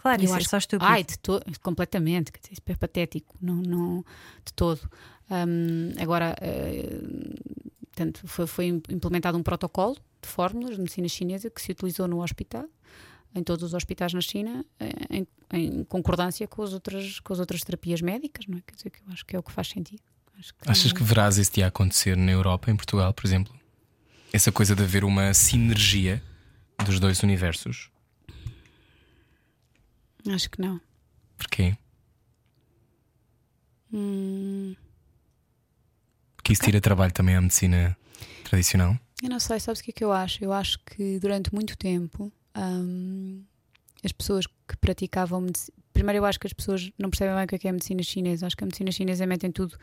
Claro, 0.05 0.21
Eu 0.21 0.25
isso 0.27 0.35
é 0.35 0.37
acho 0.37 0.49
só 0.51 0.59
estúpido. 0.59 0.85
Ai, 0.91 1.03
de 1.03 1.19
todo, 1.19 1.43
completamente, 1.61 2.31
quer 2.31 2.39
dizer, 2.39 2.53
isso 2.53 2.63
é 2.67 2.77
patético, 2.77 3.35
não, 3.41 3.55
não 3.57 4.05
de 4.45 4.53
todo. 4.53 4.79
Hum, 5.31 5.93
agora, 5.99 6.37
eh, 6.43 7.01
portanto, 7.87 8.21
foi, 8.27 8.47
foi 8.47 8.67
implementado 8.91 9.39
um 9.39 9.43
protocolo 9.43 9.95
de 10.21 10.29
fórmulas 10.29 10.75
de 10.75 10.81
medicina 10.83 11.09
chinesa 11.09 11.49
que 11.49 11.63
se 11.63 11.73
utilizou 11.73 12.07
no 12.07 12.23
hospital, 12.23 12.67
em 13.35 13.43
todos 13.43 13.63
os 13.65 13.73
hospitais 13.73 14.13
na 14.13 14.21
China, 14.21 14.63
eh, 14.79 14.91
em, 15.11 15.27
em 15.55 15.85
concordância 15.85 16.47
com 16.47 16.63
as, 16.63 16.75
outras, 16.75 17.19
com 17.21 17.33
as 17.33 17.39
outras 17.39 17.63
terapias 17.63 18.03
médicas, 18.03 18.47
não 18.47 18.59
é? 18.59 18.61
Quer 18.67 18.75
dizer, 18.77 18.91
que 18.91 18.99
eu 18.99 19.11
acho 19.11 19.25
que 19.25 19.35
é 19.35 19.39
o 19.39 19.43
que 19.43 19.53
faz 19.53 19.69
sentido. 19.69 20.03
Acho 20.39 20.53
que- 20.55 20.71
Achas 20.71 20.93
que 20.93 21.03
verás 21.03 21.39
esse 21.39 21.51
dia 21.51 21.67
acontecer 21.67 22.15
na 22.15 22.31
Europa, 22.31 22.71
em 22.71 22.77
Portugal, 22.77 23.15
por 23.15 23.25
exemplo? 23.27 23.55
Essa 24.35 24.53
coisa 24.53 24.77
de 24.77 24.83
haver 24.83 25.03
uma 25.03 25.33
sinergia 25.33 26.23
dos 26.85 27.01
dois 27.01 27.23
universos? 27.23 27.89
Acho 30.29 30.51
que 30.51 30.61
não. 30.61 30.81
Porquê? 31.37 31.77
Hum, 33.93 34.75
Porque 36.37 36.53
isso 36.53 36.63
tira 36.63 36.81
trabalho 36.81 37.13
também 37.13 37.37
à 37.37 37.41
medicina 37.41 37.97
tradicional? 38.45 38.99
Eu 39.23 39.31
não 39.31 39.39
sei, 39.39 39.61
sabes 39.61 39.81
o 39.81 39.85
que 39.85 39.91
é 39.91 39.95
que 39.95 40.05
eu 40.05 40.13
acho? 40.13 40.43
Eu 40.45 40.53
acho 40.53 40.79
que 40.81 41.19
durante 41.19 41.55
muito 41.55 41.77
tempo 41.77 42.33
hum, 42.57 43.43
as 44.05 44.13
pessoas 44.13 44.47
que 44.47 44.77
praticavam 44.77 45.41
medicina. 45.41 45.77
Primeiro, 45.93 46.19
eu 46.19 46.25
acho 46.25 46.41
que 46.41 46.47
as 46.47 46.53
pessoas 46.53 46.91
não 46.99 47.09
percebem 47.09 47.35
bem 47.37 47.45
o 47.45 47.47
que 47.47 47.55
é, 47.55 47.59
que 47.59 47.67
é 47.69 47.71
a 47.71 47.73
medicina 47.73 48.03
chinesa. 48.03 48.47
Acho 48.47 48.57
que 48.57 48.65
a 48.65 48.67
medicina 48.67 48.91
chinesa 48.91 49.27
metem 49.27 49.53
tudo, 49.53 49.79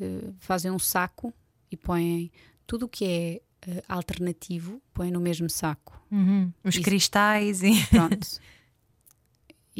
eh, 0.00 0.30
fazem 0.38 0.70
um 0.70 0.78
saco 0.78 1.34
e 1.70 1.76
põem 1.76 2.30
tudo 2.66 2.86
o 2.86 2.88
que 2.88 3.04
é 3.04 3.42
eh, 3.68 3.82
alternativo, 3.88 4.80
põem 4.94 5.10
no 5.10 5.20
mesmo 5.20 5.50
saco. 5.50 6.00
Uhum. 6.10 6.52
Os 6.62 6.76
Isso. 6.76 6.84
cristais 6.84 7.62
e. 7.62 7.84
Pronto. 7.86 8.26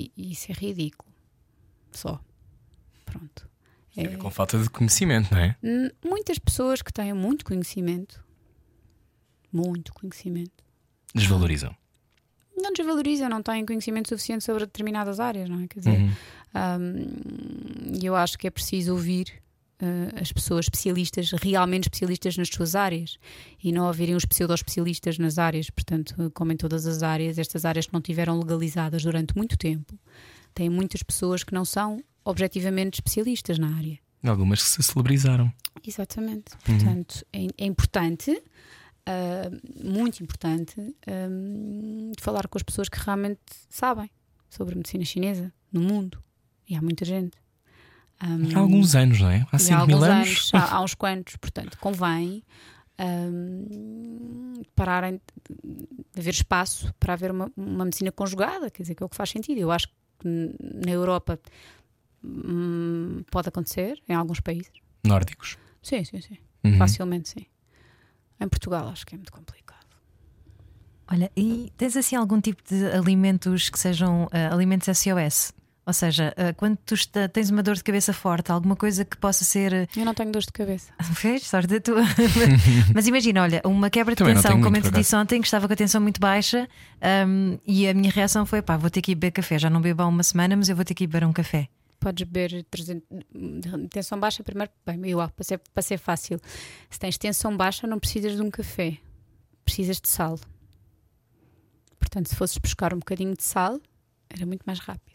e, 0.01 0.13
e 0.17 0.33
isso 0.33 0.51
é 0.51 0.55
ridículo. 0.55 1.11
Só. 1.93 2.21
Pronto. 3.05 3.49
A 3.97 4.03
ver 4.03 4.19
Com 4.19 4.31
falta 4.31 4.59
de 4.59 4.71
conhecimento, 4.71 5.33
não 5.35 5.41
é? 5.41 5.57
Muitas 6.05 6.39
pessoas 6.39 6.81
que 6.81 6.93
têm 6.93 7.13
muito 7.13 7.45
conhecimento, 7.45 8.25
muito 9.53 9.93
conhecimento, 9.93 10.65
Desvalorizam. 11.15 11.75
não 12.57 12.73
desvalorizam, 12.73 13.29
não 13.29 13.43
têm 13.43 13.67
conhecimento 13.67 14.09
suficiente 14.09 14.45
sobre 14.45 14.65
determinadas 14.65 15.19
áreas, 15.19 15.49
não 15.51 15.61
é? 15.61 15.67
Quer 15.67 15.79
dizer, 15.81 15.99
Uhum. 16.01 16.11
hum, 16.81 17.93
eu 18.03 18.15
acho 18.15 18.39
que 18.39 18.47
é 18.47 18.51
preciso 18.51 18.93
ouvir 18.93 19.43
eh, 19.83 20.21
as 20.21 20.31
pessoas 20.31 20.67
especialistas, 20.67 21.31
realmente 21.33 21.85
especialistas 21.85 22.37
nas 22.37 22.49
suas 22.49 22.75
áreas 22.75 23.19
e 23.63 23.73
não 23.73 23.87
ouvirem 23.87 24.15
os 24.15 24.27
pseudo-especialistas 24.27 25.19
nas 25.19 25.39
áreas. 25.39 25.71
Portanto, 25.71 26.15
eh, 26.19 26.31
como 26.35 26.53
em 26.53 26.57
todas 26.57 26.87
as 26.87 27.03
áreas, 27.03 27.39
estas 27.39 27.65
áreas 27.65 27.87
que 27.87 27.93
não 27.93 28.01
tiveram 28.01 28.39
legalizadas 28.39 29.03
durante 29.03 29.35
muito 29.37 29.57
tempo, 29.57 29.99
têm 30.55 30.69
muitas 30.69 31.03
pessoas 31.03 31.43
que 31.43 31.55
não 31.55 31.65
são 31.65 32.03
objetivamente 32.25 32.97
especialistas 32.97 33.59
na 33.59 33.75
área. 33.75 33.99
Algumas 34.23 34.63
que 34.63 34.69
se 34.69 34.83
celebrizaram. 34.83 35.51
Exatamente. 35.87 36.51
Portanto, 36.63 37.25
é, 37.33 37.47
é 37.57 37.65
importante, 37.65 38.43
ah, 39.07 39.51
muito 39.83 40.23
importante, 40.23 40.75
de 40.77 42.23
falar 42.23 42.47
com 42.49 42.59
as 42.59 42.63
pessoas 42.63 42.91
que 42.91 42.99
realmente 43.01 43.41
sabem 43.71 44.11
sobre 44.51 44.75
a 44.75 44.77
medicina 44.77 45.07
chinesa 45.07 45.51
no 45.73 45.81
mundo. 45.81 46.23
E 46.69 46.77
há 46.77 46.83
muita 46.83 47.07
gente. 47.07 47.40
Ah, 48.21 48.27
Há 48.55 48.59
alguns 48.59 48.95
anos, 48.95 49.19
não 49.21 49.31
é? 49.31 49.47
Há 49.51 49.57
e 49.57 49.61
5 49.61 49.75
há 49.81 49.87
mil 49.87 49.97
alguns 49.97 50.09
anos. 50.09 50.29
anos, 50.29 50.51
há, 50.55 50.77
há 50.77 50.83
uns 50.83 50.95
quantos, 50.95 51.37
portanto, 51.37 51.79
convém 51.79 52.43
ah, 52.99 53.05
pararem 54.75 55.21
de 55.49 56.21
haver 56.21 56.35
espaço 56.35 56.93
para 57.01 57.15
haver 57.15 57.31
uma, 57.31 57.51
uma 57.57 57.85
medicina 57.85 58.13
conjugada, 58.13 58.71
quer 58.71 58.83
dizer, 58.83 58.95
que 58.95 59.03
é 59.03 59.07
o 59.07 59.09
que 59.09 59.17
faz 59.17 59.31
sentido. 59.31 59.59
Eu 59.59 59.71
acho 59.73 59.89
que 60.19 60.29
na 60.85 60.91
Europa 60.91 61.41
hum, 62.23 63.23
pode 63.31 63.49
acontecer, 63.49 64.03
em 64.09 64.15
alguns 64.15 64.41
países. 64.41 64.71
Nórdicos. 65.03 65.57
Sim, 65.83 66.05
sim, 66.05 66.21
sim. 66.21 66.37
Uhum. 66.63 66.77
Facilmente, 66.77 67.31
sim. 67.31 67.47
Em 68.39 68.49
Portugal 68.49 68.89
acho 68.89 69.07
que 69.07 69.15
é 69.15 69.19
muito 69.19 69.33
complicado. 69.33 69.81
Olha, 71.11 71.33
e 71.37 71.73
tens 71.77 71.97
assim 71.97 72.17
algum 72.17 72.41
tipo 72.41 72.63
de 72.69 72.87
alimentos 72.93 73.69
que 73.71 73.79
sejam 73.79 74.29
ah, 74.31 74.53
alimentos 74.55 74.87
SOS? 74.97 75.53
Ou 75.91 75.95
seja, 75.95 76.33
ah, 76.37 76.53
quando 76.55 76.77
tu 76.87 76.95
está- 76.95 77.29
tens 77.29 77.51
uma 77.51 77.65
dor 77.65 77.75
de 77.75 77.83
cabeça 77.83 78.13
forte, 78.13 78.53
alguma 78.53 78.77
coisa 78.77 79.05
que 79.05 79.17
possa 79.17 79.45
ser. 79.45 79.89
Eu 79.97 80.05
não 80.05 80.15
tenho 80.15 80.31
dores 80.31 80.47
de 80.47 80.53
cabeça. 80.53 80.93
Fez? 81.17 81.43
Sorte 81.49 81.75
a 81.75 81.81
tua. 81.81 82.03
Mas 82.95 83.09
imagina, 83.09 83.43
olha, 83.43 83.61
uma 83.65 83.91
quebra 83.91 84.15
de 84.15 84.19
Também 84.19 84.35
tensão, 84.37 84.61
como 84.61 84.77
eu 84.77 84.83
te 84.83 84.91
disse 84.93 85.17
ontem, 85.17 85.41
que 85.41 85.49
estava 85.49 85.67
com 85.67 85.73
a 85.73 85.77
tensão 85.77 86.01
muito 86.01 86.21
baixa, 86.21 86.69
ahm, 87.03 87.57
e 87.67 87.89
a 87.89 87.93
minha 87.95 88.11
reação 88.13 88.47
foi: 88.47 88.63
pá, 88.63 88.77
vou 88.77 88.89
ter 88.89 89.03
que 89.03 89.11
ir 89.11 89.15
beber 89.17 89.33
café. 89.33 89.59
Já 89.59 89.69
não 89.69 89.81
bebo 89.81 90.01
há 90.03 90.07
uma 90.07 90.23
semana, 90.23 90.55
mas 90.57 90.69
eu 90.69 90.77
vou 90.77 90.85
ter 90.85 90.95
que 90.95 91.03
ir 91.03 91.07
beber 91.09 91.27
um 91.27 91.33
café. 91.33 91.69
Podes 91.99 92.25
beber 92.27 92.65
300, 92.71 93.03
tensão 93.91 94.19
baixa 94.21 94.45
primeiro, 94.45 94.71
bem, 94.87 95.11
eu, 95.11 95.19
para, 95.29 95.45
ser, 95.45 95.59
para 95.75 95.83
ser 95.83 95.99
fácil. 95.99 96.41
Se 96.89 97.01
tens 97.01 97.19
tensão 97.19 97.57
baixa, 97.57 97.85
não 97.87 97.99
precisas 97.99 98.37
de 98.37 98.43
um 98.43 98.51
café, 98.51 98.97
precisas 99.65 100.01
de 100.01 100.09
sal. 100.09 100.39
Portanto, 101.99 102.29
se 102.29 102.37
fosses 102.37 102.57
buscar 102.59 102.95
um 102.95 102.99
bocadinho 103.01 103.35
de 103.37 103.43
sal, 103.43 103.79
era 104.31 104.47
muito 104.47 104.63
mais 104.65 104.79
rápido. 104.79 105.10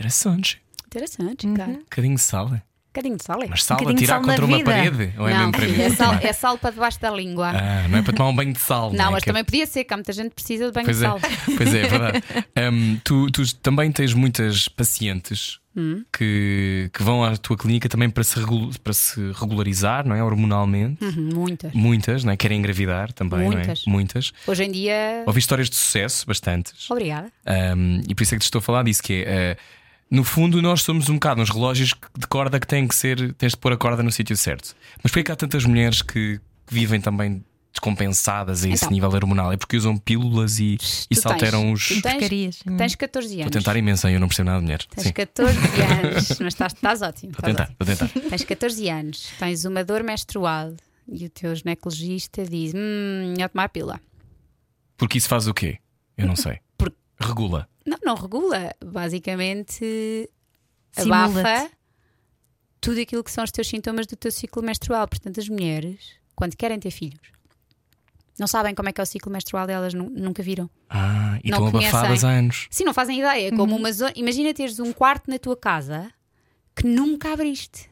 Interessante. 0.00 0.60
Interessante, 0.86 1.46
Uhum. 1.46 1.54
cara. 1.54 1.70
Um 1.70 1.74
Um 1.74 1.78
bocadinho 1.78 2.14
de 2.14 2.20
sal. 2.20 2.54
é? 2.54 2.62
bocadinho 2.96 3.16
de 3.18 3.24
sal 3.24 3.42
é. 3.42 3.46
Mas 3.46 3.62
sal 3.62 3.76
a 3.76 3.80
bocadinho 3.80 3.98
de 4.00 4.04
tirar 4.06 4.20
contra 4.22 4.44
uma 4.46 4.56
vida. 4.56 4.70
parede? 4.70 5.12
Ou 5.18 5.28
é 5.28 5.32
não, 5.34 5.38
mesmo 5.40 5.52
para 5.52 5.66
mim? 5.68 5.80
é 5.82 5.90
sal, 5.90 6.14
é 6.14 6.32
sal 6.32 6.56
para 6.58 6.70
debaixo 6.70 6.98
da 6.98 7.10
língua. 7.10 7.50
Ah, 7.50 7.86
não 7.88 7.98
é 7.98 8.02
para 8.02 8.14
tomar 8.14 8.30
um 8.30 8.34
banho 8.34 8.54
de 8.54 8.58
sal. 8.58 8.90
não, 8.94 9.08
é? 9.08 9.10
mas 9.10 9.22
Que 9.22 9.28
é- 9.28 9.32
também 9.32 9.44
podia 9.44 9.66
ser, 9.66 9.84
que 9.84 9.92
há 9.92 9.96
muita 9.98 10.12
gente 10.14 10.30
que 10.30 10.34
precisa 10.36 10.64
de 10.66 10.72
banho 10.72 10.86
Pois 10.86 10.98
de 10.98 11.04
é, 11.04 11.08
sal. 11.08 11.20
pois 11.58 11.74
é, 11.74 11.80
é 11.82 11.88
verdade. 11.88 12.22
Hum, 12.72 12.98
tu, 13.04 13.30
tu 13.30 13.54
também 13.56 13.92
tens 13.92 14.14
muitas 14.14 14.66
pacientes 14.68 15.58
Hum. 15.76 16.04
que, 16.10 16.88
que 16.90 17.02
vão 17.02 17.22
à 17.22 17.36
tua 17.36 17.54
clínica 17.54 17.86
também 17.86 18.08
para 18.08 18.24
se, 18.24 18.38
regu- 18.40 18.70
para 18.82 18.94
se 18.94 19.20
regularizar, 19.32 20.08
não 20.08 20.16
é? 20.16 20.22
Hormonalmente. 20.24 21.04
Uhum, 21.04 21.30
muitas. 21.34 21.74
Muitas, 21.74 22.24
não 22.24 22.32
é? 22.32 22.36
Querem 22.38 22.58
engravidar 22.60 23.12
também, 23.12 23.40
Muitas. 23.40 23.84
não 23.84 23.92
é? 23.92 23.94
Muitas. 23.94 24.32
Hoje 24.46 24.64
em 24.64 24.72
dia. 24.72 25.22
Ouvi 25.26 25.38
histórias 25.38 25.68
de 25.68 25.76
sucesso, 25.76 26.26
bastantes. 26.26 26.90
Obrigada. 26.90 27.30
Um, 27.76 28.00
e 28.08 28.14
por 28.14 28.22
isso 28.22 28.34
é 28.34 28.38
que 28.38 28.40
te 28.40 28.44
estou 28.46 28.60
a 28.60 28.62
falar 28.62 28.84
disso: 28.84 29.02
que 29.02 29.22
é, 29.26 29.58
uh, 29.58 29.62
no 30.10 30.22
fundo, 30.24 30.60
nós 30.62 30.82
somos 30.82 31.08
um 31.08 31.14
bocado 31.14 31.40
uns 31.42 31.50
relógios 31.50 31.92
que- 31.92 32.06
de 32.18 32.26
corda 32.26 32.60
que 32.60 32.66
têm 32.66 32.86
que 32.86 32.94
ser, 32.94 33.32
tens 33.34 33.52
de 33.52 33.58
pôr 33.58 33.72
a 33.72 33.76
corda 33.76 34.02
no 34.02 34.12
sítio 34.12 34.36
certo. 34.36 34.74
Mas 35.02 35.10
por 35.12 35.22
que 35.24 35.32
há 35.32 35.36
tantas 35.36 35.64
mulheres 35.64 36.02
que, 36.02 36.40
que 36.66 36.74
vivem 36.74 37.00
também 37.00 37.44
descompensadas 37.72 38.64
a 38.64 38.68
esse 38.68 38.84
Então. 38.84 38.92
nível 38.94 39.10
hormonal? 39.10 39.52
É 39.52 39.56
porque 39.56 39.76
usam 39.76 39.96
pílulas 39.98 40.58
e, 40.58 40.78
e 41.10 41.14
se 41.16 41.26
alteram 41.28 41.72
os. 41.72 41.88
tu 41.88 42.00
tens, 42.00 42.02
Porcarias. 42.02 42.58
Tens 42.78 42.94
14 42.94 43.34
anos. 43.40 43.46
A 43.46 43.50
tentar 43.50 43.76
imenso, 43.76 44.08
eu 44.08 44.18
não 44.20 44.28
percebo 44.28 44.46
nada 44.46 44.58
de 44.60 44.64
mulher. 44.64 44.82
Tens 44.86 45.04
Sim, 45.08 45.12
14 45.12 45.58
anos, 46.02 46.28
mas 46.40 46.54
estás, 46.54 46.72
estás 46.72 47.02
ótimo. 47.02 47.32
a 47.42 47.48
estás 47.50 47.56
tentar, 47.56 47.70
estou 47.96 48.04
a 48.06 48.08
tentar. 48.20 48.30
Tens 48.30 48.44
14 48.44 48.88
anos, 48.88 49.28
tens 49.38 49.64
uma 49.64 49.84
dor 49.84 50.02
menstrual 50.02 50.72
e 51.08 51.26
o 51.26 51.30
teu 51.30 51.54
ginecologista 51.54 52.44
diz: 52.44 52.72
Hum, 52.74 53.34
eu 53.38 53.48
tomar 53.48 53.68
pílula. 53.68 54.00
Porque 54.96 55.18
isso 55.18 55.28
faz 55.28 55.46
o 55.46 55.52
quê? 55.52 55.78
Eu 56.16 56.26
não 56.26 56.36
sei. 56.36 56.58
Regula. 57.20 57.68
Não, 57.86 57.98
não 58.04 58.14
regula. 58.14 58.74
Basicamente, 58.84 60.28
abafa 60.96 61.70
tudo 62.80 63.00
aquilo 63.00 63.22
que 63.24 63.30
são 63.30 63.44
os 63.44 63.50
teus 63.50 63.68
sintomas 63.68 64.06
do 64.06 64.16
teu 64.16 64.30
ciclo 64.30 64.62
menstrual. 64.62 65.06
Portanto, 65.08 65.38
as 65.40 65.48
mulheres, 65.48 66.12
quando 66.34 66.56
querem 66.56 66.78
ter 66.78 66.90
filhos, 66.90 67.20
não 68.38 68.46
sabem 68.46 68.74
como 68.74 68.88
é 68.88 68.92
que 68.92 69.00
é 69.00 69.04
o 69.04 69.06
ciclo 69.06 69.32
menstrual 69.32 69.66
delas, 69.66 69.94
nu- 69.94 70.10
nunca 70.10 70.42
viram. 70.42 70.68
Ah, 70.90 71.38
e 71.42 71.50
Não 71.50 71.58
estão 71.64 71.68
abafadas 71.80 72.08
conhecem. 72.20 72.28
há 72.28 72.32
anos. 72.32 72.66
Sim, 72.70 72.84
não 72.84 72.92
fazem 72.94 73.18
ideia. 73.20 73.48
É 73.48 73.50
Como 73.50 73.72
Uhum. 73.72 73.78
uma 73.78 73.92
zona. 73.92 74.12
Imagina 74.14 74.52
teres 74.52 74.78
um 74.78 74.92
quarto 74.92 75.30
na 75.30 75.38
tua 75.38 75.56
casa 75.56 76.10
que 76.74 76.86
nunca 76.86 77.32
abriste. 77.32 77.88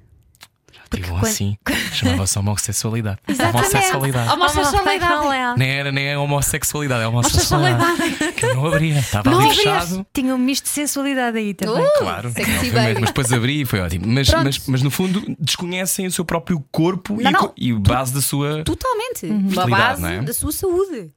Tive 0.91 1.11
um 1.11 1.15
quando- 1.15 1.25
assim. 1.27 1.57
Chamava-se 1.93 2.39
homossexualidade. 2.39 3.19
Exatamente. 3.27 3.57
Homossexualidade. 3.75 4.31
Homossexualidade. 4.33 5.59
Nem, 5.59 5.71
era, 5.71 5.93
nem 5.93 6.07
é 6.09 6.19
homossexualidade, 6.19 7.03
é 7.03 7.09
homossexualidade. 7.09 8.33
Que 8.37 8.47
eu 8.47 8.55
não 8.55 8.67
abria. 8.67 8.99
Estava 8.99 9.31
Não 9.31 9.39
ali 9.39 9.51
abrias. 9.51 9.65
fechado. 9.85 10.07
Tinha 10.13 10.35
um 10.35 10.39
misto 10.39 10.65
de 10.65 10.71
sensualidade 10.71 11.39
aí 11.39 11.55
também. 11.55 11.83
Uh, 11.85 11.99
Claro, 11.99 12.29
obviamente, 12.29 13.01
mas 13.01 13.11
depois 13.11 13.33
abri 13.33 13.63
e 13.63 13.65
foi 13.65 13.81
ótimo. 13.81 14.07
Mas, 14.07 14.29
Pronto. 14.29 14.45
mas, 14.45 14.67
mas 14.67 14.83
no 14.83 14.91
fundo 14.91 15.23
desconhecem 15.39 16.07
o 16.07 16.11
seu 16.13 16.25
próprio 16.25 16.65
corpo 16.71 17.21
e, 17.21 17.25
Não, 17.25 17.31
a 17.31 17.33
não. 17.33 17.53
e 17.57 17.73
base 17.73 18.13
da 18.15 18.21
sua. 18.21 18.63
Totalmente. 18.65 19.27
Uma 19.27 19.51
Fertilidade, 19.51 20.01
base 20.03 20.15
é? 20.15 20.23
da 20.23 20.33
sua 20.35 20.53
saúde. 20.53 21.11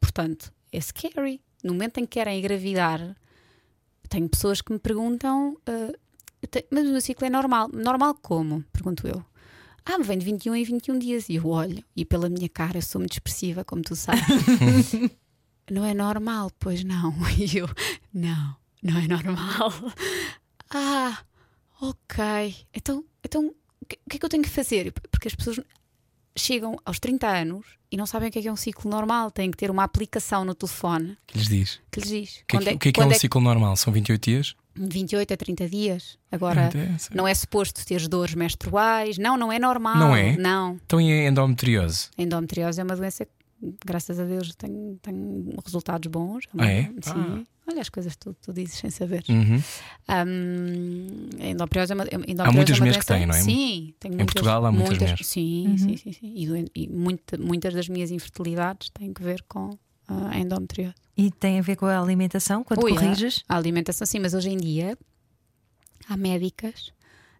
Portanto, 0.00 0.52
é 0.72 0.80
scary. 0.80 1.40
No 1.62 1.72
momento 1.74 1.98
em 1.98 2.04
que 2.06 2.12
querem 2.18 2.38
engravidar, 2.38 3.14
tenho 4.08 4.28
pessoas 4.28 4.60
que 4.60 4.72
me 4.72 4.78
perguntam: 4.78 5.56
tenho- 5.64 5.94
mas 6.70 6.86
o 6.86 6.90
meu 6.92 7.00
ciclo 7.00 7.26
é 7.26 7.30
normal. 7.30 7.68
Normal 7.72 8.14
como? 8.22 8.62
Pergunto 8.72 9.06
eu. 9.06 9.24
Ah, 9.84 9.98
vem 10.02 10.18
de 10.18 10.24
21 10.24 10.54
em 10.54 10.64
21 10.64 10.98
dias. 10.98 11.28
E 11.28 11.34
eu 11.36 11.46
olho, 11.46 11.82
e 11.96 12.04
pela 12.04 12.28
minha 12.28 12.48
cara 12.48 12.80
sou 12.82 13.00
muito 13.00 13.12
expressiva, 13.12 13.64
como 13.64 13.82
tu 13.82 13.96
sabes. 13.96 14.22
não 15.70 15.84
é 15.84 15.94
normal, 15.94 16.50
pois 16.58 16.84
não. 16.84 17.14
E 17.38 17.56
eu, 17.58 17.68
não, 18.12 18.56
não 18.82 18.98
é 18.98 19.06
normal. 19.08 19.72
Ah, 20.70 21.18
ok. 21.80 22.54
Então, 22.74 23.04
então 23.24 23.46
o 23.80 23.86
que, 23.86 23.96
que 24.08 24.16
é 24.16 24.18
que 24.18 24.24
eu 24.24 24.28
tenho 24.30 24.42
que 24.42 24.48
fazer? 24.50 24.92
Porque 25.10 25.28
as 25.28 25.34
pessoas 25.34 25.60
chegam 26.36 26.76
aos 26.84 26.98
30 27.00 27.26
anos 27.26 27.66
e 27.90 27.96
não 27.96 28.06
sabem 28.06 28.28
o 28.28 28.32
que 28.32 28.38
é, 28.38 28.42
que 28.42 28.48
é 28.48 28.52
um 28.52 28.56
ciclo 28.56 28.90
normal. 28.90 29.30
Têm 29.30 29.50
que 29.50 29.56
ter 29.56 29.70
uma 29.70 29.82
aplicação 29.84 30.44
no 30.44 30.54
telefone 30.54 31.16
que 31.26 31.38
lhes 31.38 31.48
diz? 31.48 31.80
que 31.90 32.00
lhes 32.00 32.08
diz. 32.08 32.36
O 32.42 32.46
que, 32.46 32.56
é 32.56 32.60
que- 32.60 32.74
o 32.74 32.78
que 32.78 32.88
é, 32.88 32.92
que 32.92 33.00
é 33.00 33.06
um 33.06 33.14
ciclo 33.14 33.40
normal? 33.40 33.76
São 33.76 33.92
28 33.92 34.22
dias? 34.24 34.56
28 34.74 35.34
a 35.34 35.36
30 35.36 35.68
dias. 35.68 36.18
Agora, 36.30 36.66
Interessa. 36.66 37.10
não 37.14 37.26
é 37.26 37.34
suposto 37.34 37.84
teres 37.84 38.08
dores 38.08 38.34
menstruais. 38.34 39.18
Não, 39.18 39.36
não 39.36 39.52
é 39.52 39.58
normal. 39.58 39.96
Não 39.96 40.16
é? 40.16 40.36
Não. 40.36 40.78
Então 40.86 41.00
e 41.00 41.10
a 41.12 41.28
endometriose? 41.28 42.08
A 42.16 42.22
endometriose 42.22 42.80
é 42.80 42.84
uma 42.84 42.96
doença 42.96 43.24
que, 43.24 43.32
graças 43.84 44.18
a 44.18 44.24
Deus, 44.24 44.54
tem, 44.54 44.98
tem 45.02 45.14
resultados 45.64 46.10
bons. 46.10 46.44
Ah, 46.56 46.66
é? 46.66 46.90
Sim. 47.02 47.46
Olha 47.68 47.82
as 47.82 47.88
coisas 47.88 48.14
que 48.14 48.18
tu, 48.18 48.36
tu 48.42 48.52
dizes 48.52 48.78
sem 48.78 48.90
saber. 48.90 49.22
Uhum. 49.28 49.62
Hum, 50.08 51.28
a 51.40 51.46
endometriose 51.46 51.92
é 51.92 51.94
uma, 51.94 52.04
endometriose 52.04 52.40
Há 52.48 52.52
muitas 52.52 52.76
é 52.76 52.80
uma 52.80 52.86
mulheres 52.86 52.98
que 52.98 53.06
têm, 53.06 53.26
não 53.26 53.34
é? 53.34 53.40
Sim, 53.40 53.94
tem 54.00 54.10
muitas, 54.10 54.26
Portugal 54.26 54.66
há 54.66 54.72
muitas 54.72 54.98
mulheres. 54.98 55.26
Sim, 55.26 55.76
sim, 55.78 55.96
sim. 55.96 56.12
sim. 56.12 56.32
E, 56.34 56.82
e 56.84 56.88
muita- 56.88 57.38
muitas 57.38 57.72
das 57.74 57.88
minhas 57.88 58.10
infertilidades 58.10 58.90
têm 58.90 59.12
que 59.12 59.22
ver 59.22 59.44
com 59.48 59.70
ah, 60.08 60.30
a 60.30 60.38
endometriose. 60.38 60.94
E 61.20 61.30
tem 61.30 61.58
a 61.58 61.62
ver 61.62 61.76
com 61.76 61.84
a 61.84 62.00
alimentação, 62.00 62.64
quando 62.64 62.82
Ui, 62.82 62.92
corriges. 62.92 63.44
A 63.46 63.54
alimentação, 63.54 64.06
sim, 64.06 64.18
mas 64.18 64.32
hoje 64.32 64.48
em 64.48 64.56
dia 64.56 64.96
há 66.08 66.16
médicas 66.16 66.92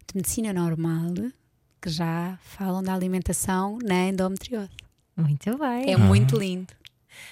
de 0.07 0.15
medicina 0.15 0.53
normal 0.53 1.13
que 1.81 1.89
já 1.89 2.37
falam 2.43 2.83
da 2.83 2.93
alimentação 2.93 3.79
na 3.83 4.09
endometriose. 4.09 4.69
Muito 5.17 5.57
bem. 5.57 5.91
É 5.91 5.97
muito 5.97 6.37
lindo. 6.37 6.71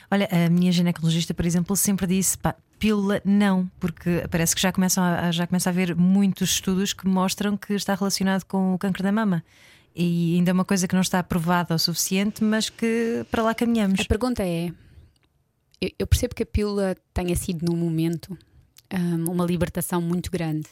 Olha, 0.09 0.27
a 0.31 0.49
minha 0.49 0.71
ginecologista, 0.71 1.35
por 1.35 1.45
exemplo, 1.45 1.75
sempre 1.75 2.07
disse: 2.07 2.35
pá, 2.35 2.55
pílula 2.79 3.21
não, 3.23 3.69
porque 3.79 4.25
parece 4.31 4.55
que 4.55 4.61
já, 4.61 4.71
começam 4.71 5.03
a, 5.03 5.31
já 5.31 5.45
começa 5.45 5.69
a 5.69 5.71
haver 5.71 5.95
muitos 5.95 6.49
estudos 6.49 6.93
que 6.93 7.07
mostram 7.07 7.55
que 7.55 7.73
está 7.73 7.93
relacionado 7.93 8.43
com 8.45 8.73
o 8.73 8.79
câncer 8.79 9.03
da 9.03 9.11
mama. 9.11 9.43
E 9.95 10.35
ainda 10.35 10.49
é 10.49 10.53
uma 10.53 10.65
coisa 10.65 10.87
que 10.87 10.95
não 10.95 11.01
está 11.01 11.21
provada 11.21 11.75
o 11.75 11.79
suficiente, 11.79 12.43
mas 12.43 12.69
que 12.69 13.23
para 13.29 13.43
lá 13.43 13.53
caminhamos. 13.53 13.99
A 13.99 14.05
pergunta 14.05 14.43
é: 14.43 14.71
eu, 15.81 15.89
eu 15.99 16.07
percebo 16.07 16.35
que 16.35 16.43
a 16.43 16.45
pílula 16.45 16.95
tenha 17.13 17.35
sido 17.35 17.65
num 17.65 17.77
momento 17.77 18.37
hum, 18.93 19.25
uma 19.31 19.45
libertação 19.45 20.01
muito 20.01 20.29
grande. 20.31 20.67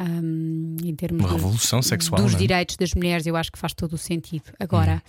hum, 0.00 0.76
em 0.82 0.94
termos 0.94 1.20
Uma 1.22 1.28
de- 1.30 1.34
revolução 1.36 1.82
sexual. 1.82 2.22
dos 2.22 2.34
é? 2.34 2.38
direitos 2.38 2.76
das 2.76 2.94
mulheres, 2.94 3.26
eu 3.26 3.36
acho 3.36 3.50
que 3.52 3.58
faz 3.58 3.72
todo 3.74 3.92
o 3.94 3.98
sentido. 3.98 4.52
Agora, 4.58 5.02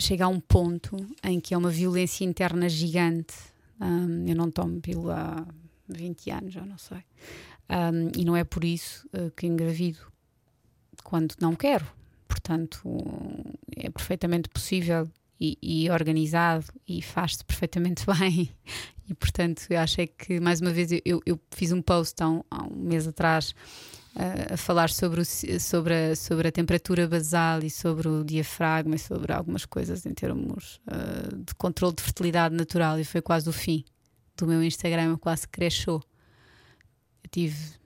chega 0.00 0.24
a 0.24 0.28
um 0.28 0.40
ponto 0.40 0.96
em 1.24 1.40
que 1.40 1.54
é 1.54 1.58
uma 1.58 1.70
violência 1.70 2.24
interna 2.24 2.68
gigante. 2.68 3.34
Hum, 3.80 4.24
eu 4.26 4.34
não 4.36 4.50
tomo 4.50 4.80
pílula 4.80 5.16
há 5.16 5.46
20 5.88 6.30
anos, 6.30 6.52
já 6.54 6.64
não 6.64 6.78
sei. 6.78 6.98
Hum, 7.70 8.10
e 8.16 8.24
não 8.24 8.34
é 8.36 8.44
por 8.44 8.64
isso 8.64 9.06
eh, 9.12 9.30
que 9.36 9.46
engravido 9.46 9.98
quando 11.04 11.34
não 11.40 11.54
quero. 11.54 11.86
Portanto, 12.26 12.82
é 13.76 13.90
perfeitamente 13.90 14.48
possível 14.48 15.08
e, 15.40 15.58
e 15.62 15.90
organizado 15.90 16.66
e 16.86 17.00
faz-se 17.00 17.44
perfeitamente 17.44 18.04
bem. 18.18 18.50
E 19.08 19.14
portanto, 19.14 19.66
eu 19.70 19.78
achei 19.78 20.06
que, 20.06 20.38
mais 20.40 20.60
uma 20.60 20.70
vez, 20.70 20.90
eu, 21.04 21.20
eu 21.24 21.40
fiz 21.50 21.72
um 21.72 21.80
post 21.80 22.22
há 22.22 22.28
um, 22.28 22.42
há 22.50 22.64
um 22.64 22.76
mês 22.76 23.06
atrás 23.06 23.54
uh, 24.14 24.54
a 24.54 24.56
falar 24.56 24.90
sobre, 24.90 25.20
o 25.20 25.24
sobre, 25.24 25.94
a, 25.94 26.16
sobre 26.16 26.48
a 26.48 26.52
temperatura 26.52 27.08
basal 27.08 27.62
e 27.62 27.70
sobre 27.70 28.08
o 28.08 28.24
diafragma 28.24 28.96
e 28.96 28.98
sobre 28.98 29.32
algumas 29.32 29.64
coisas 29.64 30.04
em 30.04 30.12
termos 30.12 30.80
uh, 30.86 31.36
de 31.36 31.54
controle 31.54 31.94
de 31.94 32.02
fertilidade 32.02 32.54
natural. 32.54 32.98
E 33.00 33.04
foi 33.04 33.22
quase 33.22 33.48
o 33.48 33.52
fim 33.52 33.84
do 34.36 34.46
meu 34.46 34.62
Instagram, 34.62 35.10
eu 35.10 35.18
quase 35.18 35.48
cresceu. 35.48 36.02
Eu 37.24 37.30
tive. 37.30 37.78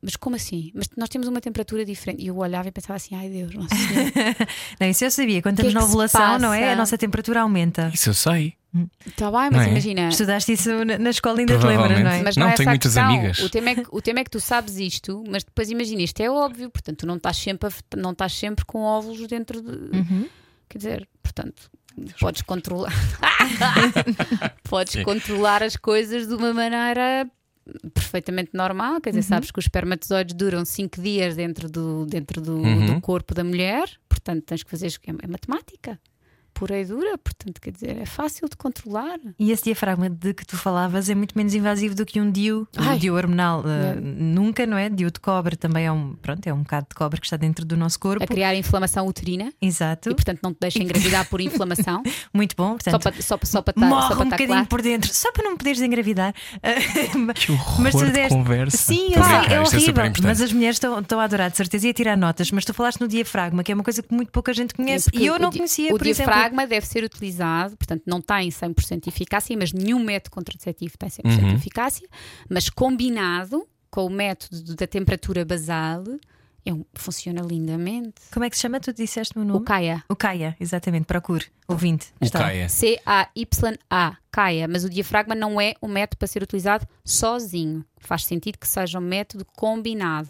Mas 0.00 0.14
como 0.16 0.36
assim? 0.36 0.70
Mas 0.74 0.88
nós 0.96 1.08
temos 1.08 1.26
uma 1.26 1.40
temperatura 1.40 1.84
diferente. 1.84 2.22
E 2.22 2.28
eu 2.28 2.36
olhava 2.36 2.68
e 2.68 2.72
pensava 2.72 2.96
assim: 2.96 3.14
ai 3.16 3.28
Deus, 3.28 3.52
nossa. 3.54 3.74
Não, 4.80 4.88
isso 4.88 5.04
eu 5.04 5.10
sabia. 5.10 5.42
Quando 5.42 5.60
é 5.60 5.62
estamos 5.66 5.74
na 5.74 5.80
que 5.80 5.86
se 5.86 5.90
ovulação, 5.90 6.38
não 6.38 6.52
é? 6.54 6.72
A 6.72 6.76
nossa 6.76 6.96
temperatura 6.96 7.40
aumenta. 7.42 7.90
Isso 7.92 8.10
eu 8.10 8.14
sei. 8.14 8.54
Está 9.06 9.30
bem, 9.30 9.48
mas 9.50 9.66
é? 9.66 9.70
imagina. 9.70 10.08
Estudaste 10.08 10.52
isso 10.52 10.84
na, 10.84 10.98
na 10.98 11.10
escola, 11.10 11.40
ainda 11.40 11.58
te 11.58 11.64
lembras, 11.66 11.98
não 12.02 12.10
é? 12.10 12.22
Mas 12.22 12.36
Não, 12.36 12.46
não, 12.46 12.52
é 12.52 12.56
tenho 12.56 12.68
muitas 12.68 12.92
questão. 12.94 13.10
amigas. 13.14 13.38
O 13.38 13.48
tema, 13.48 13.70
é 13.70 13.74
que, 13.74 13.86
o 13.90 14.02
tema 14.02 14.20
é 14.20 14.24
que 14.24 14.30
tu 14.30 14.38
sabes 14.38 14.76
isto, 14.76 15.24
mas 15.28 15.42
depois 15.42 15.70
imagina, 15.70 16.02
isto 16.02 16.20
é 16.20 16.30
óbvio, 16.30 16.68
portanto, 16.70 16.98
tu 16.98 17.06
não 17.06 17.16
estás 17.16 17.38
sempre, 17.38 17.68
a- 17.68 17.96
não 17.96 18.10
estás 18.12 18.34
sempre 18.34 18.64
com 18.66 18.80
óvulos 18.82 19.26
dentro 19.26 19.62
de. 19.62 19.96
Uhum. 19.96 20.28
Quer 20.68 20.78
dizer, 20.78 21.08
portanto, 21.22 21.70
podes 22.20 22.42
controlar. 22.42 22.92
podes 24.68 24.92
Sim. 24.94 25.04
controlar 25.04 25.62
as 25.62 25.76
coisas 25.76 26.26
de 26.28 26.34
uma 26.34 26.52
maneira 26.52 27.26
perfeitamente 27.92 28.50
normal. 28.54 29.00
Quer 29.00 29.10
dizer, 29.10 29.20
Uhum. 29.20 29.28
sabes 29.28 29.50
que 29.50 29.58
os 29.58 29.64
espermatozoides 29.64 30.34
duram 30.34 30.64
5 30.64 31.00
dias 31.00 31.34
dentro, 31.36 31.68
do, 31.68 32.06
dentro 32.06 32.40
do, 32.40 32.56
Uhum. 32.56 32.86
do 32.94 33.00
corpo 33.00 33.34
da 33.34 33.42
mulher, 33.44 33.88
portanto, 34.08 34.44
tens 34.44 34.62
que 34.62 34.70
fazer. 34.70 34.86
É, 35.06 35.10
é 35.10 35.26
matemática. 35.26 35.98
Pura 36.58 36.80
e 36.80 36.86
dura, 36.86 37.18
portanto, 37.18 37.60
quer 37.60 37.70
dizer, 37.70 37.98
é 37.98 38.06
fácil 38.06 38.48
de 38.48 38.56
controlar. 38.56 39.18
E 39.38 39.52
esse 39.52 39.64
diafragma 39.64 40.08
de 40.08 40.32
que 40.32 40.46
tu 40.46 40.56
falavas 40.56 41.10
é 41.10 41.14
muito 41.14 41.36
menos 41.36 41.52
invasivo 41.52 41.94
do 41.94 42.06
que 42.06 42.18
um 42.18 42.30
DIU, 42.30 42.66
Ai. 42.74 42.96
um 42.96 42.98
DIU 42.98 43.14
hormonal. 43.14 43.60
uh, 43.60 43.68
É. 43.68 43.94
Nunca, 44.00 44.64
não 44.64 44.78
é? 44.78 44.88
DIU 44.88 45.10
de 45.10 45.20
cobre 45.20 45.54
também 45.54 45.84
é 45.84 45.92
um, 45.92 46.14
pronto, 46.14 46.46
é 46.46 46.54
um 46.54 46.62
bocado 46.62 46.86
de 46.88 46.94
cobre 46.94 47.20
que 47.20 47.26
está 47.26 47.36
dentro 47.36 47.62
do 47.66 47.76
nosso 47.76 48.00
corpo. 48.00 48.24
A 48.24 48.26
criar 48.26 48.54
inflamação 48.54 49.06
uterina. 49.06 49.52
Exato. 49.60 50.08
E 50.10 50.14
portanto 50.14 50.40
não 50.42 50.54
te 50.54 50.58
deixa 50.60 50.82
engravidar 50.82 51.28
por 51.28 51.42
inflamação. 51.42 52.02
Muito 52.32 52.56
bom. 52.56 52.78
só 52.82 52.90
Portanto, 52.92 53.02
para 53.02 53.22
só, 53.22 53.36
para- 53.36 53.46
só 53.46 53.60
para 53.60 53.72
estar 53.72 53.86
morre 53.86 54.00
só 54.08 54.14
um 54.14 54.16
para 54.16 54.24
estar 54.24 54.24
bocadinho 54.36 54.48
claro. 54.48 54.66
por 54.68 54.80
dentro, 54.82 55.12
só 55.12 55.30
para 55.32 55.44
não 55.44 55.56
poderes 55.58 55.82
engravidar. 55.82 56.34
Que 57.34 57.52
horror 57.52 57.80
Mas 57.80 57.94
tu 57.94 58.04
de 58.10 58.28
conversa. 58.28 58.76
Sim, 58.78 59.12
eu 59.14 59.22
sei, 59.24 59.34
é 59.50 59.54
é 59.56 59.60
horrível. 59.60 59.90
importante. 59.90 60.22
mas 60.22 60.40
as 60.40 60.52
mulheres 60.52 60.76
estão, 60.76 60.98
estão 61.00 61.20
a 61.20 61.24
adorar, 61.24 61.50
de 61.50 61.56
certeza, 61.58 61.86
e 61.86 61.90
a 61.90 61.94
tirar 61.94 62.16
notas. 62.16 62.50
Mas 62.50 62.64
tu 62.64 62.72
falaste 62.72 63.00
no 63.00 63.08
diafragma, 63.08 63.62
que 63.62 63.70
é 63.72 63.74
uma 63.74 63.84
coisa 63.84 64.02
que 64.02 64.14
muito 64.14 64.30
pouca 64.32 64.52
gente 64.54 64.74
conhece. 64.74 65.10
E 65.12 65.26
eu 65.26 65.38
não 65.38 65.50
o 65.50 65.52
conhecia, 65.52 65.94
O 65.94 65.98
por 65.98 66.06
exemplo. 66.06 66.32
Diafragma 66.48 66.66
deve 66.66 66.86
ser 66.86 67.04
utilizado, 67.04 67.76
portanto, 67.76 68.02
não 68.06 68.20
tem 68.20 68.48
100% 68.50 69.02
de 69.04 69.08
eficácia, 69.08 69.56
mas 69.58 69.72
nenhum 69.72 70.02
método 70.02 70.30
contraceptivo 70.30 70.96
tem 70.98 71.08
100% 71.08 71.24
Uhum. 71.42 71.48
de 71.50 71.54
eficácia. 71.56 72.08
Mas 72.48 72.68
combinado 72.70 73.66
com 73.90 74.06
o 74.06 74.10
método 74.10 74.74
da 74.74 74.86
temperatura 74.86 75.44
basal, 75.44 76.04
é 76.64 76.72
um- 76.72 76.84
funciona 76.94 77.40
lindamente. 77.42 78.14
Como 78.32 78.44
é 78.44 78.50
que 78.50 78.56
se 78.56 78.62
chama? 78.62 78.80
Tu 78.80 78.92
disseste-me 78.92 79.44
o 79.44 79.48
O 79.48 79.52
nome? 79.52 79.64
CAIA. 79.64 80.04
O 80.08 80.16
Caia, 80.16 80.56
exatamente, 80.60 81.04
procure. 81.06 81.46
Ouvinte. 81.68 82.08
O. 82.20 82.30
Caia. 82.30 82.68
C-A-Y-A, 82.68 84.16
CAIA, 84.32 84.68
mas 84.68 84.84
o 84.84 84.90
diafragma 84.90 85.34
não 85.34 85.60
é 85.60 85.74
um 85.82 85.88
método 85.88 86.18
para 86.18 86.26
ser 86.28 86.42
utilizado 86.42 86.86
sozinho. 87.04 87.84
Faz 87.98 88.24
sentido 88.24 88.58
que 88.58 88.68
seja 88.68 88.98
um 88.98 89.02
método 89.02 89.44
combinado. 89.56 90.28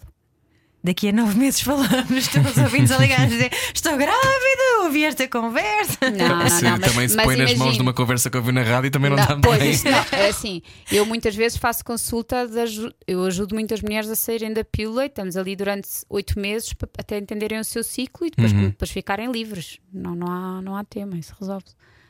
Daqui 0.85 1.09
a 1.09 1.13
nove 1.13 1.37
meses 1.37 1.61
falamos, 1.63 2.11
estão 2.17 2.43
os 2.45 2.57
ouvintes 2.59 2.93
a 2.93 2.99
ligar 2.99 3.23
a 3.23 3.27
dizer: 3.27 3.51
Estou 3.75 3.97
grávida, 3.97 4.85
ouvi 4.85 5.05
esta 5.05 5.27
conversa. 5.27 5.99
Não, 6.17 6.39
não, 6.39 6.49
Se 6.49 6.63
não, 6.63 6.79
mas, 6.79 6.81
também 6.93 7.09
se 7.09 7.17
põe 7.17 7.37
nas 7.37 7.55
mãos 7.55 7.75
de 7.75 7.83
uma 7.83 7.93
conversa 7.93 8.31
que 8.31 8.37
ouviu 8.37 8.53
na 8.53 8.63
rádio 8.63 8.91
também 8.93 9.11
não, 9.11 9.17
Não, 9.17 9.25
está 9.25 9.37
pois, 9.41 9.59
bem. 9.59 9.71
isso 9.73 9.85
não. 9.91 10.05
É 10.13 10.29
assim, 10.29 10.63
eu 10.93 11.05
muitas 11.05 11.35
vezes 11.35 11.59
faço 11.59 11.85
consulta, 11.85 12.47
de 12.47 12.93
eu 13.07 13.25
ajudo 13.25 13.55
muitas 13.57 13.83
mulheres 13.83 14.09
a 14.09 14.15
saírem 14.15 14.53
da 14.53 14.63
pílula 14.63 15.05
e 15.05 15.09
estamos 15.09 15.37
ali 15.37 15.57
durante 15.57 15.89
oito 16.09 16.39
meses 16.39 16.73
até 16.97 17.19
entenderem 17.19 17.59
o 17.59 17.65
seu 17.65 17.83
ciclo 17.83 18.25
e 18.27 18.31
depois, 18.31 18.53
Uhum. 18.53 18.67
depois 18.69 18.91
ficarem 18.91 19.33
livres. 19.33 19.79
Não, 19.93 20.15
não, 20.15 20.29
há, 20.31 20.63
não 20.63 20.77
há 20.77 20.85
tema, 20.85 21.17
isso 21.19 21.35
resolve. 21.41 21.65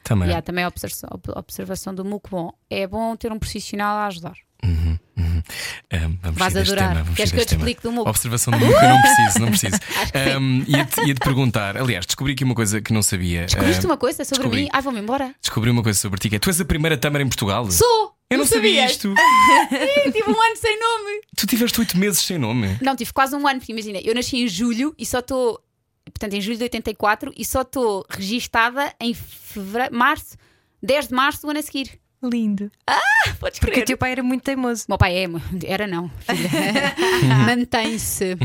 Também. 0.04 0.28
E 0.28 0.34
há 0.34 0.42
também 0.42 0.64
a 0.64 0.68
observação, 0.68 1.08
a 1.34 1.38
observação 1.38 1.94
do 1.94 2.04
muco 2.04 2.28
bom. 2.30 2.52
É 2.68 2.86
bom 2.86 3.16
ter 3.16 3.32
um 3.32 3.38
profissional 3.38 3.96
a 3.96 4.06
ajudar. 4.08 4.34
Um, 5.92 6.16
vamos 6.22 6.38
Vais 6.38 6.56
adorar. 6.56 6.88
tema, 6.90 7.02
vamos 7.02 7.16
Queres 7.16 7.32
que 7.32 7.38
eu 7.38 7.44
te 7.44 7.48
tema. 7.50 7.60
explique 7.62 7.82
do 7.82 7.92
muco? 7.92 8.08
Observação 8.10 8.50
do 8.56 8.58
muco, 8.64 8.78
eu 8.78 8.88
não 8.88 9.00
preciso, 9.00 9.38
não 9.40 9.48
preciso. 9.48 9.76
Um, 10.38 10.64
Ia-te 10.66 11.00
ia-te 11.06 11.20
perguntar, 11.20 11.76
aliás, 11.76 12.04
descobri 12.06 12.32
aqui 12.32 12.44
uma 12.44 12.54
coisa 12.54 12.80
que 12.80 12.92
não 12.92 13.02
sabia. 13.02 13.44
Descobriste 13.46 13.86
Um, 13.86 13.90
uma 13.90 13.96
coisa 13.96 14.24
sobre 14.24 14.42
descobri. 14.42 14.62
mim? 14.64 14.68
Ai, 14.72 14.82
vou-me 14.82 15.00
embora. 15.00 15.34
Descobri 15.40 15.70
uma 15.70 15.82
coisa 15.82 15.98
sobre 15.98 16.18
ti, 16.18 16.28
que 16.30 16.36
é 16.36 16.38
tu 16.38 16.48
és 16.50 16.60
a 16.60 16.64
primeira 16.64 16.96
tâmara 16.96 17.22
em 17.24 17.28
Portugal. 17.28 17.70
Sou! 17.70 18.14
Eu 18.28 18.38
não 18.38 18.46
sabia 18.46 18.84
isto. 18.86 19.14
Sim, 19.70 20.10
tive 20.10 20.28
um 20.28 20.42
ano 20.42 20.56
sem 20.56 20.80
nome. 20.80 21.20
Tu 21.36 21.46
tiveste 21.46 21.78
oito 21.78 21.96
meses 21.96 22.18
sem 22.18 22.36
nome. 22.38 22.76
Não, 22.82 22.96
tive 22.96 23.12
quase 23.12 23.36
um 23.36 23.46
ano, 23.46 23.60
porque 23.60 23.70
imagina, 23.70 24.00
eu 24.02 24.14
nasci 24.16 24.36
em 24.38 24.48
julho 24.48 24.92
e 24.98 25.06
só 25.06 25.20
estou. 25.20 25.60
Portanto, 26.06 26.34
em 26.34 26.40
julho 26.40 26.56
de 26.56 26.64
84 26.64 27.32
e 27.36 27.44
só 27.44 27.62
estou 27.62 28.04
registada 28.08 28.92
em 29.00 29.12
fevereiro, 29.14 29.94
março, 29.94 30.36
10 30.82 31.08
de 31.08 31.14
março 31.14 31.42
do 31.42 31.50
ano 31.50 31.58
a 31.60 31.62
seguir. 31.62 32.00
Lindo. 32.28 32.70
Podes 33.40 33.58
Porque 33.58 33.74
crer. 33.74 33.82
o 33.82 33.86
teu 33.86 33.98
pai 33.98 34.12
era 34.12 34.22
muito 34.22 34.42
teimoso. 34.42 34.84
O 34.88 34.92
meu 34.92 34.98
pai 34.98 35.16
é, 35.16 35.28
era 35.64 35.86
não, 35.86 36.10
filha. 36.20 36.94
Mantém-se 37.46 38.36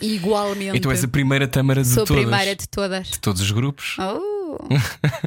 igualmente. 0.00 0.76
E 0.76 0.80
tu 0.80 0.90
és 0.90 1.04
a 1.04 1.08
primeira 1.08 1.46
tâmara 1.48 1.82
de 1.82 1.88
Sou 1.88 2.02
a 2.02 2.06
todas. 2.06 2.22
primeira 2.22 2.56
de 2.56 2.68
todas. 2.68 3.08
De 3.08 3.20
todos 3.20 3.40
os 3.40 3.50
grupos. 3.50 3.96
Oh. 3.98 4.58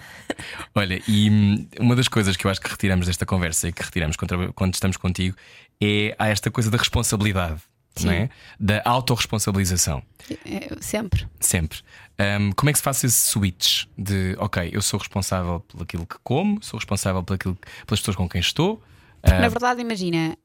Olha, 0.75 1.01
e 1.07 1.29
hum, 1.29 1.67
uma 1.79 1.95
das 1.95 2.07
coisas 2.07 2.35
que 2.35 2.45
eu 2.45 2.51
acho 2.51 2.59
que 2.59 2.69
retiramos 2.69 3.07
desta 3.07 3.25
conversa 3.25 3.67
e 3.69 3.73
que 3.73 3.83
retiramos 3.83 4.15
quando 4.55 4.73
estamos 4.73 4.97
contigo 4.97 5.35
é 5.81 6.15
há 6.17 6.27
esta 6.27 6.49
coisa 6.51 6.69
da 6.69 6.77
responsabilidade, 6.77 7.61
Sim. 7.95 8.07
não 8.07 8.13
é? 8.13 8.29
Da 8.59 8.81
autorresponsabilização. 8.85 10.01
É, 10.45 10.75
sempre. 10.81 11.27
Sempre. 11.39 11.79
Hum, 12.19 12.51
como 12.55 12.69
é 12.69 12.73
que 12.73 12.77
se 12.77 12.83
faz 12.83 13.03
esse 13.03 13.31
switch 13.31 13.85
de 13.97 14.35
ok, 14.37 14.69
eu 14.71 14.81
sou 14.81 14.99
responsável 14.99 15.59
por 15.61 15.81
aquilo 15.81 16.05
que 16.05 16.15
como, 16.23 16.61
sou 16.63 16.77
responsável 16.77 17.23
por 17.23 17.33
aquilo, 17.33 17.57
pelas 17.87 17.99
pessoas 17.99 18.15
com 18.15 18.29
quem 18.29 18.39
estou? 18.39 18.77
Porque, 19.21 19.35
Ah, 19.35 19.39
na 19.39 19.49
verdade, 19.49 19.81
imagina, 19.81 20.37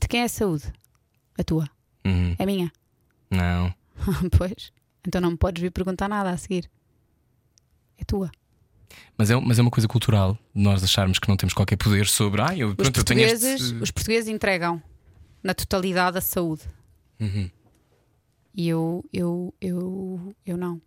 de 0.00 0.06
quem 0.08 0.20
é 0.20 0.24
a 0.24 0.28
saúde? 0.28 0.70
A 1.38 1.42
tua. 1.44 1.68
uhum, 2.04 2.34
É 2.38 2.44
minha. 2.46 2.70
não. 3.30 3.72
pois. 4.36 4.70
Então 5.06 5.20
não 5.20 5.30
me 5.30 5.36
podes 5.36 5.62
vir 5.62 5.70
perguntar 5.70 6.08
nada 6.08 6.30
a 6.30 6.36
seguir. 6.36 6.70
É 7.96 8.04
tua. 8.04 8.30
Mas 9.16 9.30
é, 9.30 9.36
mas 9.36 9.58
é 9.58 9.62
uma 9.62 9.70
coisa 9.70 9.88
cultural 9.88 10.38
de 10.54 10.62
nós 10.62 10.82
acharmos 10.84 11.18
que 11.18 11.28
não 11.28 11.36
temos 11.36 11.54
qualquer 11.54 11.76
poder 11.76 12.06
sobre. 12.06 12.42
Ah, 12.42 12.54
eu, 12.56 12.68
Os 12.70 12.74
pronto, 12.74 12.88
eu 12.88 12.92
portugueses, 12.92 13.60
este. 13.60 13.74
os 13.76 13.90
portugueses 13.90 14.28
entregam 14.28 14.82
na 15.42 15.54
totalidade 15.54 16.18
a 16.18 16.20
saúde. 16.20 16.62
Uhum. 17.18 17.50
E 18.54 18.68
eu, 18.68 19.04
eu, 19.12 19.54
eu, 19.60 20.34
eu 20.44 20.56
não. 20.56 20.80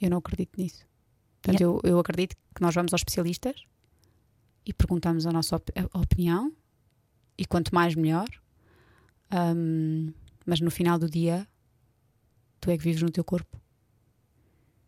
Eu 0.00 0.10
não 0.10 0.18
acredito 0.18 0.60
nisso. 0.60 0.86
Portanto, 1.42 1.60
eu, 1.60 1.80
eu 1.84 1.98
acredito 1.98 2.36
que 2.54 2.60
nós 2.62 2.74
vamos 2.74 2.92
aos 2.92 3.00
especialistas 3.00 3.64
e 4.64 4.72
perguntamos 4.72 5.26
a 5.26 5.32
nossa 5.32 5.56
op- 5.56 5.72
a 5.76 5.98
opinião, 5.98 6.52
e 7.36 7.44
quanto 7.46 7.74
mais 7.74 7.94
melhor. 7.94 8.28
Ahm, 9.30 10.12
mas 10.44 10.60
no 10.60 10.70
final 10.70 10.98
do 10.98 11.08
dia, 11.08 11.46
tu 12.60 12.70
é 12.70 12.76
que 12.76 12.84
vives 12.84 13.02
no 13.02 13.10
teu 13.10 13.24
corpo. 13.24 13.58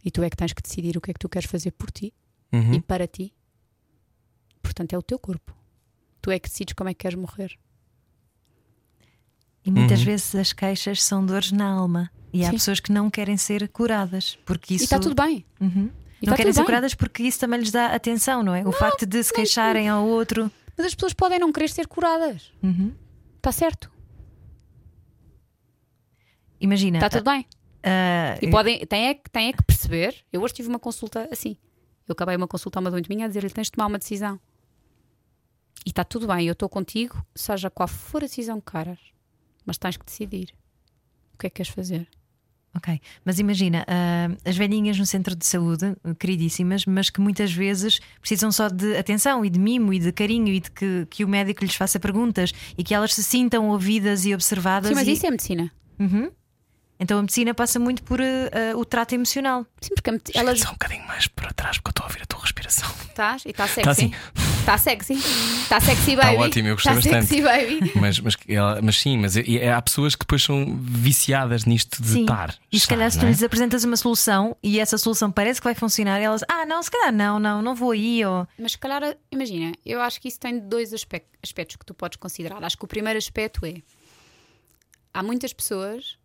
E 0.05 0.11
tu 0.11 0.23
é 0.23 0.29
que 0.29 0.37
tens 0.37 0.53
que 0.53 0.61
decidir 0.63 0.97
o 0.97 1.01
que 1.01 1.11
é 1.11 1.15
que 1.15 1.21
tu 1.21 1.29
queres 1.29 1.49
fazer 1.49 1.71
por 1.73 1.91
ti 1.91 2.13
Uhum. 2.53 2.75
e 2.75 2.81
para 2.81 3.07
ti. 3.07 3.33
Portanto, 4.63 4.93
é 4.93 4.99
o 4.99 5.03
teu 5.03 5.19
corpo. 5.19 5.57
Tu 6.21 6.31
é 6.31 6.39
que 6.39 6.49
decides 6.49 6.75
como 6.75 6.91
é 6.91 6.95
que 6.95 7.01
queres 7.01 7.17
morrer. 7.19 7.59
E 9.65 9.71
muitas 9.71 10.01
Uhum. 10.01 10.07
vezes 10.07 10.35
as 10.35 10.53
queixas 10.53 11.03
são 11.03 11.25
dores 11.25 11.53
na 11.53 11.71
alma. 11.71 12.11
E 12.33 12.43
há 12.43 12.47
Sim. 12.47 12.53
pessoas 12.53 12.81
que 12.81 12.91
não 12.91 13.11
querem 13.11 13.37
ser 13.37 13.69
curadas. 13.69 14.39
Porque 14.47 14.75
isso. 14.75 14.85
E 14.85 14.87
está 14.87 14.99
tudo 14.99 15.15
bem. 15.15 15.45
Uhum. 15.61 15.91
Não 15.91 15.91
está 16.23 16.37
querem 16.37 16.53
ser 16.53 16.61
bem. 16.61 16.67
curadas 16.67 16.95
porque 16.95 17.23
isso 17.25 17.39
também 17.41 17.61
lhes 17.61 17.71
dá 17.71 17.87
atenção, 17.95 18.43
não 18.43 18.55
é? 18.55 18.67
O 18.67 18.73
facto 18.73 19.05
de 19.05 19.23
se 19.23 19.33
queixarem 19.33 19.89
ao 19.89 20.07
outro. 20.07 20.51
Mas 20.77 20.87
as 20.87 20.95
pessoas 20.95 21.13
podem 21.13 21.39
não 21.39 21.53
querer 21.53 21.69
ser 21.69 21.87
curadas. 21.87 22.53
Uhum. 22.63 22.95
Está 23.37 23.53
certo. 23.53 23.91
Imagina. 26.61 26.99
Está 26.99 27.11
tudo 27.11 27.25
bem. 27.31 27.45
ah, 27.83 28.39
E 28.41 28.51
podem, 28.51 28.87
têm, 28.87 29.09
é, 29.09 29.15
que- 29.15 29.31
têm 29.31 29.49
é 29.49 29.53
que 29.53 29.63
perceber. 29.65 30.15
Eu 30.33 30.43
hoje 30.43 30.55
tive 30.55 30.69
uma 30.69 30.79
consulta 30.79 31.29
assim. 31.31 31.57
Eu 32.09 32.13
acabei 32.13 32.37
uma 32.37 32.49
consulta 32.49 32.79
a 32.79 32.81
uma 32.81 32.91
doente 32.91 33.09
minha 33.09 33.25
a 33.25 33.29
dizer-lhe: 33.29 33.51
tens 33.51 33.67
de 33.67 33.73
tomar 33.73 33.87
uma 33.89 33.99
decisão. 33.99 34.41
E 35.85 35.89
está 35.91 36.05
tudo 36.05 36.29
bem, 36.29 36.47
eu 36.47 36.53
estou 36.53 36.69
contigo, 36.69 37.25
seja 37.35 37.69
qual 37.69 37.89
for 37.89 38.19
a 38.23 38.27
decisão 38.27 38.61
que 38.61 38.71
queiras. 38.71 39.01
Mas 39.67 39.77
tens 39.79 39.97
que 39.97 40.05
decidir. 40.07 40.55
O 41.35 41.39
que 41.39 41.49
é 41.49 41.51
que 41.51 41.57
queres 41.57 41.73
fazer? 41.73 42.09
Ok, 42.75 42.99
mas 43.25 43.39
imagina, 43.39 43.85
ah, 43.87 44.31
as 44.49 44.57
velhinhas 44.57 44.99
no 44.99 45.05
centro 45.05 45.37
de 45.37 45.45
saúde, 45.45 45.95
queridíssimas, 46.19 46.87
mas 46.87 47.11
que 47.11 47.21
muitas 47.21 47.53
vezes 47.53 48.01
precisam 48.19 48.51
só 48.51 48.69
de 48.69 48.97
atenção 48.97 49.45
e 49.45 49.51
de 49.51 49.59
mimo 49.59 49.93
e 49.93 49.99
de 49.99 50.11
carinho 50.11 50.49
e 50.49 50.59
de 50.61 50.71
que, 50.71 51.07
que 51.11 51.23
o 51.25 51.29
médico 51.29 51.63
lhes 51.65 51.75
faça 51.75 52.01
perguntas 52.01 52.53
e 52.79 52.83
que 52.83 52.95
elas 52.95 53.13
se 53.15 53.23
sintam 53.23 53.69
ouvidas 53.69 54.25
e 54.25 54.35
observadas. 54.35 54.89
Sim, 54.89 54.95
mas 54.95 55.07
e- 55.07 55.13
isso 55.13 55.27
é 55.27 55.31
medicina. 55.31 55.71
Uhum. 55.99 56.31
Então 57.03 57.19
a 57.19 57.23
medicina 57.23 57.53
passa 57.53 57.79
muito 57.79 58.03
por 58.03 58.21
ah, 58.21 58.77
o 58.77 58.85
trato 58.85 59.15
emocional. 59.15 59.67
Sim, 59.81 59.95
porque 59.95 60.11
a 60.11 60.13
medi- 60.13 60.33
elas. 60.35 60.61
Só 60.61 60.69
um 60.71 60.73
bocadinho 60.73 61.07
mais 61.07 61.27
para 61.27 61.53
trás 61.53 61.77
porque 61.79 61.89
eu 61.89 61.91
estou 61.91 62.05
a 62.05 62.09
ouvir 62.09 62.23
a 62.23 62.27
tua 62.27 62.41
respiração. 62.41 62.89
Estás? 63.09 63.45
E 63.45 63.51
está 63.51 63.67
Está 63.67 63.75
sexy. 63.75 63.91
assim. 63.91 64.15
Está 64.61 64.79
sexy. 64.79 65.13
Está 65.15 65.81
sexy, 65.81 66.11
Está 66.13 66.25
baby. 66.27 66.37
ótimo, 66.37 66.69
eu 66.69 66.75
gostei 66.77 66.93
Tá 66.93 66.97
bastante. 66.97 67.27
sexy, 67.27 67.43
baby. 67.43 67.93
Mas, 67.97 68.19
mas, 68.21 68.37
mas 68.83 68.97
sim, 69.01 69.19
mas 69.19 69.35
há 69.37 69.83
pessoas 69.83 70.15
que 70.15 70.21
depois 70.21 70.43
são 70.43 70.79
viciadas 70.81 71.65
nisto 71.65 72.01
de 72.01 72.09
Sim. 72.09 72.21
estar. 72.23 72.55
E 72.71 72.79
se 72.79 72.87
calhar 72.87 73.11
se 73.11 73.19
tu 73.19 73.27
é? 73.27 73.29
lhes 73.29 73.43
apresentas 73.43 73.83
uma 73.85 73.97
solução 73.97 74.57
e 74.63 74.79
essa 74.79 74.97
solução 74.97 75.31
parece 75.33 75.61
que 75.61 75.65
vai 75.65 75.75
funcionar, 75.75 76.19
elas, 76.21 76.43
ah, 76.49 76.65
não, 76.65 76.83
se 76.83 76.91
calhar 76.91 77.13
não, 77.13 77.39
não, 77.41 77.61
não 77.61 77.75
vou 77.75 77.91
aí. 77.91 78.25
Ou... 78.25 78.47
Mas 78.59 78.73
se 78.73 78.79
calhar, 78.79 79.03
imagina, 79.31 79.73
eu 79.85 80.01
acho 80.01 80.21
que 80.21 80.29
isso 80.29 80.39
tem 80.39 80.59
dois 80.61 80.93
aspec- 80.95 81.27
aspectos 81.43 81.77
que 81.77 81.85
tu 81.85 81.93
podes 81.93 82.17
considerar. 82.17 82.63
Acho 82.63 82.79
que 82.79 82.85
o 82.85 82.89
primeiro 82.89 83.19
aspecto 83.19 83.67
é: 83.67 83.75
há 85.13 85.23
muitas 85.23 85.53
pessoas 85.53 86.17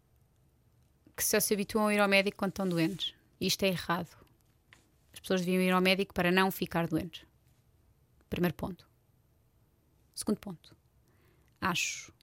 que 1.18 1.24
só 1.24 1.40
se 1.40 1.52
habituam 1.52 1.88
a 1.88 1.94
ir 1.94 2.00
ao 2.00 2.08
médico 2.08 2.38
quando 2.38 2.52
estão 2.52 2.70
doentes. 2.70 3.16
Isto 3.42 3.64
é 3.64 3.70
errado. 3.70 4.16
As 5.12 5.20
pessoas 5.20 5.42
deviam 5.42 5.64
ir 5.64 5.72
ao 5.72 5.82
médico 5.82 6.14
para 6.14 6.32
não 6.32 6.52
ficar 6.52 6.88
doentes. 6.88 7.26
Primeiro 8.30 8.54
ponto. 8.54 8.88
Segundo 10.14 10.40
ponto. 10.40 10.78
Acho 11.60 12.14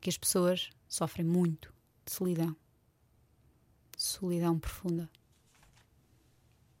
que 0.00 0.08
as 0.08 0.16
pessoas 0.16 0.70
sofrem 0.88 1.26
muito 1.26 1.74
de 2.06 2.12
solidão. 2.12 2.56
Solidão 3.96 4.56
profunda. 4.56 5.10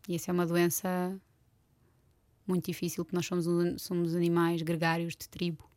E 0.08 0.14
essa 0.14 0.30
é 0.30 0.32
uma 0.32 0.46
doença 0.46 1.20
muito 2.46 2.66
difícil, 2.66 3.04
porque 3.04 3.16
nós 3.16 3.26
somos, 3.26 3.82
somos 3.82 4.14
animais 4.14 4.62
gregários 4.62 5.16
de 5.16 5.28
tribo. 5.28 5.68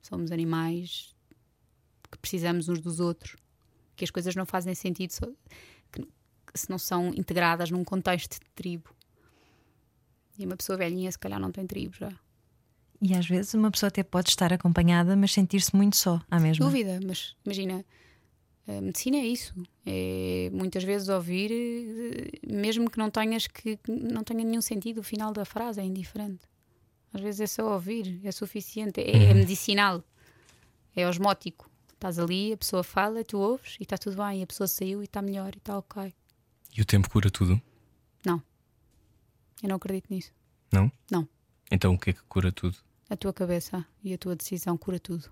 Somos 0.00 0.32
animais 0.32 1.14
que 2.10 2.18
precisamos 2.18 2.70
uns 2.70 2.80
dos 2.80 3.00
outros. 3.00 3.41
Que 4.02 4.04
as 4.04 4.10
coisas 4.10 4.34
não 4.34 4.44
fazem 4.44 4.74
sentido 4.74 5.12
se 5.12 6.68
não 6.68 6.76
são 6.76 7.14
integradas 7.14 7.70
num 7.70 7.84
contexto 7.84 8.32
de 8.32 8.50
tribo. 8.52 8.90
E 10.36 10.44
uma 10.44 10.56
pessoa 10.56 10.76
velhinha, 10.76 11.12
se 11.12 11.16
calhar, 11.16 11.38
não 11.38 11.52
tem 11.52 11.64
tribo 11.64 11.94
já. 11.94 12.12
E 13.00 13.14
às 13.14 13.28
vezes 13.28 13.54
uma 13.54 13.70
pessoa 13.70 13.86
até 13.86 14.02
pode 14.02 14.30
estar 14.30 14.52
acompanhada, 14.52 15.14
mas 15.14 15.32
sentir-se 15.32 15.76
muito 15.76 15.96
só, 15.96 16.20
à 16.28 16.40
mesma. 16.40 16.66
Dúvida, 16.66 16.98
mas 17.06 17.36
imagina, 17.46 17.84
a 18.66 18.80
medicina 18.80 19.18
é 19.18 19.24
isso. 19.24 19.54
É 19.86 20.50
muitas 20.52 20.82
vezes 20.82 21.08
ouvir, 21.08 21.52
eh, 21.52 22.52
mesmo 22.52 22.90
que 22.90 22.98
não 22.98 23.08
tenhas 23.08 23.46
que 23.46 23.76
que 23.76 23.92
não 23.92 24.24
tenha 24.24 24.42
nenhum 24.42 24.60
sentido 24.60 24.98
o 24.98 25.04
final 25.04 25.32
da 25.32 25.44
frase, 25.44 25.80
é 25.80 25.84
indiferente. 25.84 26.44
Às 27.14 27.20
vezes 27.20 27.40
é 27.40 27.46
só 27.46 27.72
ouvir, 27.72 28.20
é 28.24 28.32
suficiente, 28.32 29.00
é, 29.00 29.30
é 29.30 29.34
medicinal, 29.34 30.02
é 30.96 31.06
osmótico. 31.06 31.70
Estás 32.02 32.18
ali, 32.18 32.52
a 32.52 32.56
pessoa 32.56 32.82
fala, 32.82 33.22
tu 33.22 33.38
ouves 33.38 33.76
e 33.78 33.84
está 33.84 33.96
tudo 33.96 34.16
bem, 34.16 34.40
e 34.40 34.42
a 34.42 34.46
pessoa 34.48 34.66
saiu 34.66 35.02
e 35.02 35.04
está 35.04 35.22
melhor 35.22 35.54
e 35.54 35.58
está 35.58 35.78
ok. 35.78 36.12
E 36.76 36.80
o 36.82 36.84
tempo 36.84 37.08
cura 37.08 37.30
tudo? 37.30 37.62
Não, 38.26 38.42
eu 39.62 39.68
não 39.68 39.76
acredito 39.76 40.06
nisso. 40.12 40.32
Não? 40.72 40.90
Não. 41.08 41.28
Então 41.70 41.94
o 41.94 41.98
que 41.98 42.10
é 42.10 42.12
que 42.12 42.22
cura 42.24 42.50
tudo? 42.50 42.76
A 43.08 43.16
tua 43.16 43.32
cabeça 43.32 43.86
e 44.02 44.12
a 44.12 44.18
tua 44.18 44.34
decisão 44.34 44.76
cura 44.76 44.98
tudo. 44.98 45.30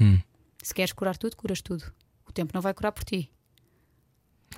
Hum. 0.00 0.18
Se 0.60 0.74
queres 0.74 0.92
curar 0.92 1.16
tudo, 1.16 1.36
curas 1.36 1.62
tudo. 1.62 1.84
O 2.26 2.32
tempo 2.32 2.50
não 2.52 2.60
vai 2.62 2.74
curar 2.74 2.90
por 2.90 3.04
ti. 3.04 3.30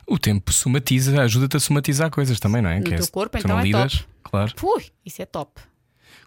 O 0.06 0.18
tempo 0.18 0.50
somatiza, 0.54 1.20
ajuda-te 1.20 1.58
a 1.58 1.61
somatizar 1.61 2.11
coisas 2.11 2.40
também, 2.40 2.62
não 2.62 2.70
é? 2.70 2.78
No 2.78 2.84
Que 2.86 2.94
teu 2.94 3.02
se 3.02 3.12
corpo, 3.12 3.36
tu 3.36 3.40
então 3.42 3.50
não 3.56 3.61
é 3.61 3.64
lidas, 3.64 3.98
top. 3.98 4.08
claro. 4.22 4.52
Fui, 4.56 4.86
isso 5.04 5.20
é 5.20 5.26
top. 5.26 5.61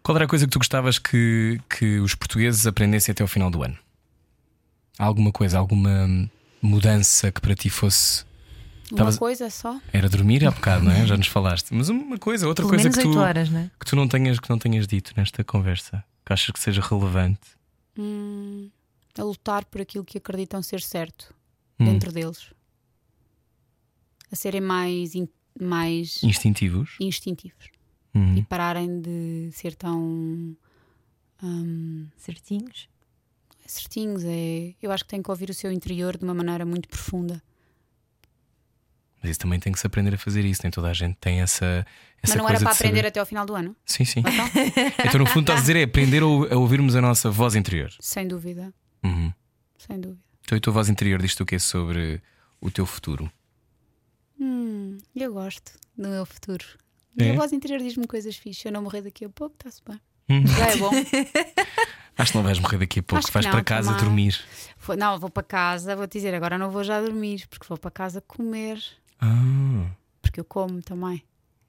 Qual 0.03 0.15
era 0.15 0.25
a 0.25 0.27
coisa 0.27 0.45
que 0.45 0.51
tu 0.51 0.59
gostavas 0.59 0.99
que, 0.99 1.59
que 1.67 1.97
os 2.01 2.13
portugueses 2.13 2.67
aprendessem 2.67 3.11
até 3.13 3.23
ao 3.23 3.27
final 3.27 3.49
do 3.49 3.63
ano? 3.63 3.75
Há 4.97 5.05
Alguma 5.05 5.31
coisa, 5.31 5.57
alguma 5.57 6.29
mudança 6.61 7.31
que 7.31 7.41
para 7.41 7.55
ti 7.55 7.69
fosse. 7.69 8.23
Uma 8.91 8.97
Tavas- 8.97 9.17
coisa 9.17 9.49
só. 9.49 9.79
Era 9.91 10.07
dormir 10.07 10.45
há 10.45 10.51
bocado, 10.51 10.85
não 10.85 10.91
é? 10.91 11.05
Já 11.07 11.17
nos 11.17 11.27
falaste. 11.27 11.73
Mas 11.73 11.89
uma 11.89 12.17
coisa, 12.19 12.47
outra 12.47 12.63
Pelo 12.65 12.75
coisa 12.75 12.89
que 12.89 12.99
8 13.07 13.11
tu, 13.11 13.19
horas, 13.19 13.49
não 13.49 13.59
é? 13.61 13.71
que 13.79 13.85
tu 13.85 13.95
não 13.95 14.07
tenhas, 14.07 14.39
que 14.39 14.49
não 14.49 14.59
tenhas 14.59 14.85
dito 14.87 15.13
nesta 15.17 15.43
conversa, 15.43 16.03
que 16.25 16.31
achas 16.33 16.51
que 16.51 16.59
seja 16.59 16.81
relevante. 16.81 17.39
Hum, 17.97 18.69
a 19.17 19.23
lutar 19.23 19.65
por 19.65 19.81
aquilo 19.81 20.03
que 20.05 20.17
acreditam 20.17 20.61
ser 20.61 20.81
certo 20.81 21.33
Hum. 21.79 21.85
dentro 21.85 22.11
deles. 22.11 22.51
A 24.31 24.35
serem 24.35 24.61
mais, 24.61 25.15
in- 25.15 25.27
mais 25.59 26.21
Instintivos. 26.23 26.95
instintivos 26.99 27.69
Hum. 28.15 28.35
e 28.37 28.43
pararem 28.43 29.01
de 29.01 29.49
ser 29.53 29.75
tão 29.75 30.55
hum, 31.41 32.07
Certinhos. 32.17 32.87
Certinhos. 33.73 34.23
É, 34.25 34.73
eu 34.81 34.91
acho 34.91 35.03
que 35.03 35.09
têm 35.09 35.21
que 35.21 35.29
ouvir 35.29 35.49
o 35.49 35.53
seu 35.53 35.71
interior 35.71 36.17
de 36.17 36.23
uma 36.23 36.33
maneira 36.33 36.65
muito 36.65 36.87
profunda. 36.87 37.41
Mas 39.21 39.31
isso 39.31 39.39
também 39.39 39.59
tem 39.59 39.71
que 39.71 39.79
se 39.79 39.87
aprender 39.87 40.13
a 40.13 40.17
fazer 40.17 40.43
isso. 40.43 40.61
Nem 40.63 40.71
toda 40.71 40.89
a 40.89 40.93
gente 40.93 41.15
tem 41.15 41.39
essa, 41.41 41.65
essa 42.21 42.33
Mas 42.33 42.35
não 42.35 42.43
coisa 42.45 42.55
era 42.57 42.59
para 42.63 42.71
de 42.71 42.77
saber. 42.77 42.87
aprender 42.89 43.07
até 43.07 43.19
ao 43.19 43.25
final 43.25 43.45
do 43.45 43.55
ano? 43.55 43.75
Sim, 43.85 44.03
sim. 44.03 44.19
Então, 44.19 44.45
então, 45.07 45.19
no 45.19 45.25
fundo, 45.25 45.43
estás 45.43 45.59
a 45.59 45.61
dizer 45.61 45.75
é 45.77 45.83
aprender 45.83 46.21
a 46.21 46.25
ou- 46.25 46.51
a 46.51 46.57
ouvirmos 46.57 46.95
a 46.95 47.01
nossa 47.01 47.29
voz 47.31 47.55
interior. 47.55 47.89
sem 48.01 48.27
dúvida, 48.27 48.73
Uhum. 49.03 49.31
sem 49.77 49.99
dúvida. 49.99 50.19
Então, 50.41 50.57
a 50.57 50.61
tua 50.61 50.73
voz 50.73 50.89
interior 50.89 51.21
diz-te 51.21 51.41
o 51.41 51.45
que 51.45 51.55
é 51.55 51.59
sobre 51.59 52.21
o 52.59 52.69
teu 52.69 52.85
futuro? 52.85 53.31
Hum, 54.39 54.97
eu 55.15 55.31
gosto 55.33 55.71
do 55.97 56.09
meu 56.09 56.25
futuro. 56.25 56.65
É? 57.17 57.31
A 57.31 57.33
voz 57.35 57.53
interior 57.53 57.79
diz-me 57.79 58.05
coisas 58.07 58.35
fixas. 58.35 58.61
Se 58.63 58.67
eu 58.67 58.71
não 58.73 58.81
morrer 58.81 59.03
daqui 59.03 59.23
a 59.23 59.29
pouco, 59.29 59.55
está-se 59.55 59.81
bem. 59.87 60.01
Hum. 60.29 60.45
Já 60.47 60.67
é 60.67 60.75
bom. 60.77 60.91
Acho 62.17 62.31
que 62.31 62.37
não 62.37 62.43
vais 62.43 62.59
morrer 62.59 62.77
daqui 62.77 62.99
a 62.99 63.03
pouco. 63.03 63.23
Acho 63.23 63.31
vais 63.33 63.45
não, 63.45 63.51
para 63.53 63.63
casa 63.63 63.89
também. 63.91 64.03
dormir. 64.05 64.39
Vou- 64.85 64.95
Não, 64.97 65.17
vou 65.19 65.29
para 65.29 65.43
casa, 65.43 65.95
vou 65.95 66.07
te 66.07 66.13
dizer, 66.17 66.33
agora 66.35 66.57
não 66.57 66.69
vou 66.69 66.83
já 66.83 66.99
dormir, 67.01 67.45
porque 67.49 67.65
vou 67.67 67.77
para 67.77 67.91
casa 67.91 68.21
comer. 68.21 68.79
Ah. 69.21 69.85
Porque 70.21 70.39
eu 70.39 70.45
como 70.45 70.81
também. 70.81 71.23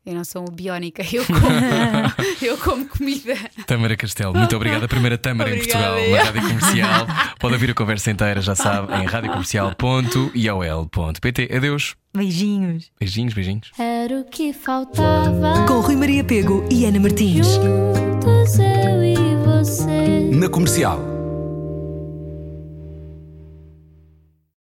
Eu 0.07 0.14
não 0.14 0.22
sou 0.24 0.45
biónica, 0.51 1.03
eu 1.11 1.24
como, 1.24 1.40
eu 2.42 2.59
como 2.59 2.86
comida. 2.86 3.34
Tâmara 3.66 3.97
Castelo, 3.97 4.34
muito 4.34 4.55
obrigada. 4.55 4.84
A 4.84 4.88
primeira 4.88 5.16
Tâmara 5.16 5.49
em 5.49 5.55
Obrigada, 5.55 5.95
Portugal, 5.95 6.11
eu. 6.11 6.16
na 6.16 6.22
Rádio 6.24 6.42
Comercial. 6.42 7.07
Pode 7.38 7.55
ouvir 7.55 7.70
a 7.70 7.74
conversa 7.74 8.11
inteira, 8.11 8.42
já 8.42 8.55
sabe, 8.55 8.92
em 8.97 9.07
radiocomercial.iol.pt. 9.07 11.49
Adeus. 11.57 11.97
Beijinhos. 12.14 12.90
Beijinhos, 13.01 13.32
beijinhos. 13.34 13.70
Era 13.78 14.20
o 14.20 14.24
que 14.24 14.53
faltava. 14.53 15.64
Com 15.66 15.80
Rui 15.80 15.97
Maria 15.97 16.22
Pego 16.22 16.68
e 16.70 16.84
Ana 16.84 17.01
Martins. 17.01 17.47
Juntos 17.55 18.59
eu 18.59 19.03
e 19.03 19.03
você. 19.64 20.30
Na 20.30 20.48
comercial. 20.48 21.13